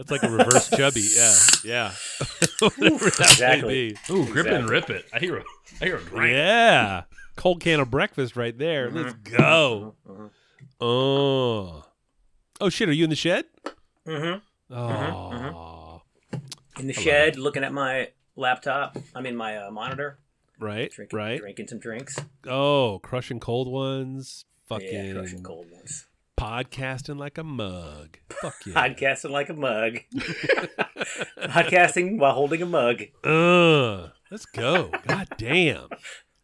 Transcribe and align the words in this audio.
That's 0.00 0.10
like 0.10 0.22
a 0.22 0.30
reverse 0.30 0.70
chubby. 0.70 1.06
Yeah, 1.14 1.34
yeah. 1.62 1.92
Whatever 2.60 3.10
that 3.10 3.20
Exactly. 3.32 3.92
be. 3.92 4.12
Ooh, 4.14 4.24
grip 4.24 4.46
and 4.46 4.66
rip 4.70 4.88
it. 4.88 5.04
I 5.12 5.18
hear 5.18 5.36
a, 5.36 5.44
I 5.82 5.84
hear 5.84 5.96
a 5.98 6.02
drink. 6.02 6.32
Yeah, 6.32 7.02
cold 7.36 7.60
can 7.60 7.80
of 7.80 7.90
breakfast 7.90 8.34
right 8.34 8.56
there. 8.56 8.90
Let's 8.90 9.12
go. 9.12 9.96
Mhm. 10.08 10.30
Oh, 10.80 11.84
oh 12.62 12.68
shit! 12.70 12.88
Are 12.88 12.92
you 12.92 13.04
in 13.04 13.10
the 13.10 13.16
shed? 13.16 13.44
Mm-hmm. 14.08 14.74
Oh, 14.74 16.00
In 16.78 16.86
the 16.86 16.94
shed, 16.94 17.36
looking 17.36 17.62
at 17.62 17.72
my 17.74 18.08
laptop. 18.36 18.96
I 19.14 19.20
mean, 19.20 19.36
my 19.36 19.58
uh, 19.58 19.70
monitor. 19.70 20.18
right, 20.58 20.90
Drinking, 20.90 21.18
right. 21.18 21.38
drinking 21.38 21.68
some 21.68 21.78
drinks. 21.78 22.16
Oh, 22.46 23.00
crushing 23.02 23.38
cold 23.38 23.68
ones. 23.68 24.46
Fucking 24.66 24.88
Yeah, 25.08 25.12
crushing 25.12 25.42
cold 25.42 25.70
ones. 25.70 26.06
Podcasting 26.40 27.18
like 27.18 27.36
a 27.36 27.44
mug. 27.44 28.16
Fuck 28.30 28.54
yeah. 28.64 28.72
Podcasting 28.72 29.28
like 29.28 29.50
a 29.50 29.52
mug. 29.52 29.98
Podcasting 31.38 32.18
while 32.18 32.32
holding 32.32 32.62
a 32.62 32.66
mug. 32.66 33.02
Uh, 33.22 34.08
let's 34.30 34.46
go. 34.46 34.90
God 35.06 35.28
damn. 35.36 35.88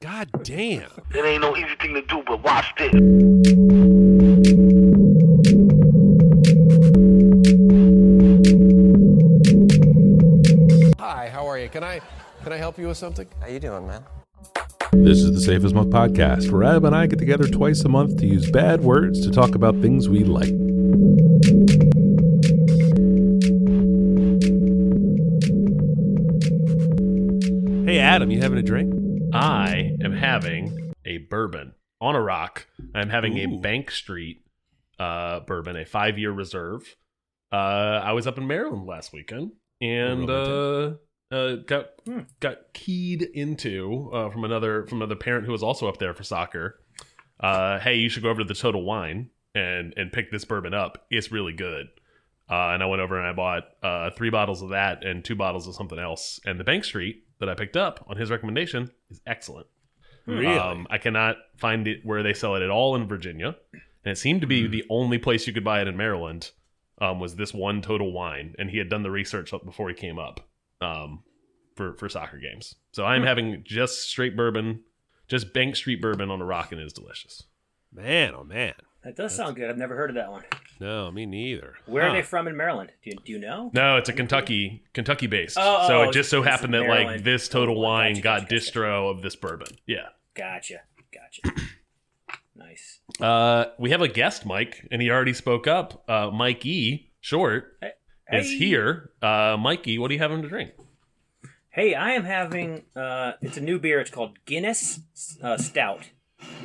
God 0.03 0.29
damn. 0.43 0.91
It 1.15 1.25
ain't 1.25 1.41
no 1.41 1.57
easy 1.57 1.75
thing 1.81 1.95
to 1.95 2.03
do, 2.03 2.23
but 2.27 2.43
watch 2.45 2.75
this. 2.77 2.93
Hi, 11.01 11.31
how 11.31 11.47
are 11.47 11.59
you? 11.59 11.71
Can 11.71 11.83
I 11.83 12.03
can 12.45 12.53
I 12.53 12.59
help 12.59 12.79
you 12.79 12.89
with 12.89 12.99
something? 12.99 13.27
How 13.41 13.47
you 13.47 13.61
doing, 13.61 13.87
man? 13.87 14.05
This 14.93 15.19
is 15.19 15.33
the 15.33 15.41
Safe 15.41 15.65
as 15.65 15.75
Milk 15.75 15.89
podcast, 15.89 16.51
where 16.51 16.63
Adam 16.65 16.85
and 16.85 16.95
I 16.95 17.07
get 17.07 17.19
together 17.19 17.47
twice 17.47 17.85
a 17.85 17.89
month 17.89 18.19
to 18.19 18.27
use 18.27 18.51
bad 18.51 18.83
words 18.83 19.21
to 19.27 19.31
talk 19.31 19.55
about 19.55 19.81
things 19.81 20.09
we 20.09 20.25
like. 20.25 20.53
Hey, 27.87 28.01
Adam, 28.01 28.31
you 28.31 28.41
having 28.41 28.59
a 28.59 28.63
drink? 28.63 28.93
I 29.33 29.93
am 30.03 30.13
having 30.13 30.93
a 31.05 31.19
bourbon 31.19 31.75
on 32.01 32.17
a 32.17 32.21
rock. 32.21 32.67
I'm 32.95 33.11
having 33.11 33.39
a 33.39 33.47
Bank 33.61 33.91
Street 33.91 34.45
uh, 34.99 35.41
bourbon, 35.41 35.77
a 35.77 35.85
five 35.85 36.19
year 36.19 36.33
reserve. 36.33 36.97
Uh, 37.53 38.01
I 38.03 38.13
was 38.13 38.27
up 38.27 38.39
in 38.39 38.47
Maryland 38.47 38.87
last 38.87 39.13
weekend 39.13 39.53
and 39.81 40.29
uh, 40.29 40.95
uh, 41.31 41.57
got 41.57 41.91
got 42.41 42.73
keyed 42.73 43.23
into 43.23 44.11
uh, 44.13 44.31
from 44.31 44.45
another 44.45 44.87
from 44.87 44.99
another 44.99 45.17
parent 45.17 45.47
who 45.47 45.53
was 45.53 45.63
also 45.63 45.89
up 45.89 45.99
there 45.99 46.15
for 46.15 46.23
soccer. 46.23 46.81
Uh, 47.41 47.79
hey, 47.81 47.97
you 47.97 48.09
should 48.09 48.23
go 48.23 48.31
over 48.31 48.43
to 48.43 48.49
the 48.49 48.55
Total 48.55 48.83
Wine 48.83 49.31
and 49.55 49.93
and 49.97 50.13
pick 50.13 50.31
this 50.31 50.45
bourbon 50.45 50.75
up. 50.75 51.07
It's 51.11 51.33
really 51.33 51.53
good. 51.53 51.89
Uh, 52.49 52.71
and 52.71 52.83
I 52.83 52.87
went 52.87 53.03
over 53.03 53.19
and 53.19 53.27
I 53.27 53.33
bought 53.33 53.65
uh, 53.83 54.11
three 54.11 54.31
bottles 54.31 54.63
of 54.63 54.69
that 54.69 55.05
and 55.05 55.25
two 55.25 55.35
bottles 55.35 55.67
of 55.67 55.75
something 55.75 55.99
else. 55.99 56.39
And 56.45 56.61
the 56.61 56.65
Bank 56.65 56.85
Street 56.85 57.25
that 57.41 57.49
I 57.49 57.55
picked 57.55 57.77
up 57.77 58.07
on 58.09 58.17
his 58.17 58.31
recommendation 58.31 58.93
is 59.11 59.21
excellent. 59.27 59.67
Really? 60.27 60.57
Um, 60.57 60.87
I 60.89 60.99
cannot 60.99 61.39
find 61.57 61.89
it 61.89 62.01
where 62.05 62.23
they 62.23 62.35
sell 62.35 62.55
it 62.55 62.63
at 62.63 62.71
all 62.71 62.95
in 62.95 63.09
Virginia, 63.09 63.57
and 63.73 64.13
it 64.13 64.19
seemed 64.19 64.43
to 64.43 64.47
be 64.47 64.67
the 64.69 64.85
only 64.91 65.19
place 65.19 65.47
you 65.47 65.53
could 65.53 65.65
buy 65.65 65.81
it 65.81 65.89
in 65.89 65.97
Maryland. 65.97 66.51
Um, 66.99 67.21
was 67.21 67.37
this 67.37 67.53
one 67.53 67.83
Total 67.83 68.11
Wine, 68.11 68.55
and 68.59 68.71
he 68.71 68.79
had 68.79 68.89
done 68.89 69.03
the 69.03 69.11
research 69.11 69.53
before 69.65 69.89
he 69.89 69.95
came 69.95 70.19
up 70.19 70.41
um, 70.81 71.23
for 71.75 71.95
for 71.95 72.09
soccer 72.09 72.39
games. 72.39 72.75
So 72.93 73.05
I'm 73.05 73.23
having 73.25 73.63
just 73.65 74.09
straight 74.09 74.37
bourbon, 74.37 74.81
just 75.29 75.53
Bank 75.53 75.77
Street 75.77 76.01
bourbon 76.01 76.31
on 76.31 76.41
a 76.41 76.45
rock, 76.45 76.73
and 76.73 76.81
it 76.81 76.85
is 76.85 76.93
delicious. 76.93 77.45
man, 77.93 78.35
oh 78.35 78.45
man. 78.45 78.75
That 79.05 79.15
does 79.15 79.37
sound 79.37 79.55
good. 79.55 79.71
I've 79.71 79.79
never 79.79 79.95
heard 79.95 80.11
of 80.11 80.17
that 80.17 80.33
one. 80.33 80.43
No, 80.81 81.13
me 81.13 81.27
neither. 81.27 81.75
Where 81.87 82.03
Huh. 82.03 82.09
are 82.11 82.13
they 82.17 82.23
from 82.23 82.49
in 82.49 82.57
Maryland? 82.57 82.91
Do 83.05 83.11
you, 83.11 83.17
do 83.25 83.33
you 83.33 83.39
know? 83.39 83.71
No, 83.73 83.99
it's 83.99 84.09
a 84.09 84.13
Kentucky 84.13 84.83
Kentucky 84.95 85.29
based. 85.29 85.57
Oh, 85.61 85.87
so 85.87 85.99
oh, 86.01 86.03
it 86.09 86.13
just 86.13 86.29
so 86.29 86.43
happened 86.43 86.75
that 86.75 86.81
Maryland. 86.81 87.07
like 87.19 87.23
this 87.25 87.49
Total 87.49 87.79
Oh, 87.79 87.81
Wine 87.81 88.15
gotcha, 88.15 88.23
got 88.23 88.41
gotcha, 88.41 88.55
gotcha. 88.57 88.71
distro 88.79 89.11
of 89.13 89.23
this 89.23 89.37
bourbon. 89.37 89.69
Yeah. 89.87 90.09
Gotcha. 90.35 90.81
Gotcha. 91.15 91.57
nice. 92.57 92.99
Uh, 93.21 93.67
we 93.79 93.91
have 93.91 94.03
a 94.03 94.09
guest, 94.09 94.45
Mike, 94.45 94.87
and 94.91 95.01
he 95.01 95.09
already 95.11 95.33
spoke 95.35 95.67
up. 95.69 96.03
Uh, 96.09 96.31
Mike 96.33 96.65
E. 96.67 97.13
Short 97.21 97.79
is 98.33 98.51
Hey. 98.51 98.57
here. 98.59 99.11
Uh, 99.23 99.57
Mikey, 99.59 99.99
what 99.99 100.09
do 100.09 100.15
you 100.15 100.21
have 100.21 100.31
him 100.33 100.43
to 100.43 100.49
drink? 100.49 100.73
Hey, 101.71 101.95
I 101.95 102.13
am 102.13 102.25
having. 102.25 102.85
Uh, 102.95 103.33
it's 103.43 103.57
a 103.57 103.61
new 103.61 103.79
beer. 103.79 104.01
It's 104.01 104.11
called 104.11 104.39
Guinness 104.47 105.01
uh, 105.43 105.59
Stout. 105.59 106.11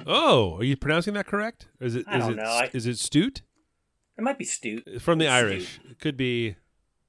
Oh, 0.08 0.56
are 0.58 0.64
you 0.64 0.76
pronouncing 0.78 1.14
that 1.16 1.26
correct? 1.28 1.68
Or 1.80 1.88
is 1.88 1.96
it 1.96 2.06
I 2.08 2.18
is 2.18 2.24
don't 2.26 2.34
it 2.34 2.36
know. 2.38 2.44
I- 2.50 2.70
is 2.74 2.86
it 2.86 2.98
Stute? 2.98 3.42
It 4.18 4.22
might 4.22 4.38
be 4.38 4.46
Stute. 4.46 5.02
From 5.02 5.18
the 5.18 5.26
It's 5.26 5.34
Irish. 5.34 5.80
It 5.90 6.00
could 6.00 6.16
be 6.18 6.56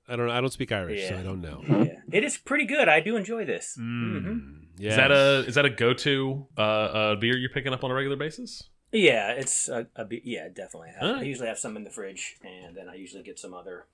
I 0.08 0.16
don't 0.16 0.30
I 0.30 0.40
don't 0.40 0.52
speak 0.52 0.72
Irish, 0.72 1.08
so 1.08 1.16
I 1.16 1.22
don't 1.22 1.40
know. 1.40 1.62
Yeah. 1.68 1.98
It 2.10 2.24
is 2.24 2.36
pretty 2.38 2.64
good. 2.64 2.88
I 2.88 3.00
do 3.00 3.16
enjoy 3.16 3.44
this. 3.44 3.74
Hmm. 3.76 4.18
hmm 4.18 4.38
Yes. 4.78 4.92
Is 4.92 4.96
that 4.96 5.10
a 5.12 5.44
is 5.48 5.54
that 5.56 5.64
a 5.64 5.70
go 5.70 5.92
to 5.94 6.46
uh, 6.56 6.60
uh, 6.60 7.14
beer 7.16 7.36
you're 7.36 7.50
picking 7.50 7.72
up 7.72 7.84
on 7.84 7.90
a 7.90 7.94
regular 7.94 8.16
basis? 8.16 8.64
Yeah, 8.90 9.30
it's 9.32 9.68
a, 9.68 9.86
a 9.96 10.04
be- 10.04 10.22
yeah, 10.24 10.48
definitely. 10.48 10.90
I, 11.00 11.06
I 11.06 11.22
usually 11.22 11.48
have 11.48 11.58
some 11.58 11.76
in 11.76 11.84
the 11.84 11.90
fridge, 11.90 12.36
and 12.42 12.76
then 12.76 12.88
I 12.88 12.94
usually 12.94 13.22
get 13.22 13.38
some 13.38 13.54
other 13.54 13.86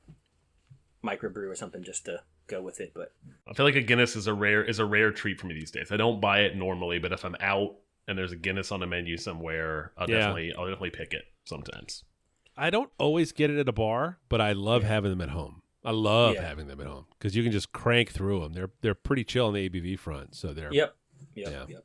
microbrew 1.04 1.48
or 1.50 1.54
something 1.54 1.82
just 1.82 2.04
to 2.06 2.22
go 2.46 2.60
with 2.62 2.80
it. 2.80 2.92
But 2.94 3.12
I 3.48 3.54
feel 3.54 3.66
like 3.66 3.76
a 3.76 3.80
Guinness 3.82 4.16
is 4.16 4.26
a 4.26 4.34
rare 4.34 4.64
is 4.64 4.78
a 4.78 4.84
rare 4.84 5.10
treat 5.12 5.40
for 5.40 5.46
me 5.46 5.54
these 5.54 5.70
days. 5.70 5.92
I 5.92 5.96
don't 5.96 6.20
buy 6.20 6.40
it 6.40 6.56
normally, 6.56 6.98
but 6.98 7.12
if 7.12 7.24
I'm 7.24 7.36
out 7.40 7.76
and 8.06 8.16
there's 8.18 8.32
a 8.32 8.36
Guinness 8.36 8.72
on 8.72 8.82
a 8.82 8.86
menu 8.86 9.16
somewhere, 9.16 9.92
I'll 9.96 10.08
Yeah. 10.08 10.18
definitely 10.18 10.52
I'll 10.54 10.64
definitely 10.66 10.90
pick 10.90 11.12
it 11.12 11.24
sometimes. 11.44 12.04
I 12.56 12.70
don't 12.70 12.90
always 12.98 13.30
get 13.32 13.50
it 13.50 13.58
at 13.58 13.68
a 13.68 13.72
bar, 13.72 14.18
but 14.28 14.40
I 14.40 14.52
love 14.52 14.82
having 14.82 15.10
them 15.10 15.20
at 15.20 15.28
home. 15.30 15.62
I 15.84 15.92
love 15.92 16.34
Yeah. 16.34 16.42
having 16.46 16.66
them 16.66 16.80
at 16.80 16.86
home 16.88 17.06
because 17.18 17.36
you 17.36 17.42
can 17.44 17.52
just 17.52 17.70
crank 17.72 18.10
through 18.10 18.40
them. 18.40 18.52
They're 18.52 18.70
they're 18.80 18.94
pretty 18.94 19.24
chill 19.24 19.46
on 19.46 19.54
the 19.54 19.68
ABV 19.68 19.96
front, 19.98 20.34
so 20.34 20.52
they're 20.52 20.72
yep, 20.72 20.96
yep, 21.34 21.52
Yeah. 21.52 21.64
yep, 21.68 21.84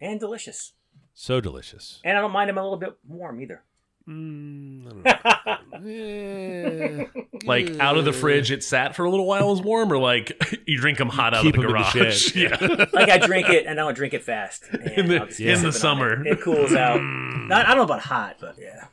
and 0.00 0.18
delicious. 0.18 0.72
so 1.12 1.40
delicious. 1.40 2.00
And 2.04 2.18
I 2.18 2.20
don't 2.20 2.32
mind 2.32 2.48
them 2.48 2.58
a 2.58 2.62
little 2.62 2.76
bit 2.78 2.96
warm 3.06 3.40
either. 3.40 3.62
Mm, 4.08 4.86
I 4.86 4.90
don't 4.90 5.84
know. 5.84 7.06
Like 7.46 7.78
out 7.78 7.98
of 7.98 8.06
the 8.06 8.12
fridge, 8.14 8.50
it 8.50 8.64
sat 8.64 8.96
for 8.96 9.04
a 9.04 9.10
little 9.10 9.26
while, 9.26 9.48
it 9.48 9.50
was 9.50 9.60
warm, 9.60 9.92
or 9.92 9.98
like 9.98 10.62
you 10.66 10.78
drink 10.78 10.96
them 10.96 11.10
hot 11.10 11.34
out 11.34 11.44
of 11.44 11.52
the 11.52 11.58
'em 11.58 11.64
in 11.66 11.66
the 11.66 11.72
garage. 11.72 11.92
shed. 12.32 12.34
yeah. 12.70 12.86
like 12.94 13.10
I 13.10 13.18
drink 13.18 13.50
it 13.50 13.66
and 13.66 13.78
I 13.78 13.82
don't 13.84 13.92
drink 13.94 14.14
it 14.14 14.22
fast. 14.22 14.64
In 14.96 15.08
the- 15.08 15.20
I'll 15.20 15.28
in 15.56 15.62
the 15.62 15.70
summer. 15.72 16.22
it. 16.22 16.38
it 16.38 16.40
cools 16.40 16.72
out. 16.74 17.02
Not, 17.02 17.66
I 17.66 17.68
don't 17.74 17.76
know 17.78 17.82
about 17.84 18.00
hot, 18.00 18.36
but 18.40 18.56
yeah, 18.58 18.86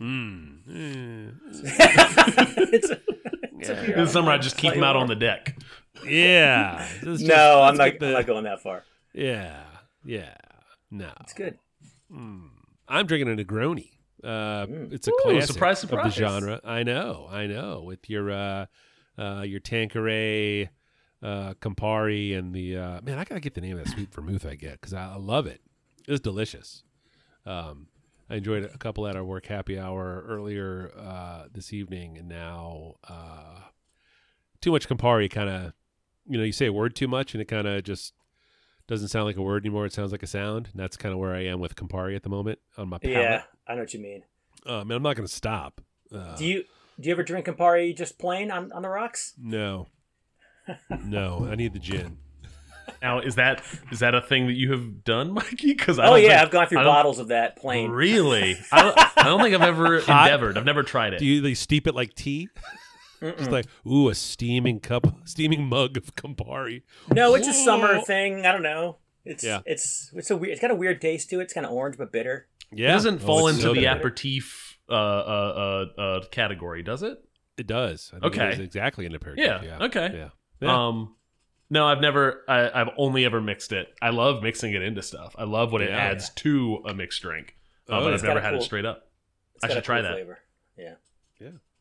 mm, 0.00 1.34
it's. 2.72 2.90
It's 3.60 3.68
a 3.70 3.74
beer. 3.74 3.96
In 3.98 4.04
the 4.04 4.10
summer, 4.10 4.30
I 4.30 4.38
just 4.38 4.56
keep 4.56 4.72
them 4.72 4.84
out 4.84 4.96
on 4.96 5.08
the 5.08 5.16
deck. 5.16 5.58
Yeah. 6.06 6.86
Just- 7.02 7.24
No, 7.24 7.60
I'm 7.62 7.76
not. 7.76 7.98
the- 7.98 8.06
I'm 8.06 8.12
not 8.12 8.26
going 8.26 8.44
that 8.44 8.62
far. 8.62 8.84
Yeah. 9.12 9.64
Yeah. 10.04 10.34
No. 10.90 11.10
It's 11.20 11.32
good. 11.34 11.58
I'm 12.10 13.06
drinking 13.06 13.28
a 13.32 13.44
Negroni. 13.44 13.90
Uh, 14.22 14.66
it's 14.90 15.06
a 15.06 15.10
Ooh, 15.10 15.18
classic 15.22 15.52
surprise, 15.52 15.84
of 15.84 15.90
the 15.90 16.10
genre. 16.10 16.60
I 16.64 16.82
know, 16.82 17.28
I 17.30 17.46
know. 17.46 17.82
With 17.84 18.10
your 18.10 18.30
uh, 18.30 18.66
uh, 19.18 19.42
your 19.42 19.60
Tanqueray, 19.60 20.70
uh, 21.22 21.54
Campari, 21.60 22.36
and 22.36 22.52
the 22.52 22.76
uh, 22.76 23.00
man, 23.02 23.18
I 23.18 23.24
gotta 23.24 23.40
get 23.40 23.54
the 23.54 23.60
name 23.60 23.78
of 23.78 23.84
that 23.84 23.90
sweet 23.92 24.12
vermouth 24.12 24.46
I 24.46 24.54
get 24.54 24.80
because 24.80 24.94
I, 24.94 25.12
I 25.12 25.16
love 25.16 25.46
it. 25.46 25.60
It's 26.06 26.20
delicious. 26.20 26.82
Um, 27.46 27.88
I 28.30 28.36
enjoyed 28.36 28.64
a 28.64 28.78
couple 28.78 29.06
at 29.06 29.16
our 29.16 29.24
work 29.24 29.46
happy 29.46 29.78
hour 29.78 30.24
earlier 30.26 30.92
uh, 30.98 31.44
this 31.52 31.72
evening, 31.72 32.18
and 32.18 32.28
now 32.28 32.96
uh, 33.08 33.60
too 34.60 34.70
much 34.70 34.88
Campari 34.88 35.30
kind 35.30 35.48
of, 35.48 35.72
you 36.28 36.36
know, 36.36 36.44
you 36.44 36.52
say 36.52 36.66
a 36.66 36.72
word 36.72 36.94
too 36.94 37.08
much, 37.08 37.34
and 37.34 37.40
it 37.40 37.46
kind 37.46 37.66
of 37.66 37.82
just 37.84 38.12
doesn't 38.88 39.08
sound 39.08 39.26
like 39.26 39.36
a 39.36 39.42
word 39.42 39.64
anymore. 39.64 39.86
It 39.86 39.92
sounds 39.92 40.10
like 40.10 40.22
a 40.24 40.26
sound, 40.26 40.68
and 40.72 40.80
that's 40.80 40.96
kind 40.96 41.12
of 41.12 41.20
where 41.20 41.34
I 41.34 41.44
am 41.44 41.60
with 41.60 41.76
Campari 41.76 42.16
at 42.16 42.22
the 42.24 42.28
moment 42.30 42.58
on 42.76 42.88
my 42.88 42.98
palate. 42.98 43.16
Yeah, 43.18 43.42
I 43.66 43.74
know 43.74 43.82
what 43.82 43.94
you 43.94 44.00
mean. 44.00 44.24
Uh, 44.66 44.82
man, 44.84 44.96
I'm 44.96 45.02
not 45.02 45.14
going 45.14 45.26
to 45.28 45.32
stop. 45.32 45.80
Uh, 46.12 46.34
Do 46.36 46.44
you 46.44 46.64
do 46.98 47.06
you 47.08 47.12
ever 47.14 47.22
drink 47.22 47.46
Campari 47.46 47.96
just 47.96 48.18
plain 48.18 48.50
on, 48.50 48.72
on 48.72 48.82
the 48.82 48.88
rocks? 48.88 49.34
no, 49.40 49.86
no, 51.04 51.46
I 51.50 51.54
need 51.54 51.72
the 51.72 51.78
gin. 51.78 52.18
Now, 53.02 53.20
is 53.20 53.34
that 53.36 53.62
is 53.92 54.00
that 54.00 54.14
a 54.14 54.20
thing 54.20 54.46
that 54.46 54.54
you 54.54 54.72
have 54.72 55.04
done, 55.04 55.32
Mikey? 55.34 55.74
Because 55.74 55.98
I 55.98 56.06
Oh 56.08 56.14
yeah, 56.16 56.28
think- 56.30 56.40
I've 56.42 56.50
gone 56.50 56.66
through 56.68 56.84
bottles 56.84 57.18
of 57.18 57.28
that 57.28 57.56
plain. 57.56 57.90
Really? 57.90 58.56
I 58.72 58.82
don't, 58.82 58.98
I 59.18 59.24
don't 59.24 59.40
think 59.42 59.54
I've 59.54 59.62
ever 59.62 59.98
endeavored. 59.98 60.56
I've 60.58 60.64
never 60.64 60.82
tried 60.82 61.12
it. 61.14 61.18
Do 61.20 61.26
you 61.26 61.40
they 61.40 61.54
steep 61.54 61.86
it 61.86 61.94
like 61.94 62.14
tea? 62.14 62.48
Just 63.20 63.50
like 63.50 63.66
ooh, 63.86 64.08
a 64.08 64.14
steaming 64.14 64.80
cup, 64.80 65.06
steaming 65.24 65.64
mug 65.66 65.96
of 65.96 66.14
Campari. 66.14 66.82
No, 67.12 67.34
it's 67.34 67.48
a 67.48 67.52
summer 67.52 68.00
thing. 68.00 68.46
I 68.46 68.52
don't 68.52 68.62
know. 68.62 68.98
It's 69.24 69.42
Yeah. 69.44 69.60
it's 69.66 70.10
it's 70.14 70.30
a 70.30 70.36
weird. 70.36 70.52
It's 70.52 70.60
got 70.60 70.70
a 70.70 70.74
weird 70.74 71.00
taste 71.00 71.28
to 71.30 71.40
it. 71.40 71.44
It's 71.44 71.52
kind 71.52 71.66
of 71.66 71.72
orange 71.72 71.98
but 71.98 72.12
bitter. 72.12 72.46
Yeah, 72.72 72.90
it 72.90 72.92
doesn't 72.92 73.22
Oh, 73.22 73.26
fall 73.26 73.48
it's 73.48 73.58
into 73.58 73.68
so 73.68 73.74
the 73.74 73.80
good. 73.80 73.88
aperitif 73.88 74.78
uh, 74.90 74.92
uh, 74.94 75.86
uh, 75.98 76.00
uh, 76.00 76.26
category, 76.30 76.82
does 76.82 77.02
it? 77.02 77.18
It 77.56 77.66
does. 77.66 78.10
I 78.14 78.20
think 78.20 78.34
Okay. 78.36 78.48
it 78.48 78.52
is 78.54 78.60
exactly 78.60 79.04
an 79.06 79.14
aperitif. 79.14 79.44
Yeah, 79.44 79.62
Yeah. 79.62 79.84
okay. 79.86 80.10
Yeah. 80.14 80.28
Yeah. 80.60 80.86
Um, 80.88 81.14
no, 81.70 81.86
I've 81.86 82.00
never. 82.00 82.44
I, 82.48 82.70
I've 82.80 82.90
only 82.96 83.24
ever 83.24 83.40
mixed 83.40 83.72
it. 83.72 83.88
I 84.00 84.10
love 84.10 84.42
mixing 84.42 84.72
it 84.74 84.82
into 84.82 85.02
stuff. 85.02 85.34
I 85.38 85.44
love 85.44 85.72
what 85.72 85.82
it 85.82 85.90
Yeah. 85.90 85.96
adds 85.98 86.30
to 86.30 86.82
a 86.86 86.94
mixed 86.94 87.20
drink. 87.22 87.56
Uh, 87.88 87.98
Oh, 87.98 88.04
but. 88.04 88.14
I've 88.14 88.22
never 88.22 88.38
a 88.38 88.42
had 88.42 88.54
it 88.54 88.62
straight 88.62 88.84
up. 88.86 89.08
It's 89.56 89.64
I 89.64 89.68
got 89.68 89.74
should 89.74 89.82
a 89.82 89.84
try 89.86 89.96
cool 89.96 90.02
that. 90.04 90.12
Flavor. 90.14 90.38
Yeah. 90.78 90.94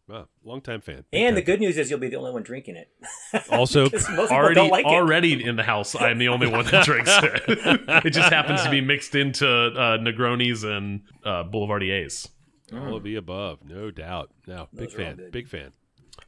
Wow, 0.08 0.28
long 0.46 0.62
time 0.62 0.80
fan. 0.80 1.04
And 1.12 1.36
the 1.36 1.42
good 1.42 1.60
news 1.60 1.78
is 1.78 1.90
you'll 1.90 2.00
be 2.00 2.08
the 2.08 2.16
only 2.16 2.32
one 2.32 2.44
drinking 2.44 2.76
it. 2.78 2.90
Also, 3.52 3.84
also, 3.84 3.90
'Cause 3.90 4.10
most 4.10 4.30
people 4.30 4.36
already 4.38 4.56
don't 4.56 4.70
like 4.70 4.86
it. 4.86 4.90
already 4.90 5.44
in 5.44 5.58
the 5.58 5.64
house. 5.64 5.96
I'm 6.00 6.18
the 6.18 6.30
only 6.30 6.48
one 6.48 6.64
that 6.66 6.86
drinks 6.86 7.12
it. 7.22 7.42
it 8.06 8.12
just 8.12 8.32
happens 8.32 8.64
to 8.64 8.70
be 8.70 8.80
mixed 8.80 9.16
into 9.16 9.46
uh, 9.48 9.98
Negronis 9.98 10.64
and 10.64 11.02
uh, 11.26 11.44
Boulevardiers. 11.44 12.30
all 12.74 12.96
of 12.96 13.04
the 13.04 13.16
above, 13.18 13.60
no 13.66 13.92
doubt. 13.92 14.32
No, 14.48 14.70
big 14.74 14.90
Those 14.92 14.96
are 14.96 15.00
all 15.02 15.06
fan. 15.08 15.16
good. 15.18 15.32
Big 15.32 15.48
fan. 15.50 15.74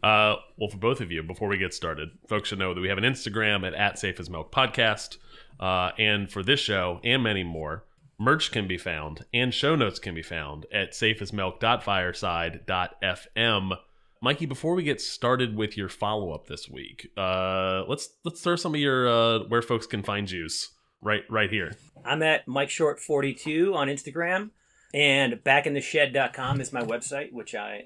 Uh, 0.04 0.36
well, 0.58 0.70
for 0.70 0.78
both 0.78 1.00
of 1.02 1.12
you, 1.12 1.24
before 1.24 1.48
we 1.48 1.58
get 1.58 1.74
started, 1.74 2.10
folks 2.28 2.50
should 2.50 2.60
know 2.60 2.74
that 2.74 2.82
we 2.82 2.90
have 2.90 2.98
an 2.98 3.04
Instagram 3.06 3.66
at, 3.66 3.74
at 3.74 3.98
Safe 3.98 4.20
as 4.20 4.30
Milk 4.30 4.52
Podcast. 4.52 5.18
Uh, 5.60 5.92
and 5.98 6.30
for 6.32 6.44
this 6.44 6.60
show 6.60 7.00
and 7.04 7.24
many 7.24 7.44
more, 7.44 7.86
merch 8.20 8.52
can 8.52 8.68
be 8.68 8.78
found 8.78 9.26
and 9.34 9.52
show 9.54 9.76
notes 9.76 9.98
can 9.98 10.14
be 10.14 10.22
found 10.22 10.68
at 10.72 10.92
safeasmilk.fireside.fm. 10.92 13.78
Mikey, 14.22 14.46
before 14.46 14.76
we 14.76 14.84
get 14.84 15.00
started 15.00 15.56
with 15.56 15.78
your 15.78 15.88
follow 15.88 16.34
up 16.34 16.48
this 16.48 16.68
week, 16.70 17.10
uh, 17.18 17.86
let's 17.88 18.10
let's 18.26 18.42
throw 18.42 18.58
some 18.58 18.76
of 18.76 18.82
your 18.82 19.08
uh, 19.08 19.40
where 19.48 19.62
folks 19.62 19.88
can 19.88 20.04
find 20.04 20.30
yous 20.30 20.72
right 21.02 21.24
right 21.30 21.50
here. 21.50 21.72
I'm 22.04 22.22
at 22.22 22.46
Mike 22.46 22.70
Short 22.70 23.00
42 23.00 23.74
on 23.74 23.88
Instagram, 23.88 24.50
and 24.94 25.36
backintheshed.com 25.36 26.60
is 26.60 26.74
my 26.74 26.82
website, 26.82 27.32
which 27.32 27.56
I 27.56 27.84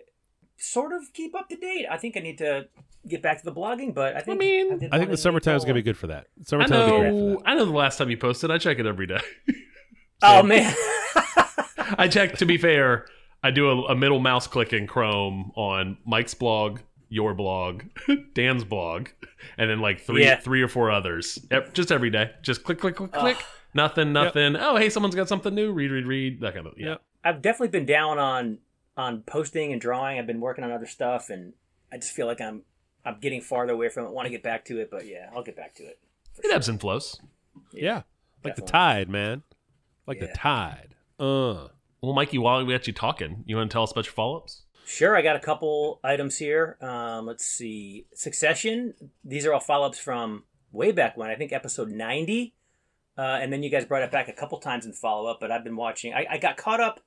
sort 0.57 0.91
of 0.91 1.13
keep 1.13 1.35
up 1.35 1.49
to 1.49 1.55
date. 1.55 1.85
I 1.89 1.97
think 1.97 2.17
I 2.17 2.21
need 2.21 2.39
to 2.39 2.67
get 3.07 3.21
back 3.21 3.37
to 3.37 3.45
the 3.45 3.51
blogging, 3.51 3.93
but 3.93 4.15
I 4.15 4.21
think 4.21 4.39
mean, 4.39 4.79
did 4.79 4.91
I 4.91 4.97
think 4.97 5.11
the 5.11 5.17
summertime 5.17 5.55
is 5.55 5.65
gonna 5.65 5.75
be 5.75 5.83
good 5.83 5.97
for 5.97 6.07
that. 6.07 6.27
I 6.39 6.43
Summertime 6.45 6.79
will 6.79 6.85
be 6.85 6.97
great 6.97 7.09
for 7.09 7.15
know. 7.15 7.35
that. 7.35 7.41
I 7.45 7.55
know 7.55 7.65
the 7.65 7.71
last 7.71 7.97
time 7.97 8.09
you 8.09 8.17
posted. 8.17 8.49
I 8.49 8.57
check 8.57 8.79
it 8.79 8.87
every 8.87 9.05
day. 9.05 9.21
Oh 10.23 10.41
man, 10.43 10.73
I 11.97 12.07
check. 12.09 12.37
To 12.37 12.45
be 12.45 12.57
fair, 12.57 13.05
I 13.43 13.51
do 13.51 13.69
a, 13.69 13.81
a 13.91 13.95
middle 13.95 14.19
mouse 14.19 14.47
click 14.47 14.73
in 14.73 14.87
Chrome 14.87 15.51
on 15.55 15.97
Mike's 16.05 16.33
blog, 16.33 16.79
your 17.09 17.33
blog, 17.33 17.83
Dan's 18.33 18.63
blog, 18.63 19.09
and 19.57 19.69
then 19.69 19.79
like 19.79 20.01
three, 20.01 20.23
Yeah. 20.23 20.39
three 20.39 20.61
or 20.61 20.67
four 20.67 20.91
others. 20.91 21.39
Just 21.73 21.91
every 21.91 22.09
day. 22.09 22.31
Just 22.41 22.63
click, 22.63 22.79
click, 22.79 22.95
click, 22.95 23.11
click. 23.11 23.37
Nothing, 23.73 24.13
nothing. 24.13 24.55
Oh, 24.55 24.77
hey, 24.77 24.89
someone's 24.89 25.15
got 25.15 25.27
something 25.27 25.53
new. 25.53 25.71
Read, 25.71 25.91
read, 25.91 26.05
read. 26.05 26.41
That 26.41 26.53
kind 26.53 26.67
of. 26.67 26.73
Yeah. 26.77 26.89
Yep. 26.89 27.01
I've 27.23 27.41
definitely 27.41 27.69
been 27.79 27.85
down 27.85 28.19
on 28.19 28.59
on 28.95 29.21
posting 29.21 29.71
and 29.71 29.81
drawing. 29.81 30.19
I've 30.19 30.27
been 30.27 30.39
working 30.39 30.63
on 30.63 30.71
other 30.71 30.85
stuff, 30.85 31.29
and 31.29 31.53
I 31.91 31.97
just 31.97 32.11
feel 32.13 32.27
like 32.27 32.39
I'm 32.39 32.61
I'm 33.03 33.19
getting 33.19 33.41
farther 33.41 33.73
away 33.73 33.89
from 33.89 34.05
it. 34.05 34.11
Want 34.11 34.25
to 34.27 34.29
get 34.29 34.43
back 34.43 34.65
to 34.65 34.79
it, 34.79 34.89
but 34.91 35.07
yeah, 35.07 35.29
I'll 35.35 35.43
get 35.43 35.55
back 35.55 35.73
to 35.75 35.83
it. 35.83 35.97
It 36.37 36.43
sure. 36.45 36.53
ebbs 36.55 36.69
and 36.69 36.79
flows. 36.79 37.19
Yeah, 37.71 38.03
like 38.43 38.55
the 38.55 38.61
tide, 38.61 39.09
man. 39.09 39.43
Like 40.07 40.19
the 40.19 40.27
tide. 40.27 40.95
Uh. 41.19 41.67
Well, 42.01 42.13
Mikey, 42.13 42.37
while 42.37 42.63
we 42.65 42.73
got 42.73 42.85
you 42.85 42.91
talking, 42.91 43.43
you 43.47 43.55
want 43.55 43.71
to 43.71 43.73
tell 43.73 43.83
us 43.83 43.91
about 43.93 44.05
your 44.05 44.13
follow 44.13 44.37
ups? 44.37 44.63
Sure, 44.85 45.15
I 45.15 45.21
got 45.21 45.37
a 45.37 45.39
couple 45.39 46.01
items 46.03 46.37
here. 46.37 46.77
Um, 46.81 47.25
let's 47.25 47.45
see. 47.45 48.07
Succession. 48.13 48.93
These 49.23 49.45
are 49.45 49.53
all 49.53 49.61
follow 49.61 49.87
ups 49.87 49.99
from 49.99 50.43
way 50.73 50.91
back 50.91 51.15
when, 51.15 51.29
I 51.29 51.35
think 51.35 51.53
episode 51.53 51.89
90. 51.89 52.53
Uh, 53.17 53.21
and 53.21 53.53
then 53.53 53.63
you 53.63 53.69
guys 53.69 53.85
brought 53.85 54.03
it 54.03 54.11
back 54.11 54.27
a 54.27 54.33
couple 54.33 54.57
times 54.57 54.85
in 54.85 54.91
follow 54.91 55.29
up, 55.29 55.39
but 55.39 55.51
I've 55.51 55.63
been 55.63 55.77
watching. 55.77 56.13
I, 56.13 56.25
I 56.31 56.37
got 56.37 56.57
caught 56.57 56.81
up, 56.81 56.99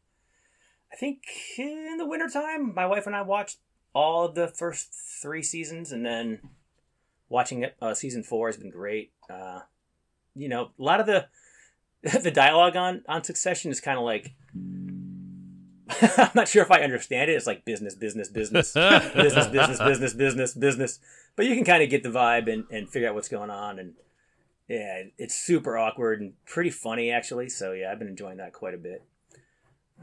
I 0.90 0.96
think, 0.96 1.24
in 1.58 1.96
the 1.98 2.06
wintertime. 2.06 2.74
My 2.74 2.86
wife 2.86 3.06
and 3.06 3.14
I 3.14 3.22
watched 3.22 3.58
all 3.92 4.24
of 4.24 4.34
the 4.34 4.48
first 4.48 4.94
three 5.20 5.42
seasons, 5.42 5.92
and 5.92 6.06
then 6.06 6.40
watching 7.28 7.64
it, 7.64 7.76
uh, 7.82 7.92
season 7.92 8.22
four 8.22 8.48
has 8.48 8.56
been 8.56 8.70
great. 8.70 9.10
Uh, 9.28 9.60
you 10.34 10.48
know, 10.48 10.70
a 10.78 10.82
lot 10.82 11.00
of 11.00 11.06
the 11.06 11.26
the 12.22 12.30
dialogue 12.30 12.76
on, 12.76 13.02
on 13.08 13.24
Succession 13.24 13.70
is 13.70 13.80
kind 13.80 13.98
of 13.98 14.04
like. 14.04 14.34
I'm 16.18 16.30
not 16.34 16.48
sure 16.48 16.62
if 16.62 16.70
I 16.70 16.80
understand 16.80 17.30
it. 17.30 17.34
It's 17.34 17.46
like 17.46 17.64
business, 17.64 17.94
business, 17.94 18.28
business, 18.28 18.72
business, 19.14 19.46
business, 19.46 19.78
business, 19.78 20.14
business, 20.14 20.54
business. 20.54 20.98
But 21.36 21.46
you 21.46 21.54
can 21.54 21.64
kind 21.64 21.82
of 21.82 21.90
get 21.90 22.02
the 22.02 22.08
vibe 22.08 22.52
and, 22.52 22.64
and 22.70 22.88
figure 22.88 23.08
out 23.08 23.14
what's 23.14 23.28
going 23.28 23.50
on. 23.50 23.78
And 23.78 23.94
yeah, 24.68 25.04
it's 25.16 25.34
super 25.34 25.78
awkward 25.78 26.20
and 26.20 26.32
pretty 26.44 26.70
funny 26.70 27.10
actually. 27.10 27.48
So 27.48 27.72
yeah, 27.72 27.92
I've 27.92 27.98
been 27.98 28.08
enjoying 28.08 28.38
that 28.38 28.52
quite 28.52 28.74
a 28.74 28.78
bit. 28.78 29.04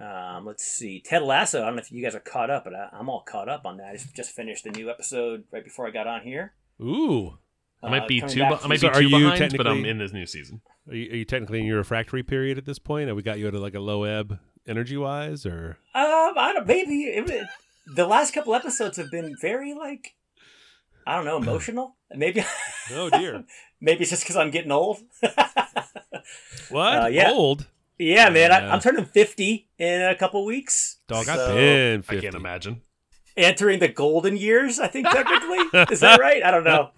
Um, 0.02 0.46
let's 0.46 0.64
see, 0.66 1.02
Ted 1.02 1.22
Lasso. 1.22 1.62
I 1.62 1.66
don't 1.66 1.76
know 1.76 1.82
if 1.82 1.92
you 1.92 2.04
guys 2.04 2.16
are 2.16 2.20
caught 2.20 2.50
up, 2.50 2.64
but 2.64 2.74
I, 2.74 2.90
I'm 2.94 3.10
all 3.10 3.22
caught 3.22 3.50
up 3.50 3.66
on 3.66 3.78
that. 3.78 3.90
I 3.90 3.94
just, 3.94 4.16
just 4.16 4.32
finished 4.32 4.64
the 4.64 4.72
new 4.72 4.90
episode 4.90 5.44
right 5.52 5.64
before 5.64 5.88
I 5.88 5.92
got 5.92 6.08
on 6.08 6.22
here. 6.22 6.54
Ooh. 6.82 7.38
I 7.84 7.90
might 7.90 8.04
Uh, 8.04 8.08
be 8.08 8.20
coming 8.22 8.34
two. 8.36 8.40
back 8.42 8.64
I 8.64 8.68
might 8.68 8.82
be 8.82 8.88
are 8.88 8.94
two 8.94 9.10
you 9.10 9.20
behind, 9.32 9.58
but 9.58 9.68
I'm 9.68 9.84
in 9.86 9.98
this 9.98 10.14
new 10.14 10.26
season. 10.26 10.62
Are 10.90 10.96
you, 10.96 11.12
are 11.12 11.16
you 11.18 11.26
technically 11.26 11.60
in 11.60 11.66
your 11.66 11.78
refractory 11.78 12.24
period 12.24 12.58
at 12.58 12.66
this 12.66 12.80
point? 12.80 13.08
Have 13.08 13.16
we 13.18 13.24
got 13.24 13.40
you 13.40 13.48
at 13.48 13.54
a, 13.54 13.60
like 13.60 13.76
a 13.76 13.80
low 13.80 14.04
ebb 14.04 14.40
energy 14.68 14.96
wise, 14.98 15.46
or 15.46 15.78
Um, 15.94 16.34
I 16.38 16.52
don't. 16.54 16.66
Maybe 16.68 17.04
it, 17.06 17.30
it- 17.30 17.48
the 17.96 18.06
last 18.08 18.34
couple 18.34 18.56
episodes 18.56 18.96
have 18.98 19.12
been 19.12 19.36
very 19.42 19.74
like, 19.74 20.16
I 21.06 21.16
don't 21.18 21.26
know, 21.26 21.36
emotional. 21.38 21.98
Maybe, 22.16 22.44
oh 22.92 23.10
dear, 23.10 23.44
maybe 23.82 24.02
it's 24.04 24.12
just 24.12 24.24
because 24.24 24.38
I'm 24.38 24.52
getting 24.52 24.72
old. 24.72 25.00
what 26.70 27.04
Uh, 27.04 27.08
yeah. 27.12 27.30
old 27.32 27.68
Yeah, 28.00 28.30
man, 28.30 28.52
I, 28.52 28.60
Yeah. 28.62 28.74
I'm 28.74 28.80
turning 28.80 29.06
50 29.06 29.68
in 29.80 30.02
a 30.02 30.16
couple 30.16 30.46
weeks. 30.46 30.98
dog? 31.08 31.26
So, 31.26 31.34
I've 31.34 31.56
been 31.56 32.04
I 32.10 32.22
can't 32.22 32.36
imagine. 32.36 32.82
Entering 33.36 33.80
the 33.80 33.88
golden 33.88 34.38
years, 34.38 34.80
I 34.80 34.88
think 34.88 35.08
technically. 35.10 35.58
Is 35.92 36.02
that 36.02 36.20
right? 36.20 36.44
I 36.44 36.52
don't 36.52 36.64
know. 36.64 36.92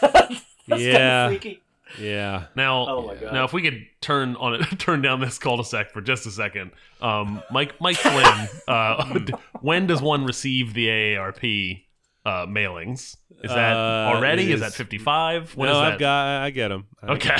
That's 0.00 0.80
Yeah. 0.82 1.28
freaky. 1.28 1.60
Yeah, 2.00 2.44
Now, 2.56 2.86
Oh 2.88 3.14
now, 3.32 3.44
if 3.44 3.52
we 3.52 3.60
could 3.60 3.86
turn 4.00 4.34
on 4.36 4.54
it, 4.54 4.62
turn 4.78 5.02
down 5.02 5.20
this 5.20 5.38
cul-de-sac 5.38 5.90
for 5.92 6.00
just 6.00 6.24
a 6.24 6.30
second, 6.30 6.70
um, 7.02 7.42
Mike, 7.50 7.74
Mike 7.82 7.96
Flynn, 7.98 8.48
uh, 8.66 9.04
when 9.60 9.86
does 9.86 10.00
one 10.00 10.24
receive 10.24 10.72
the 10.72 10.86
AARP 10.88 11.82
uh, 12.24 12.46
mailings? 12.46 13.16
Is 13.44 13.50
that 13.50 13.76
Uh, 13.76 14.14
already? 14.14 14.50
Is 14.52 14.60
that 14.60 14.72
fifty-five? 14.72 15.54
When 15.54 15.68
no, 15.68 15.74
is 15.74 15.78
I've 15.80 15.92
that? 15.94 15.98
got. 16.00 16.42
I 16.44 16.50
get 16.50 16.68
them. 16.68 16.86
okay. 17.06 17.36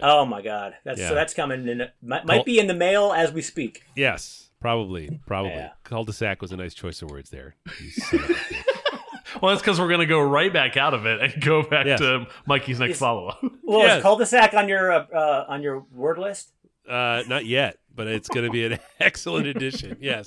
Oh 0.00 0.24
my 0.24 0.40
god, 0.40 0.74
that's 0.84 0.98
Yeah. 1.00 1.08
so 1.10 1.14
that's 1.14 1.34
coming 1.34 1.68
in. 1.68 1.88
Might, 2.00 2.18
Col- 2.26 2.36
might 2.36 2.44
be 2.46 2.58
in 2.58 2.68
the 2.68 2.74
mail 2.74 3.12
as 3.12 3.32
we 3.32 3.42
speak. 3.42 3.82
Yes, 3.96 4.41
probably, 4.62 5.20
probably. 5.26 5.52
Yeah. 5.52 5.70
Cul-de-sac 5.84 6.40
was 6.40 6.52
a 6.52 6.56
nice 6.56 6.72
choice 6.72 7.02
of 7.02 7.10
words 7.10 7.28
there. 7.30 7.54
You 7.80 7.90
son 7.90 8.20
of 8.20 8.30
a 8.30 8.32
bitch. 8.34 9.42
well, 9.42 9.50
that's 9.50 9.60
because 9.62 9.78
we're 9.78 9.90
gonna 9.90 10.06
go 10.06 10.20
right 10.22 10.52
back 10.52 10.76
out 10.78 10.94
of 10.94 11.04
it 11.04 11.20
and 11.20 11.42
go 11.42 11.62
back 11.62 11.84
Yes. 11.86 11.98
to 12.00 12.26
Mikey's 12.46 12.78
next 12.80 12.90
Yes. 12.90 12.98
follow-up. 13.00 13.42
Well, 13.62 13.80
Yes. 13.80 13.98
is 13.98 14.02
cul-de-sac 14.02 14.54
on 14.54 14.68
your 14.68 14.90
uh, 14.92 15.06
uh, 15.14 15.44
on 15.48 15.62
your 15.62 15.80
word 15.92 16.18
list? 16.18 16.52
uh, 16.88 17.22
not 17.28 17.46
yet, 17.46 17.78
but 17.94 18.06
it's 18.08 18.28
going 18.28 18.44
to 18.44 18.50
be 18.50 18.64
an 18.64 18.78
excellent 19.00 19.46
addition. 19.46 19.96
Yes, 20.00 20.26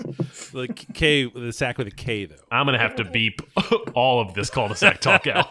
the 0.53 0.67
K, 0.93 1.25
the 1.25 1.51
sack 1.51 1.77
with 1.77 1.87
a 1.87 1.91
K 1.91 2.25
though. 2.25 2.35
I'm 2.51 2.65
gonna 2.65 2.77
have 2.79 2.95
to 2.97 3.03
beep 3.03 3.41
all 3.93 4.21
of 4.21 4.33
this 4.35 4.49
cul-de-sac 4.49 5.01
talk 5.01 5.27
out. 5.27 5.47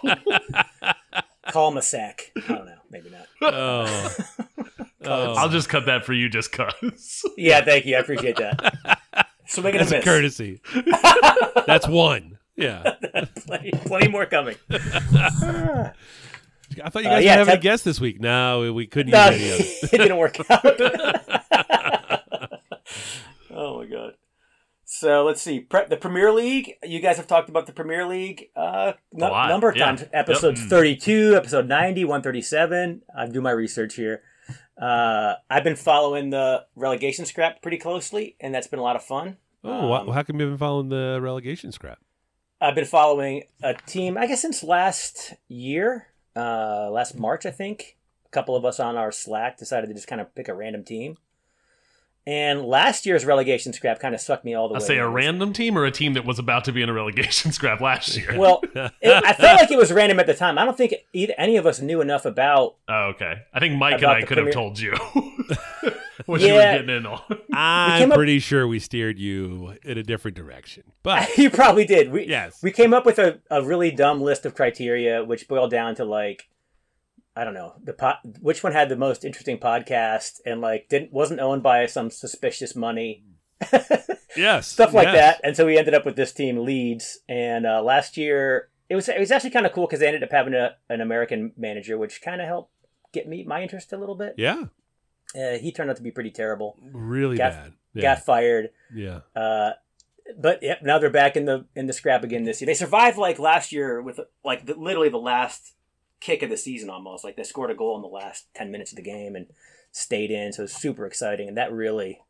Call 1.51 1.71
him 1.71 1.77
a 1.77 1.83
sack. 1.83 2.33
I 2.37 2.41
don't 2.49 2.67
know. 2.67 2.75
Maybe 2.91 3.11
not. 3.11 3.27
Oh, 3.43 4.17
oh. 5.07 5.35
I'll 5.35 5.49
just 5.49 5.69
cut 5.69 5.87
that 5.87 6.05
for 6.05 6.13
you, 6.13 6.29
just 6.29 6.53
cause. 6.53 7.25
Yeah, 7.37 7.65
thank 7.65 7.87
you. 7.87 7.97
I 7.97 8.01
appreciate 8.01 8.37
that. 8.37 9.29
So 9.47 9.61
making 9.61 9.81
that's 9.81 9.93
a 9.93 9.97
a 9.97 9.99
miss. 9.99 10.05
courtesy. 10.07 10.63
that's 11.67 11.87
one. 11.87 12.39
Yeah, 12.57 12.95
plenty, 13.47 13.73
plenty 13.73 14.09
more 14.09 14.25
coming. 14.25 14.57
I 14.71 15.91
thought 16.89 17.03
you 17.03 17.11
Uh, 17.11 17.17
guys 17.17 17.25
yeah, 17.25 17.33
were 17.35 17.39
having 17.41 17.55
a 17.55 17.59
guest 17.61 17.85
this 17.85 18.01
week. 18.01 18.21
No, 18.21 18.73
we 18.73 18.87
couldn't 18.87 19.13
No, 19.13 19.29
use 19.29 19.43
any 19.43 19.51
of 19.51 19.61
it. 19.61 19.93
it 19.93 19.99
didn't 19.99 20.17
work 20.17 20.39
out. 20.49 20.65
oh 23.51 23.79
my 23.81 23.87
god. 23.87 24.15
So 24.87 25.25
let's 25.25 25.43
see. 25.43 25.61
Pre- 25.61 25.87
the 25.89 25.97
Premier 25.97 26.33
League. 26.33 26.75
You 26.83 27.01
guys 27.01 27.17
have 27.17 27.27
talked 27.27 27.49
about 27.49 27.67
the 27.67 27.73
Premier 27.73 28.07
League 28.07 28.47
uh, 28.57 28.93
number 29.13 29.69
of 29.69 29.77
yeah. 29.77 29.87
times. 29.87 30.05
Episode 30.13 30.57
Yep. 30.59 30.69
32, 30.69 31.35
episode 31.37 31.69
90, 31.69 32.05
137. 32.05 33.03
I 33.17 33.27
do 33.27 33.41
my 33.41 33.51
research 33.51 33.95
here. 33.97 34.23
Uh, 34.81 35.35
I've 35.49 35.65
been 35.65 35.77
following 35.77 36.31
the 36.31 36.67
relegation 36.75 37.25
scrap 37.27 37.63
pretty 37.63 37.79
closely, 37.79 38.37
and 38.41 38.55
that's 38.55 38.67
been 38.67 38.81
a 38.81 38.83
lot 38.83 38.97
of 38.97 39.05
fun. 39.05 39.37
Oh, 39.63 39.93
Um, 39.93 40.09
how 40.09 40.23
come 40.23 40.41
you've 40.41 40.51
been 40.51 40.59
following 40.59 40.89
the 40.89 41.19
relegation 41.23 41.73
scrap? 41.73 41.99
I've 42.61 42.75
been 42.75 42.85
following 42.85 43.45
a 43.63 43.75
team, 43.75 44.17
I 44.19 44.27
guess, 44.27 44.43
since 44.43 44.63
last 44.63 45.35
year, 45.49 46.09
uh, 46.35 46.91
last 46.91 47.19
March, 47.19 47.47
I 47.47 47.51
think. 47.51 47.97
A 48.27 48.31
couple 48.31 48.57
of 48.57 48.65
us 48.65 48.81
on 48.81 48.97
our 48.97 49.13
Slack 49.13 49.59
decided 49.59 49.87
to 49.89 49.95
just 49.95 50.07
kind 50.07 50.21
of 50.21 50.35
pick 50.35 50.49
a 50.49 50.55
random 50.55 50.83
team. 50.85 51.19
And 52.27 52.63
last 52.65 53.05
year's 53.05 53.27
relegation 53.27 53.75
scrap 53.75 54.01
kind 54.01 54.15
of 54.15 54.21
sucked 54.21 54.47
me 54.47 54.55
all 54.55 54.69
the 54.69 54.77
I 54.77 54.79
way. 54.79 54.85
I 54.85 54.87
say 54.89 54.97
a 54.99 55.07
in. 55.07 55.13
random 55.13 55.53
team 55.53 55.77
or 55.77 55.85
a 55.85 55.91
team 55.91 56.15
that 56.15 56.25
was 56.25 56.39
about 56.39 56.65
to 56.65 56.73
be 56.73 56.81
in 56.81 56.89
a 56.89 56.93
relegation 56.95 57.53
scrap 57.59 57.83
last 57.83 58.17
year. 58.17 58.39
Well, 58.39 58.63
it, 58.75 58.91
I 59.03 59.35
felt 59.35 59.61
like 59.61 59.71
it 59.71 59.77
was 59.77 59.93
random 59.93 60.19
at 60.21 60.27
the 60.27 60.33
time. 60.33 60.59
I 60.59 60.65
don't 60.65 60.77
think 60.77 60.95
either, 61.13 61.35
any 61.37 61.57
of 61.59 61.67
us 61.67 61.81
knew 61.81 62.01
enough 62.01 62.25
about. 62.25 62.77
Oh, 62.89 63.13
okay. 63.15 63.43
I 63.53 63.61
think 63.61 63.77
Mike 63.79 63.97
and 64.01 64.07
I 64.07 64.21
the 64.23 64.27
could 64.27 64.39
have 64.39 64.53
told 64.53 64.79
you 64.79 64.93
what 66.27 66.41
you 66.41 66.49
were 66.55 66.61
Yeah. 66.61 66.79
getting 66.79 66.97
in 66.97 67.07
on. 67.07 67.21
I'm 67.53 68.01
came 68.01 68.13
up- 68.13 68.17
pretty 68.17 68.39
sure 68.39 68.67
we 68.67 68.79
steered 68.79 69.19
you 69.19 69.75
in 69.85 69.99
a 69.99 70.03
different 70.03 70.37
direction, 70.37 70.85
but 71.03 71.37
you 71.37 71.51
probably 71.51 71.85
did. 71.85 72.11
We, 72.11 72.27
yes, 72.27 72.59
we 72.63 72.71
came 72.73 72.95
up 72.95 73.05
with 73.05 73.19
a, 73.19 73.41
a 73.51 73.63
really 73.63 73.91
dumb 73.91 74.23
list 74.23 74.47
of 74.47 74.55
criteria, 74.55 75.23
which 75.25 75.47
boiled 75.47 75.71
down 75.71 75.95
to 75.97 76.05
like, 76.05 76.49
I 77.37 77.45
don't 77.45 77.55
know, 77.55 77.75
the 77.83 77.93
po- 77.93 78.15
which 78.41 78.63
one 78.63 78.73
had 78.73 78.89
the 78.89 78.97
most 78.97 79.25
interesting 79.25 79.59
podcast 79.59 80.41
and 80.47 80.61
like 80.61 80.89
didn't 80.89 81.13
wasn't 81.13 81.41
owned 81.41 81.63
by 81.63 81.87
some 81.87 82.11
suspicious 82.11 82.75
money. 82.77 83.25
Yes. 84.37 84.67
stuff 84.67 84.93
like 84.93 85.07
yes. 85.07 85.15
that. 85.15 85.41
And 85.45 85.57
so 85.57 85.67
we 85.67 85.79
ended 85.79 85.95
up 85.95 86.05
with 86.05 86.17
this 86.17 86.33
team, 86.33 86.59
Leeds. 86.65 87.21
And 87.29 87.67
uh, 87.67 87.83
last 87.83 88.17
year, 88.17 88.69
it 88.89 88.97
was 88.97 89.09
it 89.09 89.19
was 89.19 89.31
actually 89.31 89.51
kind 89.51 89.67
of 89.67 89.73
cool 89.73 89.87
because 89.87 90.01
they 90.01 90.07
ended 90.07 90.23
up 90.23 90.33
having 90.33 90.55
a, 90.55 90.77
an 90.89 91.01
American 91.01 91.53
manager, 91.57 91.97
which 91.97 92.21
kind 92.23 92.41
of 92.41 92.47
helped 92.47 92.73
get 93.13 93.29
me 93.29 93.45
my 93.45 93.63
interest 93.63 93.93
a 93.93 93.97
little 93.97 94.17
bit. 94.17 94.35
Yeah. 94.37 94.65
Uh, 95.35 95.59
he 95.59 95.73
turned 95.73 95.91
out 95.91 95.97
to 95.97 96.03
be 96.03 96.11
pretty 96.11 96.31
terrible. 96.31 96.77
Really 96.93 97.37
Got- 97.37 97.53
bad. 97.53 97.73
Yeah. 97.95 98.03
Got 98.03 98.25
fired. 98.25 98.71
yeah. 98.93 99.21
Uh, 99.37 99.71
but 100.37 100.63
yep, 100.63 100.83
now 100.83 100.99
they're 100.99 101.11
back 101.11 101.37
in 101.37 101.45
the 101.45 101.67
in 101.77 101.87
the 101.87 101.93
scrap 101.93 102.25
again 102.25 102.43
this 102.43 102.61
year. 102.61 102.67
They 102.67 102.75
survived 102.75 103.19
like 103.19 103.39
last 103.39 103.71
year 103.73 104.03
with 104.03 104.19
like 104.45 104.67
the, 104.67 104.75
literally 104.75 105.11
the 105.11 105.19
last 105.19 105.75
kick 106.25 106.43
of 106.43 106.51
the 106.51 106.57
season 106.57 106.89
almost. 106.89 107.23
Like 107.23 107.37
they 107.37 107.45
scored 107.45 107.71
a 107.71 107.75
goal 107.75 107.97
in 107.97 108.03
the 108.03 108.09
last 108.09 108.47
ten 108.55 108.71
minutes 108.71 108.93
of 108.93 108.97
the 108.97 109.03
game 109.03 109.37
and 109.37 109.47
stayed 109.93 110.31
in, 110.31 110.53
so 110.53 110.63
it 110.63 110.65
was 110.65 110.73
super 110.73 111.07
exciting. 111.07 111.49
And 111.49 111.57
that 111.57 111.73
really, 111.73 112.23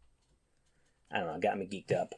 I 1.11 1.21
don't 1.21 1.29
know, 1.29 1.41
got 1.41 1.59
me 1.59 1.67
geeked 1.67 1.97
up. 1.97 2.15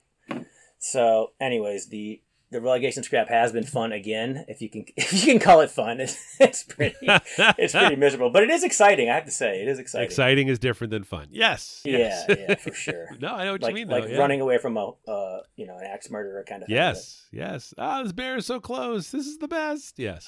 So, 0.78 1.33
anyways, 1.40 1.88
the 1.88 2.23
the 2.52 2.61
relegation 2.61 3.02
scrap 3.02 3.28
has 3.28 3.52
been 3.52 3.64
fun 3.64 3.92
again. 3.92 4.45
If 4.49 4.62
you 4.62 4.71
can 4.71 4.87
if 4.97 5.12
you 5.12 5.33
can 5.33 5.38
call 5.38 5.61
it 5.61 5.71
fun, 5.71 6.00
it's, 6.00 6.18
it's 6.40 6.62
pretty 6.62 6.97
it's 7.02 7.75
pretty 7.75 7.97
miserable, 7.97 8.30
but 8.30 8.42
it 8.42 8.50
is 8.50 8.64
exciting. 8.64 9.11
I 9.11 9.14
have 9.14 9.26
to 9.26 9.30
say, 9.30 9.61
it 9.61 9.68
is 9.68 9.78
exciting. 9.78 10.06
Exciting 10.06 10.49
is 10.49 10.59
different 10.59 10.92
than 10.92 11.04
fun. 11.04 11.28
Yes. 11.30 11.83
Yeah, 11.85 11.99
yes. 11.99 12.25
yeah, 12.28 12.54
for 12.54 12.73
sure. 12.73 13.09
no, 13.21 13.35
I 13.35 13.45
know 13.45 13.52
what 13.52 13.62
like 13.62 13.71
you 13.71 13.75
mean. 13.75 13.88
like 13.88 14.04
though, 14.04 14.11
yeah. 14.11 14.18
running 14.18 14.40
away 14.40 14.59
from 14.59 14.76
a 14.78 14.92
uh, 15.06 15.40
you 15.56 15.66
know 15.66 15.76
an 15.76 15.85
axe 15.85 16.11
murderer 16.11 16.42
kind 16.49 16.62
of 16.62 16.68
thing. 16.68 16.76
Yes. 16.76 17.26
Yes. 17.33 17.75
Ah, 17.76 18.02
this 18.02 18.12
bear 18.12 18.37
is 18.37 18.47
so 18.47 18.61
close. 18.61 19.11
This 19.11 19.26
is 19.26 19.38
the 19.38 19.49
best. 19.49 19.99
Yes. 19.99 20.26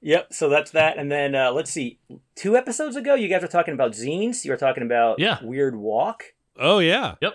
Yep. 0.00 0.32
So 0.32 0.48
that's 0.48 0.70
that, 0.72 0.98
and 0.98 1.10
then 1.10 1.34
uh, 1.34 1.52
let's 1.52 1.70
see. 1.70 1.98
Two 2.34 2.56
episodes 2.56 2.96
ago, 2.96 3.14
you 3.14 3.28
guys 3.28 3.42
were 3.42 3.48
talking 3.48 3.74
about 3.74 3.92
zines. 3.92 4.44
You 4.44 4.50
were 4.52 4.56
talking 4.56 4.82
about 4.82 5.18
Yeah. 5.18 5.38
Weird 5.42 5.76
Walk, 5.76 6.24
oh 6.58 6.78
yeah. 6.78 7.14
Yep. 7.20 7.34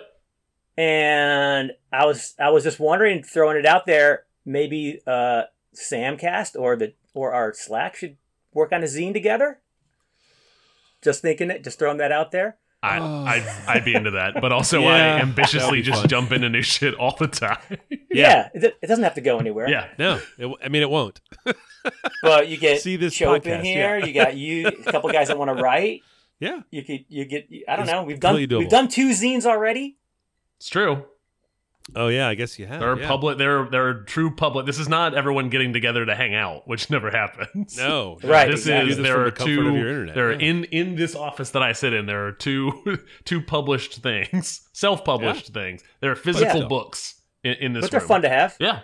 and 0.76 1.72
I 1.92 2.04
was 2.06 2.34
I 2.38 2.50
was 2.50 2.64
just 2.64 2.78
wondering, 2.80 3.22
throwing 3.22 3.56
it 3.56 3.66
out 3.66 3.86
there, 3.86 4.24
maybe 4.44 5.00
uh, 5.06 5.42
Samcast 5.74 6.56
or 6.58 6.76
the 6.76 6.94
or 7.14 7.32
our 7.32 7.52
Slack 7.54 7.96
should 7.96 8.16
work 8.52 8.72
on 8.72 8.82
a 8.82 8.86
zine 8.86 9.12
together. 9.12 9.60
Just 11.02 11.22
thinking 11.22 11.50
it, 11.50 11.62
just 11.62 11.78
throwing 11.78 11.98
that 11.98 12.10
out 12.12 12.30
there. 12.32 12.56
I, 12.86 12.98
Oh. 13.00 13.24
I'd, 13.24 13.46
I'd 13.68 13.84
be 13.84 13.94
into 13.94 14.12
that, 14.12 14.34
but 14.40 14.52
also 14.52 14.80
Yeah, 14.80 14.88
I 14.88 15.20
ambitiously 15.20 15.82
just 15.82 16.00
fun. 16.00 16.08
jump 16.08 16.32
into 16.32 16.48
new 16.48 16.62
shit 16.62 16.94
all 16.94 17.16
the 17.18 17.26
time. 17.28 17.58
Yeah, 18.10 18.48
it, 18.54 18.76
it 18.82 18.86
doesn't 18.86 19.04
have 19.04 19.14
to 19.14 19.20
go 19.20 19.38
anywhere. 19.38 19.68
yeah, 19.68 19.88
No. 19.98 20.20
It, 20.38 20.50
I 20.64 20.68
mean, 20.68 20.82
it 20.82 20.90
won't. 20.90 21.20
but 22.22 22.48
you 22.48 22.56
get 22.56 22.80
See 22.80 22.96
this 22.96 23.14
Chope 23.14 23.44
podcast, 23.44 23.58
in 23.60 23.64
here. 23.64 23.98
yeah. 23.98 24.04
You 24.06 24.12
got 24.14 24.36
you, 24.36 24.66
a 24.68 24.92
couple 24.92 25.10
guys 25.10 25.28
that 25.28 25.38
want 25.38 25.56
to 25.56 25.62
write. 25.62 26.02
Yeah. 26.40 26.60
You 26.70 26.82
could 26.82 27.04
you 27.08 27.24
get 27.24 27.48
I 27.68 27.76
don't 27.76 27.84
It's 27.84 27.92
know. 27.92 28.02
We've 28.02 28.20
done 28.20 28.32
completely 28.34 28.56
we've 28.58 28.68
done 28.68 28.88
two 28.88 29.10
zines 29.10 29.46
already. 29.46 29.96
it's 30.58 30.68
true. 30.68 31.04
Oh 31.94 32.08
yeah. 32.08 32.26
I 32.28 32.34
guess 32.34 32.58
you 32.58 32.66
have. 32.66 32.80
They're 32.80 32.98
yeah. 32.98 33.06
public. 33.06 33.38
They're 33.38 33.68
they're 33.70 34.02
true 34.02 34.30
public. 34.34 34.66
This 34.66 34.78
is 34.78 34.88
not 34.88 35.14
everyone 35.14 35.50
getting 35.50 35.72
together 35.72 36.04
to 36.04 36.14
hang 36.16 36.34
out, 36.34 36.66
which 36.66 36.90
never 36.96 37.10
happens. 37.10 37.76
No. 37.76 38.18
no. 38.22 38.28
Right, 38.28 38.50
This 38.50 38.60
exactly. 38.60 38.90
is 38.90 38.96
this 38.96 39.06
there 39.06 39.20
are 39.24 39.30
the 39.30 39.44
two. 39.44 39.68
of 39.68 39.74
your 39.74 39.88
internet. 39.88 40.14
There 40.14 40.28
are 40.30 40.32
Yeah. 40.32 40.48
in 40.48 40.64
in 40.64 40.94
this 40.96 41.14
office 41.14 41.50
that 41.50 41.62
I 41.62 41.72
sit 41.72 41.92
in. 41.92 42.06
There 42.06 42.26
are 42.26 42.32
two 42.32 42.98
two 43.24 43.40
published 43.40 44.02
things, 44.02 44.68
self 44.72 45.04
published 45.04 45.52
things. 45.54 45.82
There 46.00 46.10
are 46.10 46.16
physical 46.16 46.62
Yeah. 46.62 46.68
books 46.68 47.20
in, 47.44 47.52
in 47.54 47.72
this. 47.72 47.82
But 47.82 47.90
they're 47.92 48.00
room. 48.00 48.08
fun 48.08 48.22
to 48.22 48.28
have. 48.28 48.56
Yeah, 48.58 48.80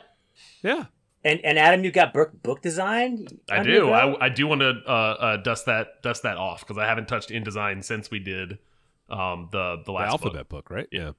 Yeah. 0.62 0.84
And 1.24 1.40
and 1.44 1.56
Adam, 1.58 1.84
you 1.84 1.90
got 1.92 2.12
book 2.12 2.30
book 2.42 2.62
design. 2.62 3.26
I 3.48 3.62
do. 3.62 3.90
I, 3.90 4.26
I 4.26 4.28
do 4.28 4.46
want 4.48 4.60
to 4.60 4.74
uh, 4.86 4.90
uh, 4.90 5.36
dust 5.38 5.66
that 5.66 6.02
dust 6.02 6.22
that 6.24 6.36
off 6.36 6.60
because 6.60 6.78
I 6.78 6.86
haven't 6.86 7.06
touched 7.06 7.30
InDesign 7.30 7.84
since 7.84 8.10
we 8.10 8.18
did 8.18 8.58
um, 9.08 9.48
the 9.52 9.76
the 9.76 9.82
The 9.86 9.92
last 9.92 10.10
alphabet 10.10 10.48
book. 10.48 10.66
book, 10.66 10.70
right? 10.70 10.88
Yeah. 10.90 11.12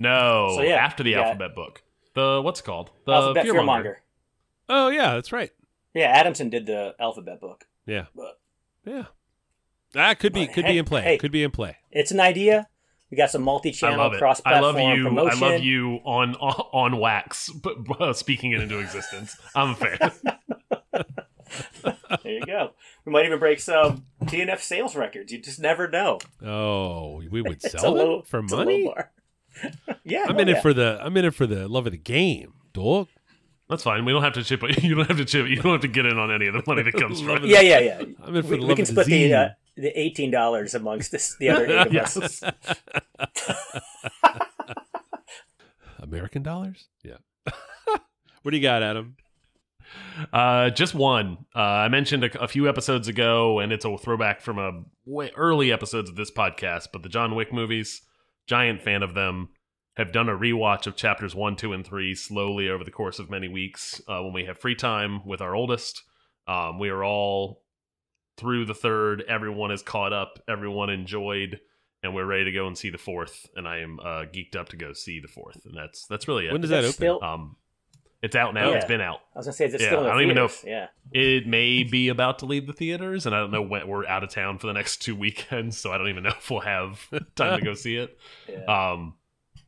No, 0.00 0.54
So, 0.56 0.62
yeah, 0.62 0.74
after 0.76 1.02
the 1.04 1.10
you 1.10 1.16
got- 1.16 1.26
alphabet 1.26 1.54
book. 1.54 1.82
The 2.14 2.40
what's 2.42 2.58
it 2.60 2.64
called 2.64 2.90
the 3.06 3.12
Alphabet 3.12 3.46
Fearmonger. 3.46 3.54
Fearmonger. 3.54 3.94
Oh 4.68 4.88
yeah. 4.88 5.14
That's 5.14 5.30
right. 5.30 5.50
Yeah, 5.94 6.06
Adamson 6.06 6.50
did 6.50 6.66
the 6.66 6.94
alphabet 6.98 7.40
book. 7.40 7.66
Yeah. 7.86 8.06
But 8.16 8.40
Yeah. 8.84 9.04
That 9.92 10.18
could 10.18 10.32
be 10.32 10.46
could 10.48 10.64
hey- 10.64 10.72
be 10.72 10.78
in 10.78 10.84
play. 10.84 11.02
hey. 11.02 11.18
Could 11.18 11.30
be 11.32 11.44
in 11.44 11.50
play. 11.52 11.76
it's 11.92 12.10
an 12.10 12.18
idea. 12.20 12.66
We 13.10 13.16
got 13.16 13.30
some 13.30 13.42
multi-channel, 13.42 13.98
love 13.98 14.12
it. 14.12 14.16
I 14.16 14.18
cross-platform 14.20 14.76
love 14.76 14.96
you. 14.96 15.04
promotion. 15.04 15.42
I 15.42 15.50
love 15.50 15.60
you 15.64 15.96
on 16.04 16.34
on, 16.36 16.92
on 16.94 17.00
wax, 17.00 17.48
but 17.62 17.76
uh, 18.00 18.12
speaking 18.12 18.52
it 18.52 18.60
into 18.60 18.78
existence. 18.78 19.36
I'm 19.54 19.70
a 19.70 19.74
fan. 19.76 20.12
There 22.22 22.32
you 22.32 22.46
go. 22.46 22.70
We 23.04 23.12
might 23.12 23.24
even 23.26 23.38
break 23.38 23.60
some 23.60 24.04
TNF 24.24 24.60
sales 24.60 24.94
records. 24.94 25.32
You 25.32 25.40
just 25.40 25.58
never 25.60 25.88
know. 25.88 26.18
Oh, 26.44 27.22
we 27.30 27.40
would 27.42 27.52
It's 27.64 27.74
a 27.74 27.78
sell 27.78 27.92
low 27.94 28.18
it 28.20 28.26
for 28.26 28.40
it's 28.40 28.52
a 28.52 28.56
low 28.56 28.64
money. 28.64 28.92
Bar. 29.86 29.96
yeah, 30.04 30.26
I'm 30.28 30.36
oh, 30.36 30.40
in 30.40 30.48
yeah. 30.48 30.56
it 30.58 30.62
for 30.62 30.72
the. 30.74 30.98
I'm 31.02 31.16
in 31.16 31.24
it 31.24 31.34
for 31.34 31.46
the 31.46 31.68
love 31.68 31.86
of 31.86 31.92
the 31.92 31.98
game, 31.98 32.52
dog. 32.72 33.08
That's 33.68 33.84
fine. 33.84 34.04
We 34.04 34.12
don't 34.12 34.22
have 34.22 34.32
to 34.34 34.42
chip. 34.44 34.62
You 34.82 34.94
don't 34.96 35.06
have 35.06 35.16
to 35.18 35.24
chip. 35.24 35.46
You 35.48 35.56
don't 35.56 35.72
have 35.72 35.80
to 35.82 35.88
get 35.88 36.04
in 36.06 36.18
on 36.18 36.32
any 36.32 36.46
of 36.48 36.54
the 36.54 36.62
money 36.66 36.82
that 36.82 36.94
comes 36.94 37.20
from 37.22 37.44
it. 37.44 37.46
Yeah, 37.46 37.60
yeah, 37.60 37.78
yeah. 37.80 38.02
I'm 38.24 38.34
in 38.34 38.42
for 38.42 38.50
We, 38.50 38.56
the 38.56 38.62
we 38.62 38.68
love 38.68 38.76
can 38.76 38.82
of 38.82 38.94
the 38.94 39.02
split 39.02 39.06
the 39.06 39.30
zine. 39.30 39.46
uh, 39.50 39.54
the 39.76 40.00
eighteen 40.00 40.30
dollars 40.30 40.74
amongst 40.74 41.12
this, 41.12 41.36
the 41.38 41.50
other 41.50 41.66
eight 41.66 41.96
of 41.96 42.16
us. 42.16 42.42
American 46.00 46.42
dollars. 46.42 46.88
Yeah. 47.02 47.18
what 48.42 48.50
do 48.50 48.56
you 48.56 48.62
got, 48.62 48.82
Adam? 48.82 49.16
Uh, 50.32 50.70
just 50.70 50.94
one. 50.94 51.38
Uh, 51.54 51.58
I 51.60 51.88
mentioned 51.88 52.24
a, 52.24 52.42
a 52.42 52.48
few 52.48 52.68
episodes 52.68 53.08
ago, 53.08 53.58
and 53.58 53.72
it's 53.72 53.84
a 53.84 53.96
throwback 53.98 54.40
from 54.40 54.58
a 54.58 54.82
way 55.04 55.30
early 55.36 55.72
episodes 55.72 56.10
of 56.10 56.16
this 56.16 56.30
podcast. 56.30 56.88
But 56.92 57.02
the 57.02 57.08
John 57.08 57.34
Wick 57.34 57.52
movies, 57.52 58.02
giant 58.50 58.82
fan 58.82 59.02
of 59.02 59.14
them. 59.14 59.48
Have 59.96 60.12
done 60.12 60.28
a 60.28 60.36
rewatch 60.36 60.86
of 60.86 60.96
chapters 60.96 61.34
one, 61.34 61.56
two, 61.56 61.72
and 61.72 61.84
three 61.86 62.14
slowly 62.14 62.68
over 62.68 62.84
the 62.84 62.90
course 62.90 63.18
of 63.18 63.28
many 63.30 63.48
weeks 63.48 64.00
uh, 64.08 64.22
when 64.22 64.32
we 64.32 64.44
have 64.46 64.58
free 64.58 64.74
time 64.74 65.24
with 65.26 65.40
our 65.40 65.54
oldest. 65.54 66.02
Um, 66.46 66.78
we 66.78 66.88
are 66.88 67.04
all 67.04 67.62
through 68.38 68.64
the 68.64 68.74
third. 68.74 69.22
Everyone 69.28 69.70
is 69.70 69.82
caught 69.82 70.12
up. 70.12 70.38
Everyone 70.48 70.88
enjoyed, 70.90 71.60
and 72.02 72.14
we're 72.14 72.24
ready 72.24 72.44
to 72.44 72.52
go 72.52 72.66
and 72.66 72.78
see 72.78 72.88
the 72.88 72.98
fourth. 72.98 73.46
And 73.56 73.68
I 73.68 73.78
am 73.78 73.98
uh, 74.00 74.24
geeked 74.32 74.56
up 74.56 74.70
to 74.70 74.76
go 74.76 74.92
see 74.94 75.20
the 75.20 75.28
fourth. 75.28 75.64
And 75.66 75.76
that's 75.76 76.06
that's 76.06 76.26
really 76.28 76.46
it. 76.46 76.52
When 76.52 76.60
does 76.62 76.70
that 76.70 76.82
That's 76.82 76.94
open? 76.94 77.18
still- 77.18 77.24
um, 77.24 77.56
it's 78.22 78.36
out 78.36 78.52
now. 78.54 78.70
Yeah. 78.70 78.76
It's 78.76 78.84
been 78.84 79.00
out. 79.00 79.20
I 79.34 79.38
was 79.38 79.46
gonna 79.46 79.52
say, 79.54 79.66
is 79.66 79.74
it 79.74 79.80
Yeah, 79.80 79.86
still 79.88 79.98
in 80.00 80.04
the 80.04 80.10
I 80.10 80.12
don't 80.14 80.22
even 80.22 80.36
know 80.36 80.48
theaters? 80.48 80.88
yeah. 81.12 81.20
It 81.20 81.46
may 81.46 81.82
be 81.84 82.08
about 82.08 82.38
to 82.40 82.46
leave 82.46 82.66
the 82.66 82.72
theaters, 82.72 83.26
and 83.26 83.34
I 83.34 83.38
don't 83.40 83.50
know 83.50 83.62
when 83.62 83.88
we're 83.88 84.06
out 84.06 84.22
of 84.22 84.30
town 84.30 84.58
for 84.58 84.66
the 84.66 84.72
next 84.72 84.98
two 84.98 85.16
weekends, 85.16 85.78
so 85.78 85.90
I 85.92 85.98
don't 85.98 86.08
even 86.08 86.22
know 86.24 86.30
if 86.38 86.50
we'll 86.50 86.60
have 86.60 87.08
time 87.34 87.58
to 87.58 87.64
go 87.64 87.74
see 87.74 87.96
it. 87.96 88.18
yeah. 88.48 88.64
Um, 88.66 89.14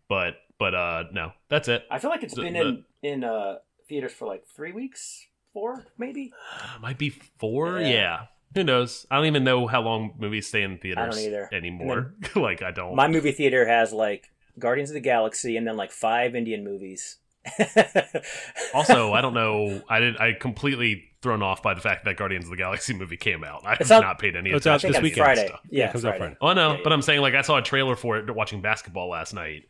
but 0.08 0.36
but 0.58 0.74
uh, 0.74 1.04
no, 1.12 1.32
that's 1.48 1.68
it. 1.68 1.84
I 1.90 1.98
feel 1.98 2.10
like 2.10 2.22
it's 2.22 2.34
the- 2.34 2.42
been 2.42 2.52
the- 2.54 2.60
in 2.60 2.84
in 3.02 3.24
uh, 3.24 3.56
theaters 3.88 4.12
for 4.12 4.26
like 4.28 4.44
three 4.46 4.72
weeks, 4.72 5.26
four 5.52 5.84
maybe. 5.98 6.32
Might 6.80 6.98
be 6.98 7.10
four. 7.10 7.78
Yeah. 7.80 7.88
Yeah. 7.88 8.20
Who 8.54 8.64
knows? 8.64 9.06
I 9.10 9.16
don't 9.16 9.24
even 9.24 9.44
know 9.44 9.66
how 9.66 9.80
long 9.80 10.12
movies 10.18 10.46
stay 10.46 10.62
in 10.62 10.76
theaters 10.76 11.16
anymore. 11.52 12.12
like 12.36 12.60
I 12.62 12.70
don't. 12.70 12.94
My 12.94 13.08
movie 13.08 13.32
theater 13.32 13.66
has 13.66 13.94
like 13.94 14.30
Guardians 14.58 14.90
of 14.90 14.94
the 14.94 15.00
Galaxy 15.00 15.56
and 15.56 15.66
then 15.66 15.78
like 15.78 15.90
five 15.90 16.34
Indian 16.34 16.62
movies. 16.62 17.16
also, 18.74 19.12
I 19.12 19.20
don't 19.20 19.34
know. 19.34 19.82
I 19.88 20.00
did. 20.00 20.16
I 20.18 20.32
completely 20.32 21.04
thrown 21.22 21.42
off 21.42 21.62
by 21.62 21.74
the 21.74 21.80
fact 21.80 22.04
that 22.04 22.16
Guardians 22.16 22.44
of 22.46 22.50
the 22.50 22.56
Galaxy 22.56 22.94
movie 22.98 23.16
came 23.16 23.44
out. 23.44 23.62
I 23.64 23.74
have 23.76 23.90
out- 23.90 24.02
not 24.02 24.18
paid 24.18 24.36
any 24.36 24.52
Oh, 24.52 24.56
it's 24.56 24.66
out 24.66 24.82
attention 24.84 25.02
this 25.02 25.14
to 25.14 25.20
on 25.22 25.30
any 25.30 25.36
of 25.36 25.38
weekend. 25.38 25.38
Friday. 25.38 25.46
stuff. 25.48 25.60
Yeah, 25.70 25.88
it 25.88 25.92
comes 25.92 26.04
out 26.04 26.08
Friday. 26.18 26.24
Friday. 26.24 26.36
Oh 26.40 26.52
no, 26.54 26.72
Yeah, 26.74 26.80
but 26.84 26.92
I'm 26.92 27.02
saying 27.02 27.20
like 27.20 27.34
I 27.34 27.42
saw 27.42 27.58
a 27.58 27.62
trailer 27.62 27.96
for 27.96 28.18
it 28.18 28.34
watching 28.34 28.60
basketball 28.60 29.08
last 29.08 29.34
night, 29.34 29.64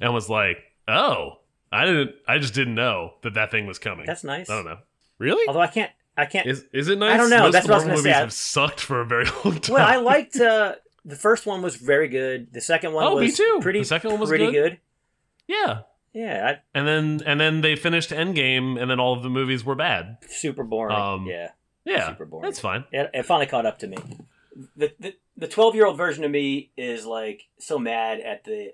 and 0.00 0.12
was 0.12 0.28
like, 0.28 0.58
oh, 0.86 1.38
I 1.72 1.84
didn't, 1.86 2.12
I 2.26 2.38
just 2.38 2.54
didn't 2.54 2.74
know 2.74 3.14
that 3.22 3.34
that 3.34 3.50
thing 3.50 3.66
was 3.66 3.78
coming. 3.78 4.06
That's 4.06 4.24
nice. 4.24 4.48
I 4.50 4.54
don't 4.56 4.64
know. 4.64 4.78
Really? 5.18 5.46
Although 5.48 5.60
I 5.60 5.66
can't, 5.66 5.90
I 6.16 6.26
can't. 6.26 6.46
Is 6.46 6.64
is 6.72 6.88
it 6.88 6.98
nice? 6.98 7.14
I 7.14 7.16
don't 7.16 7.30
know. 7.30 7.40
Most 7.44 7.52
That's 7.52 7.66
the 7.66 7.72
what 7.72 7.74
I 7.74 7.78
was 7.78 7.86
Marvel 7.86 8.02
gonna 8.02 8.08
movies 8.08 8.14
say. 8.14 8.20
have 8.20 8.32
sucked 8.32 8.80
for 8.80 9.00
a 9.00 9.04
very 9.06 9.24
long 9.44 9.58
time. 9.60 9.74
well, 9.74 9.86
I 9.86 9.96
liked 9.96 10.36
uh, 10.36 10.74
the 11.04 11.16
first 11.16 11.46
one 11.46 11.62
was 11.62 11.76
very 11.76 12.08
good. 12.08 12.52
The 12.52 12.60
second 12.60 12.92
one 12.92 13.04
Oh, 13.04 13.14
was 13.16 13.24
me 13.24 13.32
too. 13.32 13.58
pretty. 13.60 13.80
The 13.80 13.84
second 13.84 14.10
one 14.12 14.20
was 14.20 14.28
pretty 14.30 14.46
good. 14.46 14.52
good. 14.52 14.78
yeah, 15.46 15.80
Yeah, 16.14 16.56
and 16.74 16.86
then 16.88 17.20
and 17.26 17.38
then 17.40 17.60
they 17.60 17.76
finished 17.76 18.10
Endgame, 18.10 18.80
and 18.80 18.90
then 18.90 18.98
all 18.98 19.12
of 19.14 19.22
the 19.22 19.28
movies 19.30 19.64
were 19.64 19.74
bad. 19.74 20.16
Super 20.28 20.64
boring. 20.64 20.96
Um, 20.96 21.26
yeah, 21.26 21.50
Yeah, 21.84 22.08
Super 22.08 22.24
boring. 22.24 22.44
that's 22.44 22.60
fine. 22.60 22.84
it, 22.92 23.10
it 23.14 23.22
finally 23.24 23.46
caught 23.46 23.66
up 23.66 23.78
to 23.80 23.86
me. 23.86 23.96
The 24.76 24.92
the 24.98 25.14
the 25.36 25.46
twelve 25.48 25.74
year 25.74 25.86
old 25.86 25.96
version 25.96 26.24
of 26.24 26.30
me 26.30 26.70
is 26.76 27.04
like 27.06 27.42
so 27.58 27.78
mad 27.78 28.20
at 28.20 28.44
the 28.44 28.72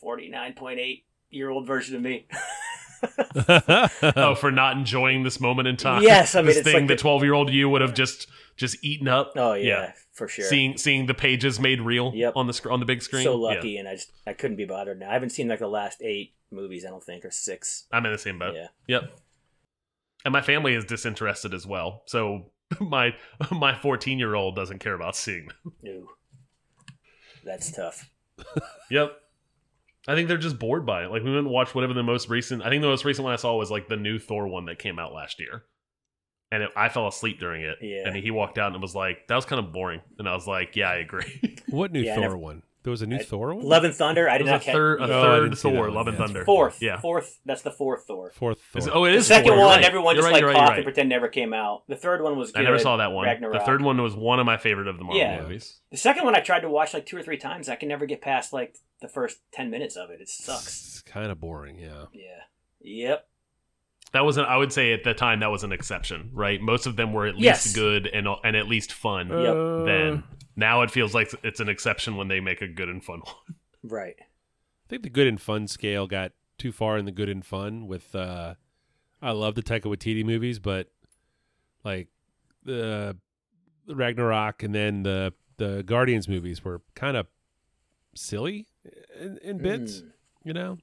forty 0.00 0.28
nine 0.28 0.52
point 0.54 0.80
eight 0.80 1.04
year 1.30 1.48
old 1.50 1.66
version 1.66 1.96
of 1.96 2.02
me. 2.02 2.26
oh, 4.16 4.34
for 4.34 4.50
not 4.50 4.76
enjoying 4.76 5.22
this 5.22 5.40
moment 5.40 5.68
in 5.68 5.76
time. 5.76 6.02
Yes, 6.02 6.34
I 6.34 6.38
mean, 6.40 6.46
this 6.48 6.58
it's 6.58 6.64
thing 6.66 6.74
like 6.82 6.88
the 6.88 6.94
the- 6.94 7.00
twelve 7.00 7.22
year 7.22 7.32
old 7.34 7.50
you 7.50 7.68
would 7.68 7.80
have 7.80 7.94
just 7.94 8.26
just 8.56 8.76
eaten 8.84 9.08
up. 9.08 9.32
Oh 9.36 9.54
yeah, 9.54 9.92
for 10.12 10.28
sure. 10.28 10.44
Seeing 10.44 10.76
seeing 10.76 11.06
the 11.06 11.14
pages 11.14 11.58
made 11.60 11.80
real 11.80 12.12
Yep. 12.14 12.34
on 12.36 12.46
the 12.46 12.52
sc- 12.52 12.66
on 12.70 12.80
the 12.80 12.86
big 12.86 13.02
screen. 13.02 13.24
so 13.24 13.32
Yeah. 13.32 13.56
lucky, 13.56 13.76
and 13.78 13.88
I 13.88 13.94
just 13.94 14.12
I 14.26 14.32
couldn't 14.32 14.56
be 14.56 14.64
bothered 14.64 15.00
now. 15.00 15.10
I 15.10 15.14
haven't 15.14 15.30
seen 15.30 15.48
like 15.48 15.58
the 15.60 15.68
last 15.68 16.02
eight 16.02 16.34
movies. 16.50 16.84
I 16.84 16.90
don't 16.90 17.02
think 17.02 17.24
or 17.24 17.30
six. 17.30 17.86
I'm 17.92 18.04
in 18.06 18.12
the 18.12 18.18
same 18.18 18.38
boat. 18.38 18.54
Yeah. 18.54 18.68
Yep. 18.88 19.18
And 20.24 20.32
my 20.32 20.40
family 20.42 20.74
is 20.74 20.84
disinterested 20.84 21.52
as 21.54 21.66
well. 21.66 22.02
So 22.06 22.52
my 22.80 23.14
my 23.50 23.74
14 23.74 24.18
year 24.18 24.34
old 24.34 24.54
doesn't 24.54 24.78
care 24.78 24.94
about 24.94 25.16
seeing 25.16 25.48
them. 25.48 25.72
Ooh, 25.86 26.08
that's 27.44 27.70
tough. 27.72 28.08
Yep. 28.90 29.12
I 30.08 30.14
think 30.14 30.26
they're 30.28 30.36
just 30.36 30.58
bored 30.58 30.84
by 30.84 31.04
it. 31.04 31.10
Like 31.10 31.22
we 31.22 31.30
went 31.30 31.38
and 31.46 31.50
watched 31.50 31.74
whatever 31.74 31.94
the 31.94 32.02
most 32.02 32.28
recent. 32.28 32.62
I 32.62 32.68
think 32.68 32.82
the 32.82 32.88
most 32.88 33.04
recent 33.04 33.24
one 33.24 33.32
I 33.32 33.36
saw 33.36 33.56
was 33.56 33.70
like 33.70 33.88
the 33.88 33.96
new 33.96 34.18
Thor 34.18 34.46
one 34.48 34.66
that 34.66 34.78
came 34.78 34.98
out 34.98 35.12
last 35.14 35.38
year, 35.40 35.64
and 36.52 36.62
it, 36.62 36.70
I 36.76 36.88
fell 36.88 37.08
asleep 37.08 37.40
during 37.40 37.62
it. 37.62 37.78
Yeah. 37.80 38.06
And 38.06 38.14
he 38.14 38.30
walked 38.30 38.58
out 38.58 38.72
and 38.72 38.80
was 38.80 38.94
like, 38.94 39.26
"That 39.26 39.34
was 39.36 39.44
kind 39.46 39.58
of 39.58 39.72
boring," 39.72 40.00
and 40.18 40.28
I 40.28 40.34
was 40.34 40.46
like, 40.46 40.76
"Yeah, 40.76 40.90
I 40.90 40.96
agree." 40.96 41.58
What 41.68 41.90
new 41.90 42.00
Yeah, 42.02 42.14
Thor 42.14 42.22
never- 42.22 42.36
one? 42.36 42.62
There 42.84 42.90
was 42.90 43.00
a 43.00 43.06
new 43.06 43.16
I- 43.16 43.22
Thor 43.22 43.54
one. 43.54 43.64
Love 43.64 43.84
and 43.84 43.94
Thunder. 43.94 44.28
I 44.28 44.34
It 44.34 44.38
did 44.38 44.44
was 44.44 44.50
not 44.50 44.60
a 44.62 44.64
catch. 44.64 44.74
third, 44.74 45.00
a 45.00 45.06
yeah. 45.06 45.14
Oh, 45.14 45.22
third 45.22 45.40
didn't 45.44 45.56
see 45.58 45.70
that 45.70 45.74
Thor, 45.76 45.84
one. 45.86 45.94
Love 45.94 46.08
and 46.08 46.18
Yeah. 46.18 46.26
Thunder. 46.26 46.44
Fourth. 46.44 46.82
Yeah. 46.82 47.00
Fourth. 47.00 47.38
That's 47.46 47.62
the 47.62 47.70
fourth 47.70 48.04
Thor. 48.06 48.32
Fourth 48.34 48.58
Thor. 48.72 48.78
Is 48.80 48.86
it- 48.88 48.92
oh, 48.92 49.04
it 49.04 49.14
is. 49.14 49.28
The 49.28 49.34
second 49.34 49.50
Thor, 49.52 49.58
one, 49.58 49.76
right. 49.76 49.84
everyone 49.84 50.16
You're 50.16 50.22
just 50.22 50.32
right, 50.32 50.32
like 50.32 50.40
you're 50.40 50.50
right, 50.66 50.76
and 50.78 50.84
pretend 50.84 51.08
never 51.08 51.28
came 51.28 51.54
out. 51.54 51.84
The 51.88 51.94
third 51.96 52.22
one 52.22 52.36
was 52.36 52.50
good. 52.50 52.60
I 52.60 52.64
never 52.64 52.80
saw 52.80 52.96
that 52.96 53.12
one. 53.12 53.24
Ragnarok. 53.26 53.52
The 53.60 53.64
third 53.64 53.82
one 53.82 54.02
was 54.02 54.16
one 54.16 54.40
of 54.40 54.46
my 54.46 54.56
favorite 54.56 54.88
of 54.88 54.98
the 54.98 55.04
Marvel 55.04 55.20
Yeah. 55.20 55.40
movies. 55.42 55.78
The 55.92 55.96
second 55.96 56.24
one 56.24 56.34
I 56.34 56.40
tried 56.40 56.60
to 56.60 56.68
watch 56.68 56.92
like 56.92 57.06
two 57.06 57.16
or 57.16 57.22
three 57.22 57.38
times. 57.38 57.68
I 57.68 57.76
can 57.76 57.88
never 57.88 58.04
get 58.04 58.20
past 58.20 58.52
like 58.52 58.74
the 59.00 59.08
first 59.08 59.38
ten 59.52 59.70
minutes 59.70 59.94
of 59.96 60.10
it. 60.10 60.20
It 60.20 60.28
sucks. 60.28 60.66
It's 60.66 61.02
kind 61.02 61.30
of 61.30 61.38
boring. 61.40 61.78
Yeah. 61.78 62.06
Yeah. 62.12 62.40
Yep. 62.80 63.28
That 64.12 64.24
was, 64.26 64.36
an, 64.36 64.44
I 64.44 64.56
would 64.58 64.72
say, 64.72 64.92
at 64.92 65.04
the 65.04 65.14
time, 65.14 65.40
that 65.40 65.50
was 65.50 65.64
an 65.64 65.72
exception, 65.72 66.30
right? 66.34 66.60
Most 66.60 66.86
of 66.86 66.96
them 66.96 67.12
were 67.14 67.26
at 67.26 67.34
least 67.34 67.44
Yes. 67.44 67.72
good 67.74 68.06
and 68.06 68.26
and 68.44 68.56
at 68.56 68.68
least 68.68 68.92
fun. 68.92 69.28
Yep. 69.28 69.54
Uh, 69.56 69.84
Then 69.84 70.24
now 70.54 70.82
it 70.82 70.90
feels 70.90 71.14
like 71.14 71.32
it's 71.42 71.60
an 71.60 71.68
exception 71.70 72.16
when 72.16 72.28
they 72.28 72.38
make 72.40 72.60
a 72.60 72.68
good 72.68 72.88
and 72.90 73.02
fun 73.02 73.20
one. 73.24 73.56
Right. 73.82 74.16
I 74.20 74.88
think 74.88 75.02
the 75.02 75.08
good 75.10 75.26
and 75.26 75.40
fun 75.40 75.66
scale 75.66 76.06
got 76.06 76.32
too 76.58 76.72
far 76.72 76.98
in 76.98 77.06
the 77.06 77.12
good 77.12 77.28
and 77.30 77.44
fun 77.44 77.86
with 77.86 78.14
uh 78.14 78.54
I 79.22 79.30
love 79.30 79.54
the 79.54 79.62
Taika 79.62 79.84
Waititi 79.84 80.24
movies, 80.24 80.58
but 80.58 80.90
like 81.84 82.08
the 82.64 83.16
the 83.86 83.96
Ragnarok 83.96 84.62
and 84.62 84.74
then 84.74 85.04
the 85.04 85.32
the 85.56 85.82
Guardians 85.84 86.28
movies 86.28 86.62
were 86.64 86.82
kind 86.94 87.16
of 87.16 87.26
silly 88.14 88.66
in, 89.20 89.38
in 89.38 89.58
bits, 89.58 90.00
Mm. 90.02 90.10
you 90.44 90.52
know. 90.52 90.78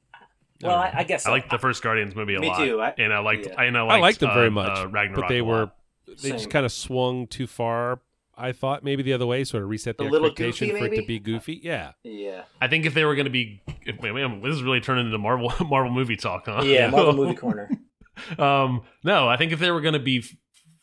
Well, 0.62 0.75
I, 0.78 0.92
I 0.98 1.04
guess 1.04 1.25
I 1.25 1.32
liked 1.32 1.50
the 1.51 1.58
first 1.58 1.82
Guardians 1.82 2.16
movie 2.16 2.36
a 2.36 2.39
Me 2.39 2.48
lot, 2.50 2.58
too. 2.58 2.82
I- 2.82 2.94
and 2.98 3.13
I 3.13 3.20
liked 3.20 3.48
yeah. 3.48 3.62
and 3.62 3.78
I 3.78 3.82
I 3.82 3.84
liked, 3.84 4.01
liked 4.01 4.20
them 4.20 4.34
very 4.34 4.48
uh, 4.48 4.51
much, 4.51 4.78
uh, 4.78 4.88
Ragnarok 4.88 5.22
but 5.22 5.30
they 5.30 5.42
were 5.42 5.60
lot. 5.60 5.75
they 6.22 6.32
just 6.32 6.50
kind 6.50 6.66
of 6.66 6.72
swung 6.72 7.28
too 7.28 7.48
far. 7.48 8.01
I 8.38 8.54
thought 8.54 8.84
maybe 8.86 9.04
the 9.04 9.12
other 9.13 9.25
way, 9.25 9.44
sort 9.44 9.63
of 9.63 9.70
reset 9.70 9.98
the 9.98 10.06
A 10.06 10.08
expectation 10.08 10.68
goofy, 10.70 10.80
for 10.80 10.86
it 10.86 10.96
to 10.96 11.06
be 11.06 11.20
goofy. 11.20 11.60
Yeah, 11.62 11.92
Yeah. 12.04 12.44
I 12.62 12.70
think 12.70 12.86
if 12.86 12.94
they 12.94 13.04
were 13.04 13.16
going 13.16 13.25
to 13.25 13.32
be, 13.32 13.62
if, 13.86 14.01
man, 14.01 14.42
this 14.42 14.54
is 14.56 14.63
really 14.63 14.80
turning 14.80 15.08
into 15.08 15.18
Marvel 15.18 15.51
Marvel 15.68 15.92
movie 15.92 16.16
talk, 16.16 16.46
huh? 16.46 16.62
Yeah. 16.63 16.89
Marvel 16.92 17.13
movie 17.13 17.36
corner. 17.36 17.70
um, 18.39 18.84
no, 19.04 19.28
I 19.28 19.36
think 19.36 19.51
if 19.51 19.60
they 19.60 19.72
were 19.72 19.82
going 19.82 19.94
to 19.94 20.00
be 20.00 20.24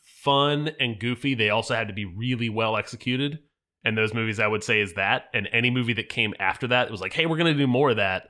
fun 0.01 0.69
and 0.79 0.99
goofy, 0.99 1.33
they 1.33 1.49
also 1.49 1.73
had 1.73 1.87
to 1.87 1.93
be 1.93 2.05
really 2.05 2.49
well 2.49 2.77
executed. 2.77 3.39
And 3.83 3.97
those 3.97 4.13
movies, 4.13 4.39
I 4.39 4.47
would 4.47 4.63
say, 4.63 4.81
is 4.81 4.93
that. 4.93 5.25
And 5.33 5.47
any 5.51 5.69
movie 5.69 5.93
that 5.93 6.09
came 6.09 6.33
after 6.39 6.67
that, 6.67 6.87
it 6.87 6.91
was 6.91 6.99
like, 7.01 7.13
hey, 7.13 7.25
we're 7.25 7.37
going 7.37 7.53
to 7.53 7.57
do 7.57 7.67
more 7.67 7.91
of 7.91 7.95
that. 7.97 8.29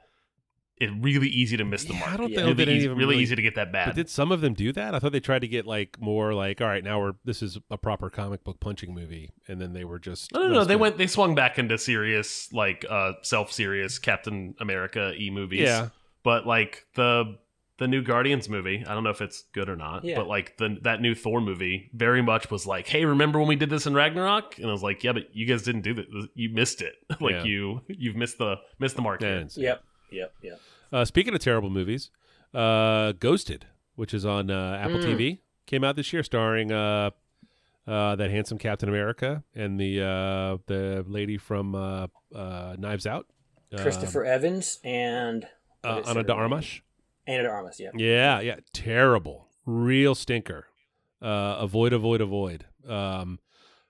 It's 0.79 0.93
really 0.99 1.27
easy 1.29 1.57
to 1.57 1.65
miss 1.65 1.85
the 1.85 1.93
Yeah, 1.93 1.99
mark. 1.99 2.11
I 2.13 2.17
don't 2.17 2.29
Yeah. 2.31 2.39
know 2.41 2.53
that 2.53 2.57
really, 2.59 2.71
any 2.71 2.77
easy, 2.79 2.87
really 2.87 2.99
really 2.99 3.17
easy 3.17 3.35
to 3.35 3.41
get 3.41 3.55
that 3.55 3.71
bad. 3.71 3.87
But 3.87 3.95
did 3.95 4.09
some 4.09 4.31
of 4.31 4.41
them 4.41 4.53
do 4.53 4.71
that? 4.73 4.93
I 4.93 4.99
thought 4.99 5.11
they 5.11 5.19
tried 5.19 5.39
to 5.41 5.47
get 5.47 5.65
like 5.65 5.99
more 5.99 6.33
like, 6.33 6.61
all 6.61 6.67
right, 6.67 6.83
now 6.83 6.99
we're 6.99 7.13
this 7.25 7.41
is 7.41 7.57
a 7.71 7.77
proper 7.77 8.09
comic 8.09 8.43
book 8.43 8.59
punching 8.59 8.93
movie, 8.93 9.31
and 9.47 9.59
then 9.59 9.73
they 9.73 9.85
were 9.85 9.97
just 9.99 10.31
no, 10.33 10.41
no, 10.41 10.47
no. 10.47 10.53
roasted. 10.57 10.69
They 10.69 10.75
went. 10.75 10.97
They 10.97 11.07
swung 11.07 11.33
back 11.35 11.57
into 11.57 11.77
serious, 11.77 12.51
like 12.53 12.85
uh, 12.89 13.13
self-serious 13.23 13.99
Captain 13.99 14.55
America 14.59 15.13
e 15.17 15.29
movies. 15.29 15.61
Yeah, 15.61 15.89
but 16.23 16.45
like 16.45 16.85
the 16.95 17.37
the 17.79 17.87
new 17.87 18.01
Guardians 18.01 18.49
movie, 18.49 18.83
I 18.87 18.95
don't 18.95 19.03
know 19.03 19.11
if 19.11 19.21
it's 19.21 19.43
good 19.53 19.69
or 19.69 19.75
not, 19.75 20.03
Yeah. 20.03 20.15
but 20.15 20.27
like 20.27 20.57
the 20.57 20.77
that 20.81 20.99
new 20.99 21.13
Thor 21.13 21.41
movie 21.41 21.91
very 21.93 22.23
much 22.23 22.49
was 22.49 22.65
like, 22.65 22.87
hey, 22.87 23.05
remember 23.05 23.37
when 23.37 23.47
we 23.47 23.55
did 23.55 23.69
this 23.69 23.85
in 23.85 23.93
Ragnarok? 23.93 24.57
And 24.57 24.65
I 24.67 24.71
was 24.71 24.81
like, 24.81 25.03
yeah, 25.03 25.11
but 25.11 25.35
you 25.35 25.45
guys 25.45 25.61
didn't 25.61 25.81
do 25.81 25.93
that. 25.93 26.07
You 26.33 26.49
missed 26.49 26.81
it. 26.81 26.95
like 27.21 27.33
Yeah. 27.33 27.43
you 27.43 27.81
you've 27.87 28.15
missed 28.15 28.39
the 28.39 28.55
missed 28.79 28.95
the 28.95 29.03
mark. 29.03 29.21
Yeah, 29.21 29.37
here. 29.39 29.47
Yep. 29.57 29.83
Yep. 30.11 30.33
Yep. 30.41 30.61
Uh, 30.91 31.05
speaking 31.05 31.33
of 31.33 31.39
terrible 31.39 31.69
movies, 31.69 32.11
uh, 32.53 33.11
Ghosted, 33.13 33.65
which 33.95 34.13
is 34.13 34.25
on 34.25 34.49
uh, 34.49 34.79
Apple 34.81 34.99
Mm. 34.99 35.15
TV, 35.17 35.39
came 35.65 35.83
out 35.83 35.95
this 35.95 36.13
year, 36.13 36.23
starring 36.23 36.71
uh, 36.71 37.11
uh, 37.87 38.15
that 38.15 38.29
handsome 38.31 38.57
Captain 38.57 38.87
America 38.89 39.43
and 39.55 39.79
the 39.79 40.01
uh, 40.01 40.57
the 40.67 41.03
lady 41.07 41.37
from 41.37 41.75
uh, 41.75 42.07
uh, 42.33 42.75
Knives 42.77 43.05
Out, 43.05 43.27
Christopher 43.75 44.23
Evans 44.25 44.79
and 44.83 45.47
uh, 45.83 46.03
Ana 46.05 46.23
de? 46.23 46.33
Armas. 46.33 46.81
Ana 47.27 47.43
de 47.43 47.49
Armas. 47.49 47.79
Yeah. 47.79 47.89
Yeah, 47.95 48.39
yeah, 48.39 48.55
terrible, 48.73 49.47
real 49.65 50.15
stinker. 50.15 50.67
Uh, 51.21 51.57
avoid, 51.59 51.93
avoid, 51.93 52.21
avoid. 52.21 52.65
Um, 52.87 53.39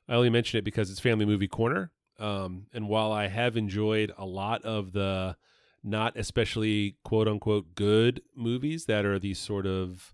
I 0.08 0.16
only 0.16 0.30
mention 0.30 0.58
it 0.58 0.64
because 0.64 0.90
it's 0.90 1.00
Family 1.00 1.26
Movie 1.26 1.48
Corner. 1.48 1.92
Um, 2.20 2.66
and 2.74 2.88
while 2.88 3.12
I 3.12 3.28
have 3.28 3.58
enjoyed 3.58 4.12
a 4.18 4.26
lot 4.26 4.64
of 4.64 4.94
the 4.94 5.36
not 5.84 6.16
especially 6.18 6.96
quote 7.04 7.28
unquote 7.28 7.76
good 7.76 8.22
movies 8.36 8.86
that 8.86 9.06
are 9.06 9.20
these 9.20 9.40
sort 9.40 9.66
of 9.66 10.14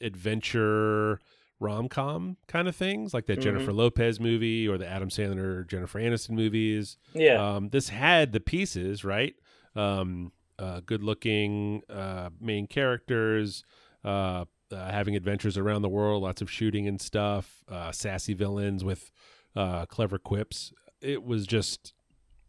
adventure 0.00 1.20
rom 1.60 1.88
com 1.88 2.36
kind 2.48 2.66
of 2.66 2.74
things, 2.74 3.14
like 3.14 3.26
that 3.26 3.38
Mhm. 3.38 3.42
Jennifer 3.42 3.72
Lopez 3.72 4.18
movie 4.18 4.66
or 4.66 4.76
the 4.78 4.86
Adam 4.88 5.08
Sandler 5.08 5.66
Jennifer 5.66 6.00
Aniston 6.00 6.30
movies, 6.30 6.96
Yeah. 7.14 7.54
um, 7.56 7.68
this 7.68 7.88
had 7.90 8.32
the 8.32 8.40
pieces, 8.40 9.04
right? 9.04 9.34
Um, 9.76 10.32
uh, 10.58 10.80
good 10.84 11.02
looking 11.04 11.82
uh, 11.88 12.30
main 12.40 12.66
characters, 12.66 13.64
uh, 14.04 14.44
uh, 14.72 14.90
having 14.90 15.14
adventures 15.14 15.56
around 15.56 15.82
the 15.82 15.88
world, 15.88 16.22
lots 16.22 16.42
of 16.42 16.50
shooting 16.50 16.88
and 16.88 17.00
stuff, 17.00 17.62
uh, 17.68 17.92
sassy 17.92 18.34
villains 18.34 18.82
with 18.84 19.10
uh, 19.54 19.86
clever 19.86 20.18
quips. 20.18 20.72
It 21.00 21.22
was 21.24 21.46
just, 21.46 21.92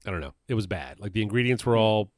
I 0.06 0.12
don't 0.12 0.22
know, 0.22 0.34
it 0.48 0.54
was 0.56 0.66
bad. 0.68 1.00
Like 1.00 1.14
the 1.14 1.22
ingredients 1.22 1.66
were 1.66 1.76
all, 1.78 2.12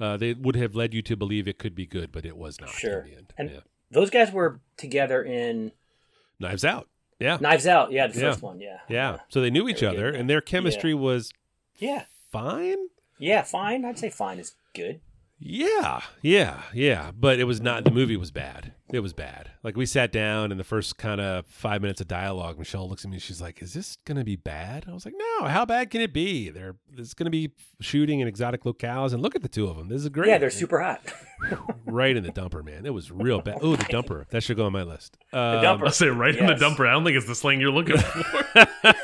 uh, 0.00 0.16
they 0.16 0.34
would 0.34 0.56
have 0.56 0.74
led 0.74 0.94
you 0.94 1.02
to 1.02 1.16
believe 1.16 1.48
it 1.48 1.58
could 1.58 1.74
be 1.74 1.86
good, 1.86 2.12
but 2.12 2.24
it 2.24 2.36
was 2.36 2.60
not 2.60 2.70
Sure. 2.70 3.00
in 3.00 3.10
the 3.10 3.16
end. 3.16 3.32
And- 3.38 3.50
yeah. 3.50 3.60
Those 3.90 4.10
guys 4.10 4.30
were 4.30 4.60
together 4.76 5.22
in 5.22 5.72
Knives 6.38 6.62
Out. 6.64 6.88
Yeah. 7.18 7.38
Knives 7.40 7.66
Out. 7.66 7.90
Yeah, 7.90 8.06
the 8.06 8.20
Yeah. 8.20 8.30
first 8.30 8.42
one. 8.42 8.60
Yeah. 8.60 8.80
Yeah. 8.88 9.20
So 9.28 9.40
they 9.40 9.50
knew 9.50 9.66
each 9.68 9.80
Very 9.80 9.96
good. 9.96 10.04
other 10.04 10.10
and 10.18 10.28
their 10.28 10.40
chemistry 10.42 10.92
was 10.94 11.32
Yeah. 11.76 12.04
fine. 12.30 12.76
Yeah. 13.18 13.42
Fine. 13.42 13.84
I'd 13.86 13.98
say 13.98 14.10
fine 14.10 14.38
is 14.38 14.54
good. 14.74 15.00
Yeah, 15.40 16.02
yeah, 16.20 16.62
yeah. 16.74 17.12
But 17.18 17.38
it 17.38 17.44
was 17.44 17.60
not. 17.60 17.84
The 17.84 17.92
movie 17.92 18.16
was 18.16 18.30
bad. 18.32 18.72
It 18.92 19.00
was 19.00 19.12
bad. 19.12 19.50
Like 19.62 19.76
we 19.76 19.86
sat 19.86 20.10
down, 20.10 20.50
and 20.50 20.58
the 20.58 20.64
first 20.64 20.96
kind 20.98 21.20
of 21.20 21.46
five 21.46 21.80
minutes 21.80 22.00
of 22.00 22.08
dialogue, 22.08 22.58
Michelle 22.58 22.88
looks 22.88 23.04
at 23.04 23.10
me. 23.10 23.16
and 23.16 23.22
She's 23.22 23.40
like, 23.40 23.62
"Is 23.62 23.72
this 23.72 23.98
gonna 24.04 24.24
be 24.24 24.34
bad?" 24.34 24.86
I 24.88 24.92
was 24.94 25.04
like, 25.04 25.14
"No. 25.16 25.46
How 25.46 25.64
bad 25.64 25.90
can 25.90 26.00
it 26.00 26.12
be? 26.12 26.48
They're 26.50 26.74
it's 26.96 27.14
gonna 27.14 27.30
be 27.30 27.52
shooting 27.80 28.18
in 28.18 28.26
exotic 28.26 28.64
locales, 28.64 29.12
and 29.12 29.22
look 29.22 29.36
at 29.36 29.42
the 29.42 29.48
two 29.48 29.68
of 29.68 29.76
them. 29.76 29.88
This 29.88 30.02
is 30.02 30.08
great. 30.08 30.28
Yeah, 30.28 30.38
they're 30.38 30.50
super 30.50 30.80
hot. 30.80 31.02
right 31.86 32.16
in 32.16 32.24
the 32.24 32.32
dumper, 32.32 32.64
man. 32.64 32.84
It 32.84 32.92
was 32.94 33.12
real 33.12 33.40
bad. 33.40 33.58
Oh, 33.62 33.76
the 33.76 33.84
dumper. 33.84 34.28
That 34.30 34.42
should 34.42 34.56
go 34.56 34.66
on 34.66 34.72
my 34.72 34.82
list. 34.82 35.18
Um, 35.32 35.40
dumper. 35.62 35.86
I 35.86 35.90
say 35.90 36.08
right 36.08 36.34
in 36.34 36.46
the 36.46 36.54
dumper. 36.54 36.88
I 36.88 36.92
don't 36.92 37.04
think 37.04 37.16
it's 37.16 37.26
the 37.26 37.36
slang 37.36 37.60
you're 37.60 37.70
looking 37.70 37.96
for. 37.98 38.66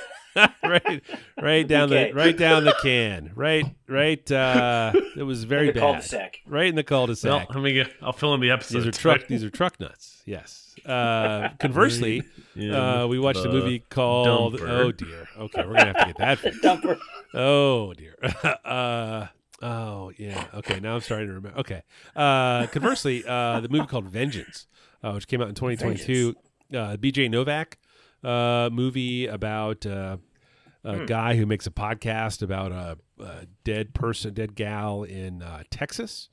right, 0.64 1.02
right 1.40 1.66
down 1.66 1.92
Okay. 1.92 2.08
the 2.10 2.14
right 2.14 2.36
down 2.36 2.64
the 2.64 2.74
can. 2.82 3.32
Right, 3.34 3.64
right. 3.88 4.30
Uh, 4.30 4.92
it 5.16 5.22
was 5.22 5.44
very 5.44 5.66
the 5.68 5.72
bad. 5.74 5.80
cul-de-sac. 5.80 6.38
Right 6.46 6.66
in 6.66 6.74
the 6.74 6.80
well, 6.88 7.06
cul-de-sac. 7.06 7.30
Well, 7.30 7.46
let 7.50 7.64
me 7.64 7.72
get. 7.74 7.92
I'll 8.02 8.12
fill 8.12 8.34
in 8.34 8.40
the 8.40 8.50
episode. 8.50 8.78
These 8.78 8.86
are 8.86 8.90
truck. 8.92 9.26
These 9.28 9.44
are 9.44 9.50
truck 9.50 9.78
nuts. 9.80 10.22
Yes. 10.26 10.74
Uh, 10.84 11.50
conversely, 11.60 12.22
uh, 12.58 13.06
we 13.08 13.18
watched 13.18 13.44
a 13.44 13.48
movie 13.50 13.78
called. 13.90 14.54
dumper. 14.58 14.68
Oh 14.68 14.92
dear. 14.92 15.28
Okay, 15.38 15.64
we're 15.66 15.74
gonna 15.74 15.86
have 15.86 15.96
to 15.98 16.06
get 16.06 16.18
that. 16.18 16.38
fixed. 16.38 16.62
Dumper. 16.64 16.98
Oh 17.32 17.92
dear. 17.94 18.16
uh, 18.64 19.26
oh 19.62 20.12
yeah. 20.18 20.46
Okay, 20.54 20.80
now 20.80 20.94
I'm 20.94 21.00
starting 21.00 21.28
to 21.28 21.34
remember. 21.34 21.58
Okay. 21.60 21.82
Uh, 22.16 22.66
conversely, 22.68 23.24
uh, 23.26 23.60
the 23.60 23.68
movie 23.68 23.86
called 23.86 24.06
Vengeance, 24.06 24.66
uh, 25.02 25.12
which 25.12 25.26
came 25.28 25.40
out 25.40 25.48
in 25.48 25.54
2022. 25.54 26.34
Uh, 26.74 26.96
B.J. 26.96 27.28
Novak 27.28 27.78
uh, 28.24 28.68
movie 28.72 29.26
about 29.26 29.86
uh, 29.86 30.16
a 30.84 31.04
guy 31.06 31.34
who 31.36 31.46
makes 31.46 31.66
a 31.66 31.70
podcast 31.70 32.42
about 32.42 32.70
a, 32.72 32.98
a 33.22 33.46
dead 33.64 33.94
person, 33.94 34.34
dead 34.34 34.54
gal 34.54 35.02
in 35.02 35.42
uh, 35.42 35.62
Texas. 35.70 36.28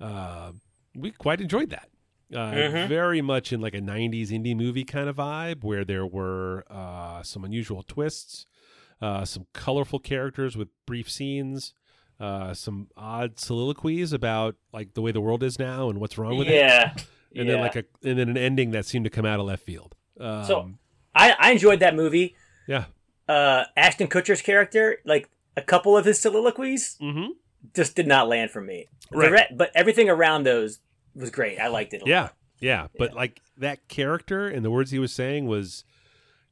Uh, 0.00 0.52
we 0.94 1.10
quite 1.10 1.40
enjoyed 1.40 1.70
that. 1.70 1.88
Uh, 2.32 2.52
Mhm. 2.52 2.88
Very 2.88 3.20
much 3.22 3.52
in 3.52 3.60
like 3.60 3.74
a 3.74 3.80
90s 3.80 4.30
indie 4.30 4.56
movie 4.56 4.84
kind 4.84 5.08
of 5.08 5.16
vibe 5.16 5.62
where 5.62 5.84
there 5.84 6.06
were 6.06 6.64
uh, 6.68 7.22
some 7.22 7.44
unusual 7.44 7.82
twists, 7.82 8.46
uh, 9.00 9.24
some 9.24 9.46
colorful 9.52 9.98
characters 9.98 10.56
with 10.56 10.68
brief 10.86 11.08
scenes, 11.10 11.74
uh, 12.18 12.54
some 12.54 12.88
odd 12.96 13.38
soliloquies 13.38 14.12
about 14.12 14.56
like 14.72 14.94
the 14.94 15.02
way 15.02 15.12
the 15.12 15.20
world 15.20 15.42
is 15.42 15.58
now 15.58 15.88
and 15.90 16.00
what's 16.00 16.16
wrong 16.18 16.36
with 16.38 16.48
it. 16.48 16.54
Yeah. 16.54 16.94
And 17.36 17.48
yeah. 17.48 17.54
then 17.54 17.62
like 17.62 17.74
a 17.74 17.84
and 18.08 18.16
then 18.16 18.28
an 18.28 18.36
ending 18.36 18.70
that 18.70 18.86
seemed 18.86 19.04
to 19.06 19.10
come 19.10 19.26
out 19.26 19.40
of 19.40 19.46
left 19.46 19.64
field. 19.64 19.96
Um, 20.20 20.44
So- 20.44 20.70
I, 21.16 21.34
I 21.38 21.50
enjoyed 21.50 21.80
that 21.80 21.94
movie. 21.96 22.36
yeah. 22.68 22.84
Uh, 23.28 23.64
Ashton 23.76 24.08
Kutcher's 24.08 24.42
character, 24.42 24.98
like 25.04 25.28
a 25.56 25.62
couple 25.62 25.96
of 25.96 26.04
his 26.04 26.20
soliloquies, 26.20 26.96
Mm-hmm. 27.00 27.32
just 27.74 27.96
did 27.96 28.06
not 28.06 28.28
land 28.28 28.50
for 28.50 28.60
me. 28.60 28.86
Right. 29.12 29.30
re- 29.30 29.54
but 29.56 29.70
everything 29.74 30.08
around 30.10 30.44
those 30.44 30.80
was 31.14 31.30
great. 31.30 31.58
I 31.58 31.68
liked 31.68 31.94
it. 31.94 32.02
A 32.02 32.08
Yeah, 32.08 32.20
lot. 32.22 32.34
yeah, 32.60 32.86
But 32.98 33.10
Yeah. 33.10 33.16
like 33.16 33.40
that 33.58 33.86
character 33.88 34.48
and 34.48 34.64
the 34.64 34.70
words 34.70 34.90
he 34.90 34.98
was 34.98 35.12
saying 35.12 35.46
was 35.46 35.84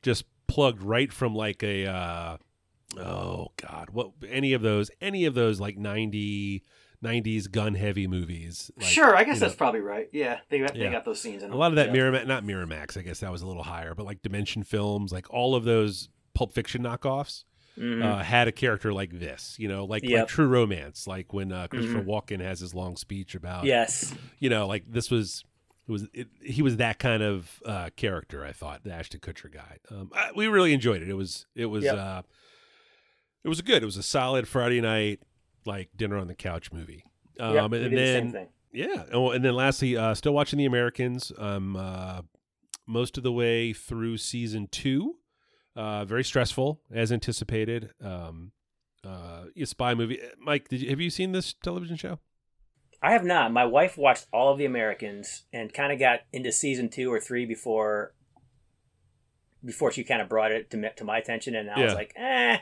just 0.02 0.24
plugged 0.46 0.82
right 0.82 1.12
from 1.12 1.34
like 1.34 1.62
a 1.62 1.86
uh, 1.86 2.36
oh 2.98 3.48
god, 3.56 3.90
what 3.90 4.10
any 4.28 4.52
of 4.52 4.62
those 4.62 4.90
any 5.00 5.24
of 5.24 5.34
those 5.34 5.60
like 5.60 5.76
90 5.78 6.62
'90s 7.02 7.50
gun 7.50 7.74
heavy 7.74 8.06
movies. 8.06 8.70
like, 8.76 8.86
sure, 8.86 9.16
I 9.16 9.24
guess 9.24 9.40
that's 9.40 9.54
know, 9.54 9.58
probably 9.58 9.80
right. 9.80 10.08
Yeah, 10.12 10.38
they 10.50 10.60
got, 10.60 10.76
Yeah. 10.76 10.86
they 10.86 10.92
got 10.92 11.04
those 11.04 11.20
scenes 11.20 11.42
in 11.42 11.50
a 11.50 11.56
lot 11.56 11.72
of 11.72 11.76
that 11.76 11.88
yeah. 11.88 11.94
Miramax, 12.00 12.26
not 12.28 12.44
Miramax. 12.44 12.96
I 12.96 13.02
guess 13.02 13.20
that 13.20 13.32
was 13.32 13.42
a 13.42 13.46
little 13.46 13.64
higher, 13.64 13.94
but 13.96 14.06
like 14.06 14.22
Dimension 14.22 14.62
Films, 14.62 15.10
like 15.12 15.28
all 15.30 15.54
of 15.56 15.64
those 15.64 16.08
Pulp 16.34 16.52
Fiction 16.52 16.82
knockoffs. 16.82 17.44
Mhm. 17.78 18.04
uh, 18.04 18.22
had 18.22 18.48
a 18.48 18.52
character 18.52 18.92
like 18.92 19.18
this, 19.18 19.56
you 19.58 19.66
know, 19.66 19.86
like 19.86 20.04
like 20.06 20.28
True 20.28 20.46
Romance, 20.46 21.06
like 21.06 21.32
when 21.32 21.50
uh, 21.52 21.68
Christopher 21.68 22.02
Mhm. 22.02 22.06
Walken 22.06 22.40
has 22.42 22.60
his 22.60 22.74
long 22.74 22.96
speech 22.98 23.34
about, 23.34 23.64
yes, 23.64 24.14
you 24.38 24.50
know, 24.50 24.66
like 24.66 24.84
this 24.86 25.10
was 25.10 25.42
it 25.88 25.90
was 25.90 26.06
it, 26.12 26.28
he 26.42 26.60
was 26.60 26.76
that 26.76 26.98
kind 26.98 27.22
of 27.22 27.62
uh, 27.64 27.88
character. 27.96 28.44
I 28.44 28.52
thought 28.52 28.84
the 28.84 28.92
Ashton 28.92 29.20
Kutcher 29.20 29.50
guy. 29.50 29.78
Um, 29.90 30.10
I, 30.14 30.32
we 30.36 30.48
really 30.48 30.74
enjoyed 30.74 31.00
it. 31.00 31.08
It 31.08 31.14
was 31.14 31.46
it 31.54 31.64
was 31.64 31.84
Yep. 31.84 31.96
uh, 31.96 32.22
it 33.42 33.48
was 33.48 33.58
a 33.58 33.62
good. 33.62 33.82
It 33.82 33.86
was 33.86 33.96
a 33.96 34.02
solid 34.02 34.46
Friday 34.46 34.82
night 34.82 35.20
like 35.64 35.88
dinner 35.96 36.18
on 36.18 36.26
the 36.26 36.34
couch 36.34 36.72
movie. 36.72 37.04
Um, 37.40 37.54
Yep, 37.54 37.64
and 37.72 37.72
the 37.72 37.88
then 37.96 38.32
thing. 38.32 38.48
yeah, 38.74 39.04
oh, 39.12 39.30
and 39.30 39.42
then 39.42 39.54
lastly, 39.54 39.96
uh, 39.96 40.12
still 40.14 40.34
watching 40.34 40.58
The 40.58 40.66
Americans. 40.66 41.32
Um, 41.38 41.74
uh, 41.76 42.20
most 42.86 43.16
of 43.16 43.22
the 43.22 43.32
way 43.32 43.72
through 43.72 44.18
season 44.18 44.68
two. 44.70 45.16
Uh, 45.74 46.04
very 46.04 46.24
stressful 46.24 46.80
as 46.90 47.10
anticipated. 47.12 47.90
Um, 48.02 48.52
uh, 49.04 49.44
a 49.56 49.64
spy 49.64 49.94
movie. 49.94 50.20
Mike, 50.38 50.68
did 50.68 50.82
you, 50.82 50.90
have 50.90 51.00
you 51.00 51.10
seen 51.10 51.32
this 51.32 51.54
television 51.54 51.96
show? 51.96 52.18
I 53.02 53.12
have 53.12 53.24
not. 53.24 53.52
My 53.52 53.64
wife 53.64 53.98
watched 53.98 54.26
all 54.32 54.52
of 54.52 54.58
the 54.58 54.64
Americans 54.64 55.42
and 55.52 55.74
kind 55.74 55.92
of 55.92 55.98
got 55.98 56.20
into 56.32 56.52
season 56.52 56.88
two 56.88 57.12
or 57.12 57.20
three 57.20 57.46
before 57.46 58.14
before 59.64 59.92
she 59.92 60.04
kind 60.04 60.20
of 60.20 60.28
brought 60.28 60.52
it 60.52 60.70
to 60.70 60.76
me, 60.76 60.88
to 60.96 61.04
my 61.04 61.18
attention, 61.18 61.54
and 61.54 61.70
I 61.70 61.80
was 61.82 61.94
like, 61.94 62.12
eh, 62.16 62.58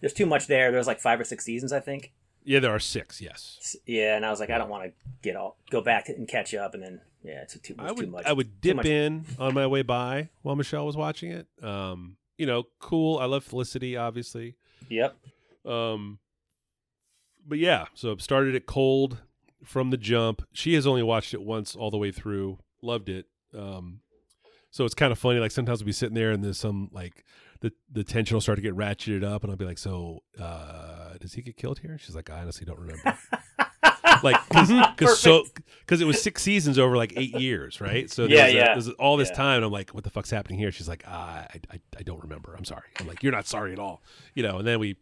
there's 0.00 0.14
too 0.14 0.26
much 0.26 0.46
there. 0.46 0.72
There's 0.72 0.86
like 0.86 1.00
five 1.00 1.20
or 1.20 1.24
six 1.24 1.44
seasons, 1.44 1.72
I 1.72 1.80
think. 1.80 2.12
Yeah, 2.44 2.60
there 2.60 2.74
are 2.74 2.78
six. 2.78 3.20
Yes, 3.20 3.76
Yeah, 3.86 4.16
and 4.16 4.24
I 4.24 4.30
was 4.30 4.40
like, 4.40 4.50
I 4.50 4.58
don't 4.58 4.68
want 4.68 4.84
to 4.84 4.92
get 5.22 5.36
all 5.36 5.56
go 5.70 5.80
back 5.80 6.08
and 6.08 6.28
catch 6.28 6.54
up, 6.54 6.74
and 6.74 6.82
then 6.82 7.00
yeah, 7.22 7.42
it's 7.42 7.58
too, 7.58 7.74
I 7.78 7.88
it's 7.90 8.00
too 8.00 8.06
much. 8.06 8.26
I 8.26 8.32
would 8.32 8.60
dip 8.60 8.84
in 8.84 9.24
on 9.38 9.54
my 9.54 9.66
way 9.66 9.82
by 9.82 10.28
while 10.42 10.56
Michelle 10.56 10.84
was 10.84 10.96
watching 10.96 11.30
it. 11.30 11.46
Um, 11.62 12.16
you 12.38 12.46
know, 12.46 12.64
cool. 12.80 13.18
I 13.18 13.26
love 13.26 13.44
Felicity, 13.44 13.96
obviously. 13.96 14.56
Yep. 14.88 15.16
Um, 15.64 16.18
but 17.46 17.58
yeah, 17.58 17.86
so 17.94 18.12
I 18.12 18.16
started 18.18 18.54
it 18.54 18.66
cold 18.66 19.18
from 19.64 19.90
the 19.90 19.96
jump. 19.96 20.42
She 20.52 20.74
has 20.74 20.86
only 20.86 21.02
watched 21.02 21.34
it 21.34 21.42
once 21.42 21.74
all 21.74 21.90
the 21.90 21.98
way 21.98 22.10
through. 22.10 22.58
Loved 22.82 23.08
it. 23.08 23.26
Um, 23.56 24.00
so 24.70 24.84
it's 24.84 24.94
kind 24.94 25.12
of 25.12 25.18
funny. 25.18 25.38
Like 25.38 25.52
sometimes 25.52 25.80
we'll 25.80 25.86
be 25.86 25.92
sitting 25.92 26.14
there 26.14 26.32
and 26.32 26.42
there's 26.42 26.58
some 26.58 26.90
like 26.92 27.24
the 27.60 27.72
the 27.90 28.04
tension 28.04 28.34
will 28.34 28.42
start 28.42 28.56
to 28.56 28.62
get 28.62 28.76
ratcheted 28.76 29.24
up, 29.24 29.42
and 29.42 29.50
I'll 29.50 29.56
be 29.56 29.64
like, 29.64 29.78
"So, 29.78 30.22
uh, 30.38 31.14
does 31.18 31.32
he 31.32 31.40
get 31.40 31.56
killed 31.56 31.78
here?" 31.78 31.96
She's 31.96 32.14
like, 32.14 32.28
"I 32.28 32.40
honestly 32.40 32.66
don't 32.66 32.78
remember." 32.78 33.16
like 34.22 34.36
because 34.48 35.18
so 35.20 35.44
because 35.80 36.00
it 36.00 36.06
was 36.06 36.22
six 36.22 36.42
seasons 36.42 36.78
over 36.78 36.96
like 36.96 37.12
eight 37.16 37.34
years, 37.38 37.80
right? 37.80 38.10
So 38.10 38.24
Yeah, 38.24 38.36
there's 38.42 38.52
a- 38.52 38.56
yeah. 38.56 38.72
there's 38.74 38.88
all 38.90 39.16
this 39.16 39.28
Yeah. 39.30 39.34
time. 39.36 39.56
And 39.56 39.64
I'm 39.66 39.72
like, 39.72 39.90
"What 39.90 40.04
the 40.04 40.10
fuck's 40.10 40.30
happening 40.30 40.58
here?" 40.58 40.70
She's 40.72 40.88
like, 40.88 41.04
ah, 41.06 41.46
I, 41.52 41.60
I 41.72 41.80
I 41.98 42.02
don't 42.02 42.22
remember. 42.22 42.54
I'm 42.56 42.64
sorry. 42.64 42.88
I'm 43.00 43.06
like, 43.06 43.22
"You're 43.22 43.32
not 43.32 43.46
sorry 43.46 43.72
at 43.72 43.78
all," 43.78 44.02
you 44.34 44.42
know. 44.42 44.58
And 44.58 44.66
then 44.66 44.78
we 44.78 44.96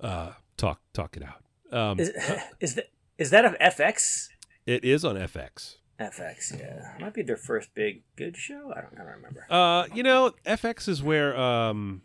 uh 0.00 0.32
talk 0.56 0.80
talk 0.92 1.16
it 1.16 1.22
out. 1.22 1.42
Um, 1.76 1.98
Is 2.00 2.10
is 2.60 2.74
that 2.76 2.86
is 3.18 3.30
that 3.30 3.44
of 3.44 3.56
FX? 3.58 4.28
it 4.66 4.84
is 4.84 5.04
on 5.04 5.16
FX. 5.16 5.76
FX, 6.00 6.58
yeah, 6.58 6.94
might 7.00 7.14
be 7.14 7.22
their 7.22 7.36
first 7.36 7.74
big 7.74 8.02
good 8.16 8.36
show. 8.36 8.72
I 8.76 8.80
don't, 8.80 8.94
I 8.94 9.04
don't 9.04 9.12
remember. 9.12 9.46
Uh, 9.48 9.86
you 9.94 10.02
know, 10.02 10.32
FX 10.44 10.88
is 10.88 11.00
where 11.02 11.36
um 11.36 12.02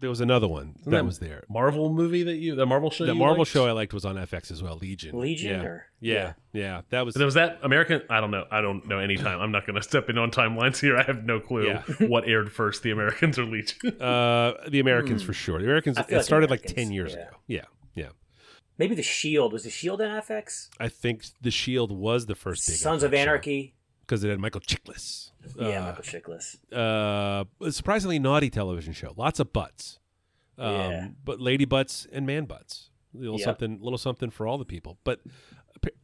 there 0.00 0.10
was 0.10 0.20
another 0.20 0.46
one 0.48 0.74
that, 0.84 0.90
that 0.90 1.04
was 1.04 1.18
there. 1.18 1.44
Marvel 1.48 1.92
movie 1.92 2.22
that 2.22 2.36
you, 2.36 2.54
the 2.54 2.66
Marvel 2.66 2.90
show. 2.90 3.04
The 3.06 3.12
you 3.12 3.18
Marvel 3.18 3.38
liked? 3.38 3.50
show 3.50 3.66
I 3.66 3.72
liked 3.72 3.92
was 3.92 4.04
on 4.04 4.16
FX 4.16 4.50
as 4.50 4.62
well. 4.62 4.76
Legion. 4.76 5.18
Legion 5.18 5.60
Yeah. 5.60 5.66
or 5.66 5.86
Yeah, 6.00 6.32
yeah, 6.52 6.80
that 6.90 7.04
was. 7.04 7.14
But 7.14 7.24
was 7.24 7.34
that 7.34 7.58
American? 7.62 8.02
I 8.08 8.20
don't 8.20 8.30
know. 8.30 8.44
I 8.50 8.60
don't 8.60 8.86
know 8.86 8.98
any 8.98 9.16
time. 9.16 9.40
I'm 9.40 9.50
not 9.50 9.66
going 9.66 9.76
to 9.76 9.82
step 9.82 10.08
in 10.08 10.18
on 10.18 10.30
timelines 10.30 10.78
here. 10.80 10.96
I 10.96 11.02
have 11.02 11.24
no 11.24 11.40
clue 11.40 11.66
Yeah. 11.66 11.82
what 12.06 12.28
aired 12.28 12.52
first, 12.52 12.82
The 12.82 12.90
Americans 12.90 13.38
or 13.38 13.44
Legion. 13.44 13.78
Uh, 14.00 14.52
the 14.68 14.80
Americans 14.80 15.22
for 15.22 15.32
sure. 15.32 15.58
The 15.58 15.64
Americans. 15.64 15.98
Hmm. 15.98 16.04
It 16.12 16.16
like 16.16 16.24
started 16.24 16.50
like 16.50 16.62
ten 16.62 16.92
years 16.92 17.14
yeah. 17.14 17.22
ago. 17.22 17.36
Yeah, 17.46 17.64
yeah. 17.94 18.08
maybe 18.78 18.94
the 18.94 19.02
Shield 19.02 19.52
was 19.52 19.64
the 19.64 19.70
Shield 19.70 20.00
in 20.00 20.08
FX. 20.10 20.68
I 20.78 20.88
think 20.88 21.24
the 21.40 21.50
Shield 21.50 21.90
was 21.90 22.26
the 22.26 22.34
first 22.34 22.66
big 22.68 22.76
Sons 22.76 23.02
of 23.02 23.12
Anarchy. 23.12 23.74
because 24.02 24.22
it 24.24 24.30
had 24.30 24.38
Michael 24.38 24.60
Chiklis. 24.60 25.30
Yeah, 25.58 25.82
Uh, 25.82 25.86
Michael 25.86 26.02
Chiklis. 26.04 26.56
uh, 26.72 27.44
a 27.64 27.72
surprisingly 27.72 28.18
naughty 28.18 28.50
television 28.50 28.92
show. 28.92 29.14
Lots 29.16 29.40
of 29.40 29.52
butts. 29.52 29.98
Um, 30.58 30.72
Yeah. 30.74 31.08
But 31.24 31.40
lady 31.40 31.64
butts 31.64 32.06
and 32.12 32.26
man 32.26 32.44
butts. 32.44 32.90
A 33.14 33.18
little 33.18 33.38
Yep. 33.38 33.44
something, 33.44 33.78
little 33.80 33.98
something 33.98 34.30
for 34.30 34.46
all 34.46 34.58
the 34.58 34.64
people. 34.64 34.98
But 35.04 35.20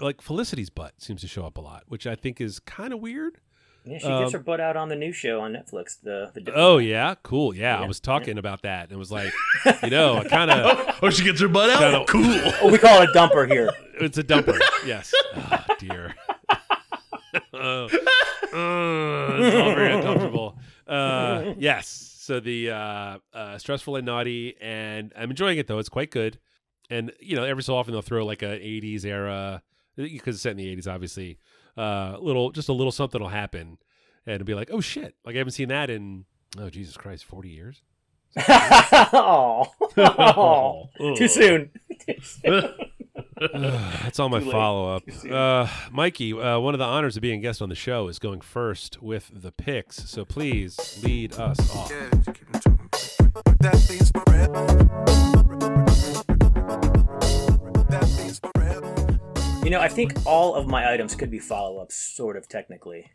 like 0.00 0.20
Felicity's 0.22 0.70
butt 0.70 0.94
seems 1.02 1.20
to 1.22 1.28
show 1.28 1.44
up 1.44 1.58
a 1.58 1.60
lot, 1.60 1.82
which 1.88 2.06
I 2.06 2.14
think 2.14 2.40
is 2.40 2.60
kind 2.60 2.92
of 2.92 3.00
weird. 3.00 3.38
Yeah, 3.86 3.98
she 3.98 4.06
um, 4.06 4.22
gets 4.22 4.32
her 4.32 4.38
butt 4.38 4.60
out 4.60 4.76
on 4.78 4.88
the 4.88 4.96
new 4.96 5.12
show 5.12 5.40
on 5.40 5.52
Netflix. 5.52 6.00
The 6.02 6.30
the 6.34 6.52
Oh 6.54 6.78
yeah, 6.78 7.16
cool. 7.22 7.54
Yeah, 7.54 7.78
I 7.78 7.86
was 7.86 8.00
talking 8.00 8.38
about 8.38 8.62
that 8.62 8.84
and 8.84 8.92
it 8.92 8.96
was 8.96 9.12
like, 9.12 9.30
you 9.82 9.90
know, 9.90 10.16
I 10.16 10.24
kind 10.24 10.50
of. 10.50 10.98
oh, 11.02 11.10
she 11.10 11.22
gets 11.24 11.40
her 11.42 11.48
butt 11.48 11.68
out. 11.68 11.80
Kinda- 11.80 12.04
cool. 12.08 12.52
oh, 12.62 12.72
we 12.72 12.78
call 12.78 13.02
it 13.02 13.10
a 13.10 13.12
dumper 13.12 13.46
here. 13.50 13.70
It's 14.00 14.16
a 14.16 14.22
dumper. 14.24 14.58
yes. 14.86 15.12
Oh, 15.36 15.64
dear. 15.78 16.14
uh, 17.54 17.88
it's 17.90 19.56
all 19.56 19.74
very 19.74 19.92
uncomfortable. 19.94 20.58
Uh, 20.86 21.54
yes. 21.58 22.12
So 22.20 22.40
the 22.40 22.70
uh, 22.70 23.18
uh, 23.32 23.58
stressful 23.58 23.96
and 23.96 24.06
naughty, 24.06 24.56
and 24.60 25.12
I'm 25.16 25.30
enjoying 25.30 25.58
it 25.58 25.66
though. 25.66 25.78
It's 25.78 25.88
quite 25.88 26.10
good. 26.10 26.38
And 26.90 27.12
you 27.20 27.36
know, 27.36 27.44
every 27.44 27.62
so 27.62 27.76
often 27.76 27.92
they'll 27.92 28.02
throw 28.02 28.24
like 28.24 28.42
a 28.42 28.58
'80s 28.58 29.04
era 29.04 29.62
because 29.96 30.36
it's 30.36 30.42
set 30.42 30.52
in 30.52 30.56
the 30.56 30.74
'80s, 30.76 30.86
obviously. 30.86 31.38
Uh, 31.76 32.16
little, 32.20 32.50
just 32.50 32.68
a 32.68 32.72
little 32.72 32.92
something 32.92 33.20
will 33.20 33.28
happen, 33.28 33.78
and 34.26 34.34
it'll 34.36 34.46
be 34.46 34.54
like, 34.54 34.70
oh 34.72 34.80
shit! 34.80 35.16
Like 35.24 35.34
I 35.34 35.38
haven't 35.38 35.52
seen 35.52 35.68
that 35.68 35.90
in 35.90 36.24
oh 36.58 36.70
Jesus 36.70 36.96
Christ, 36.96 37.24
40 37.24 37.48
years. 37.48 37.82
oh, 38.48 39.70
oh, 39.96 40.88
too 41.16 41.28
soon. 41.28 41.70
That's 43.52 44.20
all 44.20 44.28
my 44.28 44.40
follow 44.40 44.94
up. 44.94 45.02
Uh, 45.28 45.66
Mikey, 45.90 46.32
uh, 46.32 46.58
one 46.60 46.74
of 46.74 46.78
the 46.78 46.84
honors 46.84 47.16
of 47.16 47.22
being 47.22 47.40
a 47.40 47.42
guest 47.42 47.60
on 47.60 47.68
the 47.68 47.74
show 47.74 48.08
is 48.08 48.18
going 48.18 48.40
first 48.40 49.02
with 49.02 49.30
the 49.34 49.50
picks. 49.50 50.08
So 50.08 50.24
please 50.24 51.00
lead 51.02 51.32
us 51.34 51.58
off. 51.74 51.90
You 59.64 59.70
know, 59.70 59.80
I 59.80 59.88
think 59.88 60.12
all 60.26 60.54
of 60.54 60.68
my 60.68 60.92
items 60.92 61.16
could 61.16 61.30
be 61.30 61.38
follow 61.40 61.78
ups, 61.78 61.96
sort 61.96 62.36
of 62.36 62.48
technically. 62.48 63.10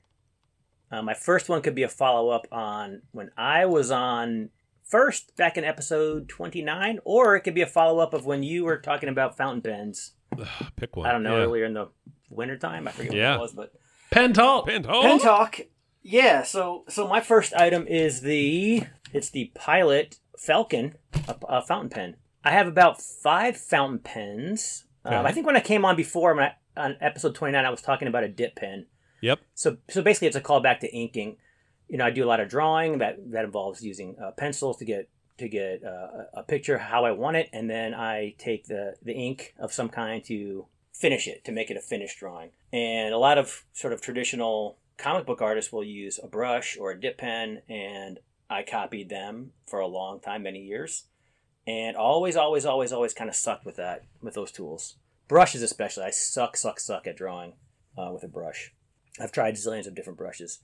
Uh, 0.92 1.02
my 1.02 1.14
first 1.14 1.48
one 1.48 1.62
could 1.62 1.76
be 1.76 1.84
a 1.84 1.90
follow 1.90 2.30
up 2.30 2.48
on 2.52 3.04
when 3.12 3.30
I 3.38 3.68
was 3.68 3.92
on 3.92 4.50
first 4.90 5.36
back 5.38 5.58
in 5.58 5.64
episode 5.64 6.28
29, 6.28 7.00
or 7.06 7.36
it 7.36 7.42
could 7.42 7.56
be 7.56 7.62
a 7.62 7.68
follow 7.68 8.00
up 8.00 8.14
of 8.14 8.26
when 8.26 8.44
you 8.44 8.66
were 8.66 8.78
talking 8.78 9.08
about 9.10 9.38
fountain 9.38 9.62
pens. 9.62 10.12
Pick 10.76 10.96
one. 10.96 11.06
I 11.08 11.12
don't 11.12 11.24
know, 11.24 11.38
Yeah. 11.38 11.44
earlier 11.44 11.66
in 11.66 11.74
the 11.74 11.88
wintertime. 12.30 12.88
I 12.88 12.92
forget 12.92 13.14
Yeah. 13.14 13.32
what 13.32 13.36
it 13.38 13.42
was, 13.42 13.54
but. 13.54 13.72
Pen 14.12 14.34
talk. 14.34 14.68
Pantone? 14.68 15.02
Pen 15.04 15.20
talk. 15.20 15.60
Yeah, 16.02 16.44
so 16.44 16.86
so 16.90 17.08
my 17.08 17.22
first 17.22 17.54
item 17.54 17.86
is 17.88 18.22
the 18.22 18.84
it's 19.14 19.30
the 19.30 19.52
Pilot 19.54 20.18
Falcon, 20.38 20.96
a, 21.28 21.36
a 21.48 21.62
fountain 21.62 21.90
pen. 21.90 22.16
I 22.44 22.52
have 22.52 22.68
about 22.68 23.02
five 23.02 23.58
fountain 23.58 24.00
pens. 24.00 24.86
Um, 25.06 25.26
I 25.26 25.32
think 25.32 25.46
when 25.46 25.56
I 25.58 25.60
came 25.60 25.86
on 25.86 25.96
before, 25.96 26.34
when 26.34 26.46
I, 26.46 26.54
on 26.82 26.96
episode 27.02 27.36
twenty 27.36 27.52
nine, 27.52 27.66
I 27.66 27.70
was 27.70 27.82
talking 27.82 28.08
about 28.08 28.24
a 28.24 28.30
dip 28.30 28.56
pen. 28.56 28.88
Yep. 29.22 29.40
So 29.54 29.78
so 29.90 30.02
basically, 30.02 30.30
it's 30.30 30.38
a 30.38 30.42
callback 30.42 30.80
to 30.80 30.92
inking. 30.92 31.36
You 31.90 31.98
know, 31.98 32.06
I 32.06 32.12
do 32.12 32.24
a 32.24 32.30
lot 32.30 32.40
of 32.40 32.50
drawing 32.50 33.00
that 33.00 33.32
that 33.32 33.46
involves 33.46 33.84
using 33.84 34.16
uh, 34.24 34.32
pencils 34.32 34.78
to 34.78 34.86
get 34.86 35.10
to 35.40 35.50
get 35.50 35.84
uh, 35.84 36.26
a 36.34 36.44
picture 36.44 36.78
how 36.78 37.04
I 37.04 37.12
want 37.12 37.38
it, 37.38 37.50
and 37.52 37.70
then 37.70 37.94
I 37.94 38.36
take 38.38 38.68
the 38.68 38.96
the 39.02 39.14
ink 39.14 39.56
of 39.58 39.74
some 39.74 39.90
kind 39.90 40.24
to 40.26 40.68
finish 40.94 41.28
it 41.28 41.44
to 41.46 41.52
make 41.52 41.72
it 41.72 41.78
a 41.78 41.82
finished 41.82 42.20
drawing. 42.20 42.52
And 42.72 43.14
a 43.14 43.18
lot 43.18 43.38
of 43.38 43.66
sort 43.74 43.94
of 43.94 44.02
traditional 44.02 44.78
comic 44.98 45.26
book 45.26 45.42
artists 45.42 45.72
will 45.72 45.84
use 45.84 46.20
a 46.22 46.28
brush 46.28 46.78
or 46.78 46.92
a 46.92 47.00
dip 47.00 47.18
pen, 47.18 47.62
and 47.68 48.20
I 48.50 48.64
copied 48.64 49.10
them 49.10 49.54
for 49.66 49.80
a 49.80 49.88
long 49.88 50.20
time, 50.20 50.44
many 50.44 50.60
years, 50.60 51.06
and 51.66 51.96
always, 51.96 52.36
always, 52.36 52.66
always, 52.66 52.92
always 52.92 53.14
kind 53.14 53.30
of 53.30 53.36
sucked 53.36 53.66
with 53.66 53.78
that 53.78 54.06
with 54.22 54.34
those 54.34 54.52
tools. 54.52 54.98
Brushes 55.28 55.62
especially, 55.62 56.04
I 56.04 56.10
suck, 56.10 56.58
suck, 56.58 56.80
suck 56.80 57.08
at 57.08 57.16
drawing 57.16 57.54
uh, 57.98 58.12
with 58.12 58.24
a 58.24 58.28
brush. 58.28 58.74
I've 59.20 59.32
tried 59.32 59.56
zillions 59.56 59.88
of 59.88 59.96
different 59.96 60.18
brushes. 60.18 60.60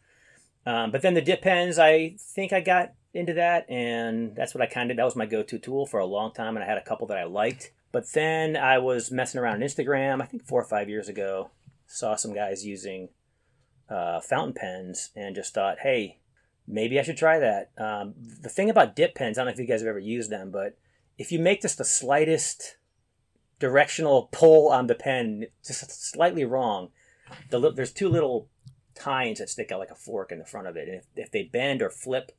Um, 0.65 0.91
but 0.91 1.01
then 1.01 1.13
the 1.13 1.21
dip 1.21 1.41
pens, 1.41 1.77
I 1.77 2.15
think 2.17 2.51
I 2.53 2.61
got 2.61 2.93
into 3.13 3.33
that, 3.33 3.69
and 3.69 4.35
that's 4.35 4.53
what 4.53 4.61
I 4.61 4.65
kind 4.65 4.91
of 4.91 4.97
that 4.97 5.03
was 5.03 5.15
my 5.15 5.25
go-to 5.25 5.59
tool 5.59 5.85
for 5.85 5.99
a 5.99 6.05
long 6.05 6.33
time, 6.33 6.55
and 6.55 6.63
I 6.63 6.67
had 6.67 6.77
a 6.77 6.83
couple 6.83 7.07
that 7.07 7.17
I 7.17 7.23
liked. 7.23 7.71
But 7.91 8.11
then 8.13 8.57
I 8.57 8.77
was 8.79 9.11
messing 9.11 9.39
around 9.39 9.55
on 9.55 9.67
Instagram, 9.67 10.21
I 10.21 10.25
think 10.25 10.45
four 10.45 10.59
or 10.59 10.65
five 10.65 10.89
years 10.89 11.07
ago, 11.07 11.51
saw 11.87 12.15
some 12.15 12.33
guys 12.33 12.65
using 12.65 13.09
uh, 13.89 14.19
fountain 14.21 14.53
pens, 14.53 15.11
and 15.15 15.35
just 15.35 15.53
thought, 15.53 15.79
hey, 15.79 16.19
maybe 16.67 16.99
I 16.99 17.03
should 17.03 17.17
try 17.17 17.39
that. 17.39 17.71
Um, 17.77 18.15
the 18.41 18.49
thing 18.49 18.69
about 18.69 18.95
dip 18.95 19.15
pens, 19.15 19.37
I 19.37 19.41
don't 19.41 19.47
know 19.47 19.53
if 19.53 19.59
you 19.59 19.65
guys 19.65 19.81
have 19.81 19.87
ever 19.87 19.99
used 19.99 20.29
them, 20.29 20.51
but 20.51 20.77
if 21.17 21.31
you 21.31 21.39
make 21.39 21.61
just 21.61 21.77
the 21.77 21.85
slightest 21.85 22.77
directional 23.59 24.29
pull 24.31 24.69
on 24.69 24.87
the 24.87 24.95
pen 24.95 25.45
just 25.65 26.11
slightly 26.11 26.45
wrong. 26.45 26.89
The 27.49 27.71
there's 27.71 27.91
two 27.91 28.09
little 28.09 28.47
tines 28.95 29.39
that 29.39 29.49
stick 29.49 29.71
out 29.71 29.79
like 29.79 29.91
a 29.91 29.95
fork 29.95 30.31
in 30.31 30.39
the 30.39 30.45
front 30.45 30.67
of 30.67 30.75
it, 30.77 30.87
and 30.87 30.97
if, 30.97 31.05
if 31.15 31.31
they 31.31 31.43
bend 31.43 31.81
or 31.81 31.89
flip, 31.89 32.31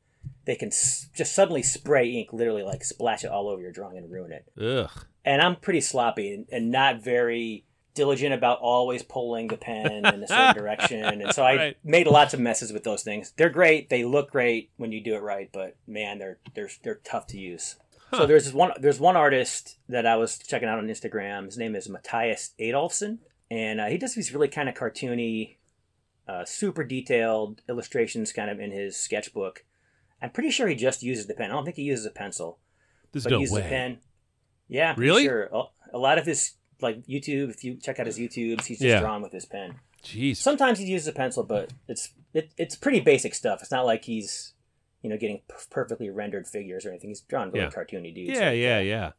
they 0.45 0.57
can 0.57 0.69
s- 0.69 1.09
just 1.14 1.35
suddenly 1.35 1.62
spray 1.62 2.09
ink, 2.11 2.33
literally 2.33 2.62
like 2.62 2.83
splash 2.85 3.25
it 3.25 3.31
all 3.31 3.49
over 3.49 3.61
your 3.62 3.73
drawing 3.73 3.97
and 3.99 4.11
ruin 4.11 4.33
it. 4.33 4.45
Ugh. 4.61 4.90
And 5.25 5.42
I'm 5.42 5.57
pretty 5.57 5.81
sloppy 5.81 6.33
and, 6.33 6.47
and 6.53 6.71
not 6.71 7.03
very 7.03 7.64
diligent 7.95 8.35
about 8.35 8.59
always 8.59 9.03
pulling 9.03 9.49
the 9.49 9.57
pen 9.57 10.05
in 10.07 10.23
a 10.23 10.29
certain 10.29 10.55
direction, 10.55 11.03
and 11.05 11.33
so 11.33 11.42
I 11.45 11.57
Right. 11.57 11.77
made 11.83 12.07
lots 12.07 12.35
of 12.35 12.40
messes 12.40 12.73
with 12.73 12.85
those 12.85 13.03
things. 13.03 13.33
They're 13.37 13.49
great; 13.51 13.88
they 13.88 14.05
look 14.05 14.31
great 14.31 14.71
when 14.77 14.92
you 14.92 15.01
do 15.01 15.14
it 15.14 15.23
right, 15.23 15.49
but 15.53 15.77
man, 15.87 16.19
they're 16.19 16.38
they're 16.55 16.71
they're 16.83 17.01
tough 17.05 17.27
to 17.29 17.38
use. 17.38 17.77
So 18.14 18.25
there's 18.25 18.45
this 18.45 18.55
one 18.55 18.71
there's 18.79 19.01
one 19.01 19.16
artist 19.16 19.79
that 19.88 20.07
I 20.07 20.14
was 20.16 20.38
checking 20.38 20.69
out 20.69 20.79
on 20.79 20.87
Instagram. 20.87 21.47
His 21.47 21.59
name 21.59 21.75
is 21.75 21.88
Matthias 21.88 22.53
Adolfsson, 22.61 23.19
and 23.51 23.81
uh, 23.81 23.87
he 23.87 23.99
does 23.99 24.14
these 24.14 24.33
really 24.33 24.47
kind 24.49 24.69
of 24.69 24.75
cartoony, 24.77 25.57
uh, 26.28 26.44
super 26.44 26.84
detailed 26.84 27.62
illustrations, 27.68 28.32
kind 28.32 28.50
of 28.50 28.58
in 28.60 28.70
his 28.72 28.96
sketchbook. 28.96 29.64
I'm 30.20 30.30
pretty 30.30 30.50
sure 30.50 30.66
he 30.66 30.74
just 30.74 31.02
uses 31.02 31.26
the 31.26 31.34
pen. 31.34 31.50
I 31.50 31.54
don't 31.54 31.64
think 31.64 31.76
he 31.76 31.82
uses 31.82 32.06
a 32.06 32.10
pencil, 32.10 32.58
There's 33.12 33.24
but 33.24 33.30
no 33.32 33.36
he 33.38 33.42
uses 33.42 33.54
way. 33.56 33.66
a 33.66 33.68
pen. 33.68 33.98
Yeah, 34.68 34.94
Really? 34.96 35.24
Sure. 35.24 35.48
A- 35.92 35.98
lot 35.98 36.18
of 36.18 36.26
his 36.26 36.54
like 36.80 37.06
YouTube, 37.06 37.50
if 37.50 37.62
you 37.64 37.76
check 37.76 37.98
out 38.00 38.06
his 38.06 38.18
YouTubes, 38.18 38.64
he's 38.64 38.78
just 38.78 38.82
Yeah. 38.82 39.00
drawn 39.00 39.22
with 39.22 39.32
his 39.32 39.44
pen. 39.46 39.76
Jeez. 40.02 40.36
Sometimes 40.36 40.78
he 40.78 40.84
uses 40.86 41.06
a 41.08 41.12
pencil, 41.12 41.42
but 41.44 41.72
it's 41.88 42.12
it, 42.34 42.52
it's 42.58 42.74
pretty 42.76 43.00
basic 43.00 43.34
stuff. 43.34 43.60
It's 43.62 43.70
not 43.70 43.86
like 43.86 44.04
he's 44.04 44.52
you 45.02 45.08
know 45.10 45.16
getting 45.16 45.38
p- 45.48 45.54
perfectly 45.70 46.10
rendered 46.10 46.46
figures 46.48 46.84
or 46.84 46.90
anything. 46.90 47.10
He's 47.10 47.20
drawn 47.22 47.50
really 47.50 47.64
Yeah. 47.66 47.70
cartoony 47.70 48.14
dudes. 48.14 48.38
yeah, 48.38 48.48
like, 48.50 48.58
yeah, 48.58 48.80
yeah. 48.80 49.10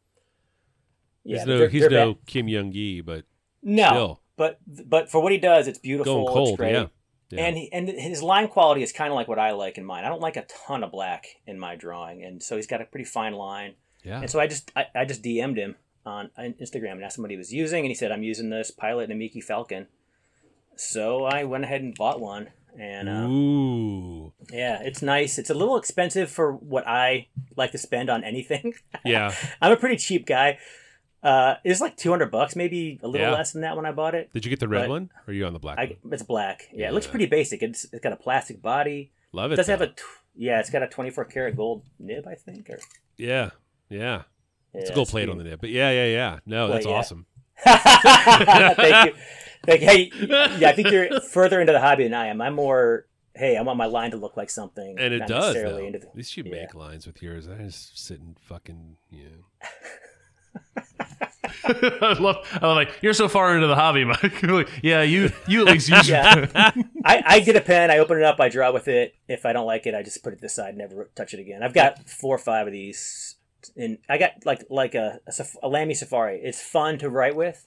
yeah. 1.24 1.38
he's 1.38 1.46
no, 1.46 1.58
they're- 1.58 1.68
he's 1.68 1.80
they're 1.82 1.90
no 1.90 2.14
bad. 2.14 2.26
Kim 2.26 2.48
Jung 2.48 2.72
Gi, 2.72 3.00
but 3.02 3.24
no, 3.62 3.88
still. 3.88 4.20
but 4.36 4.58
but 4.86 5.10
for 5.10 5.20
what 5.22 5.32
he 5.32 5.38
does, 5.38 5.66
it's 5.68 5.78
beautiful. 5.78 6.24
going 6.24 6.34
cold. 6.34 6.48
It's 6.50 6.56
great. 6.58 6.72
Yeah. 6.72 6.86
Yeah. 7.30 7.44
And 7.44 7.56
he, 7.58 7.72
and 7.72 7.88
his 7.88 8.22
line 8.22 8.48
quality 8.48 8.82
is 8.82 8.90
kind 8.90 9.10
of 9.10 9.14
like 9.14 9.28
what 9.28 9.38
I 9.38 9.52
like 9.52 9.76
in 9.76 9.84
mine. 9.84 10.04
I 10.04 10.08
don't 10.08 10.20
like 10.20 10.36
a 10.36 10.46
ton 10.66 10.82
of 10.82 10.90
black 10.90 11.26
in 11.46 11.58
my 11.58 11.76
drawing, 11.76 12.24
and 12.24 12.42
so 12.42 12.56
he's 12.56 12.66
got 12.66 12.80
a 12.80 12.86
pretty 12.86 13.04
fine 13.04 13.34
line. 13.34 13.74
yeah. 14.02 14.20
And 14.20 14.30
so 14.30 14.40
I 14.40 14.46
just 14.46 14.72
I, 14.74 14.86
I 14.94 15.04
just 15.04 15.22
DM'd 15.22 15.58
him 15.58 15.76
on, 16.06 16.30
Instagram 16.38 16.92
and 16.92 17.04
asked 17.04 17.18
him 17.18 17.22
what 17.22 17.30
he 17.30 17.36
was 17.36 17.52
using, 17.52 17.80
and 17.80 17.88
he 17.88 17.94
said 17.94 18.12
I'm 18.12 18.22
using 18.22 18.48
this 18.48 18.70
Pilot 18.70 19.10
Namiki 19.10 19.42
Falcon. 19.44 19.88
So 20.74 21.24
I 21.24 21.44
went 21.44 21.64
ahead 21.64 21.82
and 21.82 21.94
bought 21.94 22.20
one, 22.20 22.48
and 22.78 23.08
uh, 23.08 23.28
Ooh. 23.28 24.32
yeah, 24.50 24.80
it's 24.82 25.02
nice. 25.02 25.38
It's 25.38 25.50
a 25.50 25.54
little 25.54 25.76
expensive 25.76 26.30
for 26.30 26.52
what 26.52 26.86
I 26.86 27.26
like 27.56 27.72
to 27.72 27.78
spend 27.78 28.08
on 28.08 28.24
anything. 28.24 28.74
Yeah. 29.04 29.34
I'm 29.60 29.72
a 29.72 29.76
pretty 29.76 29.96
cheap 29.96 30.24
guy. 30.26 30.58
Uh, 31.22 31.56
it's 31.64 31.80
like 31.80 31.96
200 31.96 32.30
bucks, 32.30 32.54
maybe 32.54 32.98
a 33.02 33.08
little 33.08 33.26
Yeah. 33.28 33.34
less 33.34 33.52
than 33.52 33.62
that 33.62 33.74
when 33.76 33.84
I 33.86 33.92
bought 33.92 34.14
it. 34.14 34.32
Did 34.32 34.44
you 34.44 34.50
get 34.50 34.60
the 34.60 34.68
red 34.68 34.82
But- 34.82 34.88
one? 34.90 35.10
Or 35.26 35.30
are 35.30 35.34
you 35.34 35.44
on 35.46 35.52
the 35.52 35.58
black 35.58 35.78
I, 35.78 35.96
one? 36.02 36.12
it's 36.12 36.22
black. 36.22 36.68
Yeah, 36.72 36.88
it 36.88 36.92
looks 36.94 37.06
pretty 37.08 37.26
basic. 37.26 37.62
It's 37.62 37.84
it's 37.92 38.00
got 38.02 38.12
a 38.12 38.16
plastic 38.16 38.62
body. 38.62 39.10
Love 39.32 39.50
It 39.50 39.54
it. 39.54 39.56
does 39.56 39.66
have 39.66 39.80
though. 39.80 39.86
a 39.86 39.88
tw- 39.88 40.02
yeah. 40.36 40.60
It's 40.60 40.70
got 40.70 40.82
a 40.82 40.86
24 40.88 41.24
karat 41.24 41.56
gold 41.56 41.84
nib, 41.98 42.26
I 42.26 42.34
think. 42.34 42.70
Or 42.70 42.78
Yeah. 43.16 43.50
Yeah. 43.90 44.22
It's 44.74 44.90
yeah, 44.90 44.92
a 44.92 44.94
gold 44.94 45.08
plate 45.08 45.28
on 45.28 45.38
the 45.38 45.44
nib. 45.44 45.60
But 45.60 45.70
yeah, 45.70 45.90
yeah, 45.90 46.04
yeah. 46.06 46.38
No, 46.46 46.68
that's 46.68 46.86
yeah. 46.86 46.92
awesome. 46.92 47.26
Thank 47.64 49.06
you. 49.06 49.12
You. 49.66 49.76
Hey, 49.78 50.10
yeah, 50.58 50.68
I 50.68 50.72
think 50.72 50.90
you're 50.92 51.20
further 51.32 51.60
into 51.60 51.72
the 51.72 51.80
hobby 51.80 52.04
than 52.04 52.14
I 52.14 52.28
am. 52.28 52.40
I'm 52.40 52.54
more. 52.54 53.06
Hey, 53.34 53.56
I 53.56 53.62
want 53.62 53.76
my 53.76 53.86
line 53.86 54.12
to 54.12 54.16
look 54.16 54.36
like 54.36 54.50
something, 54.50 54.96
And 54.98 55.12
it 55.14 55.26
does. 55.26 55.54
necessarily 55.54 55.86
into 55.86 55.98
the- 55.98 56.08
At 56.08 56.16
least 56.16 56.36
you 56.36 56.44
yeah. 56.44 56.52
make 56.52 56.74
lines 56.74 57.06
with 57.06 57.20
yours. 57.22 57.48
I 57.48 57.56
just 57.58 57.98
sit 57.98 58.20
and 58.20 58.36
fucking 58.38 58.96
you 59.10 59.24
know. 59.24 60.82
I 61.64 62.16
love. 62.18 62.46
I 62.60 62.66
love 62.66 62.76
like 62.76 62.90
you're 63.02 63.12
so 63.14 63.28
far 63.28 63.54
into 63.54 63.66
the 63.66 63.74
hobby, 63.74 64.04
Mike. 64.04 64.42
Like, 64.42 64.68
yeah, 64.82 65.02
you 65.02 65.30
you 65.46 65.66
at 65.66 65.72
least 65.72 65.88
use 65.90 66.08
Yeah. 66.08 66.46
pen. 66.46 66.90
I, 67.04 67.22
I 67.26 67.40
get 67.40 67.56
a 67.56 67.60
pen, 67.60 67.90
I 67.90 67.98
open 67.98 68.16
it 68.18 68.24
up, 68.24 68.40
I 68.40 68.48
draw 68.48 68.72
with 68.72 68.88
it. 68.88 69.14
If 69.28 69.44
I 69.46 69.52
don't 69.52 69.66
like 69.66 69.86
it, 69.86 69.94
I 69.94 70.02
just 70.02 70.22
put 70.22 70.32
it 70.32 70.36
to 70.36 70.42
the 70.42 70.48
side, 70.48 70.76
never 70.76 71.10
touch 71.14 71.34
it 71.34 71.40
again. 71.40 71.62
I've 71.62 71.74
got 71.74 72.08
four 72.08 72.34
or 72.34 72.38
five 72.38 72.66
of 72.66 72.72
these, 72.72 73.36
and 73.76 73.98
I 74.08 74.18
got 74.18 74.44
like 74.44 74.64
like 74.70 74.94
a 74.94 75.20
a, 75.26 75.30
Saf- 75.30 75.56
a 75.62 75.68
Lamy 75.68 75.94
Safari. 75.94 76.40
It's 76.42 76.60
fun 76.62 76.98
to 76.98 77.08
write 77.10 77.36
with, 77.36 77.66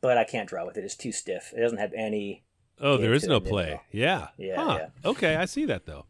but 0.00 0.16
I 0.18 0.24
can't 0.24 0.48
draw 0.48 0.64
with 0.66 0.76
it. 0.76 0.84
It's 0.84 0.96
too 0.96 1.12
stiff. 1.12 1.52
It 1.56 1.60
doesn't 1.60 1.78
have 1.78 1.92
any. 1.96 2.44
Oh, 2.80 2.96
there 2.96 3.12
is 3.12 3.24
no 3.24 3.38
play. 3.38 3.70
though. 3.70 3.80
Yeah. 3.92 4.28
Yeah, 4.38 4.56
Huh. 4.56 4.78
yeah. 4.80 5.10
Okay, 5.10 5.36
I 5.36 5.44
see 5.44 5.66
that 5.66 5.86
though. 5.86 6.06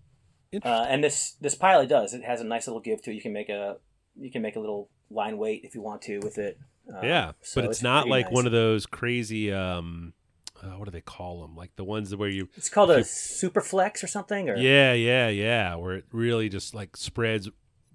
Uh, 0.65 0.87
and 0.89 1.03
this 1.03 1.33
this 1.41 1.55
pilot 1.55 1.89
does. 1.89 2.13
It 2.15 2.25
has 2.25 2.41
a 2.41 2.45
nice 2.45 2.67
little 2.67 2.81
give 2.81 3.03
to 3.03 3.11
it. 3.11 3.15
You 3.15 3.23
can 3.23 3.33
make 3.33 3.49
a 3.49 3.77
you 4.19 4.31
can 4.31 4.43
make 4.43 4.57
a 4.57 4.61
little 4.61 4.91
line 5.11 5.39
weight 5.39 5.63
if 5.65 5.75
you 5.75 5.81
want 5.83 6.03
to 6.03 6.19
with 6.21 6.37
it. 6.39 6.59
Uh, 6.95 7.01
yeah, 7.03 7.33
so 7.41 7.61
but 7.61 7.71
it's, 7.71 7.83
not 7.83 8.09
like 8.09 8.27
nice. 8.27 8.35
one 8.35 8.47
of 8.47 8.53
those 8.53 8.87
crazy. 8.87 9.53
um 9.53 10.13
uh, 10.63 10.67
What 10.79 10.85
do 10.85 10.91
they 10.91 11.01
call 11.01 11.43
them? 11.43 11.57
Like 11.57 11.75
the 11.77 11.85
ones 11.85 12.15
where 12.15 12.29
you. 12.29 12.49
It's 12.57 12.69
called 12.69 12.91
a 12.91 13.05
super 13.05 13.61
flex 13.61 14.05
or 14.05 14.07
something. 14.07 14.49
Or 14.49 14.57
Yeah, 14.57 14.93
yeah, 14.93 15.29
yeah. 15.29 15.75
Where 15.75 15.97
it 15.97 16.05
really 16.13 16.49
just 16.49 16.75
like 16.75 16.97
spreads 16.97 17.49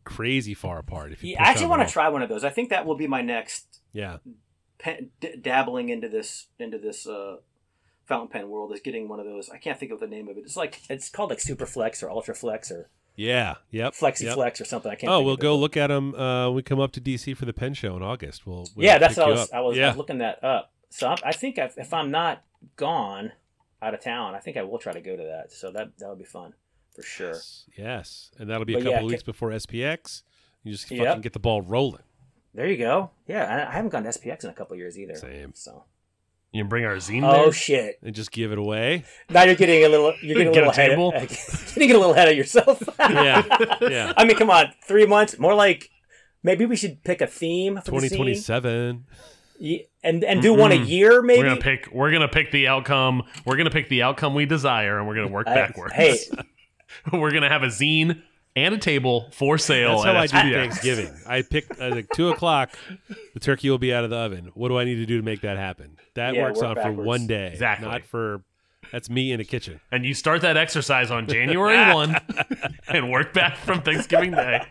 crazy 0.04 0.54
far 0.54 0.80
apart. 0.80 1.12
If 1.12 1.24
you 1.24 1.34
Yeah, 1.34 1.44
I 1.44 1.50
actually 1.50 1.68
want 1.68 1.88
to 1.88 1.94
try 1.94 2.10
one 2.10 2.22
of 2.22 2.30
those. 2.30 2.44
I 2.44 2.50
think 2.50 2.70
that 2.70 2.86
will 2.86 2.96
be 2.96 3.08
my 3.08 3.22
next 3.22 3.82
Yeah, 3.92 4.18
pen, 4.78 5.10
d- 5.20 5.36
dabbling 5.42 5.90
into 5.90 6.10
this 6.10 6.48
into 6.60 6.78
this 6.78 7.06
uh, 7.06 7.38
fountain 8.06 8.30
pen 8.30 8.50
world 8.50 8.72
is 8.74 8.80
getting 8.80 9.08
one 9.08 9.20
of 9.20 9.26
those. 9.26 9.50
I 9.50 9.58
can't 9.58 9.78
think 9.78 9.92
of 9.92 10.00
the 10.00 10.08
name 10.08 10.28
of 10.28 10.38
it. 10.38 10.44
It's 10.46 10.58
like 10.58 10.82
it's 10.90 11.10
called 11.10 11.30
like 11.30 11.42
Super 11.42 11.66
Flex 11.66 12.02
or 12.02 12.10
Ultra 12.10 12.36
Flex 12.36 12.72
or 12.72 12.90
yeah, 13.17 13.56
yep. 13.71 13.93
Flexi 13.93 14.21
yep. 14.21 14.36
Flex 14.36 14.62
or 14.62 14.65
something. 14.65 14.91
I 14.91 14.95
can't. 14.95 15.12
Oh, 15.12 15.21
we'll 15.21 15.38
go 15.38 15.58
look 15.58 15.75
at 15.75 15.88
them 15.88 16.13
uh, 16.15 16.51
we 16.51 16.62
come 16.62 16.80
up 16.80 16.91
to 16.93 17.01
DC 17.01 17.36
for 17.36 17.45
the 17.45 17.51
pen 17.51 17.73
show 17.73 17.97
in 17.97 18.03
August. 18.03 18.45
We'll, 18.45 18.69
we'll 18.75 18.86
Yeah, 18.86 18.99
that's 18.99 19.17
what 19.17 19.27
I 19.27 19.30
was. 19.32 19.51
I 19.51 19.60
was, 19.60 19.75
I 19.75 19.82
yeah. 19.82 19.88
was 19.89 19.97
looking 19.97 20.19
that 20.19 20.43
up. 20.43 20.71
So 20.89 21.10
I, 21.10 21.15
I 21.25 21.32
think 21.34 21.58
if, 21.58 21.77
if 21.77 21.93
I'm 21.93 22.12
not 22.12 22.43
gone 22.75 23.32
out 23.82 23.93
of 23.93 24.01
town, 24.01 24.36
I 24.36 24.39
think 24.39 24.56
I 24.56 24.62
will 24.62 24.77
try 24.77 24.93
to 24.93 25.01
go 25.01 25.17
to 25.17 25.23
that. 25.23 25.51
So 25.51 25.71
that 25.71 25.97
that 25.97 26.08
would 26.08 26.19
be 26.19 26.25
fun 26.25 26.53
for 26.95 27.01
sure. 27.01 27.34
Yes, 27.34 27.65
yes, 27.75 28.32
and 28.38 28.49
that'll 28.49 28.65
be 28.65 28.75
a 28.75 28.77
But 28.77 28.84
couple 28.84 29.01
yeah, 29.01 29.08
weeks 29.08 29.23
before 29.23 29.49
SPX. 29.49 30.21
You 30.63 30.71
just 30.71 30.89
Yep. 30.89 31.06
fucking 31.06 31.21
get 31.21 31.34
the 31.34 31.39
ball 31.39 31.62
rolling. 31.62 32.03
There 32.53 32.67
you 32.67 32.77
go. 32.77 33.12
Yeah, 33.27 33.45
I, 33.45 33.69
I 33.69 33.73
haven't 33.73 33.89
gone 33.89 34.03
to 34.03 34.10
SPX 34.10 34.43
in 34.43 34.49
a 34.49 34.53
couple 34.53 34.75
years 34.77 34.97
either. 34.97 35.15
Same. 35.15 35.53
So. 35.56 35.84
You 36.54 36.64
can 36.64 36.70
bring 36.70 36.86
our 36.86 36.96
zine 36.96 37.24
Oh 37.24 37.44
there. 37.46 37.52
shit! 37.54 38.00
and 38.02 38.16
just 38.16 38.32
give 38.32 38.52
it 38.52 38.58
away. 38.58 39.04
Now 39.30 39.44
you're 39.44 39.56
getting 39.56 39.84
a 39.84 39.90
little. 39.90 40.14
You're 40.22 40.38
getting 40.44 40.48
a 40.48 40.52
Get 40.54 40.64
a 40.64 40.68
little 40.68 40.72
ahead. 40.72 40.90
table? 40.92 41.14
Of, 41.14 41.74
getting 41.76 41.92
a 41.92 41.98
little 41.98 42.14
ahead 42.14 42.30
of 42.30 42.36
yourself. 42.38 42.82
Yeah, 43.00 43.44
yeah. 43.82 44.14
I 44.16 44.24
mean, 44.26 44.38
come 44.38 44.50
on, 44.50 44.72
three 44.84 45.06
months. 45.06 45.38
More 45.38 45.54
like 45.54 45.90
maybe 46.44 46.66
we 46.66 46.76
should 46.76 47.04
pick 47.04 47.22
a 47.22 47.28
theme 47.28 47.76
for 47.78 47.92
Twenty 47.92 48.10
twenty 48.10 48.36
seven. 48.36 49.06
Ye- 49.60 49.88
and 50.04 50.24
and 50.24 50.42
do 50.42 50.54
one 50.54 50.72
a 50.72 50.76
year, 50.76 51.22
maybe. 51.22 51.40
We're 51.42 51.50
gonna 51.50 51.62
pick. 51.62 51.90
We're 51.92 52.12
gonna 52.12 52.28
pick 52.30 52.52
the 52.52 52.68
outcome. 52.70 53.24
We're 53.46 53.58
gonna 53.58 53.70
pick 53.70 53.90
the 53.90 54.04
outcome 54.04 54.34
we 54.34 54.46
desire, 54.46 55.00
and 55.00 55.08
we're 55.08 55.16
gonna 55.16 55.28
work 55.28 55.48
I- 55.48 55.54
backwards. 55.56 55.94
hey, 55.94 56.18
we're 57.12 57.32
gonna 57.32 57.50
have 57.50 57.64
a 57.64 57.68
zine 57.68 58.22
and 58.58 58.74
a 58.74 58.78
table 58.78 59.30
for 59.32 59.58
sale. 59.58 60.02
That's 60.02 60.32
how 60.32 60.39
I 60.41 60.43
do 60.50 60.54
Thanksgiving. 60.54 61.13
I 61.28 61.41
pick 61.43 61.80
uh, 61.80 61.89
like 61.89 62.08
two 62.13 62.30
o'clock. 62.30 62.72
The 63.34 63.39
turkey 63.39 63.70
will 63.70 63.78
be 63.78 63.93
out 63.93 64.04
of 64.04 64.10
the 64.10 64.17
oven. 64.17 64.52
What 64.56 64.70
do 64.70 64.78
I 64.80 64.84
need 64.84 64.96
to 64.96 65.06
do 65.06 65.17
to 65.17 65.24
make 65.24 65.41
that 65.41 65.58
happen? 65.58 65.98
That 66.15 66.34
Yeah, 66.36 66.43
works 66.43 66.60
work 66.60 66.70
on 66.70 66.76
for 66.76 66.82
backwards. 66.89 67.08
one 67.08 67.28
day, 67.28 67.52
Exactly. 67.54 67.88
Not 67.88 68.04
for. 68.04 68.41
That's 68.91 69.10
me 69.10 69.32
in 69.34 69.39
a 69.41 69.43
kitchen. 69.43 69.80
And 69.91 70.06
you 70.06 70.13
start 70.13 70.41
that 70.41 70.56
exercise 70.58 71.12
on 71.12 71.28
January 71.28 71.93
one, 71.93 72.15
and 72.88 73.12
work 73.12 73.34
back 73.34 73.58
from 73.58 73.82
Thanksgiving 73.82 74.32
Day. 74.32 74.65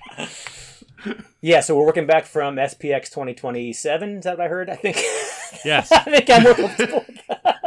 yeah. 1.43 1.61
So 1.61 1.77
we're 1.77 1.85
working 1.87 2.07
back 2.07 2.25
from 2.25 2.57
SPX 2.57 3.11
2027. 3.11 4.17
Is 4.19 4.25
that 4.25 4.39
what 4.39 4.45
I 4.47 4.49
heard? 4.49 4.71
I 4.71 4.77
think. 4.77 4.97
Yes. 5.65 5.93
I 5.93 6.01
think 6.01 6.31
I'm 6.31 6.43
more 6.43 6.55
comfortable. 6.55 7.05
with 7.07 7.27
that. 7.29 7.63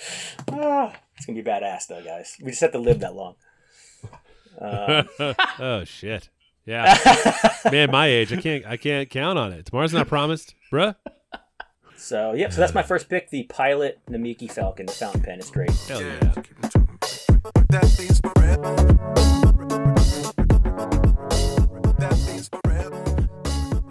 Ah, 0.52 0.92
it's 1.16 1.26
gonna 1.26 1.40
be 1.42 1.48
badass, 1.48 1.86
though, 1.88 2.02
guys. 2.02 2.36
We 2.42 2.50
just 2.50 2.60
have 2.62 2.72
to 2.72 2.78
live 2.78 3.00
that 3.00 3.14
long. 3.14 3.34
oh 5.58 5.84
shit. 5.84 6.28
Yeah. 6.66 6.98
Man, 7.72 7.90
my 7.90 8.06
age, 8.08 8.32
I 8.32 8.36
can't. 8.36 8.66
I 8.66 8.76
can't 8.76 9.08
count 9.08 9.38
on 9.38 9.52
it. 9.52 9.66
Tomorrow's 9.66 9.92
not 9.92 10.06
promised, 10.06 10.54
bruh. 10.70 10.96
So 11.96 12.32
yeah, 12.34 12.48
so 12.50 12.60
that's 12.60 12.74
my 12.74 12.82
first 12.82 13.08
pick, 13.08 13.30
the 13.30 13.44
Pilot 13.44 14.00
Namiki 14.08 14.50
Falcon 14.50 14.86
The 14.86 14.92
fountain 14.92 15.22
pen. 15.22 15.38
It's 15.38 15.50
great. 15.50 15.70
Hell 15.70 16.02
yeah. 16.02 16.32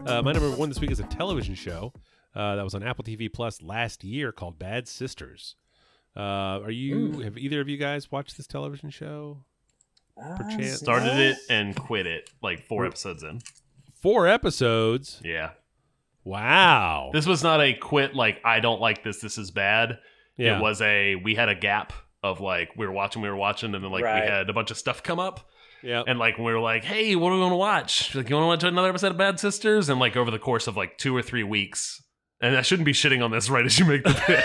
Uh, 0.06 0.22
my 0.22 0.32
number 0.32 0.50
one 0.52 0.70
this 0.70 0.80
week 0.80 0.92
is 0.92 1.00
a 1.00 1.04
television 1.04 1.54
show 1.54 1.92
uh, 2.34 2.56
that 2.56 2.64
was 2.64 2.74
on 2.74 2.82
Apple 2.82 3.04
TV 3.04 3.32
Plus 3.32 3.62
last 3.62 4.04
year 4.04 4.32
called 4.32 4.58
Bad 4.58 4.88
Sisters. 4.88 5.56
Uh, 6.16 6.62
are 6.64 6.72
you? 6.72 7.20
Have 7.22 7.38
either 7.38 7.60
of 7.60 7.68
you 7.68 7.78
guys 7.78 8.12
watched 8.12 8.38
this 8.38 8.48
television 8.48 8.90
show? 8.90 9.44
Perchance. 10.38 10.74
Started 10.78 11.18
it 11.18 11.38
and 11.50 11.76
quit 11.76 12.08
it 12.08 12.30
like 12.42 12.66
four 12.68 12.86
episodes 12.86 13.24
in. 13.24 13.42
Four 14.02 14.28
episodes. 14.28 15.20
Yeah. 15.24 15.52
Wow. 16.24 17.12
This 17.14 17.26
was 17.26 17.44
not 17.44 17.62
a 17.62 17.74
quit 17.74 18.14
like 18.16 18.40
I 18.44 18.60
don't 18.60 18.82
like 18.82 19.04
this. 19.04 19.20
This 19.22 19.38
is 19.38 19.52
bad. 19.52 20.00
Yeah. 20.38 20.58
It 20.58 20.62
was 20.62 20.82
a 20.82 21.16
we 21.16 21.36
had 21.36 21.50
a 21.50 21.56
gap 21.56 21.94
of 22.24 22.42
like 22.42 22.70
we 22.78 22.86
were 22.86 22.92
watching, 22.92 23.22
we 23.22 23.30
were 23.30 23.36
watching, 23.36 23.74
and 23.74 23.84
then 23.84 23.92
like 23.92 24.04
Right. 24.04 24.24
we 24.26 24.30
had 24.30 24.50
a 24.50 24.54
bunch 24.54 24.72
of 24.72 24.78
stuff 24.78 25.04
come 25.04 25.20
up. 25.20 25.48
Yeah. 25.84 26.04
And 26.06 26.18
like 26.20 26.38
we 26.38 26.44
were 26.46 26.60
like, 26.60 26.84
hey, 26.84 27.16
what 27.16 27.30
are 27.30 27.36
we 27.36 27.40
going 27.40 27.52
to 27.52 27.56
watch? 27.58 28.14
Like, 28.16 28.30
you 28.30 28.36
want 28.36 28.44
to 28.46 28.48
watch 28.48 28.72
another 28.72 28.90
episode 28.90 29.12
of 29.12 29.18
Bad 29.18 29.40
Sisters? 29.40 29.90
And 29.90 30.00
like 30.00 30.18
over 30.18 30.32
the 30.32 30.40
course 30.40 30.66
of 30.68 30.76
like 30.76 30.98
two 30.98 31.16
or 31.16 31.22
three 31.22 31.44
weeks, 31.44 32.02
and 32.42 32.58
I 32.58 32.62
shouldn't 32.64 32.86
be 32.88 32.94
shitting 32.94 33.24
on 33.24 33.30
this 33.32 33.50
right 33.50 33.66
as 33.66 33.78
you 33.80 33.86
make 33.86 34.04
the 34.04 34.10
bit. 34.28 34.44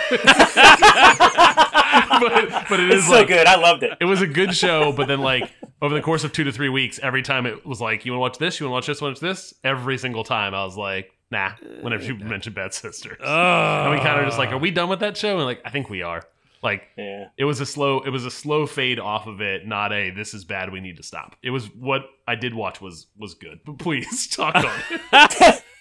But 0.94 2.66
but 2.68 2.80
it 2.80 2.90
is 2.90 2.98
It's 2.98 3.06
so 3.06 3.12
like 3.14 3.28
good. 3.28 3.46
I 3.46 3.56
loved 3.56 3.82
it. 3.82 3.96
it 4.00 4.04
was 4.04 4.22
a 4.22 4.26
good 4.26 4.54
show, 4.54 4.92
but 4.92 5.08
then 5.08 5.20
like 5.20 5.50
over 5.80 5.94
the 5.94 6.02
course 6.02 6.24
of 6.24 6.32
two 6.32 6.44
to 6.44 6.52
three 6.52 6.68
weeks, 6.68 6.98
every 7.02 7.22
time 7.22 7.46
it 7.46 7.66
was 7.66 7.80
like, 7.80 8.04
you 8.04 8.12
want 8.12 8.18
to 8.18 8.22
watch 8.22 8.38
this, 8.38 8.60
you 8.60 8.66
want 8.68 8.84
to 8.84 8.90
watch 8.92 8.98
this, 8.98 9.02
watch 9.02 9.20
this. 9.20 9.54
Every 9.64 9.98
single 9.98 10.22
time, 10.24 10.54
I 10.54 10.64
was 10.64 10.76
like, 10.76 11.10
nah. 11.30 11.52
Whenever 11.80 12.04
you 12.04 12.14
uh, 12.14 12.18
mentioned 12.28 12.54
Bad 12.54 12.72
Sisters, 12.74 13.18
Oh, 13.20 13.82
and 13.84 13.90
we 13.92 13.98
kind 14.00 14.20
of 14.20 14.26
just 14.26 14.38
like, 14.38 14.50
are 14.52 14.58
we 14.58 14.70
done 14.70 14.88
with 14.88 15.00
that 15.00 15.16
show? 15.16 15.36
And 15.36 15.44
like, 15.44 15.60
I 15.64 15.70
think 15.70 15.90
we 15.90 16.02
are. 16.02 16.22
Like, 16.62 16.84
Yeah. 16.96 17.26
it 17.36 17.44
was 17.44 17.60
a 17.60 17.66
slow, 17.66 17.98
it 18.02 18.10
was 18.10 18.24
a 18.24 18.30
slow 18.30 18.66
fade 18.66 19.00
off 19.00 19.26
of 19.26 19.40
it, 19.40 19.66
not 19.66 19.92
a 19.92 20.10
this 20.10 20.32
is 20.34 20.44
bad, 20.44 20.70
we 20.72 20.78
need 20.80 20.96
to 20.98 21.02
stop. 21.02 21.34
It 21.42 21.50
was 21.50 21.66
what 21.74 22.02
I 22.28 22.36
did 22.36 22.54
watch 22.54 22.80
was 22.80 23.08
was 23.18 23.34
good, 23.34 23.58
but 23.66 23.78
please 23.78 24.28
talk 24.36 24.54
on 24.54 24.70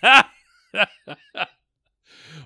it. 0.02 0.26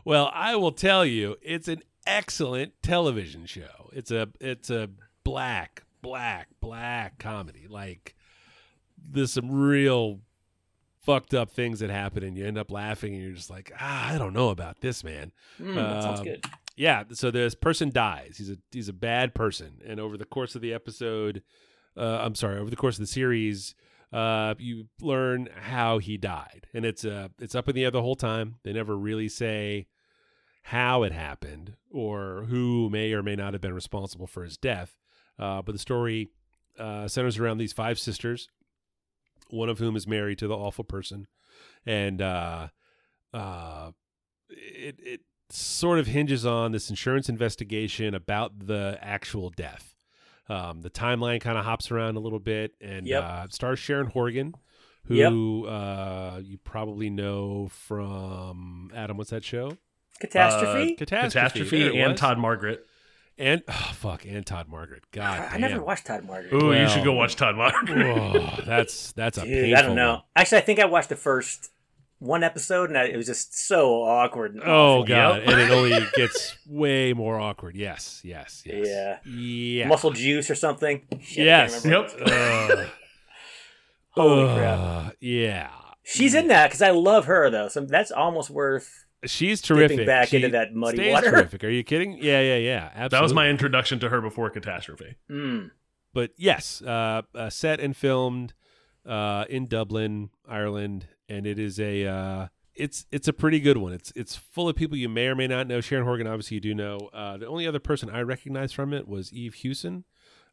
well, 0.04 0.30
I 0.34 0.56
will 0.58 0.71
tell 0.73 1.06
you, 1.06 1.38
it's 1.41 1.69
an 1.69 1.82
excellent 2.06 2.74
television 2.82 3.46
show. 3.46 3.89
It's 3.94 4.12
a 4.12 4.30
it's 4.39 4.70
a 4.70 4.89
black, 5.24 5.84
black, 6.02 6.48
black 6.62 7.18
comedy. 7.20 7.68
Like 7.70 8.15
there's 8.98 9.34
some 9.34 9.52
real 9.52 10.20
fucked 11.02 11.34
up 11.36 11.52
things 11.52 11.80
that 11.82 11.89
happen 11.91 12.24
and 12.24 12.36
you 12.36 12.46
end 12.46 12.58
up 12.58 12.72
laughing 12.72 13.13
and 13.13 13.22
you're 13.24 13.34
just 13.34 13.50
like, 13.52 13.72
ah, 13.80 14.13
I 14.13 14.18
don't 14.18 14.34
know 14.34 14.50
about 14.50 14.82
this, 14.82 15.04
man. 15.04 15.32
Mm, 15.62 15.76
that 15.76 16.02
sounds 16.04 16.20
Um, 16.22 16.26
good. 16.26 16.46
yeah 16.76 17.04
so 17.13 17.30
this 17.32 17.54
person 17.56 17.89
dies 17.91 18.36
he's 18.38 18.50
a 18.50 18.58
he's 18.72 18.89
a 18.89 18.94
bad 18.94 19.34
person 19.36 19.80
and 19.86 20.00
over 20.00 20.18
the 20.18 20.26
course 20.26 20.56
of 20.56 20.62
the 20.62 20.74
episode 20.74 21.41
uh, 21.96 22.20
i'm 22.22 22.36
sorry 22.36 22.58
over 22.60 22.70
the 22.70 22.76
course 22.76 22.96
of 22.96 23.02
the 23.02 23.08
series 23.08 23.76
uh, 24.12 24.56
you 24.58 24.88
learn 25.00 25.48
how 25.62 26.00
he 26.00 26.18
died 26.18 26.68
and 26.74 26.84
it's 26.86 27.06
uh 27.06 27.30
it's 27.39 27.56
up 27.56 27.70
in 27.70 27.76
the 27.76 27.84
air 27.86 27.91
the 27.91 28.02
whole 28.02 28.15
time 28.18 28.56
they 28.63 28.74
never 28.74 28.98
really 28.98 29.30
say 29.30 29.88
how 30.69 31.04
it 31.04 31.12
happened 31.12 31.73
or 31.91 32.45
who 32.49 32.89
may 32.89 33.12
or 33.13 33.21
may 33.21 33.36
not 33.36 33.54
have 33.54 33.62
been 33.62 33.73
responsible 33.73 34.28
for 34.28 34.43
his 34.43 34.58
death 34.58 34.97
uh, 35.39 35.62
but 35.62 35.71
the 35.73 35.80
story 35.80 36.30
uh, 36.80 37.08
centers 37.08 37.38
around 37.38 37.58
these 37.58 37.73
five 37.73 37.99
sisters 37.99 38.49
one 39.49 39.69
of 39.69 39.80
whom 39.80 39.95
is 39.95 40.08
married 40.08 40.38
to 40.38 40.47
the 40.47 40.56
awful 40.56 40.84
person 40.84 41.28
and 41.86 42.21
uh, 42.21 42.67
uh, 43.34 43.91
it, 44.49 44.95
it 44.99 45.21
sort 45.49 45.99
of 45.99 46.08
hinges 46.08 46.45
on 46.45 46.71
this 46.71 46.89
insurance 46.89 47.30
investigation 47.30 48.15
about 48.15 48.67
the 48.67 48.97
actual 49.01 49.49
death. 49.51 49.93
Um, 50.49 50.82
the 50.82 50.89
timeline 50.89 51.39
kind 51.41 51.58
of 51.58 51.65
hops 51.65 51.91
around 51.91 52.15
a 52.17 52.19
little 52.19 52.39
bit, 52.39 52.73
and 52.82 53.06
Yep. 53.08 53.23
uh, 53.23 53.47
stars 53.49 53.80
Sharon 53.80 54.08
Horgan, 54.08 54.54
who 55.06 55.65
uh, 55.67 56.41
you 56.43 56.58
probably 56.58 57.10
know 57.10 57.67
from 57.69 58.91
Adam. 58.95 59.17
What's 59.17 59.30
that 59.30 59.43
show? 59.43 59.78
Catastrophe. 60.19 60.93
Uh, 60.93 60.97
Catastrophe. 60.97 61.30
Catastrophe 61.69 61.99
and 61.99 62.12
was. 62.13 62.19
Todd 62.19 62.38
Margaret. 62.38 62.86
and 63.38 63.62
oh, 63.67 63.91
fuck 63.95 64.25
and 64.25 64.45
Todd 64.45 64.67
Margaret. 64.69 65.04
God, 65.12 65.47
I 65.51 65.58
never 65.58 65.82
watched 65.84 66.06
Todd 66.08 66.23
Margaret. 66.25 66.54
Ooh, 66.54 66.73
you 66.73 66.88
should 66.88 67.04
go 67.04 67.13
watch 67.13 67.36
Todd 67.36 67.56
Margaret. 67.56 68.06
Oh, 68.17 68.63
that's 68.65 69.12
that's 69.13 69.38
a 69.38 69.41
Dude, 69.41 69.51
painful 69.51 69.78
I 69.78 69.82
don't 69.82 69.95
know. 69.95 70.12
one. 70.13 70.21
Actually, 70.36 70.60
I 70.60 70.62
think 70.62 70.80
I 70.80 70.86
watched 70.86 71.10
the 71.10 71.15
first 71.17 71.71
one 72.19 72.43
episode, 72.45 72.88
and 72.89 72.97
I, 72.97 73.04
it 73.08 73.17
was 73.17 73.25
just 73.25 73.67
so 73.67 74.04
awkward. 74.04 74.54
And 74.56 74.63
Oh 74.63 74.99
awful. 75.01 75.06
god, 75.06 75.39
and 75.41 75.60
it 75.60 75.69
only 75.69 75.99
gets 76.15 76.56
way 76.65 77.12
more 77.13 77.38
awkward. 77.39 77.75
Yes, 77.75 78.21
yes, 78.23 78.63
yes. 78.65 78.88
Yeah. 78.88 79.17
yeah. 79.30 79.88
muscle 79.89 80.12
juice 80.12 80.49
or 80.49 80.56
something. 80.56 81.01
Shit, 81.21 81.45
Yes. 81.45 81.86
Yep. 81.86 82.12
Ugh. 82.25 82.88
Holy 84.12 84.56
crap. 84.56 85.15
Yeah. 85.19 85.69
She's 86.04 86.36
in 86.36 86.47
that 86.49 86.67
because 86.67 86.82
I 86.82 86.91
love 86.91 87.25
her 87.25 87.49
though. 87.49 87.67
So 87.67 87.82
that's 87.82 88.12
almost 88.12 88.49
worth. 88.49 89.05
She's 89.26 89.62
terrific. 89.62 90.06
back 90.06 90.30
She 90.30 90.38
into 90.38 90.50
that 90.50 90.74
muddy 90.74 90.98
stays 90.98 91.14
water. 91.14 91.32
terrific. 91.32 91.64
Are 91.64 91.70
you 91.70 91.84
kidding? 91.84 92.18
Yeah, 92.22 92.42
yeah, 92.42 92.58
yeah. 92.58 92.86
Absolutely. 92.88 93.10
That 93.18 93.22
was 93.24 93.34
my 93.34 93.50
introduction 93.50 94.00
to 94.00 94.10
her 94.10 94.22
before 94.22 94.50
Catastrophe. 94.50 95.16
Mm. 95.30 95.72
But 96.14 96.32
yes, 96.38 96.82
uh, 96.82 97.24
uh, 97.34 97.50
set 97.50 97.80
and 97.80 97.96
filmed 97.96 98.54
uh, 99.06 99.46
in 99.50 99.68
Dublin, 99.68 100.30
Ireland, 100.48 101.08
and 101.28 101.46
it 101.46 101.60
is 101.60 101.80
a 101.80 102.06
uh, 102.06 102.48
it's 102.74 103.06
it's 103.12 103.28
a 103.28 103.34
pretty 103.34 103.60
good 103.60 103.78
one. 103.78 103.92
It's 103.94 104.12
it's 104.16 104.36
full 104.36 104.70
of 104.70 104.76
people 104.76 104.98
you 104.98 105.10
may 105.10 105.28
or 105.28 105.36
may 105.36 105.48
not 105.48 105.68
know. 105.68 105.82
Sharon 105.82 106.06
Horgan, 106.06 106.28
obviously, 106.28 106.56
you 106.56 106.62
do 106.62 106.74
know. 106.76 107.10
Uh, 107.14 107.38
the 107.38 107.48
only 107.48 107.68
other 107.68 107.80
person 107.80 108.10
I 108.10 108.22
recognized 108.22 108.76
from 108.76 108.94
it 108.94 109.08
was 109.08 109.32
Eve 109.34 109.56
Hewson, 109.56 110.06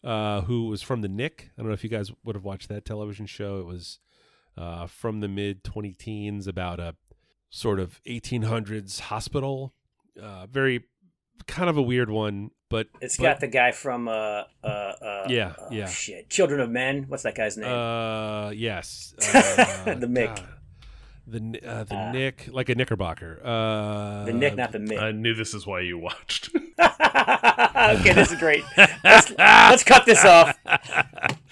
uh, 0.05 0.43
who 0.43 0.67
was 0.67 0.83
from 0.83 1.01
the 1.01 1.09
Knick. 1.09 1.51
I 1.57 1.63
don't 1.63 1.69
know 1.69 1.75
if 1.75 1.85
you 1.85 1.91
guys 1.91 2.11
would 2.25 2.35
have 2.35 2.45
watched 2.45 2.69
that 2.69 2.85
television 2.85 3.27
show. 3.27 3.61
It 3.61 3.67
was 3.67 4.01
uh, 4.57 4.87
from 4.87 5.21
the 5.21 5.29
mid 5.29 5.63
20 5.65 5.93
teens 5.95 6.47
about 6.47 6.81
a 6.81 6.95
sort 7.53 7.79
of 7.79 8.01
1800s 8.07 8.99
hospital. 8.99 9.73
Uh, 10.21 10.47
very 10.47 10.85
kind 11.47 11.71
of 11.71 11.77
a 11.77 11.83
weird 11.83 12.11
one, 12.11 12.51
but 12.69 12.88
It's 13.01 13.17
but- 13.19 13.23
got 13.23 13.41
the 13.41 13.47
guy 13.47 13.71
from 13.73 14.09
uh 14.09 14.43
uh, 14.65 14.67
uh 14.67 15.27
Yeah, 15.29 15.53
uh, 15.59 15.69
yeah. 15.71 15.87
shit 15.87 16.29
Children 16.29 16.61
of 16.61 16.71
Men. 16.71 17.05
What's 17.09 17.23
that 17.23 17.35
guy's 17.37 17.57
name? 17.57 17.71
Uh, 17.71 18.51
yes. 18.51 19.15
Uh, 19.35 19.95
The 19.95 20.07
Mick. 20.07 20.35
God. 20.37 20.49
The 21.25 21.61
uh, 21.65 21.85
the 21.85 21.95
Uh, 21.95 22.12
Knick, 22.12 22.49
like 22.51 22.69
a 22.69 22.75
Knickerbocker. 22.75 23.41
Uh, 23.45 24.25
the 24.25 24.33
Knick, 24.33 24.57
not 24.57 24.73
the 24.73 24.79
Mick. 24.79 25.01
I 25.01 25.12
knew 25.12 25.35
this 25.35 25.55
is 25.55 25.65
why 25.67 25.81
you 25.81 25.97
watched. 25.99 26.51
okay, 26.83 28.12
this 28.12 28.33
is 28.33 28.38
great. 28.38 28.65
Let's, 29.05 29.31
let's 29.38 29.85
cut 29.85 30.05
this 30.05 30.25
off. 30.25 30.57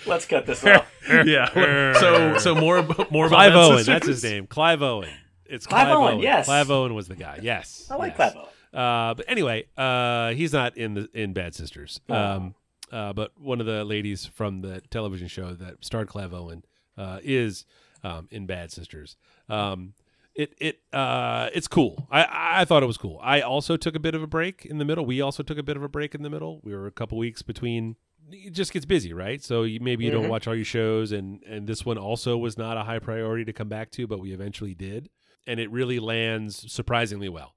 Let's 0.07 0.27
cut 0.27 0.47
this 0.47 0.65
off. 0.65 0.91
yeah. 1.09 1.93
So 2.01 2.39
so 2.39 2.55
more 2.55 2.83
more 3.11 3.27
about 3.27 3.37
Clive 3.37 3.53
Bad 3.53 3.57
Owen. 3.57 3.77
Sisters? 3.79 3.87
That's 3.87 4.07
his 4.07 4.25
name. 4.25 4.47
Clive 4.49 4.83
Owen. 4.83 5.11
It's 5.51 5.67
Clive 5.67 5.87
Clive, 5.89 5.97
Owen, 5.99 6.15
Owen. 6.15 6.23
yes. 6.23 6.47
Clive 6.47 6.71
Owen 6.71 6.95
was 6.95 7.09
the 7.09 7.17
guy. 7.17 7.39
Yes. 7.43 7.87
I 7.91 7.97
like 7.97 8.17
yes. 8.19 8.33
Clive 8.33 8.37
Owen. 8.37 8.47
Uh, 8.73 9.15
but 9.15 9.25
anyway, 9.29 9.65
uh, 9.77 10.31
he's 10.31 10.53
not 10.53 10.77
in 10.77 10.95
the 10.95 11.09
in 11.13 11.33
Bad 11.33 11.55
Sisters. 11.55 12.01
Oh. 12.09 12.15
Um, 12.15 12.55
uh, 12.93 13.13
but 13.13 13.33
one 13.39 13.61
of 13.61 13.67
the 13.67 13.85
ladies 13.85 14.27
from 14.27 14.63
the 14.63 14.81
television 14.91 15.29
show 15.29 15.55
that 15.55 15.85
starred 15.85 16.09
Clive 16.09 16.33
Owen 16.35 16.65
uh, 16.97 17.19
is 17.23 17.65
um, 18.03 18.29
in 18.31 18.47
Bad 18.47 18.71
Sisters. 18.73 19.17
Um, 19.49 19.95
it 20.35 20.55
it 20.59 20.81
uh, 20.93 21.51
it's 21.53 21.67
cool. 21.69 22.07
I 22.11 22.61
I 22.61 22.65
thought 22.65 22.83
it 22.83 22.87
was 22.87 22.97
cool. 22.97 23.19
I 23.23 23.41
also 23.41 23.77
took 23.77 23.95
a 23.97 23.99
bit 24.01 24.15
of 24.15 24.23
a 24.23 24.27
break 24.29 24.65
in 24.65 24.79
the 24.79 24.85
middle. 24.85 25.05
We 25.05 25.21
also 25.21 25.43
took 25.43 25.59
a 25.59 25.63
bit 25.63 25.77
of 25.77 25.83
a 25.83 25.89
break 25.89 26.15
in 26.15 26.23
the 26.23 26.31
middle. 26.31 26.61
We 26.63 26.73
were 26.75 26.87
a 26.87 26.93
couple 26.93 27.19
weeks 27.19 27.43
between. 27.43 27.97
It 28.33 28.51
just 28.51 28.73
gets 28.73 28.87
busy, 28.87 29.13
right? 29.13 29.43
So 29.43 29.65
you, 29.65 29.81
maybe 29.81 30.05
you 30.05 30.13
don't 30.13 30.27
Mhm. 30.27 30.29
watch 30.29 30.47
all 30.47 30.55
your 30.55 30.65
shows, 30.65 31.11
and 31.11 31.43
and 31.45 31.67
this 31.67 31.85
one 31.85 31.99
also 31.99 32.37
was 32.37 32.57
not 32.57 32.77
a 32.77 32.85
high 32.85 33.01
priority 33.01 33.45
to 33.47 33.53
come 33.53 33.69
back 33.69 33.91
to, 33.93 34.07
but 34.07 34.21
we 34.21 34.33
eventually 34.33 34.73
did, 34.75 35.11
and 35.51 35.59
it 35.61 35.71
really 35.71 35.99
lands 35.99 36.71
surprisingly 36.73 37.29
well. 37.29 37.55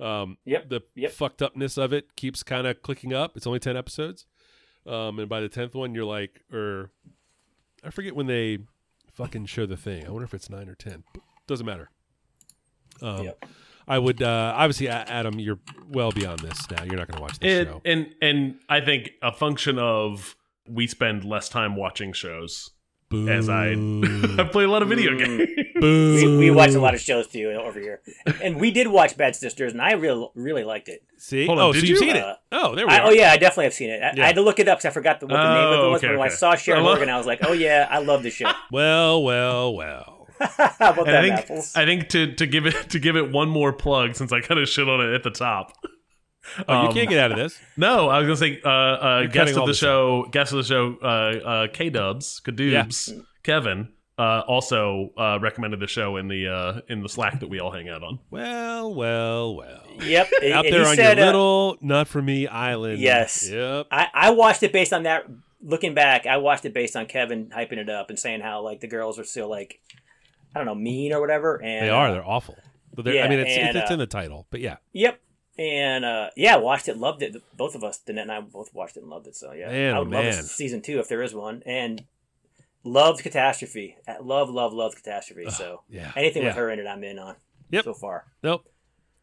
Um, 0.00 0.36
Yep, 0.44 0.68
The 0.68 0.80
yep. 0.94 1.12
fucked 1.12 1.40
upness 1.42 1.78
of 1.78 1.92
it 1.92 2.16
keeps 2.16 2.42
kind 2.42 2.66
of 2.66 2.82
clicking 2.82 3.12
up. 3.14 3.36
It's 3.36 3.46
only 3.46 3.58
ten 3.60 3.76
episodes, 3.76 4.26
um, 4.86 5.18
and 5.18 5.28
by 5.28 5.40
the 5.40 5.48
tenth 5.48 5.74
one, 5.74 5.94
you're 5.94 6.04
like, 6.04 6.42
or 6.52 6.90
I 7.84 7.90
forget 7.90 8.14
when 8.14 8.26
they 8.26 8.58
fucking 9.12 9.46
show 9.46 9.64
the 9.66 9.76
thing. 9.76 10.06
I 10.06 10.10
wonder 10.10 10.24
if 10.24 10.34
it's 10.34 10.50
nine 10.50 10.68
or 10.68 10.74
ten. 10.74 11.04
Doesn't 11.46 11.64
matter. 11.66 11.88
Um, 13.00 13.24
Yep. 13.24 13.44
I 13.88 13.98
would 14.00 14.20
uh, 14.20 14.52
obviously, 14.56 14.88
Adam, 14.88 15.38
you're 15.38 15.60
well 15.88 16.10
beyond 16.10 16.40
this 16.40 16.68
now. 16.70 16.82
You're 16.82 16.96
not 16.96 17.06
going 17.06 17.18
to 17.18 17.22
watch 17.22 17.38
this 17.38 17.60
and, 17.60 17.68
show. 17.68 17.82
and 17.84 18.14
and 18.20 18.56
I 18.68 18.80
think 18.80 19.12
a 19.22 19.30
function 19.32 19.78
of 19.78 20.34
we 20.68 20.88
spend 20.88 21.24
less 21.24 21.48
time 21.48 21.76
watching 21.76 22.12
shows 22.12 22.72
as 23.28 23.48
I 23.48 23.76
I 24.38 24.48
play 24.52 24.64
a 24.64 24.68
lot 24.68 24.82
of 24.82 24.88
video 24.88 25.16
games. 25.16 25.48
We, 25.80 26.36
we 26.38 26.50
watch 26.50 26.70
a 26.74 26.80
lot 26.80 26.94
of 26.94 27.00
shows 27.00 27.26
too 27.26 27.50
over 27.50 27.78
here, 27.80 28.00
and 28.42 28.60
we 28.60 28.70
did 28.70 28.88
watch 28.88 29.16
Bad 29.16 29.36
Sisters, 29.36 29.72
and 29.72 29.82
I 29.82 29.92
really 29.92 30.28
really 30.34 30.64
liked 30.64 30.88
it. 30.88 31.02
See, 31.18 31.46
Hold 31.46 31.58
on, 31.58 31.64
oh, 31.66 31.72
did 31.72 31.80
so 31.80 31.86
you've 31.86 32.00
you? 32.00 32.06
seen 32.06 32.16
it? 32.16 32.22
Uh, 32.24 32.34
Oh, 32.52 32.74
there 32.74 32.86
we 32.86 32.92
I, 32.92 32.98
are. 32.98 33.06
oh 33.06 33.10
yeah, 33.10 33.30
I 33.32 33.36
definitely 33.36 33.64
have 33.64 33.74
seen 33.74 33.90
it. 33.90 34.02
I, 34.02 34.12
Yeah. 34.16 34.22
I 34.24 34.26
had 34.26 34.36
to 34.36 34.42
look 34.42 34.58
it 34.58 34.68
up 34.68 34.78
because 34.78 34.90
I 34.90 34.92
forgot 34.92 35.20
the, 35.20 35.26
what 35.26 35.36
the 35.36 35.54
name 35.54 35.66
of 35.68 35.72
it 35.72 35.78
Oh, 35.78 35.90
was. 35.90 36.02
okay, 36.04 36.12
but 36.12 36.18
when 36.18 36.28
I 36.28 36.32
saw 36.32 36.54
Sharon 36.54 36.80
I 36.80 36.84
love- 36.84 36.96
Morgan, 36.98 37.10
I 37.14 37.18
was 37.18 37.26
like, 37.26 37.40
oh 37.42 37.52
yeah, 37.52 37.86
I 37.90 37.98
love 37.98 38.22
this 38.22 38.34
show. 38.34 38.50
Well, 38.72 39.22
well, 39.22 39.74
well. 39.74 40.28
How 40.40 40.90
about 40.92 41.06
that, 41.06 41.16
I 41.16 41.22
think 41.22 41.34
apples? 41.38 41.72
I 41.76 41.84
think 41.86 42.08
to 42.10 42.34
to 42.34 42.46
give 42.46 42.66
it 42.66 42.90
to 42.90 42.98
give 42.98 43.16
it 43.16 43.30
one 43.32 43.48
more 43.48 43.72
plug 43.72 44.14
since 44.16 44.32
I 44.32 44.40
kind 44.40 44.60
of 44.60 44.68
shit 44.68 44.88
on 44.88 45.00
it 45.00 45.14
at 45.14 45.22
the 45.22 45.30
top. 45.30 45.72
Oh, 46.68 46.82
you 46.82 46.88
Um, 46.88 46.94
can't 46.94 47.08
get 47.08 47.18
out 47.18 47.32
of 47.32 47.38
this. 47.38 47.58
No, 47.76 48.08
I 48.08 48.18
was 48.20 48.26
gonna 48.26 48.36
say 48.36 48.60
uh, 48.64 48.68
uh, 48.68 49.18
You're 49.22 49.28
guest 49.28 49.52
of 49.52 49.58
all 49.58 49.66
the 49.66 49.70
this 49.72 49.78
show, 49.78 50.26
guest 50.30 50.52
of 50.52 50.58
the 50.58 50.64
show, 50.64 50.96
uh, 51.02 51.06
uh, 51.06 51.66
K 51.72 51.88
Dubs, 51.90 52.40
Kadoobs, 52.44 53.18
Kevin, 53.42 53.88
uh, 54.18 54.42
also 54.46 55.10
uh, 55.16 55.38
recommended 55.40 55.78
the 55.80 55.86
show 55.86 56.16
in 56.16 56.28
the 56.28 56.48
uh, 56.48 56.80
in 56.88 57.02
the 57.02 57.08
Slack 57.08 57.40
that 57.40 57.48
we 57.48 57.60
all 57.60 57.70
hang 57.70 57.88
out 57.88 58.02
on. 58.02 58.18
Well, 58.30 58.94
well, 58.94 59.54
well. 59.56 59.82
Yep, 60.02 60.26
Out 60.52 60.64
and 60.66 60.74
there 60.74 60.82
he 60.84 60.86
on 60.90 60.96
said, 60.96 61.16
your 61.18 61.24
uh, 61.24 61.28
little 61.28 61.76
not 61.80 62.08
for 62.08 62.22
me 62.22 62.46
island. 62.46 62.98
Yes. 63.00 63.48
Yep. 63.50 63.86
I, 63.90 64.08
I 64.14 64.30
watched 64.30 64.62
it 64.62 64.72
based 64.72 64.92
on 64.92 65.02
that. 65.04 65.24
Looking 65.62 65.94
back, 65.94 66.26
I 66.26 66.36
watched 66.36 66.64
it 66.64 66.74
based 66.74 66.94
on 66.96 67.06
Kevin 67.06 67.48
hyping 67.48 67.78
it 67.78 67.88
up 67.88 68.08
and 68.10 68.18
saying 68.18 68.40
how 68.40 68.60
like 68.62 68.80
the 68.80 68.86
girls 68.88 69.18
are 69.18 69.24
still 69.24 69.48
like, 69.50 69.80
I 70.54 70.58
don't 70.58 70.66
know, 70.66 70.74
mean 70.74 71.12
or 71.12 71.20
whatever. 71.20 71.60
And 71.62 71.86
They 71.86 71.90
are. 71.90 72.08
uh, 72.08 72.12
They're 72.12 72.26
awful. 72.28 72.56
But 72.94 73.04
they're, 73.04 73.24
I 73.24 73.28
mean, 73.28 73.40
it's, 73.40 73.50
and, 73.50 73.68
it's, 73.70 73.76
it's 73.76 73.90
uh, 73.90 73.94
in 73.94 73.98
the 73.98 74.06
title. 74.06 74.46
But 74.50 74.60
yeah. 74.60 74.76
Yep. 74.92 75.20
And 75.58 76.04
uh, 76.04 76.30
yeah, 76.36 76.56
watched 76.56 76.88
it, 76.88 76.98
loved 76.98 77.22
it. 77.22 77.34
Both 77.56 77.74
of 77.74 77.82
us, 77.82 77.98
Danette 78.06 78.22
and 78.22 78.32
I, 78.32 78.40
both 78.42 78.72
watched 78.74 78.96
it 78.96 79.00
and 79.00 79.10
loved 79.10 79.26
it. 79.26 79.34
So 79.34 79.52
yeah, 79.52 79.68
Man, 79.68 79.94
I 79.94 79.98
would 79.98 80.08
love 80.08 80.24
man. 80.24 80.32
this 80.32 80.52
season 80.52 80.82
two 80.82 81.00
if 81.00 81.08
there 81.08 81.22
is 81.22 81.34
one. 81.34 81.62
And 81.66 82.04
loved 82.86 83.22
Catastrophe. 83.22 83.96
Uh, 84.08 84.14
Love, 84.22 84.48
love, 84.50 84.72
love 84.72 84.94
Catastrophe. 84.96 85.50
So 85.50 85.82
yeah. 85.88 86.12
anything 86.16 86.42
Yeah. 86.42 86.48
with 86.48 86.56
her 86.56 86.70
in 86.70 86.78
it, 86.78 86.86
I'm 86.86 87.02
in 87.04 87.18
on. 87.18 87.36
Yep. 87.70 87.84
So 87.84 87.94
far. 87.94 88.24
Nope. 88.42 88.64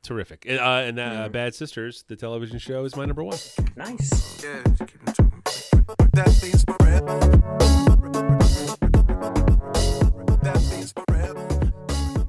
terrific. 0.03 0.45
Uh, 0.47 0.59
and 0.59 0.99
uh, 0.99 1.29
Bad 1.29 1.55
Sisters, 1.55 2.03
the 2.07 2.15
television 2.15 2.59
show, 2.59 2.83
is 2.83 2.95
my 2.95 3.05
number 3.05 3.23
one. 3.23 3.37
Nice. 3.77 4.43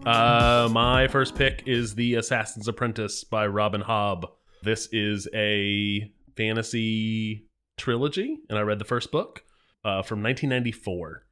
Uh, 0.07 0.69
my 0.71 1.09
first 1.09 1.35
pick 1.35 1.63
is 1.67 1.95
The 1.95 2.15
Assassin's 2.15 2.69
Apprentice 2.69 3.25
by 3.25 3.47
Robin 3.47 3.81
Hobb. 3.83 4.25
This 4.63 4.89
is 4.93 5.27
a 5.35 6.11
fantasy 6.37 7.47
trilogy, 7.77 8.39
and 8.51 8.59
I 8.59 8.63
read 8.63 8.79
the 8.79 8.85
first 8.85 9.11
book 9.11 9.43
uh, 9.85 10.03
from 10.03 10.23
1994. 10.23 11.24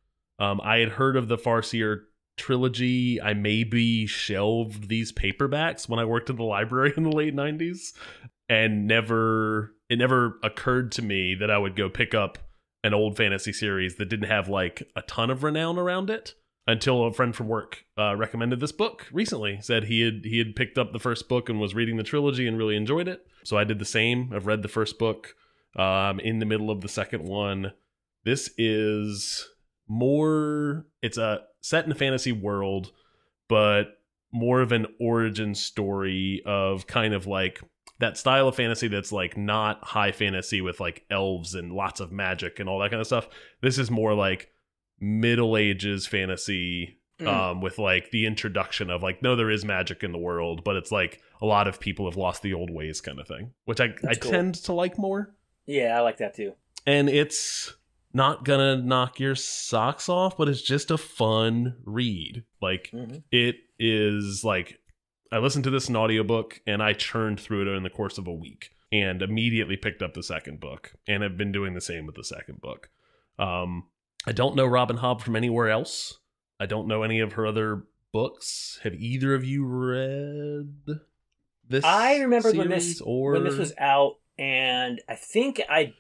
Um, 0.43 0.61
I 0.65 0.79
had 0.79 0.89
heard 0.89 1.17
of 1.17 1.29
the 1.29 1.39
Farseer 1.39 2.01
trilogy. 2.37 3.23
I 3.23 3.33
maybe 3.33 4.07
shelved 4.07 4.89
these 4.89 5.13
paperbacks 5.13 5.89
when 5.89 6.01
I 6.01 6.05
worked 6.05 6.31
in 6.31 6.37
the 6.37 6.43
library 6.43 6.93
in 6.97 7.05
the 7.05 7.13
late 7.13 7.35
90s, 7.35 7.93
and 8.49 8.89
never 8.89 9.77
it 9.89 9.99
never 9.99 10.41
occurred 10.43 10.91
to 10.93 11.03
me 11.03 11.37
that 11.37 11.51
I 11.51 11.59
would 11.59 11.77
go 11.77 11.89
pick 11.89 12.13
up 12.13 12.39
an 12.83 12.93
old 12.93 13.17
fantasy 13.17 13.53
series 13.53 13.97
that 13.97 14.09
didn't 14.09 14.29
have 14.29 14.49
like 14.49 14.83
a 14.97 15.03
ton 15.03 15.31
of 15.31 15.45
renown 15.45 15.79
around 15.79 16.11
it 16.11 16.35
until 16.67 17.05
a 17.05 17.13
friend 17.13 17.37
from 17.37 17.47
work 17.47 17.85
uh, 17.97 18.17
recommended 18.17 18.59
this 18.59 18.73
book 18.73 19.07
recently. 19.13 19.61
Said 19.61 19.85
he 19.85 20.01
had 20.01 20.25
he 20.25 20.39
had 20.39 20.57
picked 20.57 20.77
up 20.77 20.93
the 20.93 20.99
first 20.99 21.29
book 21.29 21.49
and 21.49 21.61
was 21.61 21.77
reading 21.77 21.99
the 21.99 22.03
trilogy 22.03 22.49
and 22.49 22.59
really 22.59 22.75
enjoyed 22.75 23.07
it. 23.07 23.25
So 23.45 23.59
I 23.59 23.63
did 23.63 23.79
the 23.79 23.85
same. 23.85 24.33
I've 24.35 24.47
read 24.47 24.63
the 24.63 24.69
first 24.69 24.99
book. 24.99 25.37
Um, 25.75 26.21
in 26.21 26.39
the 26.39 26.45
middle 26.45 26.71
of 26.71 26.83
the 26.83 26.89
second 26.89 27.25
one. 27.25 27.73
This 28.25 28.51
is 28.59 29.49
more. 29.93 30.87
It's 31.03 31.19
a 31.19 31.43
set 31.61 31.85
in 31.85 31.93
a 31.93 31.95
fantasy 31.95 32.33
world, 32.33 32.91
but 33.49 33.99
more 34.33 34.61
of 34.63 34.73
an 34.73 34.87
origin 34.99 35.55
story 35.55 36.43
of 36.47 36.87
kind 36.87 37.13
of 37.15 37.27
like 37.27 37.61
that 37.99 38.17
style 38.17 38.49
of 38.49 38.57
fantasy 38.57 38.89
that's 38.89 39.13
like 39.13 39.37
not 39.37 39.85
high 39.85 40.11
fantasy 40.11 40.61
with 40.61 40.81
like 40.81 41.05
elves 41.11 41.55
and 41.55 41.73
lots 41.73 42.01
of 42.01 42.11
magic 42.11 42.59
and 42.59 42.69
all 42.69 42.79
that 42.81 42.91
kind 42.91 43.01
of 43.01 43.07
stuff. 43.07 43.29
This 43.61 43.79
is 43.79 43.91
more 43.91 44.15
like 44.15 44.49
middle 44.99 45.57
ages 45.57 46.07
fantasy 46.07 46.99
Mm. 47.21 47.27
um 47.29 47.61
with 47.61 47.79
like 47.79 48.11
the 48.11 48.25
introduction 48.25 48.89
of 48.89 49.03
like 49.03 49.23
no 49.23 49.37
there 49.37 49.51
is 49.51 49.67
magic 49.67 50.03
in 50.03 50.13
the 50.13 50.19
world 50.19 50.65
but 50.65 50.77
it's 50.77 50.91
like 50.91 51.21
a 51.43 51.47
lot 51.47 51.69
of 51.69 51.79
people 51.79 52.07
have 52.09 52.17
lost 52.17 52.41
the 52.43 52.55
old 52.55 52.71
ways 52.71 53.03
kind 53.03 53.21
of 53.21 53.29
thing 53.29 53.51
which 53.67 53.81
i 53.83 53.95
i 54.09 54.15
cool. 54.15 54.31
tend 54.31 54.55
to 54.55 54.73
like 54.73 54.97
more 54.99 55.35
Yeah, 55.67 55.97
I 55.97 56.01
like 56.01 56.17
that 56.17 56.35
too. 56.35 56.55
and 56.87 57.11
it's 57.11 57.75
not 58.15 58.45
gonna 58.45 58.77
knock 58.77 59.19
your 59.21 59.35
socks 59.35 60.09
off 60.09 60.37
but 60.37 60.49
it's 60.49 60.63
just 60.63 60.91
a 60.91 60.99
fun 60.99 61.77
read 61.85 62.45
like 62.61 62.91
Mhm. 62.93 63.23
it 63.31 63.57
is 63.79 64.45
like 64.45 64.79
i 65.31 65.39
listened 65.39 65.65
to 65.65 65.71
this 65.71 65.89
in 65.89 65.97
audiobook 65.97 66.61
and 66.67 66.83
i 66.83 66.93
churned 66.93 67.41
through 67.41 67.63
it 67.63 67.75
in 67.77 67.83
the 67.83 67.91
course 67.91 68.19
of 68.19 68.27
a 68.27 68.33
week 68.33 68.71
and 68.93 69.23
immediately 69.23 69.77
picked 69.77 70.03
up 70.03 70.15
the 70.15 70.23
second 70.23 70.61
book 70.61 70.93
and 71.09 71.23
have 71.23 71.37
been 71.39 71.53
doing 71.53 71.75
the 71.75 71.81
same 71.81 72.05
with 72.07 72.15
the 72.15 72.25
second 72.25 72.61
book 72.61 72.91
um 73.39 73.85
i 74.27 74.33
don't 74.33 74.55
know 74.57 74.67
robin 74.67 74.99
hobb 74.99 75.21
from 75.21 75.35
anywhere 75.37 75.69
else 75.71 76.19
i 76.61 76.67
don't 76.67 76.87
know 76.89 77.03
any 77.03 77.19
of 77.21 77.33
her 77.35 77.47
other 77.47 77.85
books 78.13 78.79
have 78.83 78.95
either 78.95 79.35
of 79.35 79.43
you 79.45 79.65
read 79.65 80.75
this 81.69 81.85
I 81.85 82.19
remember 82.19 82.53
when 82.53 82.69
this 82.69 83.01
or 83.01 83.33
when 83.33 83.45
this 83.45 83.57
was 83.57 83.73
out, 83.79 84.17
and 84.37 85.01
I 85.09 85.15
think 85.15 85.61
I. 85.71 85.95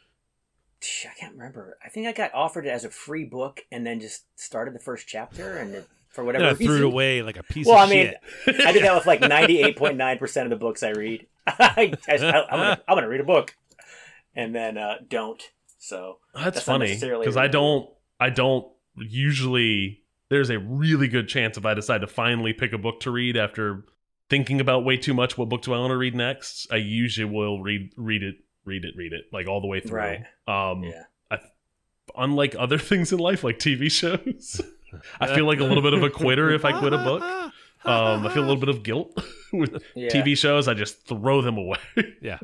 I 1.04 1.18
can't 1.18 1.32
remember. 1.34 1.76
I 1.84 1.88
think 1.88 2.06
I 2.06 2.12
got 2.12 2.34
offered 2.34 2.66
it 2.66 2.70
as 2.70 2.84
a 2.84 2.90
free 2.90 3.24
book, 3.24 3.62
and 3.70 3.86
then 3.86 4.00
just 4.00 4.24
started 4.38 4.74
the 4.74 4.80
first 4.80 5.06
chapter, 5.06 5.56
and 5.56 5.74
it, 5.74 5.88
for 6.10 6.24
whatever 6.24 6.44
And 6.44 6.56
I 6.56 6.58
reason, 6.58 6.66
threw 6.66 6.86
it 6.86 6.92
away 6.92 7.22
like 7.22 7.36
a 7.36 7.42
piece 7.42 7.66
Well, 7.66 7.78
of 7.78 7.88
I 7.88 7.92
mean. 7.92 8.14
I 8.46 8.72
did 8.72 8.84
that 8.84 8.94
with 8.94 9.06
like 9.06 9.20
ninety 9.28 9.62
eight 9.62 9.76
point 9.76 9.96
nine 9.96 10.18
percent 10.18 10.46
of 10.46 10.50
the 10.50 10.56
books 10.56 10.82
I 10.82 10.90
read. 10.90 11.26
I, 11.46 11.94
am 12.08 12.20
gonna, 12.20 12.80
I'm 12.86 12.96
gonna 12.96 13.08
read 13.08 13.20
a 13.20 13.24
book, 13.24 13.54
and 14.34 14.54
then 14.54 14.78
uh, 14.78 14.96
don't. 15.08 15.42
So 15.78 16.18
That's, 16.34 16.44
That's 16.44 16.62
funny 16.62 16.98
because 17.00 17.36
I 17.36 17.48
don't. 17.48 17.88
I 18.20 18.30
don't 18.30 18.66
usually. 18.96 20.02
There's 20.28 20.50
a 20.50 20.58
really 20.58 21.08
good 21.08 21.28
chance 21.28 21.58
if 21.58 21.66
I 21.66 21.74
decide 21.74 22.00
to 22.00 22.06
finally 22.06 22.54
pick 22.54 22.72
a 22.72 22.78
book 22.78 23.00
to 23.00 23.10
read 23.10 23.36
after 23.36 23.84
thinking 24.32 24.62
about 24.62 24.82
way 24.82 24.96
too 24.96 25.12
much, 25.12 25.36
what 25.36 25.50
book 25.50 25.60
do 25.60 25.74
I 25.74 25.78
want 25.78 25.90
to 25.90 25.96
read 25.98 26.14
next? 26.14 26.66
I 26.72 26.76
usually 26.76 27.30
will 27.30 27.60
read 27.60 27.92
read 27.98 28.22
it, 28.22 28.36
read 28.64 28.84
it, 28.84 28.94
read 28.96 29.12
it, 29.12 29.26
like 29.32 29.48
all 29.48 29.60
the 29.60 29.66
way 29.66 29.80
through. 29.80 29.98
Right. 29.98 30.24
Um, 30.46 30.84
yeah, 30.84 31.04
unlike 32.16 32.54
other 32.58 32.78
things 32.90 33.12
in 33.12 33.18
life, 33.18 33.44
like 33.44 33.58
TV 33.58 33.90
shows, 33.90 34.60
I 35.20 35.34
feel 35.34 35.46
like 35.46 35.60
a 35.60 35.64
little 35.64 35.82
bit 35.82 35.94
of 35.94 36.02
a 36.02 36.10
quitter 36.10 36.50
if 36.50 36.64
I 36.64 36.78
quit 36.78 36.92
a 36.92 36.98
book. 36.98 37.52
Um, 37.84 38.24
I 38.24 38.32
feel 38.32 38.44
a 38.44 38.46
little 38.46 38.60
bit 38.60 38.68
of 38.68 38.84
guilt 38.84 39.12
with 39.52 39.82
yeah. 39.96 40.08
TV 40.08 40.38
shows. 40.38 40.68
I 40.68 40.74
just 40.74 41.04
throw 41.04 41.42
them 41.42 41.58
away. 41.58 41.80
Yeah. 42.20 42.38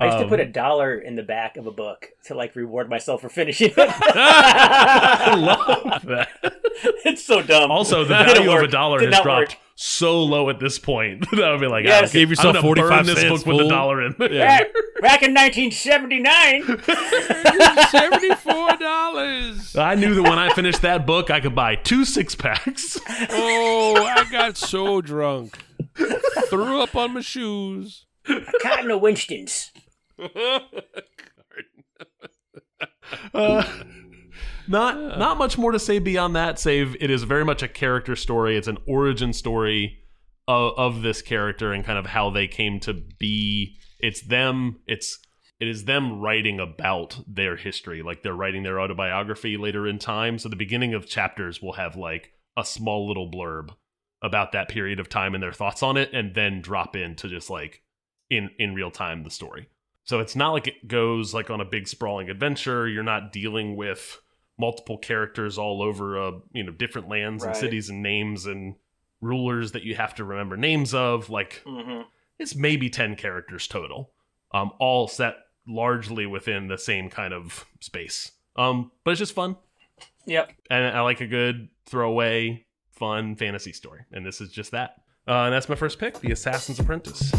I 0.00 0.06
used 0.06 0.18
to 0.18 0.24
um, 0.24 0.28
put 0.28 0.40
a 0.40 0.46
dollar 0.46 0.98
in 0.98 1.14
the 1.14 1.22
back 1.22 1.56
of 1.56 1.68
a 1.68 1.70
book 1.70 2.08
to 2.24 2.34
like 2.34 2.56
reward 2.56 2.90
myself 2.90 3.20
for 3.20 3.28
finishing 3.28 3.70
it. 3.70 3.78
I 3.78 5.36
love 5.36 6.02
that. 6.06 6.28
it's 7.04 7.24
so 7.24 7.40
dumb. 7.40 7.70
Also, 7.70 8.02
the 8.02 8.14
value 8.14 8.50
of 8.50 8.64
a 8.64 8.66
dollar 8.66 8.98
has 8.98 9.20
dropped 9.20 9.52
work. 9.52 9.58
So 9.76 10.22
low 10.22 10.48
at 10.50 10.60
this 10.60 10.78
point 10.78 11.28
that 11.32 11.42
I 11.44 11.50
would 11.52 11.60
be 11.60 11.66
like, 11.66 11.84
Yes. 11.84 12.10
ah, 12.10 12.12
Gave 12.12 12.30
yourself 12.30 12.56
I'm 12.56 12.62
gonna 12.62 12.76
45 12.76 12.88
burn 12.90 13.06
this 13.06 13.20
cents, 13.20 13.42
book 13.42 13.46
with 13.56 13.66
a 13.66 13.68
dollar 13.68 14.02
in. 14.02 14.12
Back, 14.12 14.68
back 15.00 15.22
in 15.22 15.34
1979. 15.34 16.62
Seventy-four 17.90 18.76
dollars. 18.76 19.76
I 19.76 19.94
knew 19.96 20.14
that 20.14 20.22
when 20.22 20.38
I 20.38 20.52
finished 20.54 20.82
that 20.82 21.06
book, 21.06 21.30
I 21.30 21.40
could 21.40 21.54
buy 21.54 21.74
two 21.76 22.04
six 22.04 22.34
packs. 22.34 22.98
Oh, 23.30 23.96
I 24.16 24.24
got 24.30 24.56
so 24.56 25.00
drunk, 25.00 25.58
threw 26.48 26.80
up 26.80 26.94
on 26.96 27.14
my 27.14 27.20
shoes. 27.20 28.06
Cotton 28.62 28.90
of 28.90 29.00
Winston's. 29.00 29.70
Uh, 33.34 33.62
not 34.68 35.18
not 35.18 35.38
much 35.38 35.58
more 35.58 35.72
to 35.72 35.78
say 35.78 35.98
beyond 35.98 36.36
that. 36.36 36.58
Save 36.58 36.96
it 37.00 37.10
is 37.10 37.22
very 37.22 37.44
much 37.44 37.62
a 37.62 37.68
character 37.68 38.16
story. 38.16 38.56
It's 38.56 38.68
an 38.68 38.78
origin 38.86 39.32
story 39.32 39.98
of, 40.48 40.72
of 40.76 41.02
this 41.02 41.22
character 41.22 41.72
and 41.72 41.84
kind 41.84 41.98
of 41.98 42.06
how 42.06 42.30
they 42.30 42.46
came 42.46 42.80
to 42.80 42.94
be. 43.18 43.76
It's 43.98 44.22
them. 44.22 44.80
It's 44.86 45.18
it 45.60 45.68
is 45.68 45.84
them 45.84 46.20
writing 46.20 46.60
about 46.60 47.20
their 47.26 47.56
history, 47.56 48.02
like 48.02 48.22
they're 48.22 48.34
writing 48.34 48.64
their 48.64 48.80
autobiography 48.80 49.56
later 49.56 49.86
in 49.86 49.98
time. 49.98 50.38
So 50.38 50.48
the 50.48 50.56
beginning 50.56 50.94
of 50.94 51.06
chapters 51.06 51.62
will 51.62 51.74
have 51.74 51.96
like 51.96 52.32
a 52.56 52.64
small 52.64 53.06
little 53.06 53.30
blurb 53.30 53.70
about 54.20 54.52
that 54.52 54.68
period 54.68 54.98
of 54.98 55.08
time 55.08 55.34
and 55.34 55.42
their 55.42 55.52
thoughts 55.52 55.82
on 55.82 55.96
it, 55.96 56.10
and 56.12 56.34
then 56.34 56.60
drop 56.60 56.96
into 56.96 57.28
just 57.28 57.50
like 57.50 57.82
in 58.30 58.50
in 58.58 58.74
real 58.74 58.90
time 58.90 59.22
the 59.22 59.30
story. 59.30 59.68
So 60.04 60.20
it's 60.20 60.36
not 60.36 60.52
like 60.52 60.66
it 60.66 60.86
goes 60.86 61.32
like 61.32 61.50
on 61.50 61.60
a 61.60 61.64
big 61.64 61.88
sprawling 61.88 62.28
adventure. 62.28 62.86
You're 62.86 63.02
not 63.02 63.32
dealing 63.32 63.76
with 63.76 64.18
multiple 64.58 64.98
characters 64.98 65.58
all 65.58 65.82
over 65.82 66.20
uh, 66.22 66.32
you 66.52 66.62
know 66.62 66.72
different 66.72 67.08
lands 67.08 67.42
and 67.44 67.52
cities 67.60 67.88
and 67.88 68.02
names 68.02 68.46
and 68.46 68.76
rulers 69.20 69.72
that 69.72 69.82
you 69.82 69.94
have 69.94 70.14
to 70.14 70.24
remember 70.24 70.56
names 70.56 70.94
of. 70.94 71.30
Like 71.30 71.62
hmm 71.66 72.02
it's 72.38 72.54
maybe 72.56 72.90
10 72.90 73.16
characters 73.16 73.66
total. 73.68 74.10
Um 74.52 74.72
all 74.78 75.06
set 75.08 75.36
largely 75.66 76.26
within 76.26 76.68
the 76.68 76.76
same 76.78 77.08
kind 77.10 77.32
of 77.34 77.64
space. 77.80 78.32
Um 78.56 78.90
but 79.04 79.12
it's 79.12 79.18
just 79.20 79.34
fun 79.34 79.56
Yep. 80.26 80.52
and 80.70 80.96
I 80.96 81.00
like 81.02 81.20
a 81.20 81.26
good 81.26 81.68
throwaway 81.86 82.64
fun 82.92 83.36
fantasy 83.36 83.72
story. 83.72 84.00
And 84.12 84.24
this 84.24 84.40
is 84.40 84.50
just 84.50 84.70
that. 84.70 84.96
Uh, 85.26 85.44
and 85.46 85.54
that's 85.54 85.68
my 85.68 85.74
first 85.74 85.98
pick, 85.98 86.20
The 86.20 86.32
Assassin's 86.32 86.78
Apprentice. 86.78 87.32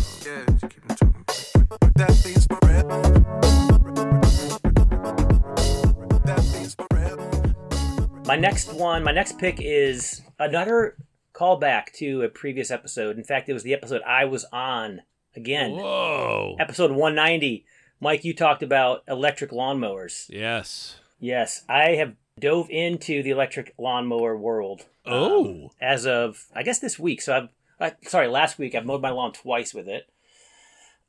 My 8.25 8.35
next 8.35 8.73
one, 8.73 9.03
my 9.03 9.11
next 9.11 9.37
pick 9.37 9.59
is 9.61 10.23
another 10.39 10.97
callback 11.33 11.91
to 11.97 12.23
a 12.23 12.29
previous 12.29 12.71
episode. 12.71 13.17
In 13.17 13.23
fact, 13.23 13.47
it 13.49 13.53
was 13.53 13.61
the 13.61 13.75
episode 13.75 14.01
I 14.01 14.25
was 14.25 14.45
on 14.51 15.03
again. 15.35 15.73
Whoa. 15.73 16.55
Episode 16.59 16.89
190. 16.89 17.65
Mike, 17.99 18.25
you 18.25 18.33
talked 18.33 18.63
about 18.63 19.03
electric 19.07 19.51
lawnmowers. 19.51 20.25
Yes. 20.29 20.99
Yes, 21.19 21.65
I 21.69 21.91
have 21.91 22.15
dove 22.39 22.67
into 22.71 23.21
the 23.21 23.29
electric 23.29 23.75
lawnmower 23.77 24.35
world. 24.35 24.85
Oh. 25.05 25.45
um, 25.45 25.69
as 25.79 26.07
of 26.07 26.47
I 26.55 26.63
guess 26.63 26.79
this 26.79 26.97
week. 26.97 27.21
So 27.21 27.35
I've 27.35 27.49
uh, 27.79 27.95
sorry, 28.07 28.27
last 28.27 28.57
week 28.57 28.73
I've 28.73 28.85
mowed 28.87 29.03
my 29.03 29.11
lawn 29.11 29.33
twice 29.33 29.71
with 29.71 29.87
it. 29.87 30.09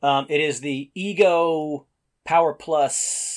Um, 0.02 0.26
it 0.28 0.40
is 0.42 0.60
the 0.60 0.90
Ego 0.94 1.86
Power 2.26 2.52
Plus 2.52 3.35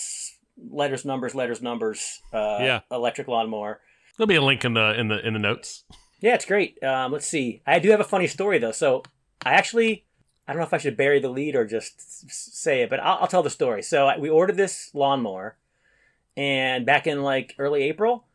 letters 0.71 1.05
numbers 1.05 1.35
letters 1.35 1.61
numbers 1.61 2.21
uh, 2.33 2.57
Yeah. 2.61 2.79
electric 2.91 3.27
lawnmower. 3.27 3.79
There'll 4.17 4.27
be 4.27 4.35
a 4.35 4.41
link 4.41 4.65
in 4.65 4.73
the 4.73 4.99
in 4.99 5.07
the 5.07 5.25
in 5.25 5.33
the 5.33 5.39
notes. 5.39 5.83
Yeah, 6.21 6.35
it's 6.35 6.45
great. 6.45 6.81
Um, 6.83 7.11
let's 7.11 7.25
see. 7.27 7.61
I 7.65 7.79
do 7.79 7.89
have 7.91 7.99
a 8.01 8.03
funny 8.05 8.27
story 8.27 8.59
though. 8.59 8.73
So 8.73 9.03
I 9.45 9.53
actually, 9.53 10.05
I 10.47 10.51
don't 10.51 10.59
know 10.59 10.65
if 10.65 10.73
I 10.73 10.77
should 10.77 10.97
bury 10.97 11.19
the 11.19 11.29
lead 11.29 11.55
or 11.55 11.65
just 11.65 12.29
say 12.29 12.81
it, 12.81 12.89
but 12.89 12.99
I'll, 12.99 13.19
I'll 13.21 13.27
tell 13.27 13.43
the 13.43 13.49
story. 13.49 13.81
So 13.81 14.07
I, 14.07 14.17
we 14.17 14.29
ordered 14.29 14.57
this 14.57 14.91
lawnmower, 14.93 15.55
and 16.35 16.85
back 16.85 17.07
in 17.07 17.23
like 17.23 17.55
early 17.57 17.83
April, 17.83 18.25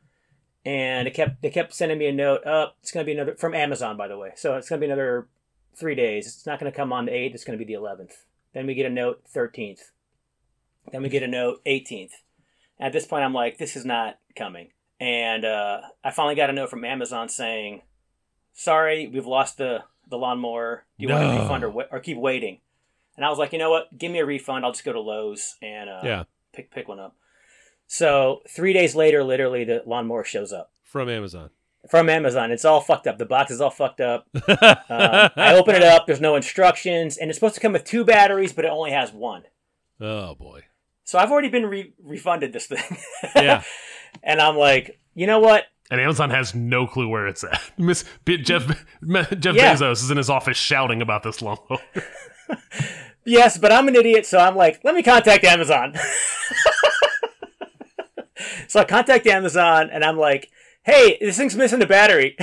and 0.65 1.07
it 1.07 1.13
kept 1.13 1.43
they 1.43 1.51
kept 1.51 1.75
sending 1.75 1.99
me 1.99 2.07
a 2.07 2.13
note. 2.13 2.47
Up, 2.47 2.77
it's 2.81 2.91
gonna 2.91 3.05
be 3.05 3.13
another 3.13 3.35
from 3.37 3.55
Amazon, 3.55 3.97
by 3.99 4.09
the 4.09 4.17
way. 4.17 4.31
So 4.37 4.57
it's 4.57 4.69
gonna 4.71 4.81
be 4.81 4.87
another 4.87 5.29
three 5.77 5.95
days. 5.97 6.27
It's 6.27 6.47
not 6.47 6.61
going 6.61 6.71
to 6.71 6.77
come 6.77 6.93
on 6.93 7.07
the 7.07 7.11
8th. 7.11 7.35
It's 7.35 7.43
going 7.45 7.59
to 7.59 7.65
be 7.65 7.75
the 7.75 7.81
11th. 7.81 8.13
Then 8.53 8.65
we 8.65 8.75
get 8.75 8.87
a 8.87 8.91
note 8.91 9.25
13th. 9.35 9.91
Then 10.93 11.03
we 11.03 11.09
get 11.09 11.23
a 11.23 11.29
note 11.29 11.61
18th. 11.65 12.13
At 12.79 12.93
this 12.93 13.07
point, 13.07 13.25
I'm 13.25 13.35
like, 13.35 13.59
this 13.59 13.77
is 13.77 13.85
not 13.85 14.19
coming. 14.37 14.69
And 15.01 15.45
uh, 15.45 15.81
I 16.03 16.11
finally 16.11 16.35
got 16.35 16.51
a 16.51 16.53
note 16.53 16.71
from 16.71 16.85
Amazon 16.85 17.29
saying, 17.29 17.83
sorry, 18.53 19.07
we've 19.09 19.27
lost 19.27 19.59
the, 19.59 19.85
the 20.09 20.17
lawnmower. 20.19 20.85
Do 20.99 21.03
you 21.07 21.13
want 21.13 21.25
a 21.25 21.41
refund 21.41 21.65
or, 21.65 21.85
or 21.91 22.01
keep 22.01 22.17
waiting? 22.17 22.59
And 23.17 23.25
I 23.25 23.29
was 23.31 23.39
like, 23.39 23.53
you 23.53 23.59
know 23.59 23.71
what? 23.71 23.97
Give 23.97 24.11
me 24.11 24.19
a 24.19 24.27
refund. 24.27 24.65
I'll 24.65 24.73
just 24.73 24.85
go 24.85 24.93
to 24.93 25.01
Lowe's 25.01 25.57
and 25.63 25.89
uh, 25.89 26.01
Yeah, 26.05 26.25
pick 26.53 26.71
pick 26.73 26.89
one 26.89 26.99
up. 26.99 27.15
So 27.87 28.43
three 28.49 28.73
days 28.73 28.95
later, 28.97 29.23
literally, 29.23 29.65
the 29.65 29.83
lawnmower 29.87 30.25
shows 30.25 30.53
up 30.53 30.73
from 30.85 31.09
Amazon. 31.09 31.51
from 31.89 32.09
Amazon. 32.09 32.51
It's 32.51 32.65
all 32.65 32.81
fucked 32.81 33.07
up. 33.07 33.19
The 33.19 33.27
box 33.27 33.51
is 33.53 33.61
all 33.61 33.71
fucked 33.71 34.01
up. 34.01 34.27
Um, 34.35 34.43
I 34.89 35.55
open 35.55 35.75
it 35.77 35.83
up. 35.85 36.07
There's 36.07 36.21
no 36.21 36.35
instructions, 36.35 37.17
and 37.17 37.31
it's 37.31 37.37
supposed 37.37 37.55
to 37.55 37.61
come 37.61 37.73
with 37.73 37.85
two 37.85 38.05
batteries, 38.05 38.53
but 38.53 38.65
it 38.65 38.71
only 38.71 38.91
has 38.91 39.13
one. 39.13 39.45
Oh 40.01 40.35
boy. 40.35 40.63
So 41.05 41.19
I've 41.19 41.31
already 41.31 41.49
been 41.51 41.67
re- 41.67 41.93
refunded 42.03 42.53
this 42.53 42.67
thing. 42.67 42.83
Yeah. 43.37 43.63
and 44.23 44.41
I'm 44.41 44.57
like, 44.57 44.99
you 45.15 45.27
know 45.27 45.39
what? 45.39 45.65
And 45.91 46.01
Amazon 46.01 46.31
has 46.31 46.55
no 46.55 46.87
clue 46.87 47.09
where 47.09 47.27
it's 47.27 47.45
at. 47.45 47.61
Miss 47.79 48.05
B- 48.25 48.39
Jeff 48.39 48.67
Jeff 48.69 49.55
Yeah. 49.55 49.75
Bezos 49.75 50.03
is 50.03 50.11
in 50.11 50.17
his 50.17 50.31
office 50.31 50.57
shouting 50.57 51.03
about 51.03 51.23
this 51.23 51.41
lawnmower. 51.43 51.79
Yes, 53.27 53.57
but 53.57 53.73
I'm 53.73 53.89
an 53.89 53.97
idiot, 53.97 54.27
so 54.27 54.39
I'm 54.39 54.55
like, 54.55 54.81
let 54.85 54.95
me 54.95 55.03
contact 55.03 55.45
Amazon. 55.45 55.95
so 58.69 58.81
I 58.81 58.85
contact 58.85 59.27
Amazon, 59.27 59.89
and 59.91 60.05
I'm 60.05 60.19
like, 60.19 60.51
hey, 60.83 61.17
this 61.23 61.39
thing's 61.39 61.57
missing 61.57 61.79
the 61.79 61.87
battery. 61.87 62.37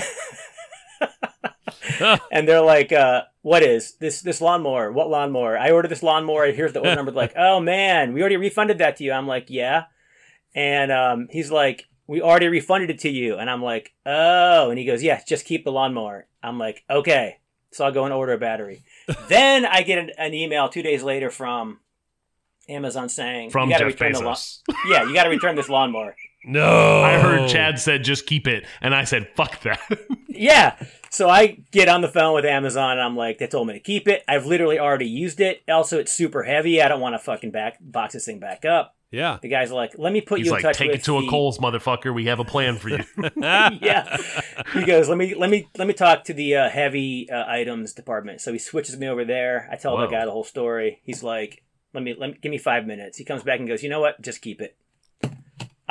and 2.32 2.48
they're 2.48 2.62
like, 2.62 2.92
uh, 2.92 3.24
what 3.42 3.64
is 3.64 3.96
this 3.96 4.22
this 4.22 4.42
lawnmower? 4.42 4.92
What 4.92 5.10
lawnmower? 5.10 5.58
I 5.58 5.72
ordered 5.72 5.90
this 5.90 6.04
lawnmower. 6.04 6.52
Here's 6.52 6.74
the 6.74 6.80
order 6.80 6.96
number. 6.96 7.12
They're 7.12 7.22
like, 7.22 7.34
oh 7.38 7.60
man, 7.60 8.14
we 8.14 8.22
already 8.22 8.38
refunded 8.38 8.78
that 8.80 8.98
to 8.98 9.04
you. 9.04 9.12
I'm 9.12 9.28
like, 9.28 9.50
yeah. 9.50 9.86
And 10.54 10.92
um, 10.92 11.28
he's 11.32 11.52
like, 11.52 11.88
we 12.08 12.22
already 12.22 12.48
refunded 12.48 12.90
it 12.90 13.00
to 13.00 13.10
you. 13.10 13.38
And 13.38 13.50
I'm 13.50 13.64
like, 13.64 13.94
oh. 14.06 14.70
And 14.70 14.78
he 14.78 14.86
goes, 14.86 15.02
yeah, 15.02 15.22
just 15.26 15.46
keep 15.46 15.64
the 15.64 15.72
lawnmower. 15.72 16.28
I'm 16.44 16.58
like, 16.60 16.84
okay. 16.90 17.38
So 17.72 17.86
I'll 17.86 17.92
go 17.92 18.04
and 18.04 18.14
order 18.14 18.34
a 18.34 18.38
battery. 18.38 18.84
then 19.30 19.66
I 19.66 19.82
get 19.84 19.98
an, 19.98 20.12
an 20.18 20.34
email 20.34 20.68
two 20.68 20.84
days 20.84 21.04
later 21.04 21.30
from 21.30 21.80
Amazon 22.68 23.10
saying, 23.10 23.52
From 23.52 23.70
you 23.70 23.76
gotta 23.76 23.86
Jeff 23.86 23.94
return 24.02 24.14
the 24.14 24.22
lawn- 24.22 24.36
Bezos. 24.36 24.62
yeah, 24.90 25.04
you 25.04 25.14
got 25.14 25.24
to 25.24 25.30
return 25.30 25.56
this 25.56 25.70
lawnmower. 25.70 26.16
No. 26.44 27.02
I 27.02 27.20
heard 27.20 27.50
Chad 27.50 27.80
said 27.80 28.04
just 28.04 28.26
keep 28.26 28.48
it, 28.48 28.66
and 28.82 28.96
I 28.96 29.04
said 29.04 29.30
fuck 29.36 29.62
that. 29.62 29.80
Yeah. 30.34 30.76
So 31.12 31.30
I 31.30 31.58
get 31.72 31.88
on 31.88 32.02
the 32.02 32.08
phone 32.08 32.34
with 32.34 32.46
Amazon 32.46 32.92
and 32.94 33.02
I'm 33.02 33.16
like, 33.16 33.38
they 33.38 33.48
told 33.48 33.68
me 33.68 33.74
to 33.74 33.80
keep 33.80 34.08
it. 34.08 34.24
I've 34.28 34.46
literally 34.46 34.80
already 34.80 35.06
used 35.06 35.40
it. 35.40 35.62
Also, 35.70 36.00
it's 36.00 36.12
super 36.12 36.44
heavy. 36.44 36.82
I 36.82 36.88
don't 36.88 37.02
want 37.02 37.14
to 37.14 37.20
fucking 37.20 37.52
back 37.52 37.78
box 37.80 38.14
this 38.14 38.26
thing 38.26 38.40
back 38.40 38.66
up. 38.66 38.96
Yeah. 39.12 39.38
The 39.42 39.50
guy's 39.50 39.72
are 39.72 39.76
like, 39.76 39.94
let 39.98 40.14
me 40.14 40.22
put 40.22 40.40
He's 40.40 40.48
you 40.48 40.54
in 40.54 40.56
like, 40.56 40.64
touch 40.64 40.78
take 40.78 40.92
with 40.92 41.02
it 41.02 41.04
to 41.04 41.18
a 41.18 41.22
the- 41.22 41.28
Kohl's, 41.28 41.60
motherfucker. 41.60 42.16
We 42.16 42.26
have 42.26 42.40
a 42.40 42.46
plan 42.46 42.78
for 42.78 42.90
you. 42.90 43.04
yeah. 43.36 44.18
He 44.74 44.86
goes, 44.86 45.10
let 45.10 45.18
me 45.18 45.36
let 45.36 45.50
me 45.50 45.68
let 45.78 45.88
me 45.88 45.94
talk 45.94 46.24
to 46.24 46.34
the 46.34 46.56
uh, 46.56 46.70
heavy 46.70 47.30
uh, 47.30 47.44
items 47.46 47.94
department. 47.94 48.40
So 48.40 48.54
he 48.54 48.58
switches 48.60 48.98
me 48.98 49.08
over 49.10 49.26
there. 49.26 49.68
I 49.72 49.76
tell 49.76 49.98
Whoa. 49.98 50.08
the 50.08 50.12
guy 50.12 50.24
the 50.26 50.32
whole 50.32 50.46
story. 50.46 51.02
He's 51.04 51.22
like, 51.22 51.62
let 51.94 52.04
me 52.04 52.16
let 52.18 52.32
me 52.32 52.38
give 52.42 52.52
me 52.52 52.58
five 52.58 52.88
minutes. 52.88 53.18
He 53.18 53.26
comes 53.26 53.44
back 53.44 53.60
and 53.60 53.68
goes, 53.68 53.84
you 53.84 53.90
know 53.90 54.00
what? 54.00 54.22
Just 54.22 54.42
keep 54.42 54.62
it. 54.62 54.78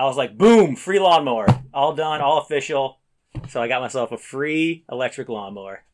I 0.01 0.05
was 0.05 0.16
like, 0.16 0.38
boom, 0.38 0.76
free 0.76 0.98
lawnmower, 0.98 1.46
all 1.74 1.92
done, 1.94 2.22
all 2.22 2.38
official. 2.38 3.01
So 3.48 3.61
I 3.61 3.68
got 3.68 3.82
myself 3.82 4.12
a 4.12 4.16
free 4.18 4.84
electric 4.90 5.28
lawnmower. 5.28 5.84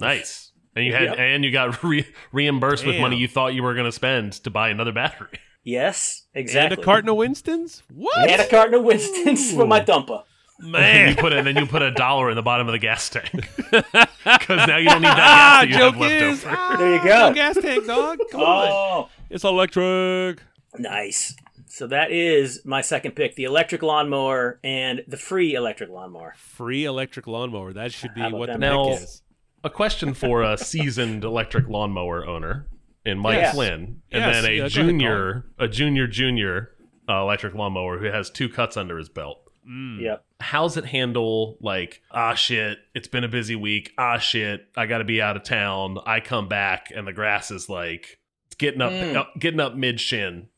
nice. 0.00 0.52
And 0.76 0.84
you 0.86 0.92
had 0.92 1.02
Yep. 1.04 1.16
and 1.18 1.44
you 1.44 1.50
got 1.50 1.82
re- 1.84 2.06
reimbursed 2.32 2.86
with 2.86 3.00
money 3.00 3.16
you 3.16 3.26
thought 3.28 3.54
you 3.54 3.62
were 3.62 3.74
going 3.74 3.86
to 3.86 3.92
spend 3.92 4.32
to 4.44 4.50
buy 4.50 4.68
another 4.68 4.92
battery. 4.92 5.38
Yes, 5.64 6.26
exactly. 6.34 6.74
And 6.76 6.82
a 6.82 6.84
carton 6.84 7.10
of 7.10 7.16
Winston's? 7.16 7.82
What? 7.92 8.30
And 8.30 8.40
a 8.40 8.46
carton 8.48 8.74
of 8.74 8.82
Winston's 8.84 9.52
for 9.52 9.66
my 9.66 9.80
dumper. 9.80 10.22
And 10.62 11.10
you 11.10 11.16
put 11.20 11.32
it, 11.32 11.38
and 11.38 11.46
then 11.46 11.56
you 11.56 11.66
put 11.66 11.82
a 11.82 11.90
dollar 11.90 12.28
in 12.30 12.36
the 12.36 12.42
bottom 12.42 12.68
of 12.68 12.72
the 12.72 12.78
gas 12.78 13.08
tank 13.08 13.30
because 13.70 14.66
now 14.68 14.76
you 14.76 14.88
don't 14.90 15.00
need 15.02 15.08
that 15.08 15.16
gas 15.16 15.60
that 15.62 15.68
you 15.68 15.74
have 15.74 15.92
joke 15.92 15.96
left 16.00 16.12
is, 16.14 16.44
over. 16.44 16.54
ah, 16.56 16.76
There 16.78 16.94
you 16.96 17.02
go. 17.02 17.28
no 17.28 17.34
gas 17.34 17.56
tank, 17.60 17.86
dog. 17.86 18.18
Come 18.30 18.40
on. 18.42 18.68
Oh, 18.70 19.08
It's 19.30 19.42
electric. 19.44 20.42
nice. 20.78 21.34
So 21.70 21.86
that 21.86 22.10
is 22.10 22.62
my 22.64 22.80
second 22.80 23.12
pick: 23.12 23.36
the 23.36 23.44
electric 23.44 23.82
lawnmower 23.82 24.58
and 24.64 25.02
the 25.06 25.16
free 25.16 25.54
electric 25.54 25.88
lawnmower. 25.90 26.34
Free 26.36 26.84
electric 26.84 27.26
lawnmower. 27.26 27.72
That 27.72 27.92
should 27.92 28.14
be 28.14 28.22
what 28.22 28.46
the 28.52 28.58
them 28.58 28.86
pick 28.88 29.02
is. 29.02 29.22
A 29.62 29.70
question 29.70 30.14
for 30.14 30.42
a 30.42 30.56
seasoned 30.58 31.22
electric 31.24 31.68
lawnmower 31.68 32.26
owner 32.26 32.66
in 33.04 33.18
Mike 33.18 33.36
Yes. 33.36 33.54
Flynn, 33.54 34.02
and 34.10 34.20
Yes, 34.22 34.42
then 34.42 34.50
a 34.50 34.54
yeah, 34.56 34.68
junior, 34.68 35.44
a 35.58 35.68
junior 35.68 36.06
junior 36.06 36.70
uh, 37.08 37.22
electric 37.22 37.54
lawnmower 37.54 37.98
who 37.98 38.06
has 38.06 38.30
two 38.30 38.48
cuts 38.48 38.76
under 38.76 38.98
his 38.98 39.08
belt. 39.08 39.38
Hmm. 39.66 40.00
Yep. 40.00 40.24
how's 40.40 40.76
it 40.78 40.86
handle 40.86 41.58
like 41.60 42.00
ah 42.10 42.32
shit 42.32 42.78
it's 42.94 43.08
been 43.08 43.24
a 43.24 43.28
busy 43.28 43.54
week 43.54 43.92
ah 43.98 44.16
shit 44.16 44.66
i 44.74 44.86
gotta 44.86 45.04
be 45.04 45.20
out 45.20 45.36
of 45.36 45.42
town 45.42 45.98
i 46.06 46.18
come 46.20 46.48
back 46.48 46.86
and 46.96 47.06
the 47.06 47.12
grass 47.12 47.50
is 47.50 47.68
like 47.68 48.18
it's 48.46 48.56
getting 48.56 48.80
up, 48.80 48.90
Mm. 48.90 49.16
up- 49.16 49.34
getting 49.38 49.60
up 49.60 49.74
mid 49.76 50.00
shin 50.00 50.48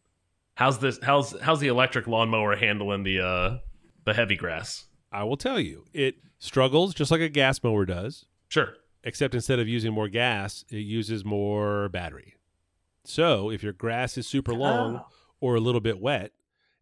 how's 0.54 0.78
this 0.78 0.98
how's 1.02 1.38
how's 1.40 1.60
the 1.60 1.68
electric 1.68 2.06
lawnmower 2.06 2.56
handling 2.56 3.02
the 3.04 3.20
uh 3.20 3.58
the 4.04 4.14
heavy 4.14 4.36
grass 4.36 4.86
I 5.14 5.24
will 5.24 5.36
tell 5.36 5.60
you, 5.60 5.84
it 5.92 6.14
struggles 6.38 6.94
just 6.94 7.10
like 7.10 7.20
a 7.20 7.28
gas 7.28 7.62
mower 7.62 7.84
does, 7.84 8.24
sure 8.48 8.74
except 9.04 9.34
instead 9.34 9.58
of 9.58 9.68
using 9.68 9.92
more 9.92 10.08
gas, 10.08 10.64
it 10.70 10.76
uses 10.78 11.22
more 11.24 11.88
battery. 11.90 12.36
So 13.04 13.50
if 13.50 13.62
your 13.62 13.72
grass 13.74 14.16
is 14.16 14.26
super 14.26 14.54
long 14.54 14.96
Oh. 14.96 15.06
or 15.40 15.54
a 15.56 15.60
little 15.60 15.80
bit 15.82 16.00
wet, 16.00 16.32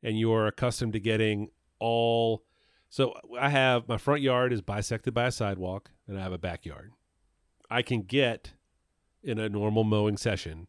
and 0.02 0.16
you 0.18 0.32
are 0.32 0.46
accustomed 0.46 0.92
to 0.92 1.00
getting 1.00 1.48
all, 1.80 2.44
so 2.88 3.14
I 3.38 3.48
have 3.48 3.88
my 3.88 3.96
front 3.96 4.20
yard 4.22 4.52
is 4.52 4.60
bisected 4.62 5.12
by 5.14 5.26
a 5.26 5.32
sidewalk, 5.32 5.90
and 6.06 6.16
I 6.18 6.22
have 6.22 6.32
a 6.32 6.38
backyard. 6.38 6.92
I 7.70 7.82
can 7.82 8.02
get 8.02 8.52
in 9.24 9.38
a 9.40 9.48
normal 9.48 9.82
mowing 9.84 10.16
session 10.16 10.66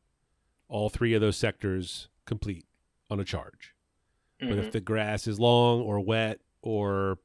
all 0.68 0.90
three 0.90 1.14
of 1.14 1.22
those 1.22 1.38
sectors 1.38 2.08
complete 2.26 2.66
on 3.12 3.20
a 3.20 3.24
charge. 3.24 3.76
But 4.40 4.52
Mhm. 4.58 4.60
if 4.60 4.72
the 4.72 4.82
grass 4.82 5.28
is 5.28 5.40
long 5.40 5.82
or 5.82 6.00
wet 6.00 6.40
or 6.64 7.20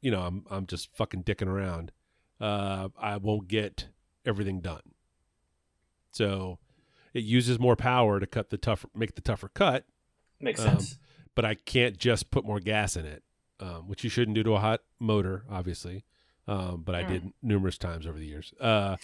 you 0.00 0.10
know, 0.10 0.22
I'm 0.22 0.46
I'm 0.50 0.66
just 0.66 0.94
fucking 0.96 1.24
dicking 1.24 1.48
around, 1.48 1.92
uh, 2.40 2.88
I 2.96 3.16
won't 3.18 3.48
get 3.48 3.88
everything 4.24 4.60
done. 4.60 4.94
So 6.12 6.58
it 7.14 7.24
uses 7.24 7.58
more 7.58 7.76
power 7.76 8.20
to 8.20 8.26
cut 8.26 8.50
the 8.50 8.56
tougher 8.58 8.88
make 8.94 9.14
the 9.14 9.20
tougher 9.20 9.48
cut, 9.48 9.84
Makes 10.40 10.60
um, 10.60 10.78
sense. 10.78 10.98
but 11.34 11.44
I 11.44 11.54
can't 11.54 11.98
just 11.98 12.30
put 12.30 12.44
more 12.44 12.60
gas 12.60 12.96
in 12.96 13.04
it. 13.06 13.22
Um, 13.60 13.88
which 13.88 14.04
you 14.04 14.10
shouldn't 14.10 14.36
do 14.36 14.44
to 14.44 14.54
a 14.54 14.60
hot 14.60 14.82
motor, 15.00 15.44
obviously. 15.50 16.04
Um, 16.46 16.82
but 16.84 16.94
I 16.94 17.02
Hmm. 17.02 17.08
did 17.08 17.32
numerous 17.42 17.76
times 17.76 18.06
over 18.06 18.16
the 18.16 18.24
years. 18.24 18.54
Uh, 18.60 18.96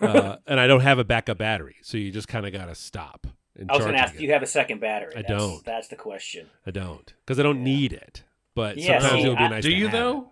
uh, 0.00 0.36
and 0.46 0.58
I 0.58 0.66
don't 0.66 0.80
have 0.80 0.98
a 0.98 1.04
backup 1.04 1.36
battery, 1.36 1.76
so 1.82 1.98
you 1.98 2.10
just 2.10 2.28
kind 2.28 2.46
of 2.46 2.52
got 2.54 2.64
to 2.66 2.74
stop. 2.74 3.26
And 3.58 3.70
I 3.70 3.74
was 3.76 3.84
going 3.84 3.94
to 3.96 4.00
ask, 4.02 4.14
it. 4.14 4.18
do 4.18 4.24
you 4.24 4.32
have 4.32 4.42
a 4.42 4.46
second 4.46 4.80
battery? 4.80 5.12
I 5.14 5.22
That's- 5.22 5.38
don't. 5.38 5.64
That's 5.64 5.88
the 5.88 5.96
question. 5.96 6.46
I 6.66 6.70
don't 6.70 7.12
because 7.24 7.38
I 7.38 7.42
don't 7.42 7.62
need 7.62 7.92
it. 7.92 8.22
But 8.54 8.76
Yeah, 8.78 8.98
sometimes 9.00 9.22
see, 9.22 9.26
it 9.26 9.28
would 9.30 9.38
be 9.38 9.44
I- 9.44 9.48
nice. 9.48 9.62
do 9.62 9.70
to 9.70 9.76
you 9.76 9.86
have 9.86 9.94
it. 9.94 9.98
though 9.98 10.28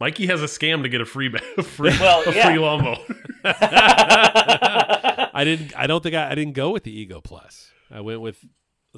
mikey 0.00 0.26
has 0.28 0.42
a 0.42 0.46
scam 0.46 0.82
to 0.82 0.88
get 0.88 1.00
a 1.02 1.04
free 1.04 1.28
ba- 1.28 1.40
a 1.58 1.62
free, 1.76 1.90
Well, 2.00 2.22
a 2.26 2.34
yeah. 2.34 2.46
free 2.48 2.58
lawnmower 2.58 2.96
I 3.44 5.42
didn't. 5.44 5.76
I 5.78 5.86
don't 5.86 6.02
think 6.02 6.14
I, 6.14 6.30
I 6.30 6.34
didn't 6.34 6.54
go 6.54 6.70
with 6.70 6.84
the 6.84 6.92
Ego 6.98 7.20
Plus. 7.20 7.70
I 7.90 8.00
went 8.00 8.20
with. 8.20 8.38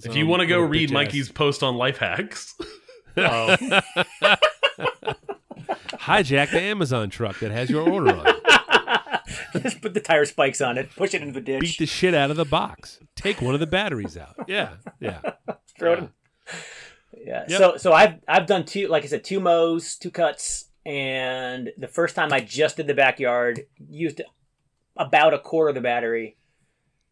if 0.04 0.14
you 0.16 0.26
want 0.26 0.40
to 0.40 0.46
go 0.46 0.60
read 0.60 0.90
bitch 0.90 0.92
mikey's 0.94 1.28
post 1.30 1.62
on 1.62 1.76
life 1.76 1.98
hacks 1.98 2.54
ass- 3.16 3.58
oh. 4.22 4.36
hijack 5.98 6.50
the 6.50 6.60
Amazon 6.60 7.10
truck 7.10 7.38
that 7.40 7.50
has 7.50 7.70
your 7.70 7.88
order 7.88 8.16
on. 8.16 8.26
it. 8.26 8.36
Just 9.62 9.80
put 9.80 9.94
the 9.94 10.00
tire 10.00 10.24
spikes 10.24 10.60
on 10.60 10.78
it, 10.78 10.90
push 10.94 11.14
it 11.14 11.22
into 11.22 11.34
the 11.34 11.40
ditch, 11.40 11.60
Beat 11.60 11.78
the 11.78 11.86
shit 11.86 12.14
out 12.14 12.30
of 12.30 12.36
the 12.36 12.44
box. 12.44 12.98
Take 13.16 13.40
one 13.40 13.54
of 13.54 13.60
the 13.60 13.66
batteries 13.66 14.16
out. 14.16 14.34
Yeah, 14.48 14.74
yeah. 15.00 15.20
throw 15.78 15.92
it. 15.94 16.10
Yeah. 17.16 17.44
Yep. 17.48 17.58
So 17.58 17.76
so 17.76 17.92
I've 17.92 18.20
I've 18.26 18.46
done 18.46 18.64
two 18.64 18.88
like 18.88 19.04
I 19.04 19.06
said 19.06 19.24
two 19.24 19.40
mows, 19.40 19.96
two 19.96 20.10
cuts, 20.10 20.70
and 20.84 21.70
the 21.78 21.88
first 21.88 22.14
time 22.14 22.32
I 22.32 22.40
just 22.40 22.76
did 22.76 22.86
the 22.86 22.94
backyard 22.94 23.62
used 23.88 24.20
about 24.96 25.34
a 25.34 25.38
quarter 25.38 25.70
of 25.70 25.74
the 25.74 25.80
battery. 25.80 26.36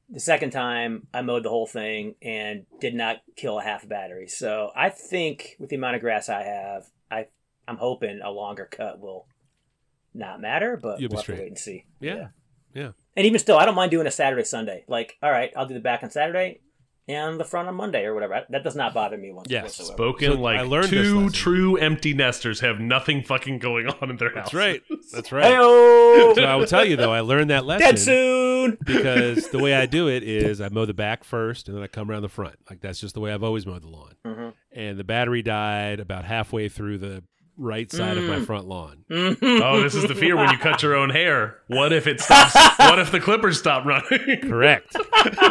The 0.09 0.21
second 0.21 0.51
time 0.51 1.07
I 1.15 1.23
mowed 1.23 1.45
the 1.45 1.51
whole 1.51 1.69
thing 1.69 2.17
and 2.21 2.67
did 2.81 2.95
not 2.95 3.19
kill 3.37 3.61
a 3.61 3.63
half 3.63 3.89
battery. 3.89 4.27
So 4.27 4.73
I 4.75 4.91
think 4.91 5.57
with 5.61 5.71
the 5.71 5.77
amount 5.77 5.95
of 5.95 6.01
grass 6.01 6.29
I 6.29 6.43
have, 6.43 6.87
I 7.11 7.27
I'm 7.69 7.77
hoping 7.77 8.21
a 8.23 8.31
longer 8.31 8.69
cut 8.71 8.99
will 8.99 9.27
not 10.15 10.41
matter, 10.41 10.77
but 10.81 11.01
You'll 11.01 11.11
we'll 11.11 11.19
have 11.19 11.27
to 11.27 11.33
straight. 11.33 11.39
wait 11.41 11.49
and 11.49 11.59
see. 11.59 11.85
Yeah. 12.01 12.29
Yeah. 12.75 12.91
And 13.17 13.27
even 13.27 13.39
still, 13.39 13.59
I 13.59 13.65
don't 13.67 13.75
mind 13.75 13.91
doing 13.91 14.07
a 14.07 14.11
Saturday 14.11 14.45
Sunday. 14.45 14.85
Like, 14.89 15.17
all 15.23 15.31
right, 15.31 15.51
I'll 15.57 15.67
do 15.67 15.75
the 15.75 15.81
back 15.81 16.03
on 16.05 16.11
Saturday, 16.11 16.61
and 17.09 17.41
the 17.41 17.45
front 17.45 17.67
on 17.69 17.75
Monday 17.75 18.05
or 18.05 18.15
whatever. 18.15 18.45
That 18.51 18.63
does 18.63 18.77
not 18.77 18.95
bother 18.95 19.17
me 19.19 19.33
once 19.33 19.49
Yes, 19.51 19.65
whatsoever. 19.65 19.93
Spoken 19.95 20.33
So 20.35 20.41
like 20.41 20.59
I 20.61 20.63
learned 20.63 20.89
two 20.89 21.31
true 21.31 21.77
empty 21.77 22.15
nesters 22.15 22.61
have 22.61 22.79
nothing 22.79 23.25
fucking 23.25 23.59
going 23.59 23.89
on 23.89 24.11
in 24.11 24.17
their 24.19 24.29
house. 24.33 24.53
That's 24.53 24.55
right. 24.55 24.83
That's 25.13 25.33
right. 25.33 25.45
Heyo! 25.53 26.35
So 26.37 26.45
I 26.45 26.55
will 26.55 26.67
tell 26.67 26.85
you 26.85 26.95
though, 26.97 27.13
I 27.13 27.21
learned 27.21 27.51
that 27.51 27.65
lesson 27.67 27.87
Dead 27.89 27.99
soon. 27.99 28.79
because 28.87 29.49
the 29.51 29.59
way 29.59 29.75
I 29.75 29.87
do 29.87 30.09
it 30.09 30.23
is 30.23 30.61
I 30.61 30.69
mow 30.69 30.85
the 30.87 30.95
back 30.95 31.25
first 31.25 31.67
and 31.67 31.77
then 31.77 31.83
I 31.83 31.89
come 31.89 32.09
around 32.11 32.23
the 32.23 32.29
front. 32.29 32.55
Like 32.69 32.81
that's 32.81 33.01
just 33.01 33.15
the 33.15 33.21
way 33.21 33.33
I've 33.33 33.43
always 33.43 33.67
mowed 33.67 33.83
the 33.83 33.89
lawn. 33.89 34.13
Mhm. 34.25 34.53
And 34.73 34.97
the 34.99 35.03
battery 35.05 35.43
died 35.43 35.99
about 35.99 36.25
halfway 36.25 36.69
through 36.69 36.99
the 36.99 37.25
right 37.61 37.91
side 37.93 38.17
of 38.19 38.25
my 38.25 38.37
Mm. 38.39 38.47
front 38.47 38.67
lawn. 38.67 39.05
Oh, 39.43 39.81
this 39.83 39.95
is 39.95 40.07
the 40.09 40.15
fear 40.15 40.37
when 40.37 40.51
you 40.51 40.59
cut 40.59 40.83
your 40.83 40.95
own 40.97 41.11
hair. 41.11 41.59
What 41.69 41.93
if 41.93 42.07
it 42.07 42.21
stops? 42.21 42.55
what 42.79 42.99
if 42.99 43.13
the 43.13 43.21
clippers 43.21 43.59
stop 43.59 43.85
running? 43.85 44.41
Correct. 44.43 44.95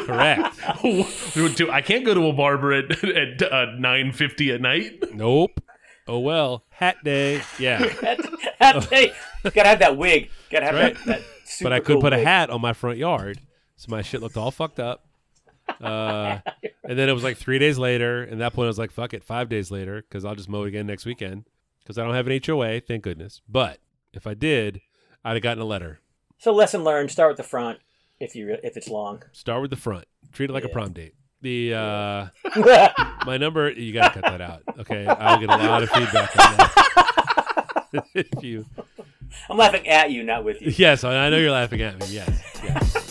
Correct. 0.06 0.56
Dude, 1.34 1.70
I 1.70 1.82
can't 1.82 2.06
go 2.06 2.14
to 2.14 2.28
a 2.28 2.34
barber 2.34 2.74
at, 2.74 3.04
at 3.04 3.42
uh, 3.44 3.66
nine 3.78 4.12
fifty 4.12 4.52
at 4.52 4.60
night. 4.62 5.14
Nope. 5.14 5.62
Oh 6.08 6.20
well. 6.20 6.64
Hat 6.70 6.98
day. 7.04 7.42
Yeah. 7.60 7.78
hey, 8.90 9.12
gotta 9.44 9.70
have 9.70 9.80
that 9.80 9.96
wig. 9.98 10.30
Gotta 10.50 10.66
have 10.66 10.76
Right. 10.76 10.96
that. 11.06 11.06
that 11.06 11.22
super 11.46 11.66
but 11.70 11.74
I 11.74 11.80
could 11.80 11.94
cool 11.96 12.02
put 12.02 12.14
a 12.14 12.18
hat 12.20 12.50
on 12.50 12.62
my 12.62 12.74
front 12.74 12.98
yard, 12.98 13.40
so 13.76 13.88
my 13.92 14.02
shit 14.02 14.22
looked 14.22 14.36
all 14.38 14.52
fucked 14.52 14.80
up. 14.80 15.06
Uh, 15.80 16.40
and 16.84 16.98
then 16.98 17.10
it 17.10 17.14
was 17.14 17.24
like 17.24 17.38
three 17.38 17.60
days 17.60 17.78
later, 17.78 18.24
and 18.24 18.34
at 18.34 18.40
that 18.40 18.54
point 18.54 18.66
I 18.66 18.70
was 18.70 18.80
like, 18.80 18.90
"Fuck 18.92 19.14
it," 19.14 19.24
five 19.24 19.50
days 19.50 19.70
later, 19.70 20.02
because 20.02 20.26
I'll 20.26 20.34
just 20.36 20.50
mow 20.50 20.64
it 20.64 20.70
again 20.70 20.88
next 20.88 21.06
weekend, 21.06 21.46
because 21.90 21.98
I 21.98 22.04
don't 22.06 22.14
have 22.14 22.28
an 22.28 22.40
HOA, 22.46 22.82
thank 22.82 23.02
goodness. 23.02 23.42
But 23.50 23.80
if 24.14 24.28
I 24.28 24.36
did, 24.36 24.82
I'd 25.26 25.34
have 25.34 25.42
gotten 25.42 25.60
a 25.60 25.66
letter. 25.66 26.00
So 26.38 26.54
lesson 26.54 26.84
learned: 26.84 27.10
start 27.10 27.32
with 27.32 27.38
the 27.38 27.44
front 27.44 27.80
if 28.20 28.36
you 28.36 28.56
if 28.64 28.78
it's 28.78 28.88
long. 28.88 29.24
Start 29.32 29.64
with 29.64 29.72
the 29.72 29.76
front. 29.76 30.06
Treat 30.32 30.52
it 30.52 30.54
like 30.54 30.66
a 30.66 30.70
prom 30.70 30.94
date. 30.94 31.16
The 31.42 31.74
uh, 31.74 32.28
my 33.26 33.38
number, 33.38 33.72
you 33.72 33.92
gotta 33.92 34.14
cut 34.14 34.24
that 34.24 34.40
out. 34.40 34.62
Okay, 34.78 35.08
I'll 35.08 35.40
get 35.40 35.50
a 35.50 35.58
lot 35.58 35.82
of 35.82 35.90
feedback 35.90 36.30
on 36.38 36.58
that. 36.58 38.06
if 38.14 38.44
you, 38.44 38.68
I'm 39.50 39.58
laughing 39.58 39.88
at 39.88 40.12
you, 40.12 40.22
not 40.22 40.44
with 40.44 40.62
you. 40.62 40.72
yes, 40.78 41.04
I 41.04 41.26
I 41.26 41.30
know 41.32 41.38
you're 41.38 41.50
laughing 41.50 41.82
at 41.82 42.00
me. 42.00 42.06
Yes, 42.12 42.40
yes. 42.64 43.10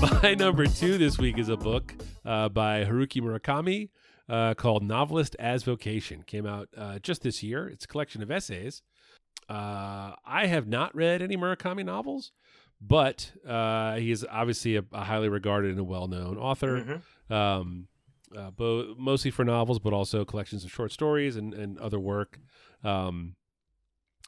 My 0.22 0.34
number 0.34 0.66
two 0.66 0.98
this 0.98 1.18
week 1.18 1.38
is 1.38 1.48
a 1.48 1.56
book 1.56 1.94
uh, 2.24 2.48
by 2.48 2.84
Haruki 2.84 3.22
Murakami 3.22 3.88
uh, 4.28 4.54
called 4.54 4.82
Novelist 4.82 5.36
as 5.38 5.62
Vocation. 5.62 6.22
Came 6.26 6.46
out 6.46 6.68
uh, 6.76 6.98
just 6.98 7.22
this 7.22 7.42
year. 7.42 7.68
It's 7.68 7.84
a 7.84 7.88
collection 7.88 8.22
of 8.22 8.30
essays. 8.30 8.82
Uh, 9.48 10.12
I 10.24 10.46
have 10.46 10.66
not 10.66 10.94
read 10.94 11.22
any 11.22 11.36
Murakami 11.36 11.84
novels, 11.84 12.32
but 12.80 13.32
uh, 13.48 13.96
he 13.96 14.10
is 14.10 14.26
obviously 14.30 14.76
a, 14.76 14.84
a 14.92 15.04
highly 15.04 15.28
regarded 15.28 15.70
and 15.70 15.80
a 15.80 15.84
well 15.84 16.08
known 16.08 16.36
author. 16.36 17.00
Mhm. 17.30 17.34
Um, 17.34 17.88
uh, 18.36 18.50
bo- 18.50 18.94
mostly 18.98 19.30
for 19.30 19.44
novels, 19.44 19.78
but 19.78 19.92
also 19.92 20.24
collections 20.24 20.64
of 20.64 20.70
short 20.70 20.92
stories 20.92 21.36
and, 21.36 21.54
and 21.54 21.78
other 21.78 21.98
work. 22.00 22.38
Um, 22.84 23.36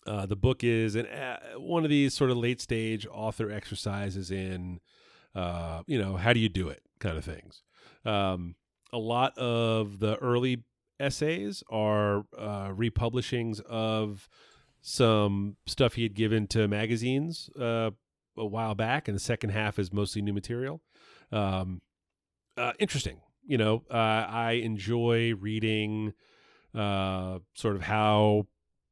uh, 0.06 0.24
the 0.24 0.36
book 0.36 0.64
is 0.64 0.94
an, 0.94 1.06
uh, 1.06 1.38
one 1.58 1.84
of 1.84 1.90
these 1.90 2.14
sort 2.14 2.30
of 2.30 2.36
late 2.38 2.60
stage 2.60 3.06
author 3.10 3.50
exercises 3.50 4.30
in, 4.30 4.80
uh, 5.35 5.83
you 5.87 5.99
know, 5.99 6.16
how 6.16 6.33
do 6.33 6.41
you 6.41 6.49
do 6.49 6.68
it 6.68 6.83
kind 6.99 7.16
of 7.16 7.24
things. 7.24 7.62
Um, 8.05 8.55
a 8.93 8.99
lot 8.99 9.37
of 9.39 9.99
the 9.99 10.16
early 10.16 10.64
essays 10.99 11.62
are 11.70 12.24
uh, 12.37 12.70
republishings 12.70 13.61
of 13.62 14.29
some 14.81 15.57
stuff 15.66 15.95
he 15.95 16.03
had 16.03 16.14
given 16.14 16.47
to 16.49 16.68
magazines 16.68 17.51
uh, 17.59 17.91
a 18.37 18.47
while 18.47 18.74
back, 18.74 19.09
and 19.09 19.14
the 19.14 19.20
second 19.20 19.51
half 19.51 19.79
is 19.79 19.93
mostly 19.93 20.22
new 20.22 20.33
material. 20.33 20.81
Um, 21.33 21.83
uh, 22.57 22.72
interesting. 22.79 23.20
You 23.45 23.59
know, 23.59 23.85
uh, 23.91 23.95
I 24.29 24.61
enjoy 24.62 25.35
reading 25.35 26.12
uh, 26.74 27.39
sort 27.55 27.76
of 27.76 27.83
how 27.83 28.47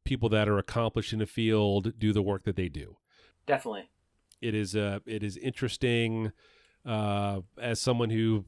people 0.05 0.29
that 0.31 0.49
are 0.49 0.59
accomplished 0.59 1.13
in 1.13 1.21
a 1.21 1.27
field 1.27 1.99
do 1.99 2.13
the 2.13 2.23
work 2.23 2.45
that 2.45 2.57
they 2.57 2.69
do. 2.69 2.97
Definitely. 3.47 3.91
It 4.41 4.55
is 4.55 4.77
uh, 4.77 5.01
it 5.07 5.23
is 5.23 5.37
interesting 5.37 6.33
uh, 6.85 7.41
as 7.61 7.81
someone 7.81 8.11
who 8.11 8.45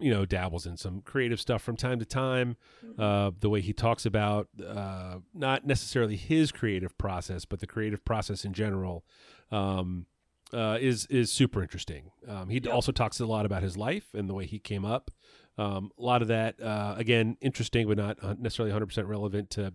you 0.00 0.10
know 0.10 0.24
dabbles 0.24 0.66
in 0.66 0.76
some 0.76 1.00
creative 1.00 1.40
stuff 1.40 1.62
from 1.62 1.76
time 1.76 1.98
to 1.98 2.04
time. 2.04 2.56
Uh, 2.98 3.30
the 3.40 3.48
way 3.48 3.60
he 3.60 3.72
talks 3.72 4.06
about 4.06 4.48
uh, 4.66 5.18
not 5.34 5.66
necessarily 5.66 6.16
his 6.16 6.52
creative 6.52 6.96
process, 6.98 7.44
but 7.44 7.60
the 7.60 7.66
creative 7.66 8.04
process 8.04 8.44
in 8.44 8.52
general. 8.52 9.04
Um, 9.50 10.06
uh, 10.52 10.76
is 10.80 11.06
is 11.06 11.32
super 11.32 11.62
interesting. 11.62 12.10
Um, 12.28 12.50
he 12.50 12.60
also 12.68 12.92
talks 12.92 13.20
a 13.20 13.26
lot 13.26 13.46
about 13.46 13.62
his 13.62 13.76
life 13.76 14.08
and 14.12 14.28
the 14.28 14.34
way 14.34 14.44
he 14.44 14.58
came 14.58 14.84
up. 14.84 15.10
Um, 15.58 15.90
a 15.98 16.02
lot 16.02 16.22
of 16.22 16.28
that, 16.28 16.60
uh, 16.62 16.94
again, 16.96 17.36
interesting, 17.40 17.86
but 17.88 17.96
not 17.96 18.18
uh, 18.22 18.34
necessarily 18.38 18.70
100 18.70 18.86
percent 18.86 19.06
relevant 19.06 19.50
to, 19.50 19.72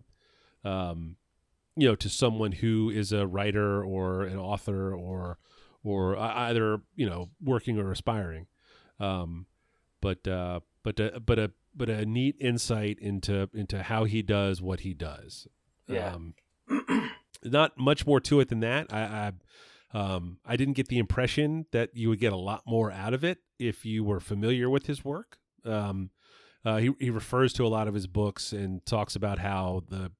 um, 0.64 1.16
you 1.76 1.88
know, 1.88 1.96
to 1.96 2.10
someone 2.10 2.52
who 2.52 2.90
is 2.90 3.12
a 3.12 3.26
writer 3.26 3.84
or 3.84 4.24
an 4.24 4.38
author 4.38 4.94
or 4.94 5.38
or 5.88 6.18
either 6.18 6.80
you 6.96 7.10
know 7.10 7.30
working 7.42 7.78
or 7.80 7.92
aspiring. 7.92 8.48
Um, 9.00 9.46
but 10.02 10.28
uh, 10.28 10.60
but 10.84 11.00
uh, 11.00 11.20
but 11.26 11.40
a 11.40 11.52
but 11.76 11.90
a 11.90 12.06
neat 12.06 12.36
insight 12.40 12.98
into 13.00 13.50
into 13.54 13.84
how 13.84 14.04
he 14.04 14.22
does 14.22 14.62
what 14.62 14.82
he 14.82 14.94
does. 14.94 15.48
Yeah. 15.88 16.16
Um, 16.16 16.34
not 17.44 17.78
much 17.78 18.06
more 18.06 18.20
to 18.22 18.40
it 18.40 18.50
than 18.50 18.60
that. 18.62 18.92
I, 18.92 19.02
I 19.02 19.32
um 19.98 20.40
I 20.46 20.58
didn't 20.58 20.76
get 20.76 20.88
the 20.88 20.98
impression 20.98 21.66
that 21.72 21.92
you 21.94 22.10
would 22.10 22.20
get 22.20 22.34
a 22.34 22.38
lot 22.38 22.64
more 22.68 22.92
out 22.92 23.14
of 23.14 23.24
it 23.24 23.40
if 23.58 23.86
you 23.86 24.04
were 24.04 24.20
familiar 24.20 24.70
with 24.70 24.88
his 24.88 25.06
work. 25.06 25.38
Um, 25.64 26.10
uh, 26.66 26.78
he 26.78 26.92
he 27.00 27.10
refers 27.10 27.54
to 27.54 27.66
a 27.66 27.70
lot 27.70 27.88
of 27.88 27.94
his 27.94 28.08
books 28.08 28.52
and 28.52 28.86
talks 28.86 29.16
about 29.16 29.40
how 29.40 29.84
the 29.90 30.12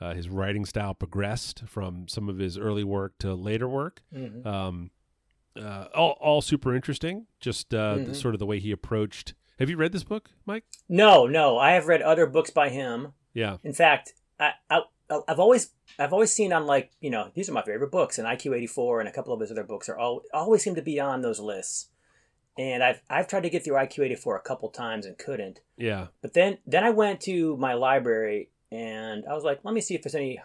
uh, 0.00 0.14
his 0.14 0.28
writing 0.28 0.64
style 0.64 0.94
progressed 0.94 1.62
from 1.66 2.08
some 2.08 2.28
of 2.28 2.38
his 2.38 2.58
early 2.58 2.84
work 2.84 3.12
to 3.18 3.34
later 3.34 3.68
work. 3.68 4.02
Mhm. 4.12 4.44
Um, 4.44 4.90
uh, 5.56 5.86
all 5.94 6.16
all 6.20 6.40
super 6.40 6.74
interesting. 6.74 7.26
Just 7.40 7.74
uh, 7.74 7.96
Mhm. 7.96 8.16
sort 8.16 8.34
of 8.34 8.38
the 8.38 8.46
way 8.46 8.58
he 8.58 8.70
approached. 8.70 9.34
Have 9.58 9.68
you 9.70 9.76
read 9.76 9.92
this 9.92 10.04
book, 10.04 10.30
Mike? 10.46 10.64
No, 10.88 11.26
no. 11.26 11.58
I 11.58 11.72
have 11.72 11.86
read 11.86 12.02
other 12.02 12.26
books 12.26 12.50
by 12.50 12.68
him. 12.68 13.12
Yeah. 13.34 13.58
In 13.62 13.72
fact, 13.72 14.14
I, 14.40 14.52
I 14.70 14.82
I've 15.28 15.38
always 15.38 15.70
I've 15.98 16.12
always 16.12 16.32
seen 16.32 16.52
on 16.52 16.66
like 16.66 16.90
you 17.00 17.10
know 17.10 17.30
these 17.34 17.48
are 17.48 17.52
my 17.52 17.62
favorite 17.62 17.92
books, 17.92 18.18
and 18.18 18.26
IQ 18.26 18.56
eighty 18.56 18.66
four 18.66 18.98
and 19.00 19.08
a 19.08 19.12
couple 19.12 19.32
of 19.32 19.40
his 19.40 19.50
other 19.50 19.62
books 19.64 19.88
are 19.88 19.98
all 19.98 20.22
always 20.32 20.62
seem 20.62 20.74
to 20.74 20.82
be 20.82 20.98
on 20.98 21.20
those 21.22 21.38
lists. 21.40 21.88
And 22.58 22.82
I've 22.82 23.00
I've 23.08 23.28
tried 23.28 23.42
to 23.44 23.50
get 23.50 23.64
through 23.64 23.76
IQ 23.76 24.04
eighty 24.04 24.14
four 24.14 24.36
a 24.36 24.40
couple 24.42 24.68
times 24.70 25.06
and 25.06 25.16
couldn't. 25.18 25.60
Yeah. 25.76 26.08
But 26.22 26.32
then 26.34 26.58
then 26.66 26.82
I 26.84 26.90
went 26.90 27.20
to 27.22 27.56
my 27.58 27.74
library 27.74 28.50
and 28.70 29.24
I 29.26 29.34
was 29.34 29.44
like, 29.44 29.60
let 29.64 29.74
me 29.74 29.80
see 29.82 29.94
if 29.94 30.02
there's 30.02 30.14
any 30.14 30.40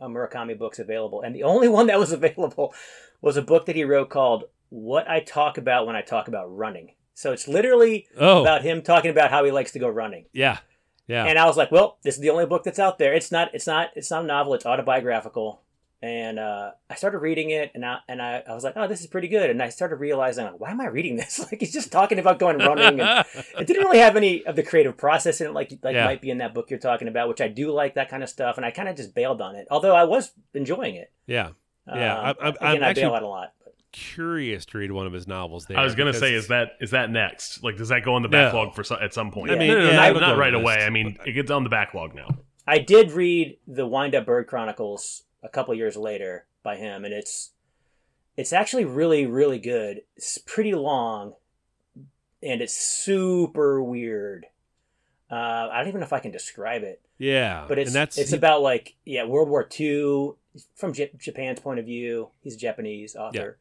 Uh, 0.00 0.06
Murakami 0.06 0.58
books 0.58 0.78
available. 0.78 1.22
And 1.22 1.34
the 1.34 1.42
only 1.44 1.68
one 1.68 1.86
that 1.86 1.98
was 1.98 2.12
available 2.20 2.74
was 3.20 3.36
a 3.36 3.42
book 3.42 3.66
that 3.66 3.76
he 3.76 3.84
wrote 3.84 4.10
called 4.10 4.44
"What 4.68 5.08
I 5.08 5.20
Talk 5.20 5.58
About 5.58 5.86
When 5.86 5.96
I 5.96 6.02
Talk 6.02 6.28
About 6.28 6.54
Running." 6.54 6.94
So 7.14 7.32
it's 7.32 7.46
literally 7.48 8.06
Oh. 8.18 8.40
about 8.42 8.62
him 8.62 8.82
talking 8.82 9.10
about 9.10 9.30
how 9.30 9.44
he 9.44 9.50
likes 9.50 9.72
to 9.72 9.78
go 9.78 9.88
running. 9.88 10.26
yeah. 10.32 10.58
Yeah. 11.06 11.24
And 11.24 11.40
I 11.40 11.46
was 11.46 11.56
like, 11.56 11.72
well, 11.72 11.98
this 12.04 12.14
is 12.14 12.20
the 12.20 12.30
only 12.30 12.46
book 12.46 12.62
that's 12.62 12.78
out 12.78 12.98
there. 13.00 13.12
It's 13.14 13.32
not 13.32 13.52
it's 13.52 13.66
not 13.66 13.88
it's 13.96 14.10
not 14.12 14.22
a 14.22 14.26
novel, 14.26 14.54
it's 14.54 14.64
autobiographical. 14.64 15.60
And 16.02 16.38
uh, 16.38 16.70
I 16.88 16.94
started 16.94 17.18
reading 17.18 17.50
it 17.50 17.72
and 17.74 17.84
I 17.84 17.98
and 18.08 18.22
I, 18.22 18.42
I 18.48 18.54
was 18.54 18.64
like, 18.64 18.72
oh, 18.76 18.88
this 18.88 19.00
is 19.02 19.06
pretty 19.06 19.28
good. 19.28 19.50
And 19.50 19.62
I 19.62 19.68
started 19.68 19.96
realizing 19.96 20.46
like, 20.46 20.58
why 20.58 20.70
am 20.70 20.80
I 20.80 20.86
reading 20.86 21.16
this? 21.16 21.38
like 21.52 21.60
he's 21.60 21.74
just 21.74 21.92
talking 21.92 22.18
about 22.18 22.38
going 22.38 22.56
running 22.68 23.00
and 23.00 23.24
it 23.58 23.66
didn't 23.66 23.84
really 23.84 23.98
have 23.98 24.16
any 24.16 24.42
of 24.46 24.56
the 24.56 24.62
creative 24.62 24.96
process 24.96 25.42
in 25.42 25.48
it 25.48 25.52
like 25.52 25.78
like 25.82 25.94
Yeah. 25.94 26.06
might 26.06 26.22
be 26.22 26.30
in 26.30 26.38
that 26.38 26.54
book 26.54 26.70
you're 26.70 26.78
talking 26.78 27.06
about, 27.06 27.28
which 27.28 27.42
I 27.42 27.48
do 27.48 27.70
like 27.70 27.96
that 27.96 28.08
kind 28.08 28.22
of 28.22 28.30
stuff. 28.30 28.56
And 28.56 28.64
I 28.64 28.70
kind 28.70 28.88
of 28.88 28.96
just 28.96 29.14
bailed 29.14 29.42
on 29.42 29.56
it. 29.56 29.66
Although 29.70 29.94
I 29.94 30.04
was 30.04 30.30
enjoying 30.54 30.94
it. 30.94 31.12
yeah. 31.26 31.50
Yeah, 31.86 32.18
Um, 32.18 32.24
I'm- 32.24 32.36
I'm- 32.40 32.48
again, 32.54 32.56
I'm 32.76 32.82
I 32.82 32.86
actually- 32.88 33.02
bail 33.02 33.14
out 33.14 33.22
a 33.22 33.26
lot. 33.28 33.52
But 33.62 33.74
Curious 33.92 34.64
to 34.66 34.78
read 34.78 34.92
one 34.92 35.06
of 35.06 35.12
his 35.12 35.26
novels. 35.28 35.66
There, 35.66 35.76
I 35.76 35.84
was 35.84 35.94
gonna 35.96 36.14
say, 36.14 36.32
is 36.32 36.48
that 36.48 36.76
is 36.80 36.92
that 36.92 37.10
next? 37.10 37.62
Like, 37.62 37.76
does 37.76 37.88
that 37.90 38.04
go 38.04 38.14
on 38.14 38.22
the 38.22 38.28
No. 38.28 38.44
backlog 38.46 38.74
for 38.74 38.84
so- 38.84 38.98
at 38.98 39.12
some 39.12 39.30
point? 39.32 39.50
I 39.50 39.56
mean, 39.56 39.68
no, 39.68 39.74
no, 39.78 39.84
no, 39.84 39.90
yeah, 39.90 40.10
not, 40.12 40.20
not 40.20 40.38
right 40.38 40.52
the 40.52 40.58
away. 40.60 40.82
I 40.84 40.88
mean, 40.90 41.18
it 41.26 41.32
gets 41.32 41.50
on 41.50 41.64
the 41.64 41.68
backlog 41.70 42.14
now. 42.14 42.28
I 42.66 42.78
did 42.78 43.10
read 43.12 43.58
the 43.66 43.86
Wind 43.86 44.14
Up 44.14 44.24
Bird 44.26 44.46
Chronicles 44.46 45.24
a 45.42 45.48
couple 45.48 45.74
years 45.74 45.96
later 45.96 46.44
by 46.62 46.76
him, 46.76 47.04
and 47.04 47.14
it's 47.14 47.50
it's 48.36 48.52
actually 48.52 48.84
really 48.84 49.26
really 49.26 49.58
good. 49.58 50.02
It's 50.16 50.38
pretty 50.38 50.74
long, 50.74 51.34
and 52.42 52.60
it's 52.60 52.74
super 52.74 53.82
weird. 53.82 54.46
Uh, 55.30 55.68
I 55.70 55.78
don't 55.78 55.88
even 55.88 56.00
know 56.00 56.06
if 56.06 56.12
I 56.12 56.18
can 56.18 56.32
describe 56.32 56.82
it, 56.82 57.00
yeah, 57.18 57.64
but 57.68 57.78
it's 57.78 57.88
and 57.90 57.94
that's 57.94 58.18
it's 58.18 58.30
he- 58.30 58.36
about 58.36 58.62
like 58.62 58.96
yeah 59.04 59.24
World 59.24 59.48
War 59.48 59.68
II 59.78 60.32
from 60.74 60.92
J- 60.92 61.12
Japan's 61.18 61.60
point 61.60 61.78
of 61.78 61.86
view. 61.86 62.30
He's 62.42 62.54
a 62.54 62.58
Japanese 62.58 63.14
author, 63.14 63.56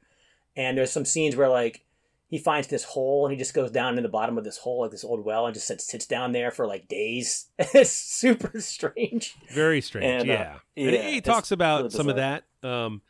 and 0.55 0.77
there's 0.77 0.91
some 0.91 1.05
scenes 1.05 1.35
where 1.35 1.49
like 1.49 1.83
he 2.29 2.37
finds 2.37 2.67
this 2.67 2.83
hole 2.83 3.25
and 3.25 3.33
he 3.33 3.37
just 3.37 3.53
goes 3.53 3.71
down 3.71 3.97
in 3.97 4.03
the 4.03 4.09
bottom 4.09 4.37
of 4.37 4.43
this 4.43 4.57
hole 4.59 4.81
like 4.81 4.91
this 4.91 5.03
old 5.03 5.25
well 5.25 5.45
and 5.47 5.53
just 5.53 5.67
sits, 5.67 5.85
sits 5.85 6.05
down 6.05 6.31
there 6.31 6.51
for 6.51 6.65
like 6.67 6.87
days. 6.87 7.47
it's 7.59 7.89
super 7.91 8.61
strange. 8.61 9.35
very 9.53 9.81
strange. 9.81 10.21
And, 10.21 10.29
uh, 10.29 10.33
yeah, 10.33 10.55
And 10.77 10.95
he 10.95 11.21
talks 11.21 11.51
about 11.51 11.91
some 11.91 12.07
of 12.07 12.15
that. 12.17 12.43
Um, 12.63 13.01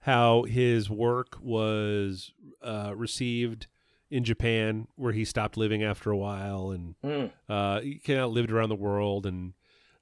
how 0.00 0.42
his 0.42 0.90
work 0.90 1.36
was 1.40 2.32
uh, 2.60 2.92
received 2.96 3.68
in 4.10 4.24
Japan, 4.24 4.88
where 4.96 5.12
he 5.12 5.24
stopped 5.24 5.56
living 5.56 5.82
after 5.84 6.10
a 6.10 6.16
while, 6.16 6.70
and 6.70 6.94
Mm. 7.04 7.30
uh, 7.48 7.80
he 7.80 7.98
kind 7.98 8.18
of 8.18 8.32
lived 8.32 8.50
around 8.50 8.68
the 8.68 8.74
world, 8.74 9.26
and 9.26 9.54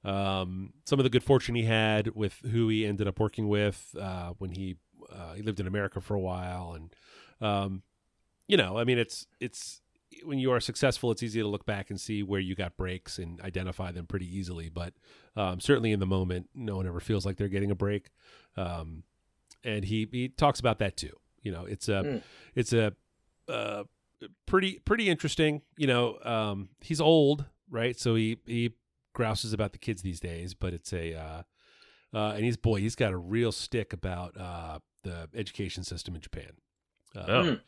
um, 0.03 0.73
some 0.85 0.99
of 0.99 1.03
the 1.03 1.09
good 1.09 1.23
fortune 1.23 1.53
he 1.55 1.63
had 1.65 2.15
with 2.15 2.39
who 2.51 2.67
he 2.67 2.85
ended 2.85 3.07
up 3.07 3.19
working 3.19 3.47
with 3.47 3.95
uh, 3.99 4.33
when 4.39 4.51
he 4.51 4.77
uh, 5.13 5.33
he 5.33 5.43
lived 5.43 5.59
in 5.59 5.67
America 5.67 6.01
for 6.01 6.15
a 6.15 6.19
while, 6.19 6.73
and 6.73 6.95
um, 7.39 7.83
you 8.51 8.57
know, 8.57 8.77
I 8.77 8.83
mean, 8.83 8.97
it's 8.97 9.25
it's 9.39 9.81
when 10.25 10.37
you 10.39 10.51
are 10.51 10.59
successful, 10.59 11.09
it's 11.11 11.23
easy 11.23 11.39
to 11.41 11.47
look 11.47 11.65
back 11.65 11.89
and 11.89 11.99
see 11.99 12.21
where 12.21 12.41
you 12.41 12.53
got 12.53 12.75
breaks 12.75 13.17
and 13.17 13.39
identify 13.41 13.91
them 13.93 14.05
pretty 14.05 14.27
easily. 14.37 14.67
But 14.67 14.93
um, 15.37 15.61
certainly 15.61 15.93
in 15.93 16.01
the 16.01 16.05
moment, 16.05 16.49
no 16.53 16.75
one 16.75 16.85
ever 16.85 16.99
feels 16.99 17.25
like 17.25 17.37
they're 17.37 17.47
getting 17.47 17.71
a 17.71 17.75
break. 17.75 18.09
Um, 18.57 19.03
and 19.63 19.85
he 19.85 20.07
he 20.11 20.27
talks 20.27 20.59
about 20.59 20.79
that 20.79 20.97
too. 20.97 21.15
You 21.43 21.53
know, 21.53 21.63
it's 21.65 21.87
a 21.87 22.03
Mm. 22.03 22.21
it's 22.55 22.73
a 22.73 22.93
uh, 23.47 23.83
pretty 24.45 24.79
pretty 24.79 25.07
interesting. 25.07 25.61
You 25.77 25.87
know, 25.87 26.17
um, 26.25 26.69
he's 26.81 26.99
old, 26.99 27.45
right? 27.69 27.97
So 27.97 28.15
he 28.15 28.37
he 28.45 28.73
grouses 29.13 29.53
about 29.53 29.71
the 29.71 29.77
kids 29.77 30.01
these 30.01 30.19
days, 30.19 30.53
but 30.53 30.73
it's 30.73 30.91
a 30.91 31.15
uh, 31.15 31.43
uh, 32.13 32.31
and 32.35 32.43
he's 32.43 32.57
boy, 32.57 32.81
he's 32.81 32.95
got 32.95 33.13
a 33.13 33.17
real 33.17 33.53
stick 33.53 33.93
about 33.93 34.35
uh, 34.37 34.79
the 35.03 35.29
education 35.33 35.83
system 35.85 36.15
in 36.15 36.21
Japan. 36.21 36.51
Uh, 37.15 37.25
Oh. 37.27 37.43
Mm. 37.43 37.61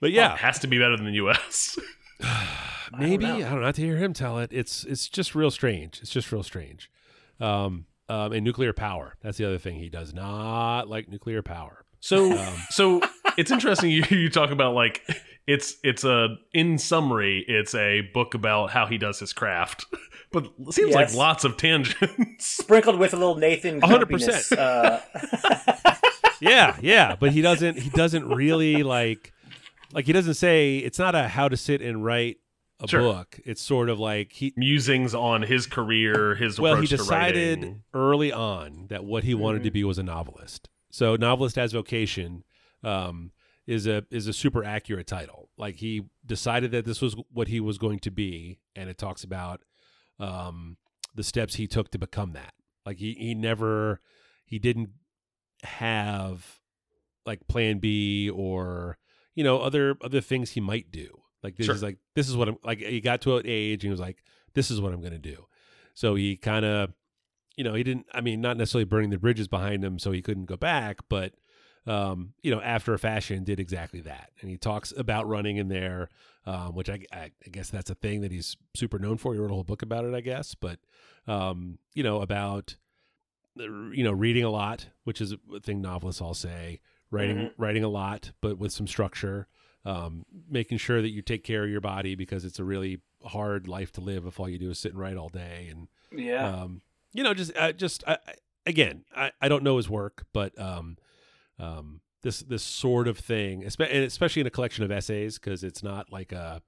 But 0.00 0.08
Oh, 0.08 0.10
it 0.10 0.14
yeah, 0.14 0.36
has 0.36 0.58
to 0.60 0.66
be 0.66 0.78
better 0.78 0.96
than 0.96 1.06
the 1.06 1.12
U.S. 1.12 1.78
maybe 2.98 3.24
know. 3.26 3.36
I 3.36 3.40
don't 3.40 3.50
know. 3.52 3.58
Not 3.60 3.74
to 3.76 3.82
hear 3.82 3.96
him 3.96 4.12
tell 4.12 4.38
it, 4.38 4.50
it's 4.52 4.84
it's 4.84 5.08
just 5.08 5.34
real 5.34 5.50
strange. 5.50 6.00
It's 6.02 6.10
just 6.10 6.30
real 6.32 6.42
strange. 6.42 6.90
Um, 7.40 7.86
um, 8.08 8.32
and 8.32 8.44
nuclear 8.44 8.72
power. 8.72 9.16
That's 9.22 9.38
the 9.38 9.46
other 9.46 9.58
thing. 9.58 9.76
He 9.76 9.88
does 9.88 10.12
not 10.12 10.88
like 10.88 11.08
nuclear 11.08 11.42
power. 11.42 11.84
So, 12.00 12.38
Um, 12.38 12.54
so 12.70 13.00
it's 13.38 13.50
interesting 13.50 13.90
you, 13.90 14.04
you 14.10 14.28
talk 14.28 14.50
about 14.50 14.74
like 14.74 15.02
it's 15.46 15.76
it's 15.82 16.04
a 16.04 16.36
in 16.52 16.76
summary 16.78 17.44
it's 17.48 17.74
a 17.74 18.02
book 18.12 18.34
about 18.34 18.70
how 18.70 18.86
he 18.86 18.98
does 18.98 19.18
his 19.20 19.32
craft, 19.32 19.86
but 20.32 20.44
it 20.58 20.74
seems 20.74 20.94
like 20.94 21.14
lots 21.14 21.44
of 21.44 21.56
tangents. 21.56 22.46
Sprinkled 22.46 22.98
with 22.98 23.14
a 23.14 23.16
little 23.16 23.36
Nathan. 23.36 23.80
100%. 23.80 24.56
Uh, 24.58 25.00
yeah, 26.40 26.76
yeah, 26.82 27.16
but 27.18 27.32
he 27.32 27.40
doesn't. 27.40 27.78
He 27.78 27.90
doesn't 27.90 28.28
really 28.28 28.82
like. 28.82 29.32
Like 29.94 30.06
he 30.06 30.12
doesn't 30.12 30.34
say 30.34 30.78
it's 30.78 30.98
not 30.98 31.14
a 31.14 31.28
how 31.28 31.48
to 31.48 31.56
sit 31.56 31.80
and 31.80 32.04
write 32.04 32.38
a 32.80 32.88
Sure. 32.88 33.00
book. 33.00 33.38
It's 33.44 33.62
sort 33.62 33.88
of 33.88 33.98
like 34.00 34.32
he. 34.32 34.52
Musings 34.56 35.14
on 35.14 35.42
his 35.42 35.66
career, 35.66 36.34
his 36.34 36.60
Well, 36.60 36.76
he 36.76 36.86
decided 36.86 37.82
early 37.94 38.32
on 38.32 38.86
that 38.88 39.04
what 39.04 39.24
he 39.24 39.34
wanted 39.34 39.62
to 39.62 39.70
be 39.70 39.84
was 39.84 39.96
a 39.98 40.02
novelist. 40.02 40.68
So, 40.90 41.16
novelist 41.16 41.56
as 41.56 41.72
vocation 41.72 42.44
um, 42.82 43.30
is 43.66 43.86
a 43.86 44.04
is 44.10 44.26
a 44.26 44.32
super 44.32 44.64
accurate 44.64 45.06
title. 45.06 45.48
Like 45.56 45.76
he 45.76 46.02
decided 46.26 46.72
that 46.72 46.84
this 46.84 47.00
was 47.00 47.14
what 47.32 47.48
he 47.48 47.60
was 47.60 47.78
going 47.78 48.00
to 48.00 48.10
be, 48.10 48.58
and 48.74 48.90
it 48.90 48.98
talks 48.98 49.22
about 49.22 49.62
um, 50.18 50.76
the 51.14 51.22
steps 51.22 51.54
he 51.54 51.66
took 51.66 51.90
to 51.92 51.98
become 51.98 52.32
that. 52.32 52.54
Like 52.84 52.98
he 52.98 53.14
he 53.14 53.34
never 53.34 54.00
he 54.44 54.58
didn't 54.58 54.90
have 55.62 56.60
like 57.24 57.46
plan 57.48 57.78
B 57.78 58.28
or 58.28 58.98
you 59.34 59.44
know 59.44 59.58
other 59.60 59.96
other 60.02 60.20
things 60.20 60.50
he 60.50 60.60
might 60.60 60.90
do. 60.90 61.20
Like 61.42 61.56
this 61.56 61.66
Sure. 61.66 61.74
is 61.74 61.82
like 61.82 61.98
this 62.14 62.28
is 62.28 62.36
what 62.36 62.48
I'm 62.48 62.56
like. 62.64 62.78
He 62.78 63.00
got 63.00 63.20
to 63.22 63.36
an 63.36 63.42
age 63.46 63.84
and 63.84 63.88
he 63.88 63.90
was 63.90 64.00
like, 64.00 64.22
this 64.54 64.70
is 64.70 64.80
what 64.80 64.92
I'm 64.94 65.00
going 65.00 65.12
to 65.12 65.18
do. 65.18 65.46
So 65.94 66.14
he 66.14 66.36
kind 66.36 66.64
of, 66.64 66.92
you 67.56 67.64
know, 67.64 67.74
he 67.74 67.82
didn't. 67.82 68.06
I 68.12 68.20
mean, 68.20 68.40
not 68.40 68.56
necessarily 68.56 68.84
burning 68.84 69.10
the 69.10 69.18
bridges 69.18 69.46
behind 69.48 69.84
him, 69.84 69.98
so 69.98 70.10
he 70.10 70.22
couldn't 70.22 70.46
go 70.46 70.56
back, 70.56 71.00
but 71.08 71.34
um, 71.86 72.32
you 72.42 72.50
know, 72.50 72.62
after 72.62 72.94
a 72.94 72.98
fashion, 72.98 73.44
did 73.44 73.60
exactly 73.60 74.00
that. 74.00 74.30
And 74.40 74.48
he 74.50 74.56
talks 74.56 74.90
about 74.96 75.28
running 75.28 75.58
in 75.58 75.68
there, 75.68 76.08
um, 76.46 76.74
which 76.74 76.88
I, 76.88 77.00
I, 77.12 77.30
I 77.44 77.50
guess 77.52 77.68
that's 77.68 77.90
a 77.90 77.94
thing 77.94 78.22
that 78.22 78.32
he's 78.32 78.56
super 78.74 78.98
known 78.98 79.18
for. 79.18 79.34
He 79.34 79.38
wrote 79.38 79.50
a 79.50 79.54
whole 79.54 79.64
book 79.64 79.82
about 79.82 80.06
it, 80.06 80.14
I 80.14 80.22
guess. 80.22 80.54
But 80.54 80.78
um, 81.26 81.78
you 81.92 82.02
know, 82.02 82.22
about 82.22 82.76
you 83.56 84.02
know, 84.02 84.12
reading 84.12 84.44
a 84.44 84.50
lot, 84.50 84.88
which 85.04 85.20
is 85.20 85.32
a 85.54 85.60
thing 85.60 85.80
novelists 85.82 86.20
all 86.22 86.34
say. 86.34 86.80
Writing, 87.14 87.36
Mhm. 87.36 87.52
writing 87.56 87.84
a 87.84 87.88
lot, 87.88 88.32
but 88.40 88.58
with 88.58 88.72
some 88.72 88.86
structure. 88.86 89.46
Um, 89.86 90.24
making 90.48 90.78
sure 90.78 91.02
that 91.02 91.10
you 91.10 91.20
take 91.20 91.44
care 91.44 91.62
of 91.64 91.68
your 91.70 91.82
body 91.82 92.14
because 92.14 92.46
it's 92.46 92.58
a 92.58 92.64
really 92.64 93.00
hard 93.22 93.68
life 93.68 93.92
to 93.92 94.00
live 94.00 94.24
if 94.24 94.40
all 94.40 94.48
you 94.48 94.58
do 94.58 94.70
is 94.70 94.78
sit 94.78 94.92
and 94.92 94.98
write 95.00 95.18
all 95.18 95.28
day. 95.28 95.68
And 95.70 95.88
yeah. 96.10 96.48
um, 96.62 96.80
you 97.12 97.22
know, 97.22 97.34
just 97.34 97.54
uh, 97.54 97.72
just 97.72 98.02
I, 98.06 98.14
I- 98.26 98.34
again, 98.64 99.04
I, 99.14 99.30
I 99.42 99.48
don't 99.48 99.62
know 99.62 99.76
his 99.76 99.90
work, 99.90 100.24
but 100.32 100.58
um, 100.58 100.96
um, 101.58 102.00
this 102.22 102.40
this 102.40 102.62
sort 102.62 103.06
of 103.08 103.18
thing, 103.18 103.62
especially 103.64 104.40
in 104.40 104.46
a 104.46 104.50
collection 104.50 104.84
of 104.84 104.90
essays, 104.90 105.38
because 105.38 105.62
it's 105.62 105.82
not 105.82 106.10
like 106.10 106.32
a 106.32 106.62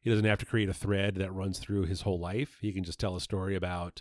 he 0.00 0.08
doesn't 0.08 0.24
have 0.24 0.38
to 0.38 0.46
create 0.46 0.70
a 0.70 0.74
thread 0.74 1.16
that 1.16 1.30
runs 1.32 1.58
through 1.58 1.82
his 1.84 2.00
whole 2.00 2.18
life. 2.18 2.56
He 2.62 2.72
can 2.72 2.84
just 2.84 2.98
tell 2.98 3.14
a 3.16 3.20
story 3.20 3.54
about 3.54 4.00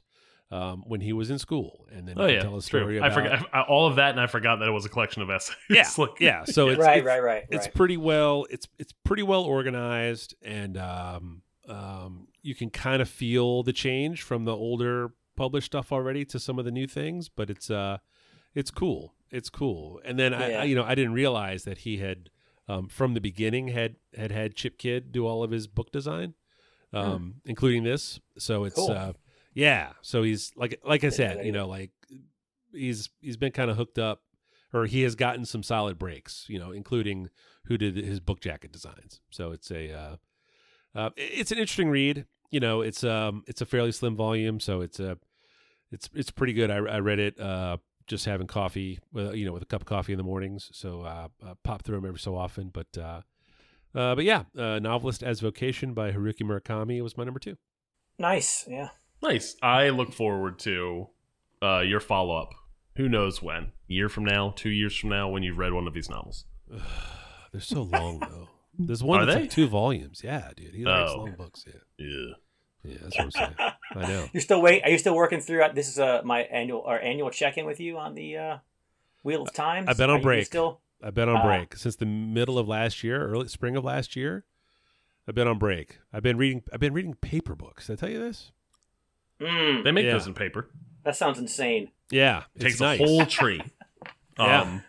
um, 0.52 0.84
when 0.86 1.00
he 1.02 1.14
was 1.14 1.30
in 1.32 1.40
school, 1.40 1.86
and 1.92 2.08
then 2.08 2.16
Oh 2.20 2.26
yeah, 2.26 2.40
can 2.42 2.50
tell 2.50 2.58
a 2.58 2.62
story 2.62 2.84
true. 2.84 2.98
about 2.98 3.12
I 3.12 3.14
forgot 3.14 3.50
I, 3.54 3.62
all 3.62 3.88
of 3.88 3.96
that, 3.96 4.12
and 4.12 4.20
I 4.20 4.28
forgot 4.28 4.58
that 4.60 4.68
it 4.68 4.72
was 4.72 4.86
a 4.86 4.90
collection 4.90 5.22
of 5.22 5.30
essays. 5.30 5.56
yeah, 5.70 5.88
Like- 5.98 6.20
yeah. 6.20 6.44
So 6.46 6.68
it's 6.70 6.80
right, 6.80 6.98
it's, 7.00 7.06
right, 7.06 7.24
right, 7.24 7.44
it's 7.50 7.68
right. 7.68 7.74
pretty 7.74 7.98
well 7.98 8.46
it's 8.50 8.68
it's 8.78 8.94
pretty 9.06 9.24
well 9.24 9.44
organized 9.44 10.36
and 10.42 10.78
um, 10.78 11.42
um, 11.70 12.28
you 12.42 12.54
can 12.56 12.70
kind 12.70 13.02
of 13.02 13.10
feel 13.10 13.64
the 13.64 13.74
change 13.74 14.22
from 14.24 14.46
the 14.46 14.56
older 14.56 15.14
published 15.38 15.68
stuff 15.68 15.92
already 15.92 16.26
to 16.26 16.40
some 16.40 16.60
of 16.60 16.66
the 16.66 16.72
new 16.72 16.86
things 16.86 17.30
but 17.30 17.50
it's 17.50 17.72
uh 17.72 17.98
it's 18.54 18.70
cool 18.70 19.14
it's 19.32 19.50
cool 19.50 20.02
and 20.04 20.20
then 20.20 20.34
I, 20.34 20.50
Yeah. 20.52 20.60
I 20.60 20.64
you 20.66 20.76
know 20.76 20.84
i 20.84 20.94
didn't 20.94 21.14
realize 21.14 21.64
that 21.64 21.80
he 21.80 21.98
had 21.98 22.30
um, 22.68 22.88
from 22.90 23.14
the 23.14 23.22
beginning 23.22 23.70
had 23.70 23.96
had 24.16 24.32
had 24.32 24.56
Chip 24.56 24.78
Kidd 24.78 25.12
do 25.14 25.26
all 25.26 25.42
of 25.44 25.50
his 25.52 25.68
book 25.68 25.92
design 25.92 26.34
um, 26.94 27.36
including 27.46 27.84
this 27.84 28.20
so 28.38 28.66
it's 28.66 28.76
Cool. 28.76 28.92
uh 28.92 29.14
yeah 29.54 29.90
so 30.02 30.24
he's 30.24 30.52
like 30.56 30.80
like 30.86 31.04
i 31.04 31.10
said 31.10 31.46
you 31.46 31.52
know 31.52 31.68
like 31.68 31.92
he's 32.74 33.10
he's 33.20 33.38
been 33.38 33.52
kind 33.52 33.70
of 33.70 33.78
hooked 33.78 34.00
up 34.00 34.22
or 34.74 34.86
he 34.86 35.02
has 35.02 35.16
gotten 35.16 35.46
some 35.46 35.64
solid 35.64 35.98
breaks, 35.98 36.46
you 36.48 36.58
know, 36.58 36.72
including 36.72 37.30
who 37.66 37.78
did 37.78 37.96
his 37.96 38.20
book 38.20 38.40
jacket 38.40 38.72
designs. 38.72 39.22
So 39.30 39.52
it's 39.52 39.72
a 39.72 39.92
uh, 39.94 40.16
uh, 40.96 41.10
it's 41.18 41.52
an 41.52 41.58
interesting 41.58 41.90
read. 41.90 42.26
You 42.50 42.60
know, 42.60 42.82
it's 42.82 43.04
um 43.04 43.44
it's 43.48 43.62
a 43.62 43.66
fairly 43.66 43.92
slim 43.92 44.16
volume, 44.16 44.60
so 44.60 44.82
it's 44.82 45.00
a 45.00 45.18
it's 45.92 46.10
it's 46.14 46.32
pretty 46.32 46.54
good. 46.54 46.72
I, 46.72 46.78
I 46.78 47.00
read 47.00 47.20
it 47.20 47.40
uh, 47.40 47.78
just 48.08 48.26
having 48.26 48.48
coffee, 48.48 49.00
with, 49.12 49.36
you 49.36 49.46
know, 49.46 49.54
with 49.54 49.64
a 49.64 49.68
cup 49.68 49.82
of 49.82 49.88
coffee 49.88 50.14
in 50.14 50.18
the 50.18 50.24
mornings. 50.24 50.70
So 50.74 51.02
uh, 51.02 51.28
uh, 51.46 51.56
pop 51.64 51.84
through 51.84 51.98
them 51.98 52.06
every 52.06 52.20
so 52.20 52.36
often, 52.36 52.70
but 52.70 52.98
uh, 52.98 53.22
uh, 53.94 54.16
but 54.16 54.24
yeah, 54.24 54.44
uh, 54.58 54.80
novelist 54.80 55.22
as 55.22 55.42
vocation 55.42 55.94
by 55.94 56.12
Haruki 56.12 56.44
Murakami 56.44 57.02
was 57.02 57.18
my 57.18 57.24
number 57.24 57.40
two. 57.40 57.58
nice. 58.18 58.66
Yeah. 58.68 58.90
Nice. 59.22 59.56
I 59.62 59.90
look 59.90 60.14
forward 60.14 60.60
to 60.60 61.08
uh, 61.62 61.80
your 61.80 62.00
follow 62.00 62.36
up. 62.38 62.50
Who 62.98 63.08
knows 63.08 63.42
when? 63.42 63.72
Year 63.88 64.10
from 64.10 64.26
now, 64.26 64.54
two 64.56 64.70
years 64.70 64.96
from 64.98 65.10
now, 65.10 65.30
when 65.30 65.44
you've 65.44 65.58
read 65.58 65.74
one 65.74 65.88
of 65.88 65.94
these 65.94 66.10
novels. 66.10 66.46
They're 67.52 67.62
so 67.62 67.84
long 67.84 68.20
though. 68.20 68.48
There's 68.80 69.04
one 69.04 69.22
Are 69.22 69.26
that's 69.26 69.36
they? 69.36 69.42
like 69.44 69.52
two 69.52 69.68
volumes. 69.68 70.22
Yeah, 70.24 70.50
dude, 70.56 70.74
he 70.74 70.86
likes 70.86 71.12
Oh. 71.14 71.18
long 71.20 71.34
books. 71.38 71.66
Yeah, 71.68 71.74
Yeah. 72.06 72.34
yeah, 72.84 72.98
that's 73.02 73.18
what 73.18 73.24
I'm 73.26 73.32
saying. 73.32 73.56
I 73.96 74.08
know. 74.08 74.28
You're 74.34 74.42
still 74.42 74.62
wait. 74.62 74.84
Are 74.84 74.90
you 74.90 74.98
still 74.98 75.16
working 75.16 75.42
through? 75.42 75.64
This 75.76 75.90
is 75.90 76.00
uh, 76.00 76.22
my 76.24 76.42
annual 76.44 76.82
our 76.84 77.00
annual 77.00 77.30
check 77.30 77.58
in 77.58 77.66
with 77.66 77.80
you 77.80 77.98
on 77.98 78.16
the 78.16 78.38
uh, 78.38 78.58
Wheel 79.24 79.44
of 79.44 79.54
Time. 79.54 79.86
I've 79.88 79.98
been 79.98 80.10
on 80.10 80.16
Are 80.16 80.20
you 80.20 80.24
break. 80.24 80.46
Still. 80.46 80.80
I've 81.04 81.14
been 81.14 81.30
on 81.30 81.38
Ah. 81.38 81.44
break 81.46 81.76
since 81.76 81.96
the 81.98 82.06
middle 82.06 82.58
of 82.58 82.68
last 82.68 83.04
year, 83.04 83.28
early 83.28 83.48
spring 83.50 83.76
of 83.76 83.84
last 83.84 84.16
year. 84.16 84.46
I've 85.28 85.36
been 85.36 85.48
on 85.48 85.58
break. 85.60 86.00
I've 86.14 86.24
been 86.24 86.38
reading. 86.38 86.64
I've 86.74 86.80
been 86.80 86.94
reading 86.94 87.14
paper 87.16 87.56
books. 87.56 87.88
Did 87.88 87.94
I 87.94 87.96
tell 87.98 88.10
you 88.10 88.20
this? 88.20 88.52
Mm, 89.42 89.84
They 89.84 89.92
make 89.92 90.06
Yeah. 90.06 90.14
those 90.14 90.28
in 90.28 90.34
paper. 90.34 90.70
that 91.04 91.16
sounds 91.16 91.40
insane. 91.40 91.92
Yeah, 92.12 92.44
It 92.56 92.60
takes 92.62 92.80
nice. 92.80 93.00
a 93.00 93.04
whole 93.06 93.26
tree. 93.26 93.62
Yeah. 94.40 94.62
Um, 94.62 94.84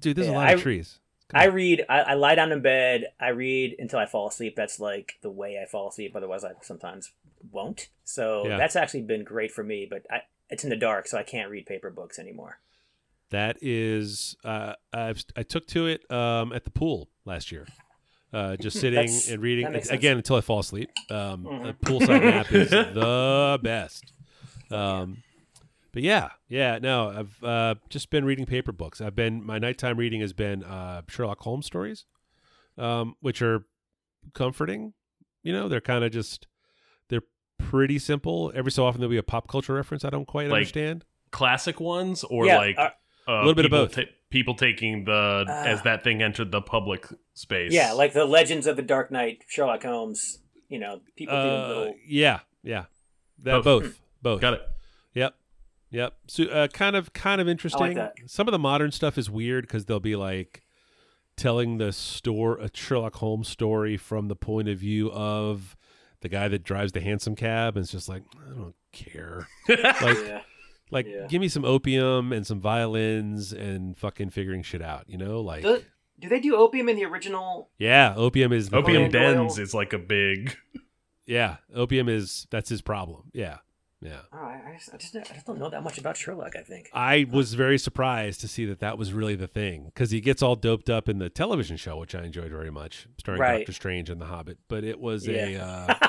dude. 0.00 0.16
There's 0.16 0.28
a 0.28 0.30
Yeah, 0.30 0.36
lot 0.38 0.54
of 0.54 0.62
trees. 0.62 1.00
Come 1.28 1.40
I 1.40 1.48
on. 1.48 1.54
read. 1.54 1.84
I, 1.88 2.00
I 2.00 2.14
lie 2.14 2.34
down 2.36 2.52
in 2.52 2.62
bed. 2.62 3.06
I 3.20 3.28
read 3.30 3.74
until 3.78 3.98
I 3.98 4.06
fall 4.06 4.28
asleep. 4.28 4.54
That's 4.56 4.78
like 4.80 5.14
the 5.22 5.30
way 5.30 5.58
I 5.60 5.66
fall 5.66 5.88
asleep. 5.88 6.14
Otherwise, 6.14 6.44
I 6.44 6.52
sometimes 6.62 7.10
won't. 7.50 7.88
So 8.04 8.46
Yeah. 8.46 8.56
that's 8.58 8.76
actually 8.76 9.02
been 9.02 9.24
great 9.24 9.50
for 9.52 9.64
me. 9.64 9.86
But 9.90 10.06
I, 10.10 10.22
it's 10.48 10.62
in 10.64 10.70
the 10.70 10.76
dark, 10.76 11.08
so 11.08 11.18
I 11.18 11.24
can't 11.24 11.50
read 11.50 11.66
paper 11.66 11.90
books 11.90 12.18
anymore. 12.18 12.58
That 13.30 13.58
is, 13.60 14.36
uh, 14.44 14.74
I've, 14.92 15.24
I 15.36 15.42
took 15.42 15.66
to 15.68 15.86
it 15.88 16.08
um, 16.10 16.52
at 16.52 16.64
the 16.64 16.70
pool 16.70 17.10
last 17.24 17.50
year. 17.50 17.66
Uh, 18.32 18.56
just 18.56 18.78
sitting 18.80 19.08
and 19.30 19.40
reading 19.42 19.64
that 19.72 19.84
sense. 19.86 19.90
again 19.98 20.16
until 20.16 20.36
I 20.36 20.40
fall 20.40 20.58
asleep. 20.58 20.90
Um, 21.10 21.44
Mhm. 21.44 21.68
A 21.68 21.72
poolside 21.74 22.22
nap 22.24 22.52
is 22.52 22.70
the 22.70 23.58
best. 23.62 24.12
Um, 24.70 25.22
but 25.92 26.02
yeah, 26.02 26.30
yeah. 26.48 26.78
No, 26.80 27.08
I've 27.10 27.42
uh, 27.44 27.74
just 27.88 28.10
been 28.10 28.24
reading 28.24 28.44
paper 28.44 28.72
books. 28.72 29.00
I've 29.00 29.14
been 29.14 29.44
my 29.44 29.58
nighttime 29.58 29.96
reading 29.96 30.20
has 30.20 30.32
been 30.32 30.64
uh, 30.64 31.02
Sherlock 31.08 31.40
Holmes 31.40 31.66
stories, 31.66 32.04
um, 32.76 33.14
which 33.20 33.40
are 33.42 33.64
comforting. 34.34 34.92
You 35.42 35.52
know, 35.52 35.68
they're 35.68 35.80
kind 35.80 36.04
of 36.04 36.10
just 36.12 36.48
they're 37.08 37.22
pretty 37.58 37.98
simple. 37.98 38.52
Every 38.54 38.72
so 38.72 38.84
often 38.84 39.00
there'll 39.00 39.10
be 39.12 39.16
a 39.16 39.22
pop 39.22 39.48
culture 39.48 39.72
reference 39.74 40.04
I 40.04 40.10
don't 40.10 40.26
quite 40.26 40.48
Like- 40.48 40.58
understand. 40.58 41.04
classic 41.30 41.80
ones 41.80 42.24
or 42.24 42.46
yeah, 42.46 42.58
like 42.58 42.76
uh, 42.78 42.90
uh, 43.28 43.38
little 43.38 43.54
bit 43.54 43.64
of 43.66 43.70
people 43.70 43.86
both. 43.86 43.98
people 44.30 44.54
taking 44.54 45.04
the 45.04 45.44
as 45.48 45.82
that 45.82 46.04
thing 46.04 46.22
entered 46.22 46.50
the 46.52 46.60
public 46.60 47.06
space. 47.34 47.72
Yeah, 47.72 47.92
like 47.92 48.12
the 48.12 48.24
Legends 48.24 48.66
of 48.66 48.76
the 48.76 48.82
Dark 48.82 49.10
Knight, 49.10 49.44
Sherlock 49.48 49.82
Holmes. 49.82 50.38
You 50.68 50.78
know, 50.80 51.00
people 51.16 51.36
Uh, 51.36 51.68
little. 51.68 51.94
yeah, 52.06 52.40
yeah. 52.62 52.84
That, 53.42 53.62
Both. 53.62 53.82
both, 53.82 54.00
both. 54.22 54.40
got 54.40 54.54
it. 54.54 54.62
Yep. 55.14 55.34
Yep. 55.90 56.14
So 56.26 56.44
uh, 56.44 56.68
kind 56.68 56.96
of 56.96 57.12
kind 57.12 57.40
of 57.40 57.48
interesting. 57.48 57.94
that. 57.94 58.14
Some 58.26 58.48
of 58.48 58.52
the 58.52 58.58
modern 58.58 58.90
stuff 58.92 59.16
is 59.18 59.30
weird 59.30 59.64
because 59.66 59.84
they'll 59.84 60.00
be 60.00 60.16
like 60.16 60.62
telling 61.36 61.78
the 61.78 61.92
store 61.92 62.58
a 62.58 62.70
Sherlock 62.72 63.16
Holmes 63.16 63.48
story 63.48 63.96
from 63.96 64.28
the 64.28 64.34
point 64.36 64.68
of 64.68 64.78
view 64.78 65.10
of 65.12 65.76
the 66.22 66.28
guy 66.28 66.48
that 66.48 66.64
drives 66.64 66.92
the 66.92 67.00
hansom 67.00 67.36
cab 67.36 67.76
and 67.76 67.82
it's 67.84 67.92
just 67.92 68.08
like 68.08 68.22
I 68.34 68.54
don't 68.58 68.74
care. 68.92 69.46
like 69.68 69.78
Yeah. 70.26 70.40
Like 70.90 71.06
Yeah. 71.06 71.26
give 71.28 71.40
me 71.40 71.48
some 71.48 71.64
opium 71.64 72.32
and 72.32 72.46
some 72.46 72.60
violins 72.60 73.52
and 73.52 73.96
fucking 73.96 74.30
figuring 74.30 74.62
shit 74.62 74.82
out, 74.82 75.04
you 75.08 75.18
know? 75.18 75.40
Like 75.40 75.62
Do, 75.62 75.82
do 76.18 76.28
they 76.28 76.40
do 76.40 76.56
opium 76.56 76.88
in 76.88 76.96
the 76.96 77.04
original? 77.04 77.70
yeah, 77.78 78.14
opium 78.16 78.52
is 78.52 78.70
the 78.70 78.76
Opium 78.78 79.10
dens 79.10 79.56
Doyle. 79.56 79.62
is 79.62 79.74
like 79.74 79.92
a 79.92 79.98
big. 79.98 80.56
Yeah, 81.28 81.56
opium 81.74 82.08
is 82.08 82.46
that's 82.50 82.68
his 82.68 82.82
problem. 82.82 83.30
Yeah. 83.32 83.58
Yeah. 84.00 84.20
Oh, 84.32 84.36
I, 84.38 84.60
I, 84.68 84.74
just, 84.78 84.94
I 84.94 84.96
just 84.98 85.16
I 85.16 85.34
just 85.34 85.44
don't 85.46 85.58
know 85.58 85.68
that 85.70 85.82
much 85.82 85.98
about 85.98 86.16
Sherlock. 86.16 86.54
I 86.54 86.60
think. 86.62 86.88
I 86.92 87.26
was 87.28 87.54
very 87.54 87.78
surprised 87.78 88.40
to 88.42 88.48
see 88.48 88.64
that 88.66 88.78
that 88.78 88.96
was 88.96 89.12
really 89.12 89.34
the 89.34 89.48
thing 89.48 89.86
because 89.86 90.12
he 90.12 90.20
gets 90.20 90.40
all 90.40 90.54
doped 90.54 90.88
up 90.88 91.08
in 91.08 91.18
the 91.18 91.28
television 91.28 91.76
show, 91.78 91.96
which 91.96 92.14
I 92.14 92.22
enjoyed 92.22 92.52
very 92.52 92.70
much, 92.70 93.08
starring 93.18 93.40
Right. 93.40 93.58
Doctor 93.58 93.72
Strange 93.72 94.08
and 94.08 94.20
the 94.20 94.26
Hobbit. 94.26 94.58
But 94.68 94.84
it 94.84 95.00
was 95.00 95.26
Yeah. 95.26 95.46
a, 95.48 95.58
uh, 95.58 96.08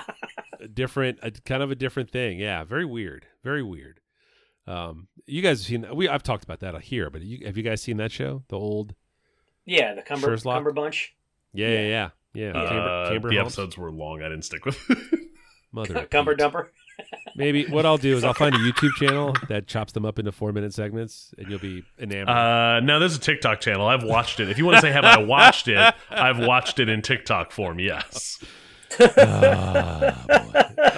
a 0.59 0.67
different, 0.67 1.17
a, 1.23 1.31
kind 1.31 1.63
of 1.63 1.71
a 1.71 1.75
different 1.75 2.11
thing. 2.11 2.37
Yeah, 2.39 2.63
very 2.63 2.85
weird, 2.85 3.25
very 3.43 3.63
weird. 3.63 4.01
Um, 4.67 5.07
you 5.25 5.41
guys 5.41 5.59
have 5.59 5.67
seen 5.67 5.95
we 5.95 6.07
I've 6.09 6.23
talked 6.23 6.43
about 6.43 6.59
that 6.59 6.79
here, 6.81 7.09
but 7.09 7.21
you, 7.21 7.45
have 7.45 7.57
you 7.57 7.63
guys 7.63 7.81
seen 7.81 7.97
that 7.97 8.11
show, 8.11 8.43
the 8.49 8.57
old? 8.57 8.93
Yeah, 9.65 9.93
the 9.95 10.01
Cumber 10.01 10.37
Sherlock? 10.37 10.57
Cumber 10.57 10.71
Bunch. 10.71 11.15
Yeah, 11.53 11.69
yeah, 11.69 11.81
yeah, 11.81 12.09
yeah. 12.33 12.49
Uh, 12.51 12.69
Camber, 12.69 13.09
Camber 13.13 13.29
the 13.29 13.35
Holmes? 13.35 13.53
episodes 13.53 13.77
were 13.77 13.91
long. 13.91 14.21
I 14.21 14.29
didn't 14.29 14.45
stick 14.45 14.65
with. 14.65 14.77
Mother 15.71 15.97
of 15.97 16.09
Cumber 16.09 16.35
Pete. 16.35 16.45
Dumper. 16.45 16.67
Maybe 17.35 17.65
what 17.67 17.85
I'll 17.85 17.97
do 17.97 18.15
is 18.15 18.23
I'll 18.23 18.33
find 18.33 18.55
a 18.55 18.57
YouTube 18.57 18.93
channel 18.95 19.35
that 19.49 19.67
chops 19.67 19.93
them 19.93 20.05
up 20.05 20.17
into 20.17 20.31
four 20.31 20.51
minute 20.51 20.73
segments, 20.73 21.33
and 21.37 21.47
you'll 21.47 21.59
be 21.59 21.83
enamored. 21.99 22.29
uh, 22.29 22.79
now 22.79 22.97
there's 22.97 23.15
a 23.15 23.19
TikTok 23.19 23.61
channel. 23.61 23.87
I've 23.87 24.03
watched 24.03 24.39
it. 24.39 24.49
If 24.49 24.57
you 24.57 24.65
want 24.65 24.77
to 24.77 24.81
say 24.81 24.91
have 24.91 25.05
I 25.05 25.19
watched 25.19 25.67
it, 25.67 25.93
I've 26.09 26.39
watched 26.39 26.79
it 26.79 26.89
in 26.89 27.01
TikTok 27.03 27.51
form. 27.51 27.79
Yes, 27.79 28.43
Boy. 28.97 29.05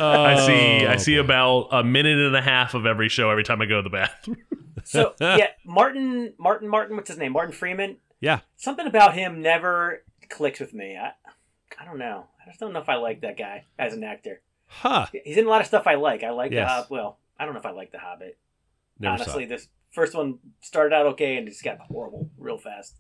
I 0.02 0.44
see. 0.46 0.86
I 0.86 0.94
Oh, 0.94 0.98
see 0.98 1.16
boy. 1.16 1.22
about 1.22 1.68
a 1.72 1.84
minute 1.84 2.18
and 2.20 2.36
a 2.36 2.42
half 2.42 2.74
of 2.74 2.86
every 2.86 3.10
show 3.10 3.30
every 3.30 3.44
time 3.44 3.62
I 3.62 3.66
go 3.66 3.78
to 3.78 3.82
the 3.84 3.90
bathroom. 3.90 4.38
So 4.86 5.14
yeah, 5.20 5.48
Martin 5.66 6.34
Martin 6.40 6.68
Martin. 6.68 6.96
What's 6.96 7.10
his 7.10 7.18
name? 7.20 7.34
Martin 7.34 7.54
Freeman. 7.54 7.98
Yeah, 8.22 8.40
Something 8.56 8.88
about 8.88 9.14
him 9.14 9.42
never 9.42 10.04
clicks 10.30 10.60
with 10.60 10.74
me. 10.74 10.98
I 10.98 11.12
I 11.80 11.86
don't 11.86 12.00
know. 12.00 12.26
I 12.42 12.50
just 12.50 12.60
don't 12.60 12.74
know 12.74 12.80
if 12.80 12.90
I 12.90 12.96
like 12.96 13.22
that 13.22 13.38
guy 13.38 13.66
as 13.78 13.94
an 13.94 14.04
actor. 14.04 14.42
huh? 14.66 15.06
He's 15.24 15.38
in 15.38 15.46
a 15.46 15.50
lot 15.50 15.62
of 15.62 15.68
stuff 15.68 15.86
I 15.86 15.94
like. 15.96 16.24
I 16.24 16.32
like 16.32 16.52
Yes. 16.52 16.66
the 16.68 16.74
Hob- 16.74 16.86
well. 16.90 17.20
I 17.38 17.46
don't 17.46 17.54
know 17.54 17.60
if 17.60 17.66
I 17.68 17.72
like 17.72 17.92
the 17.92 18.00
Hobbit. 18.00 18.38
Never 19.00 19.14
Honestly, 19.16 19.44
saw. 19.44 19.50
this 19.50 19.68
first 19.92 20.16
one 20.16 20.40
started 20.62 20.96
out 20.96 21.06
okay 21.08 21.38
and 21.38 21.48
just 21.48 21.64
got 21.64 21.78
horrible 21.82 22.30
real 22.40 22.58
fast. 22.58 22.96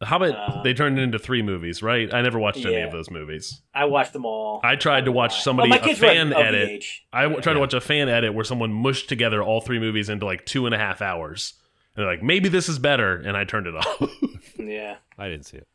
The 0.00 0.06
Hobbit. 0.06 0.34
Uh, 0.34 0.62
they 0.62 0.74
turned 0.74 0.98
it 0.98 1.02
into 1.02 1.18
three 1.18 1.42
movies, 1.42 1.82
right? 1.82 2.12
I 2.14 2.22
never 2.22 2.38
watched 2.38 2.64
any 2.64 2.82
of 2.82 2.92
those 2.92 3.10
movies. 3.10 3.62
I 3.74 3.86
watched 3.86 4.12
them 4.12 4.24
all. 4.24 4.60
I 4.62 4.76
tried 4.76 5.06
to 5.06 5.12
watch 5.12 5.32
Well, 5.32 5.40
somebody 5.40 5.70
my 5.70 5.76
a 5.78 5.80
kids 5.80 6.00
were 6.00 6.06
fan 6.06 6.28
of 6.28 6.38
the 6.38 6.38
edit. 6.38 6.84
I 7.12 7.20
I 7.20 7.22
w- 7.24 7.42
tried 7.42 7.54
to 7.54 7.60
watch 7.60 7.74
a 7.74 7.80
fan 7.80 8.08
edit 8.08 8.32
where 8.32 8.44
someone 8.44 8.72
mushed 8.72 9.08
together 9.08 9.42
all 9.42 9.60
three 9.60 9.80
movies 9.80 10.08
into 10.08 10.24
like 10.24 10.46
two 10.46 10.66
and 10.66 10.74
a 10.74 10.78
half 10.78 11.02
hours. 11.02 11.54
And 11.96 12.04
they're 12.04 12.12
like, 12.12 12.22
maybe 12.22 12.48
this 12.48 12.68
is 12.68 12.78
better, 12.78 13.16
and 13.16 13.36
I 13.36 13.42
turned 13.44 13.66
it 13.66 13.74
off. 13.74 14.02
Yeah. 14.60 14.96
I 15.16 15.28
didn't 15.28 15.46
see 15.46 15.56
it. 15.58 15.68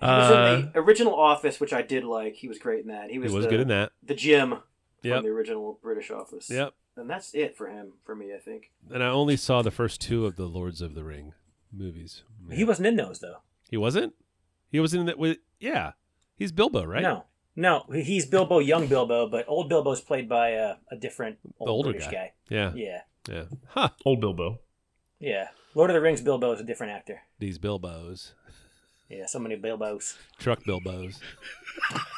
He 0.00 0.06
was 0.06 0.30
Uh, 0.30 0.56
in 0.64 0.72
the 0.72 0.78
original 0.78 1.14
Office, 1.14 1.60
which 1.60 1.72
I 1.72 1.82
did 1.82 2.04
like. 2.04 2.34
He 2.34 2.48
was 2.48 2.58
great 2.58 2.80
in 2.82 2.88
that. 2.88 3.06
He 3.08 3.14
He 3.14 3.18
was, 3.18 3.32
was 3.32 3.44
the, 3.44 3.50
good 3.50 3.60
in 3.60 3.68
that. 3.68 3.92
the 4.02 4.14
Jim 4.14 4.50
from 5.02 5.22
the 5.22 5.28
original 5.28 5.78
British 5.82 6.10
Office. 6.10 6.48
Yep. 6.50 6.72
And 6.96 7.08
that's 7.10 7.34
it 7.34 7.56
for 7.56 7.68
him, 7.68 7.92
for 8.04 8.14
me, 8.14 8.32
I 8.34 8.38
think. 8.38 8.70
And 8.92 9.02
I 9.02 9.08
only 9.08 9.36
saw 9.36 9.62
the 9.62 9.70
first 9.70 10.00
two 10.00 10.26
of 10.26 10.36
the 10.36 10.46
Lords 10.46 10.80
of 10.80 10.94
the 10.94 11.04
Ring 11.04 11.34
movies. 11.72 12.22
He 12.50 12.64
wasn't 12.64 12.86
in 12.88 12.96
those, 12.96 13.20
though. 13.20 13.38
He 13.70 13.76
wasn't. 13.76 14.14
He 14.70 14.80
was 14.80 14.94
in 14.94 15.06
that. 15.06 15.18
With 15.18 15.38
yeah, 15.58 15.92
he's 16.36 16.52
Bilbo, 16.52 16.84
right? 16.84 17.02
No. 17.02 17.24
No, 17.56 17.84
he's 17.92 18.26
Bilbo, 18.26 18.60
young 18.60 18.86
Bilbo, 18.86 19.28
but 19.28 19.44
old 19.48 19.68
Bilbo's 19.68 20.00
played 20.00 20.28
by 20.28 20.50
a, 20.50 20.76
a 20.90 20.96
different 20.96 21.38
old 21.58 21.66
the 21.68 21.72
older 21.72 21.90
British 21.90 22.06
guy. 22.06 22.12
guy. 22.12 22.32
Yeah, 22.48 22.72
Yeah. 22.74 23.00
yeah. 23.28 23.44
Huh. 23.68 23.88
Old 24.06 24.20
Bilbo. 24.20 24.60
Yeah. 25.18 25.48
Lord 25.74 25.90
of 25.90 25.94
the 25.94 26.00
Rings 26.00 26.20
Bilbo 26.22 26.52
is 26.52 26.60
a 26.60 26.64
different 26.64 26.92
actor. 26.92 27.22
These 27.38 27.58
Bilbos, 27.58 28.32
Yeah, 29.10 29.26
so 29.26 29.40
many 29.40 29.56
Bilbos. 29.56 30.16
truck 30.38 30.62
Bilbos. 30.62 31.18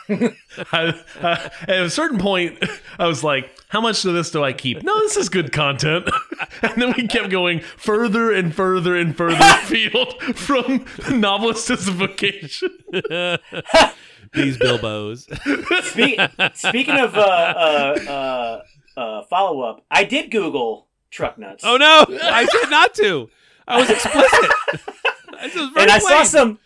I, 0.72 1.02
uh, 1.22 1.48
at 1.62 1.82
a 1.82 1.88
certain 1.88 2.18
point, 2.18 2.62
I 2.98 3.06
was 3.06 3.24
like, 3.24 3.50
how 3.68 3.80
much 3.80 4.04
of 4.04 4.12
this 4.12 4.30
do 4.30 4.44
I 4.44 4.52
keep? 4.52 4.82
No, 4.82 4.98
this 5.00 5.16
is 5.16 5.30
good 5.30 5.52
content. 5.52 6.10
and 6.62 6.82
then 6.82 6.92
we 6.94 7.08
kept 7.08 7.30
going 7.30 7.60
further 7.60 8.30
and 8.30 8.54
further 8.54 8.94
and 8.94 9.16
further 9.16 9.38
afield 9.40 10.20
from 10.36 10.80
novelistic 11.08 11.78
These 14.34 14.58
Bilbos. 14.58 15.84
Speak, 15.84 16.20
speaking 16.54 16.98
of 16.98 17.16
uh, 17.16 17.20
uh, 17.20 18.62
uh, 18.96 19.00
uh, 19.00 19.22
follow 19.30 19.62
up, 19.62 19.82
I 19.90 20.04
did 20.04 20.30
Google 20.30 20.88
truck 21.10 21.38
nuts. 21.38 21.64
oh 21.66 21.78
no! 21.78 22.04
I 22.22 22.44
said 22.44 22.68
not 22.68 22.92
to. 22.96 23.30
I 23.66 23.80
was 23.80 23.88
explicit. 23.88 24.50
This 25.42 25.54
was 25.54 25.70
very 25.70 25.82
and 25.84 25.90
I 25.90 25.98
saw 25.98 26.22
some. 26.22 26.58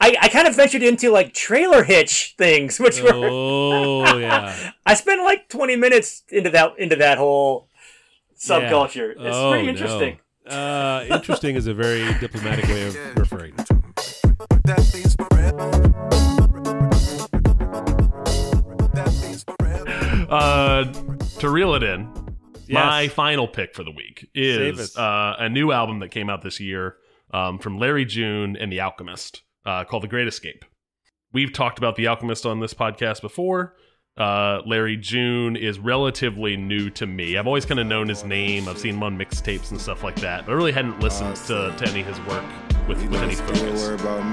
I, 0.00 0.16
I 0.20 0.28
kind 0.28 0.46
of 0.48 0.54
ventured 0.56 0.82
into 0.82 1.10
like 1.10 1.32
trailer 1.34 1.84
hitch 1.84 2.34
things, 2.38 2.78
which 2.80 3.00
were 3.02 3.10
Oh 3.12 4.16
yeah. 4.18 4.72
I 4.86 4.94
spent 4.94 5.22
like 5.22 5.48
twenty 5.48 5.76
minutes 5.76 6.22
into 6.30 6.50
that 6.50 6.78
into 6.78 6.96
that 6.96 7.18
whole 7.18 7.68
subculture. 8.38 9.10
It's 9.12 9.20
Oh, 9.36 9.50
pretty 9.50 9.66
no. 9.66 9.70
interesting. 9.72 10.18
Uh, 10.46 11.06
interesting 11.10 11.56
is 11.56 11.66
a 11.66 11.72
very 11.74 12.04
diplomatic 12.20 12.66
way 12.66 12.86
of 12.88 12.94
referring. 13.16 13.54
Uh, 20.28 20.84
to 21.38 21.48
reel 21.48 21.74
it 21.74 21.82
in, 21.82 22.08
my 22.68 23.06
final 23.08 23.46
pick 23.46 23.74
for 23.74 23.84
the 23.84 23.90
week 23.90 24.28
is 24.34 24.96
uh, 24.96 25.36
a 25.38 25.48
new 25.48 25.70
album 25.70 26.00
that 26.00 26.10
came 26.10 26.28
out 26.28 26.42
this 26.42 26.58
year 26.58 26.96
um, 27.32 27.58
from 27.58 27.78
Larry 27.78 28.04
June 28.04 28.56
and 28.56 28.72
The 28.72 28.80
Alchemist 28.80 29.42
uh, 29.66 29.84
called 29.84 30.02
The 30.02 30.08
Great 30.08 30.28
Escape. 30.28 30.64
We've 31.32 31.52
talked 31.52 31.78
about 31.78 31.96
The 31.96 32.06
Alchemist 32.06 32.46
on 32.46 32.60
this 32.60 32.74
podcast 32.74 33.20
before. 33.20 33.74
Uh, 34.16 34.60
Larry 34.64 34.96
June 34.96 35.56
is 35.56 35.80
relatively 35.80 36.56
new 36.56 36.88
to 36.90 37.06
me. 37.06 37.36
I've 37.36 37.48
always 37.48 37.64
kind 37.64 37.80
of 37.80 37.86
known 37.86 38.08
his 38.08 38.22
name. 38.22 38.68
I've 38.68 38.78
seen 38.78 38.94
him 38.94 39.02
on 39.02 39.18
mixtapes 39.18 39.72
and 39.72 39.80
stuff 39.80 40.04
like 40.04 40.14
that, 40.20 40.46
but 40.46 40.52
I 40.52 40.54
really 40.54 40.70
hadn't 40.70 41.00
listened 41.00 41.34
to, 41.36 41.74
to 41.76 41.88
any 41.88 42.02
of 42.02 42.06
his 42.06 42.20
work 42.26 42.44
with, 42.86 43.02
with 43.08 43.20
any 43.20 43.34
focus. 43.34 43.88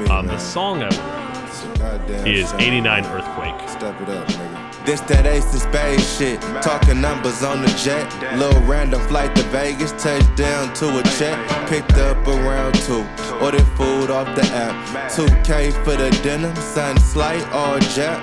Um, 0.09 0.27
the 0.27 0.37
song 0.37 0.83
I 0.83 0.89
would 0.89 1.79
recommend 1.79 2.27
is 2.27 2.53
89 2.53 3.05
Earthquake. 3.05 3.69
Step 3.69 3.99
it 4.01 4.09
up, 4.09 4.27
nigga. 4.27 4.60
This 4.85 4.99
that 5.01 5.27
ace 5.27 5.53
of 5.53 5.61
spades 5.61 6.17
shit. 6.17 6.41
Talking 6.61 7.01
numbers 7.01 7.43
on 7.43 7.61
the 7.61 7.67
jet. 7.77 8.05
Little 8.37 8.61
random 8.63 8.99
flight 9.07 9.35
to 9.35 9.43
Vegas. 9.43 9.91
Touchdown 10.01 10.73
to 10.75 10.99
a 10.99 11.03
check. 11.19 11.37
Picked 11.69 11.97
up 11.97 12.17
around 12.27 12.73
two. 12.75 13.05
Ordered 13.41 13.67
food 13.77 14.09
off 14.09 14.35
the 14.35 14.45
app. 14.47 14.73
2K 15.11 15.71
for 15.83 15.95
the 15.95 16.09
denim. 16.23 16.55
Sun 16.55 16.99
slight, 16.99 17.43
all 17.51 17.79
jet. 17.79 18.19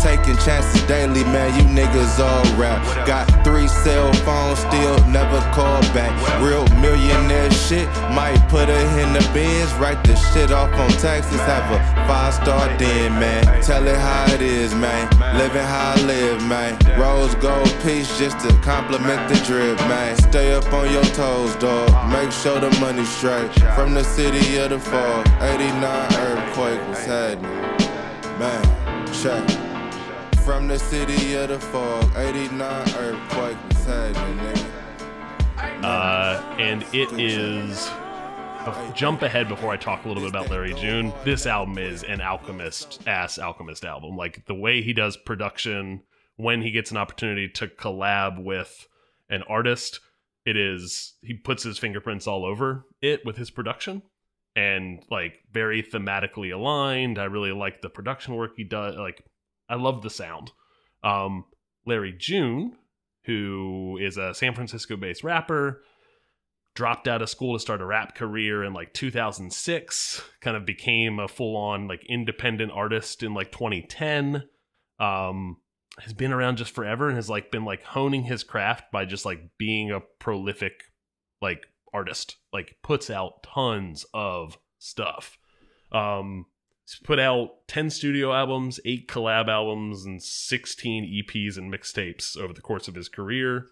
Taking 0.00 0.36
chances 0.38 0.82
daily, 0.82 1.24
man. 1.24 1.54
You 1.56 1.64
niggas 1.74 2.18
all 2.18 2.44
rap. 2.56 2.80
Got 3.06 3.26
three 3.44 3.68
cell 3.68 4.12
phones, 4.24 4.58
still 4.60 4.96
never 5.08 5.40
call 5.52 5.80
back. 5.94 6.12
Real 6.40 6.66
millionaire 6.80 7.50
shit. 7.50 7.88
Might 8.14 8.38
put 8.48 8.68
her 8.68 9.00
in 9.00 9.12
the 9.12 9.28
bins. 9.32 9.72
Write 9.74 10.02
the 10.04 10.14
shit 10.16 10.52
off 10.52 10.72
on 10.74 10.90
taxes. 11.00 11.40
Have 11.40 11.70
a 11.72 11.78
five 12.06 12.34
star 12.34 12.68
den, 12.78 13.12
man. 13.18 13.44
Tell 13.62 13.86
it 13.86 13.96
how 13.96 14.32
it 14.32 14.42
is, 14.42 14.74
man. 14.74 15.08
Living 15.38 15.62
how 15.62 15.94
I 15.96 16.02
live, 16.02 16.42
man. 16.46 16.78
Rose 16.98 17.34
gold 17.36 17.74
piece 17.82 18.18
just 18.18 18.38
to 18.40 18.52
compliment 18.60 19.28
the 19.28 19.36
drip, 19.44 19.78
man. 19.88 20.16
Stay 20.16 20.54
up 20.54 20.72
on 20.72 20.90
your 20.92 21.04
toes, 21.14 21.54
dog. 21.56 21.90
Make 22.10 22.32
sure 22.32 22.60
the 22.60 22.70
money 22.80 23.04
straight. 23.04 23.50
From 23.74 23.94
the 23.94 24.04
city 24.04 24.58
of 24.58 24.70
the 24.70 24.78
fall, 24.78 25.20
89 25.40 26.14
earthquake 26.14 26.88
was 26.88 27.04
happening. 27.04 27.86
Man, 28.38 29.12
check. 29.12 29.55
From 30.46 30.68
the 30.68 30.78
city 30.78 31.34
of 31.34 31.48
the 31.48 31.58
fog, 31.58 32.08
89 32.14 32.62
earthquake 32.98 33.56
was 33.68 33.84
happening, 33.84 34.38
nigga. 34.38 35.82
Uh, 35.82 36.40
and 36.56 36.84
it 36.94 37.10
is. 37.18 37.90
Jump 38.94 39.22
ahead 39.22 39.48
before 39.48 39.72
I 39.72 39.76
talk 39.76 40.04
a 40.04 40.08
little 40.08 40.22
bit 40.22 40.30
about 40.30 40.48
Larry 40.48 40.72
June. 40.74 41.12
This 41.24 41.46
album 41.46 41.78
is 41.78 42.04
an 42.04 42.20
Alchemist 42.20 43.00
ass 43.08 43.40
Alchemist 43.40 43.84
album. 43.84 44.16
Like 44.16 44.46
the 44.46 44.54
way 44.54 44.82
he 44.82 44.92
does 44.92 45.16
production, 45.16 46.04
when 46.36 46.62
he 46.62 46.70
gets 46.70 46.92
an 46.92 46.96
opportunity 46.96 47.48
to 47.48 47.66
collab 47.66 48.40
with 48.40 48.86
an 49.28 49.42
artist, 49.48 49.98
it 50.44 50.56
is 50.56 51.14
he 51.22 51.34
puts 51.34 51.64
his 51.64 51.76
fingerprints 51.76 52.28
all 52.28 52.44
over 52.44 52.86
it 53.02 53.26
with 53.26 53.36
his 53.36 53.50
production 53.50 54.00
and 54.54 55.02
like 55.10 55.40
very 55.50 55.82
thematically 55.82 56.54
aligned. 56.54 57.18
I 57.18 57.24
really 57.24 57.50
like 57.50 57.82
the 57.82 57.90
production 57.90 58.36
work 58.36 58.52
he 58.56 58.62
does. 58.62 58.94
Like 58.94 59.24
I 59.68 59.76
love 59.76 60.02
the 60.02 60.10
sound. 60.10 60.52
Um, 61.02 61.44
Larry 61.86 62.14
June, 62.16 62.76
who 63.24 63.98
is 64.00 64.16
a 64.16 64.34
San 64.34 64.54
Francisco 64.54 64.96
based 64.96 65.24
rapper, 65.24 65.82
dropped 66.74 67.08
out 67.08 67.22
of 67.22 67.30
school 67.30 67.54
to 67.54 67.60
start 67.60 67.80
a 67.80 67.86
rap 67.86 68.14
career 68.14 68.62
in 68.62 68.72
like 68.72 68.92
2006, 68.92 70.22
kind 70.40 70.56
of 70.56 70.66
became 70.66 71.18
a 71.18 71.28
full 71.28 71.56
on 71.56 71.88
like 71.88 72.04
independent 72.08 72.70
artist 72.72 73.22
in 73.22 73.34
like 73.34 73.50
2010. 73.50 74.44
Um, 74.98 75.58
has 75.98 76.12
been 76.12 76.32
around 76.32 76.58
just 76.58 76.72
forever 76.72 77.08
and 77.08 77.16
has 77.16 77.30
like 77.30 77.50
been 77.50 77.64
like 77.64 77.82
honing 77.82 78.24
his 78.24 78.44
craft 78.44 78.92
by 78.92 79.04
just 79.04 79.24
like 79.24 79.40
being 79.58 79.90
a 79.90 80.00
prolific 80.18 80.74
like 81.40 81.66
artist. 81.92 82.36
Like 82.52 82.76
puts 82.82 83.10
out 83.10 83.42
tons 83.42 84.04
of 84.12 84.58
stuff. 84.78 85.38
Um, 85.92 86.46
he's 86.86 87.00
put 87.02 87.18
out 87.18 87.66
10 87.68 87.90
studio 87.90 88.32
albums, 88.32 88.80
8 88.84 89.08
collab 89.08 89.48
albums, 89.48 90.04
and 90.06 90.22
16 90.22 91.04
EPs 91.04 91.56
and 91.58 91.72
mixtapes 91.72 92.36
over 92.38 92.52
the 92.52 92.60
course 92.60 92.88
of 92.88 92.94
his 92.94 93.08
career. 93.08 93.66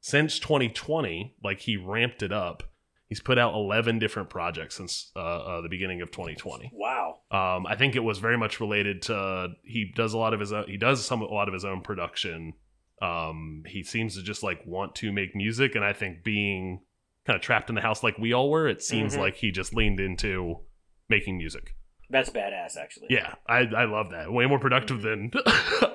Since 0.00 0.38
2020, 0.38 1.34
like 1.42 1.60
he 1.60 1.76
ramped 1.76 2.22
it 2.22 2.32
up. 2.32 2.62
He's 3.08 3.20
put 3.20 3.38
out 3.38 3.54
11 3.54 3.98
different 3.98 4.28
projects 4.30 4.76
since 4.76 5.10
uh, 5.14 5.18
uh, 5.20 5.60
the 5.60 5.68
beginning 5.68 6.00
of 6.00 6.10
2020. 6.10 6.72
Wow. 6.74 7.18
Um, 7.30 7.66
I 7.66 7.76
think 7.76 7.96
it 7.96 8.00
was 8.02 8.18
very 8.18 8.36
much 8.38 8.60
related 8.60 9.02
to 9.02 9.48
he 9.62 9.92
does 9.94 10.14
a 10.14 10.18
lot 10.18 10.32
of 10.34 10.40
his 10.40 10.52
own, 10.52 10.64
he 10.68 10.76
does 10.76 11.04
some 11.04 11.20
a 11.22 11.26
lot 11.26 11.48
of 11.48 11.54
his 11.54 11.64
own 11.64 11.82
production. 11.82 12.54
Um, 13.02 13.62
he 13.66 13.82
seems 13.82 14.16
to 14.16 14.22
just 14.22 14.42
like 14.42 14.64
want 14.66 14.94
to 14.96 15.12
make 15.12 15.36
music, 15.36 15.74
and 15.74 15.84
I 15.84 15.92
think 15.92 16.24
being 16.24 16.80
kind 17.26 17.36
of 17.36 17.42
trapped 17.42 17.68
in 17.68 17.74
the 17.74 17.80
house 17.82 18.02
like 18.02 18.18
we 18.18 18.32
all 18.32 18.50
were, 18.50 18.68
it 18.68 18.82
seems 18.82 19.14
Mhm. 19.16 19.20
like 19.20 19.36
he 19.36 19.50
just 19.50 19.74
leaned 19.74 20.00
into 20.00 20.60
making 21.08 21.36
music. 21.38 21.76
That's 22.10 22.30
badass, 22.30 22.76
actually. 22.76 23.08
Yeah, 23.10 23.34
I 23.48 23.60
I 23.60 23.84
love 23.84 24.10
that. 24.10 24.32
Way 24.32 24.46
more 24.46 24.58
productive 24.58 25.02
than 25.02 25.32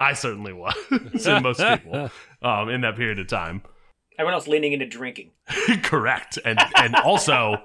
I 0.02 0.14
certainly 0.14 0.54
was 0.54 0.74
than 1.24 1.44
most 1.44 1.60
people 1.60 2.10
um, 2.42 2.70
in 2.70 2.82
that 2.82 2.96
period 2.96 3.20
of 3.20 3.28
time. 3.28 3.62
Everyone 4.18 4.34
else 4.34 4.48
leaning 4.48 4.74
into 4.74 4.86
drinking. 4.86 5.32
Correct, 5.84 6.38
and 6.44 6.60
and 6.76 6.96
also 6.96 7.62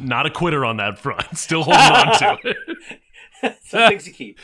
not 0.00 0.26
a 0.26 0.30
quitter 0.30 0.64
on 0.64 0.78
that 0.78 0.98
front. 0.98 1.36
Still 1.36 1.62
holding 1.62 1.80
on 1.80 2.18
to 2.18 2.38
it. 3.42 3.56
Some 3.62 3.88
things 3.88 4.04
to 4.04 4.10
keep. 4.10 4.40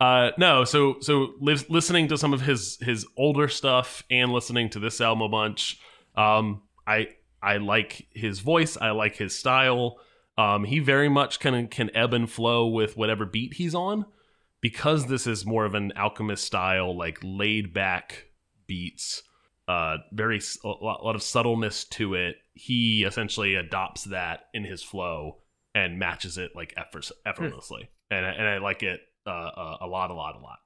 Uh, 0.00 0.30
no, 0.38 0.64
so 0.64 0.96
so 1.00 1.32
lives, 1.40 1.68
listening 1.70 2.08
to 2.08 2.18
some 2.18 2.32
of 2.32 2.42
his 2.42 2.78
his 2.82 3.06
older 3.16 3.48
stuff 3.48 4.02
and 4.10 4.32
listening 4.32 4.68
to 4.70 4.78
this 4.78 5.00
album 5.00 5.22
a 5.22 5.28
bunch. 5.28 5.80
Um, 6.16 6.62
I 6.86 7.08
I 7.42 7.58
like 7.58 8.06
his 8.10 8.40
voice. 8.40 8.76
I 8.76 8.90
like 8.90 9.16
his 9.16 9.34
style. 9.34 9.98
Um, 10.36 10.64
he 10.64 10.78
very 10.80 11.08
much 11.08 11.38
can 11.40 11.68
can 11.68 11.94
ebb 11.94 12.12
and 12.12 12.28
flow 12.30 12.66
with 12.66 12.96
whatever 12.96 13.24
beat 13.24 13.54
he's 13.54 13.74
on, 13.74 14.04
because 14.60 15.06
this 15.06 15.26
is 15.26 15.46
more 15.46 15.64
of 15.64 15.74
an 15.74 15.92
alchemist 15.96 16.44
style, 16.44 16.96
like 16.96 17.18
laid 17.22 17.72
back 17.72 18.26
beats. 18.66 19.22
Uh, 19.66 19.96
very 20.12 20.36
s- 20.38 20.58
a 20.64 20.68
lot, 20.68 21.00
a 21.00 21.04
lot 21.04 21.14
of 21.14 21.22
subtleness 21.22 21.84
to 21.84 22.14
it. 22.14 22.36
He 22.52 23.04
essentially 23.04 23.54
adopts 23.54 24.04
that 24.04 24.46
in 24.52 24.64
his 24.64 24.82
flow 24.82 25.38
and 25.74 25.98
matches 25.98 26.36
it 26.36 26.50
like 26.54 26.74
effort, 26.76 27.10
effortlessly, 27.24 27.88
and 28.10 28.26
I, 28.26 28.30
and 28.30 28.46
I 28.46 28.58
like 28.58 28.82
it 28.82 29.00
uh, 29.26 29.30
uh, 29.30 29.76
a 29.80 29.86
lot, 29.86 30.10
a 30.10 30.14
lot, 30.14 30.34
a 30.36 30.38
lot. 30.38 30.58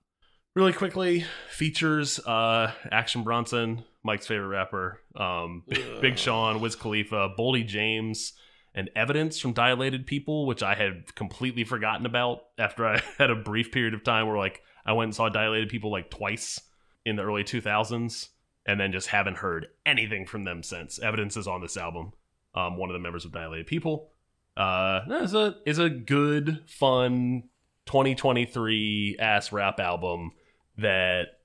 Really 0.57 0.73
quickly, 0.73 1.25
features 1.51 2.19
uh, 2.27 2.73
Action 2.91 3.23
Bronson, 3.23 3.85
Mike's 4.03 4.27
favorite 4.27 4.49
rapper, 4.49 5.01
um, 5.15 5.63
Big 6.01 6.19
Sean, 6.19 6.61
Wiz 6.61 6.75
Khalifa, 6.75 7.31
Boldy 7.39 7.65
James, 7.65 8.33
and 8.79 8.91
Evidence 8.95 9.41
from 9.41 9.53
Dilated 9.53 10.07
People, 10.07 10.47
which 10.47 10.63
I 10.63 10.77
had 10.77 11.13
completely 11.17 11.65
forgotten 11.65 12.07
about 12.07 12.43
after 12.59 12.87
I 12.87 13.03
had 13.19 13.29
a 13.29 13.35
brief 13.35 13.73
period 13.73 13.93
of 13.93 14.05
time 14.05 14.29
where 14.29 14.39
like 14.39 14.63
I 14.87 14.93
went 14.93 15.09
and 15.09 15.15
saw 15.17 15.29
Dilated 15.29 15.69
People 15.69 15.91
like 15.91 16.11
twice 16.11 16.61
in 17.05 17.17
the 17.17 17.25
early 17.25 17.43
2000s, 17.43 18.29
and 18.67 18.79
then 18.79 18.93
just 18.93 19.09
haven't 19.09 19.39
heard 19.39 19.67
anything 19.85 20.27
from 20.27 20.45
them 20.45 20.63
since. 20.63 21.01
Evidence 21.01 21.37
is 21.37 21.49
on 21.49 21.61
this 21.61 21.77
album. 21.77 22.13
Um, 22.55 22.77
one 22.77 22.89
of 22.89 22.95
the 22.95 23.01
members 23.01 23.25
of 23.25 23.33
Dilated 23.33 23.67
People. 23.67 24.13
Uh, 24.57 25.01
is 25.23 25.35
a 25.35 25.57
is 25.67 25.81
a 25.81 25.91
good, 25.91 26.63
fun 26.69 27.49
2023 27.87 29.17
ass 29.19 29.51
rap 29.51 29.81
album 29.81 30.31
that 30.77 31.41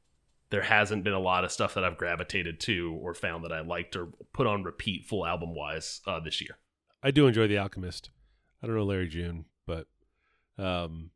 there 0.52 0.62
hasn't 0.62 1.04
been 1.04 1.14
a 1.14 1.20
lot 1.20 1.44
of 1.44 1.52
stuff 1.52 1.74
that 1.74 1.84
I've 1.84 1.98
gravitated 1.98 2.60
to 2.62 3.00
or 3.02 3.16
found 3.16 3.44
that 3.44 3.52
I 3.52 3.62
liked 3.62 3.96
or 3.96 4.10
put 4.34 4.46
on 4.46 4.62
repeat 4.62 5.08
full 5.08 5.26
album 5.26 5.56
wise 5.56 6.02
uh, 6.06 6.20
this 6.20 6.40
year. 6.40 6.60
I 7.04 7.12
do 7.12 7.28
enjoy 7.28 7.48
The 7.48 7.58
Alchemist. 7.58 8.10
I 8.62 8.68
don't 8.68 8.76
know 8.76 8.86
Larry 8.86 9.08
June, 9.10 9.46
but 9.68 9.88
um, 10.58 11.12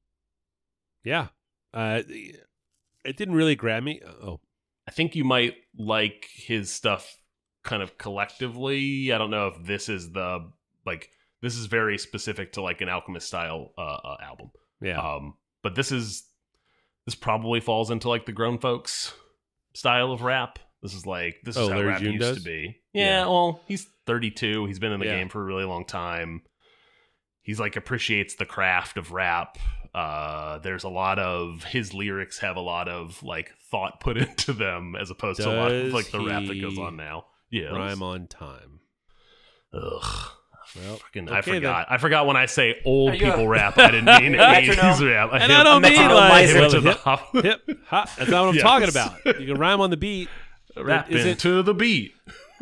yeah, 1.04 1.28
uh, 1.74 2.02
it 3.06 3.16
didn't 3.18 3.36
really 3.36 3.56
grab 3.56 3.84
me. 3.84 4.02
Oh, 4.06 4.42
I 4.88 4.92
think 4.92 5.16
you 5.16 5.24
might 5.24 5.56
like 5.78 6.28
his 6.34 6.70
stuff 6.72 7.18
kind 7.64 7.82
of 7.82 7.98
collectively. 7.98 9.12
I 9.14 9.18
don't 9.18 9.32
know 9.32 9.48
if 9.48 9.66
this 9.66 9.88
is 9.88 10.12
the 10.12 10.50
like 10.86 11.10
this 11.42 11.56
is 11.56 11.68
very 11.68 11.98
specific 11.98 12.54
to 12.54 12.62
like 12.62 12.82
an 12.82 12.90
Alchemist 12.90 13.28
style 13.28 13.72
uh, 13.78 13.82
uh, 13.82 14.18
album. 14.22 14.52
yeah, 14.82 15.00
Um, 15.00 15.36
but 15.64 15.76
this 15.76 15.92
is 15.92 16.24
this 17.06 17.16
probably 17.16 17.62
falls 17.62 17.92
into 17.92 18.10
like 18.10 18.26
the 18.26 18.32
grown 18.34 18.58
folks 18.58 19.14
style 19.74 20.12
of 20.12 20.22
rap. 20.22 20.60
This 20.82 20.94
is 20.94 21.06
like 21.06 21.38
this 21.44 21.56
is 21.56 21.62
Oh, 21.64 21.70
how 21.70 21.76
Larry 21.78 21.88
rap 21.88 22.00
June 22.02 22.14
used 22.14 22.22
does? 22.22 22.38
to 22.40 22.44
be. 22.44 22.82
Yeah, 22.98 23.20
Yeah. 23.22 23.26
well, 23.26 23.62
he's 23.68 23.88
32. 24.06 24.66
He's 24.66 24.80
been 24.80 24.92
in 24.92 25.00
the 25.00 25.06
Yeah. 25.06 25.18
game 25.18 25.30
for 25.30 25.42
a 25.42 25.46
really 25.46 25.66
long 25.66 25.86
time. 25.86 26.42
He's 27.42 27.60
like 27.60 27.76
appreciates 27.76 28.36
the 28.36 28.46
craft 28.46 28.98
of 28.98 29.12
rap. 29.12 29.58
Uh, 29.96 30.58
there's 30.60 30.84
a 30.84 30.90
lot 30.90 31.18
of 31.18 31.64
his 31.64 31.94
lyrics 31.94 32.40
have 32.40 32.56
a 32.58 32.62
lot 32.62 32.88
of 32.90 33.22
like 33.24 33.52
thought 33.72 34.00
put 34.00 34.18
into 34.28 34.54
them 34.54 34.96
as 35.00 35.10
opposed 35.10 35.42
to 35.42 35.50
a 35.50 35.56
lot 35.56 35.72
of 35.72 35.94
like 35.94 36.12
the 36.12 36.20
rap 36.20 36.46
that 36.46 36.60
goes 36.62 36.78
on 36.78 36.96
now. 36.98 37.26
Yeah, 37.50 37.68
rhyme 37.70 38.04
on 38.04 38.28
time. 38.28 38.82
Ugh. 39.74 40.32
Well, 40.76 40.98
Fucking, 40.98 41.30
I 41.32 41.40
okay 41.40 41.52
forgot. 41.54 41.88
I 41.90 41.98
forgot 41.98 42.28
when 42.28 42.36
I 42.36 42.46
say 42.46 42.76
old 42.84 43.14
you 43.16 43.26
a- 43.28 43.32
people 43.32 43.48
rap. 43.48 43.78
I 43.78 43.92
didn't 43.92 44.06
mean? 44.06 44.34
80s 44.40 45.10
rap. 45.10 45.30
And 45.34 45.52
I 45.52 45.64
don't 45.64 45.82
mean, 45.82 45.96
like- 46.10 46.48
hip 46.50 46.72
to 46.72 46.82
the 46.82 46.92
hop. 46.94 47.32
hip, 47.34 47.62
hop. 47.86 48.10
That's 48.18 48.30
not 48.30 48.42
what 48.42 48.50
I'm 48.50 48.56
Yes. 48.56 48.64
talking 48.64 48.90
about. 48.90 49.40
You 49.40 49.48
can 49.54 49.58
rhyme 49.58 49.80
on 49.80 49.90
the 49.92 49.98
beat. 49.98 50.28
Is 50.76 51.26
it- 51.26 51.40
the 51.40 51.74
beat. 51.74 52.14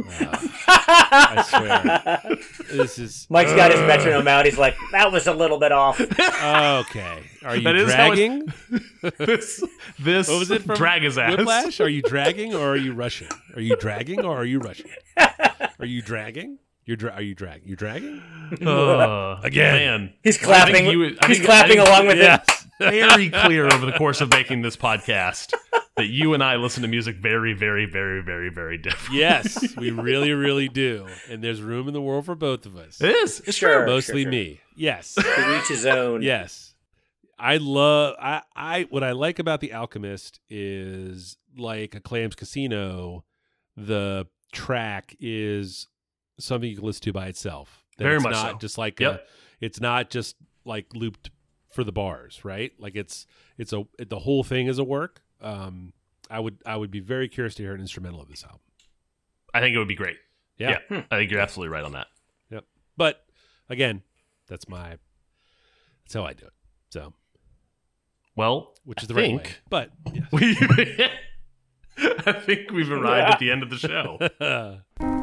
I 0.07 1.43
swear. 1.47 2.37
this 2.71 2.99
is 2.99 3.27
Mike's 3.29 3.53
got 3.53 3.71
his 3.71 3.79
metronome 3.81 4.27
out. 4.27 4.45
He's 4.45 4.57
like, 4.57 4.75
that 4.91 5.11
was 5.11 5.27
a 5.27 5.33
little 5.33 5.59
bit 5.59 5.71
off. 5.71 5.99
okay. 6.01 7.23
Are 7.43 7.55
you 7.55 7.63
That 7.63 7.75
is 7.75 7.93
how 7.93 8.11
it- 8.11 8.15
dragging? 8.15 8.53
this 9.17 9.63
this 9.99 10.27
What 10.27 10.39
was 10.39 10.51
it 10.51 10.63
from 10.63 10.75
drag 10.75 11.03
his 11.03 11.17
ass. 11.17 11.37
Whiplash? 11.37 11.79
Are 11.79 11.89
you 11.89 12.01
dragging 12.01 12.53
or 12.55 12.69
are 12.71 12.77
you 12.77 12.93
rushing? 12.93 13.29
Are 13.55 13.61
you 13.61 13.75
dragging 13.75 14.23
or 14.25 14.35
are 14.37 14.45
you 14.45 14.59
rushing? 14.59 14.91
Are 15.79 15.85
you 15.85 16.01
dragging? 16.01 16.57
You're 16.85 16.97
dra- 16.97 17.13
are 17.13 17.21
you 17.21 17.33
dragging? 17.33 17.67
You 17.67 17.75
dragging? 17.75 18.21
Uh, 18.65 19.39
Again. 19.43 19.75
man. 19.75 20.13
He's 20.23 20.35
I 20.37 20.39
think 20.39 20.45
clapping. 20.47 20.85
you- 20.87 21.17
I 21.21 21.27
he's 21.27 21.37
think- 21.37 21.41
I 21.41 21.45
clapping 21.45 21.77
think- 21.77 21.87
along 21.87 22.07
with 22.07 22.17
it. 22.19 22.64
Very 22.79 23.29
clear 23.29 23.65
over 23.67 23.85
the 23.85 23.93
course 23.93 24.21
of 24.21 24.29
making 24.29 24.61
this 24.61 24.75
podcast 24.75 25.53
that 25.97 26.07
you 26.07 26.33
and 26.33 26.43
I 26.43 26.55
listen 26.57 26.81
to 26.83 26.87
music 26.89 27.15
very, 27.17 27.53
very, 27.53 27.85
very, 27.85 28.21
very, 28.21 28.49
very 28.49 28.77
different. 28.77 29.13
Yes, 29.15 29.75
we 29.77 29.91
really, 29.91 30.31
really 30.33 30.67
do. 30.67 31.07
And 31.29 31.43
there's 31.43 31.61
room 31.61 31.87
in 31.87 31.93
the 31.93 32.01
world 32.01 32.25
for 32.25 32.35
both 32.35 32.65
of 32.65 32.75
us. 32.75 32.99
It 33.01 33.09
is. 33.15 33.41
It's 33.45 33.57
Sure. 33.57 33.83
true. 33.83 33.85
Mostly 33.87 34.23
sure. 34.23 34.31
me. 34.31 34.59
Yes. 34.75 35.13
To 35.15 35.45
reach 35.49 35.67
his 35.69 35.85
own. 35.85 36.21
Yes. 36.21 36.73
I 37.37 37.57
love 37.57 38.15
I 38.19 38.41
I 38.55 38.83
what 38.89 39.03
I 39.03 39.11
like 39.11 39.39
about 39.39 39.59
The 39.59 39.73
Alchemist 39.73 40.39
is 40.49 41.37
like 41.57 41.93
a 41.95 41.99
Clams 41.99 42.35
Casino, 42.35 43.25
the 43.75 44.27
track 44.53 45.15
is 45.19 45.87
something 46.39 46.69
you 46.69 46.77
can 46.77 46.85
listen 46.85 47.03
to 47.03 47.13
by 47.13 47.27
itself. 47.27 47.83
That 47.97 48.03
Very 48.05 48.15
it's 48.15 48.23
much 48.23 48.33
not 48.33 48.51
so. 48.53 48.57
just 48.57 48.77
like 48.77 48.99
Yep. 49.01 49.13
a, 49.15 49.65
it's 49.65 49.81
not 49.81 50.09
just 50.09 50.35
like 50.65 50.87
looped 50.93 51.29
for 51.75 51.83
the 51.83 51.91
bars, 51.91 52.43
right? 52.45 52.71
Like 52.79 52.95
it's 52.95 53.27
it's 53.57 53.73
a 53.73 53.85
the 53.99 54.19
whole 54.19 54.43
thing 54.43 54.67
is 54.67 54.79
a 54.79 54.83
work. 54.83 55.21
Um 55.41 55.91
I 56.29 56.39
would 56.39 56.57
I 56.65 56.77
would 56.77 56.89
be 56.89 57.01
very 57.01 57.27
curious 57.27 57.53
to 57.55 57.63
hear 57.63 57.73
an 57.75 57.81
instrumental 57.81 58.21
of 58.21 58.29
this 58.29 58.43
album. 58.43 58.61
I 59.53 59.59
think 59.59 59.75
it 59.75 59.79
would 59.79 59.87
be 59.87 59.95
great. 59.95 60.17
Yeah. 60.57 60.79
Yeah. 60.89 61.03
I 61.11 61.17
think 61.17 61.31
you're 61.31 61.41
absolutely 61.41 61.73
right 61.73 61.83
on 61.83 61.91
that. 61.91 62.07
Yep. 62.49 62.63
But 62.95 63.25
again, 63.69 64.03
that's 64.47 64.69
my 64.69 64.97
that's 66.05 66.13
how 66.13 66.23
I 66.23 66.33
do 66.33 66.45
it. 66.45 66.53
So, 66.91 67.13
Well, 68.37 68.73
which 68.85 69.03
is 69.03 69.09
I 69.09 69.13
the 69.13 69.21
right 69.21 69.35
way. 69.35 69.43
But 69.69 69.89
yeah. 70.13 70.21
we. 70.31 70.57
I 71.97 72.33
think 72.33 72.71
we've 72.71 72.91
arrived 72.91 73.33
at 73.33 73.39
the 73.39 73.51
end 73.51 73.63
of 73.63 73.69
the 73.69 73.77
show. 73.77 74.19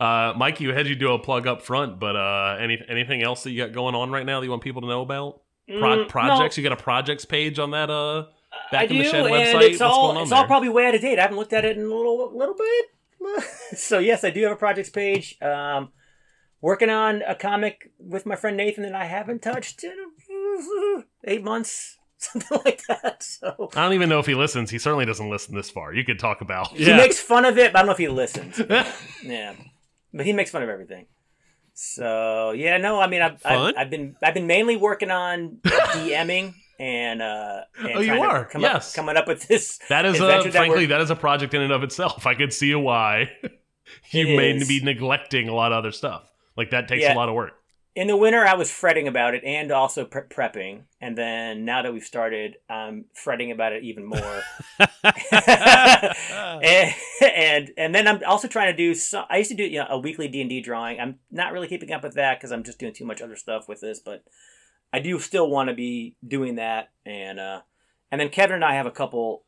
Uh, 0.00 0.32
Mike, 0.36 0.60
you 0.60 0.72
had 0.72 0.86
you 0.86 0.94
do 0.94 1.12
a 1.12 1.18
plug 1.18 1.46
up 1.46 1.60
front, 1.62 1.98
but 1.98 2.14
uh, 2.16 2.56
any 2.60 2.80
anything 2.88 3.22
else 3.22 3.42
that 3.42 3.50
you 3.50 3.64
got 3.64 3.72
going 3.72 3.94
on 3.94 4.10
right 4.10 4.24
now 4.24 4.38
that 4.40 4.46
you 4.46 4.50
want 4.50 4.62
people 4.62 4.82
to 4.82 4.88
know 4.88 5.02
about? 5.02 5.42
Pro- 5.68 6.04
Mm, 6.04 6.08
projects? 6.08 6.56
no. 6.56 6.62
You 6.62 6.68
got 6.70 6.78
a 6.78 6.82
projects 6.82 7.24
page 7.26 7.58
on 7.58 7.72
that 7.72 7.90
uh 7.90 8.24
back 8.72 8.82
I 8.82 8.84
in 8.84 8.88
do, 8.90 8.98
the 8.98 9.04
shed 9.04 9.26
and 9.26 9.34
website? 9.34 9.60
it's 9.62 9.80
What's 9.80 9.80
all 9.82 10.06
going 10.06 10.16
on 10.16 10.22
it's 10.22 10.30
there? 10.30 10.38
all 10.38 10.46
probably 10.46 10.70
way 10.70 10.86
out 10.86 10.94
of 10.94 11.00
date. 11.02 11.18
I 11.18 11.22
haven't 11.22 11.36
looked 11.36 11.52
at 11.52 11.64
it 11.66 11.76
in 11.76 11.82
a 11.84 11.86
little 11.94 12.34
little 12.36 12.54
bit. 12.54 13.44
so 13.78 13.98
yes, 13.98 14.24
I 14.24 14.30
do 14.30 14.42
have 14.44 14.52
a 14.52 14.56
projects 14.56 14.88
page. 14.88 15.36
Um, 15.42 15.90
working 16.62 16.88
on 16.88 17.20
a 17.22 17.34
comic 17.34 17.90
with 17.98 18.24
my 18.24 18.34
friend 18.36 18.56
Nathan 18.56 18.84
that 18.84 18.94
I 18.94 19.04
haven't 19.04 19.42
touched 19.42 19.84
in 19.84 19.94
eight 21.24 21.44
months, 21.44 21.98
something 22.18 22.58
like 22.64 22.82
that. 22.88 23.22
So 23.22 23.68
I 23.76 23.82
don't 23.82 23.92
even 23.92 24.08
know 24.08 24.20
if 24.20 24.26
he 24.26 24.34
listens. 24.34 24.70
He 24.70 24.78
certainly 24.78 25.04
doesn't 25.04 25.28
listen 25.28 25.54
this 25.54 25.68
far. 25.68 25.92
You 25.92 26.04
could 26.04 26.18
talk 26.18 26.40
about. 26.40 26.68
he 26.68 26.86
makes 26.94 27.20
fun 27.20 27.44
of 27.44 27.58
it, 27.58 27.72
but 27.72 27.80
I 27.80 27.82
don't 27.82 27.86
know 27.88 27.92
if 27.92 27.98
he 27.98 28.08
listens. 28.08 28.58
yeah, 29.22 29.52
but 30.12 30.26
he 30.26 30.32
makes 30.32 30.50
fun 30.50 30.62
of 30.62 30.68
everything. 30.68 31.06
So 31.74 32.50
yeah, 32.52 32.76
no, 32.78 33.00
I 33.00 33.06
mean, 33.06 33.22
I've, 33.22 33.40
I've, 33.44 33.74
I've 33.76 33.90
been 33.90 34.16
I've 34.22 34.34
been 34.34 34.46
mainly 34.46 34.76
working 34.76 35.10
on 35.10 35.58
DMing 35.64 36.54
and 36.80 37.22
uh, 37.22 37.60
and 37.78 37.92
Oh, 37.96 38.00
you 38.00 38.14
are? 38.20 38.44
come 38.46 38.62
Yes. 38.62 38.90
up, 38.90 38.96
coming 38.96 39.16
up 39.16 39.28
with 39.28 39.46
this. 39.46 39.78
That 39.88 40.04
is 40.04 40.18
a 40.20 40.24
adventure 40.24 40.50
that 40.50 40.58
frankly 40.58 40.86
that 40.86 41.00
is 41.00 41.10
a 41.10 41.16
project 41.16 41.54
in 41.54 41.62
and 41.62 41.72
of 41.72 41.82
itself. 41.84 42.26
I 42.26 42.34
could 42.34 42.52
see 42.52 42.74
why 42.74 43.30
you 44.10 44.36
may 44.36 44.58
be 44.66 44.80
neglecting 44.82 45.48
a 45.48 45.54
lot 45.54 45.70
of 45.72 45.78
other 45.78 45.92
stuff. 45.92 46.28
Like 46.56 46.70
that 46.70 46.88
takes 46.88 47.02
Yeah. 47.02 47.14
a 47.14 47.16
lot 47.16 47.28
of 47.28 47.34
work. 47.36 47.52
In 47.98 48.06
the 48.06 48.16
winter 48.16 48.46
i 48.46 48.54
was 48.54 48.70
fretting 48.70 49.08
about 49.08 49.34
it 49.34 49.42
and 49.42 49.72
also 49.72 50.04
pre- 50.04 50.22
prepping. 50.22 50.82
And 51.00 51.18
then 51.18 51.64
now 51.64 51.82
that 51.82 51.92
we've 51.92 52.04
started 52.04 52.56
i'm 52.70 53.06
fretting 53.12 53.50
about 53.50 53.72
it 53.72 53.82
even 53.82 54.04
more. 54.06 54.42
And, 56.60 56.94
and 57.20 57.70
and 57.76 57.94
then 57.94 58.06
i'm 58.06 58.20
also 58.24 58.46
trying 58.46 58.70
to 58.72 58.76
do 58.76 58.94
some 58.94 59.24
i 59.28 59.38
used 59.38 59.50
to 59.50 59.56
do 59.56 59.64
you 59.64 59.80
know 59.80 59.86
a 59.90 59.98
weekly 59.98 60.28
d&d 60.28 60.60
drawing. 60.60 61.00
I'm 61.00 61.18
not 61.32 61.52
really 61.52 61.66
keeping 61.66 61.90
up 61.90 62.04
with 62.04 62.14
that 62.14 62.38
because 62.38 62.52
i'm 62.52 62.62
just 62.62 62.78
doing 62.78 62.94
too 62.94 63.04
much 63.04 63.20
other 63.20 63.34
stuff 63.34 63.68
with 63.68 63.80
this 63.80 63.98
but 63.98 64.22
i 64.92 65.00
do 65.00 65.18
still 65.18 65.50
want 65.50 65.68
to 65.68 65.74
be 65.74 66.14
doing 66.26 66.54
that. 66.54 66.90
And 67.04 67.40
uh 67.40 67.62
and 68.12 68.20
then 68.20 68.28
kevin 68.28 68.54
and 68.54 68.64
i 68.64 68.74
have 68.74 68.86
a 68.86 68.92
couple 68.92 69.42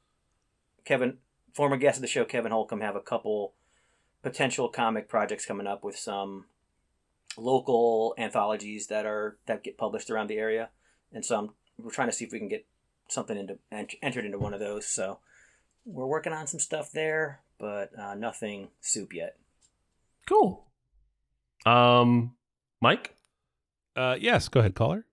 kevin 0.85 1.19
former 1.55 1.77
guest 1.77 1.99
of 1.99 2.03
the 2.03 2.09
show 2.09 2.25
kevin 2.25 2.51
holcomb 2.51 2.81
have 2.81 2.97
a 2.97 3.01
couple 3.01 3.55
potential 4.23 4.69
comic 4.69 5.09
projects 5.09 5.47
coming 5.47 5.69
up 5.69 5.85
with 5.85 5.97
some 5.97 6.47
local 7.41 8.15
anthologies 8.19 8.87
that 8.89 9.07
are 9.07 9.39
that 9.47 9.65
get 9.65 9.77
published 9.79 10.11
around 10.11 10.29
the 10.29 10.39
area, 10.39 10.69
and 11.13 11.25
so 11.25 11.39
I'm, 11.39 11.51
we're 11.79 11.91
trying 11.91 12.09
to 12.09 12.13
see 12.13 12.25
if 12.25 12.33
we 12.33 12.39
can 12.39 12.49
get 12.49 12.67
something 13.09 13.37
into 13.37 13.59
ent- 13.73 13.95
entered 14.03 14.25
into 14.25 14.39
one 14.39 14.55
of 14.55 14.61
those. 14.61 14.87
So 14.87 15.19
we're 15.85 16.07
working 16.07 16.33
on 16.33 16.47
some 16.47 16.61
stuff 16.61 16.93
there, 16.93 17.41
but 17.59 17.91
uh, 17.99 18.15
nothing 18.15 18.69
soup 18.81 19.13
yet. 19.15 19.37
Cool. 20.29 20.67
Um, 21.67 22.35
Mike, 22.81 23.17
Uh, 23.97 24.17
yes, 24.21 24.49
go 24.49 24.61
ahead, 24.61 24.75
caller. 24.75 25.05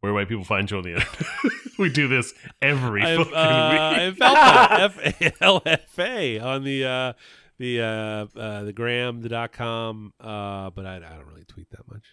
where 0.00 0.12
might 0.12 0.28
people 0.28 0.44
find 0.44 0.70
you 0.70 0.76
on 0.78 0.82
the 0.82 0.94
internet? 0.94 1.22
we 1.78 1.88
do 1.90 2.08
this 2.08 2.34
every 2.60 3.02
I've, 3.02 3.18
fucking 3.18 3.34
uh, 3.34 4.10
week. 4.10 4.20
I've 4.20 4.98
F 4.98 5.22
A 5.22 5.32
L 5.44 5.62
F 5.64 5.98
A 5.98 6.38
on 6.40 6.64
the 6.64 6.84
uh, 6.84 7.12
the 7.58 7.80
uh, 7.80 8.26
uh, 8.38 8.62
the 8.64 8.72
gram 8.72 9.20
the 9.22 9.28
dot 9.28 9.52
com, 9.52 10.12
uh, 10.20 10.70
but 10.70 10.86
I, 10.86 10.96
I 10.96 11.00
don't 11.16 11.26
really 11.26 11.44
tweet 11.44 11.70
that 11.70 11.86
much. 11.88 12.04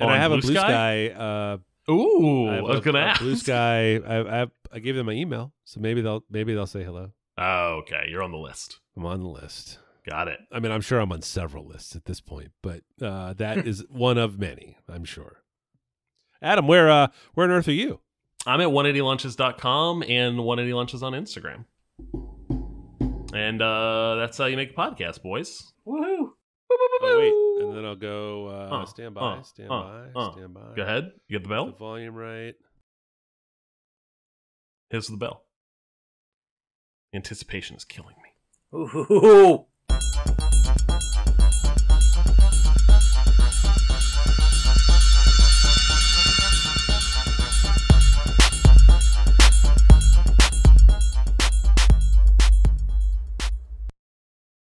And 0.00 0.10
I 0.10 0.14
On 0.14 0.20
have 0.20 0.32
a 0.32 0.36
Blue 0.38 0.42
blue 0.50 0.54
Sky? 0.54 1.08
sky. 1.08 1.14
uh, 1.14 1.92
Ooh, 1.92 2.48
I, 2.48 2.56
I, 2.56 2.60
was 2.62 2.78
a- 2.78 2.82
gonna 2.82 2.98
a 2.98 3.02
ask. 3.02 3.20
blue 3.20 3.36
sky. 3.36 3.96
I, 3.98 4.42
I 4.42 4.46
I 4.72 4.78
gave 4.80 4.96
them 4.96 5.06
my 5.06 5.12
email, 5.12 5.52
so 5.64 5.80
maybe 5.80 6.00
they'll 6.00 6.24
maybe 6.30 6.54
they'll 6.54 6.66
say 6.66 6.82
hello. 6.84 7.12
Oh, 7.38 7.80
okay, 7.82 8.06
you're 8.08 8.22
on 8.22 8.30
the 8.32 8.38
list. 8.38 8.80
I'm 8.96 9.04
on 9.06 9.20
the 9.20 9.28
list. 9.28 9.78
Got 10.08 10.28
it. 10.28 10.38
I 10.52 10.60
mean, 10.60 10.70
I'm 10.70 10.80
sure 10.82 11.00
I'm 11.00 11.12
on 11.12 11.22
several 11.22 11.66
lists 11.66 11.96
at 11.96 12.04
this 12.04 12.20
point, 12.20 12.52
but 12.62 12.82
uh, 13.02 13.32
that 13.34 13.66
is 13.66 13.84
one 13.88 14.18
of 14.18 14.38
many. 14.38 14.76
I'm 14.88 15.04
sure. 15.04 15.42
Adam, 16.42 16.66
where 16.68 16.90
uh, 16.90 17.08
where 17.34 17.46
on 17.46 17.52
earth 17.52 17.68
are 17.68 17.72
you? 17.72 18.00
I'm 18.46 18.60
at 18.60 18.68
180lunches.com 18.68 20.02
and 20.02 20.38
180lunches 20.38 21.02
on 21.02 21.12
Instagram. 21.14 21.64
And 23.34 23.60
uh, 23.60 24.14
that's 24.16 24.38
how 24.38 24.46
you 24.46 24.56
make 24.56 24.70
a 24.70 24.74
podcast, 24.74 25.22
boys. 25.22 25.72
Woohoo! 25.86 26.30
Oh 27.06 27.18
wait, 27.18 27.64
and 27.66 27.76
then 27.76 27.84
I'll 27.84 27.96
go. 27.96 28.48
Uh, 28.48 28.76
Uh, 28.82 28.84
stand 28.86 29.14
by, 29.14 29.20
uh, 29.20 29.42
stand 29.42 29.70
uh, 29.70 29.82
by, 29.82 30.20
uh. 30.20 30.32
stand 30.32 30.54
by. 30.54 30.60
Go 30.76 30.82
ahead. 30.82 31.12
You 31.28 31.38
get 31.38 31.42
the 31.42 31.48
The 31.48 31.54
bell? 31.54 31.72
volume 31.78 32.14
right. 32.14 32.54
Here's 34.90 35.08
the 35.08 35.16
bell. 35.16 35.42
Anticipation 37.14 37.76
is 37.76 37.84
killing 37.84 38.14
me. 38.22 38.78
Ooh, 38.78 39.66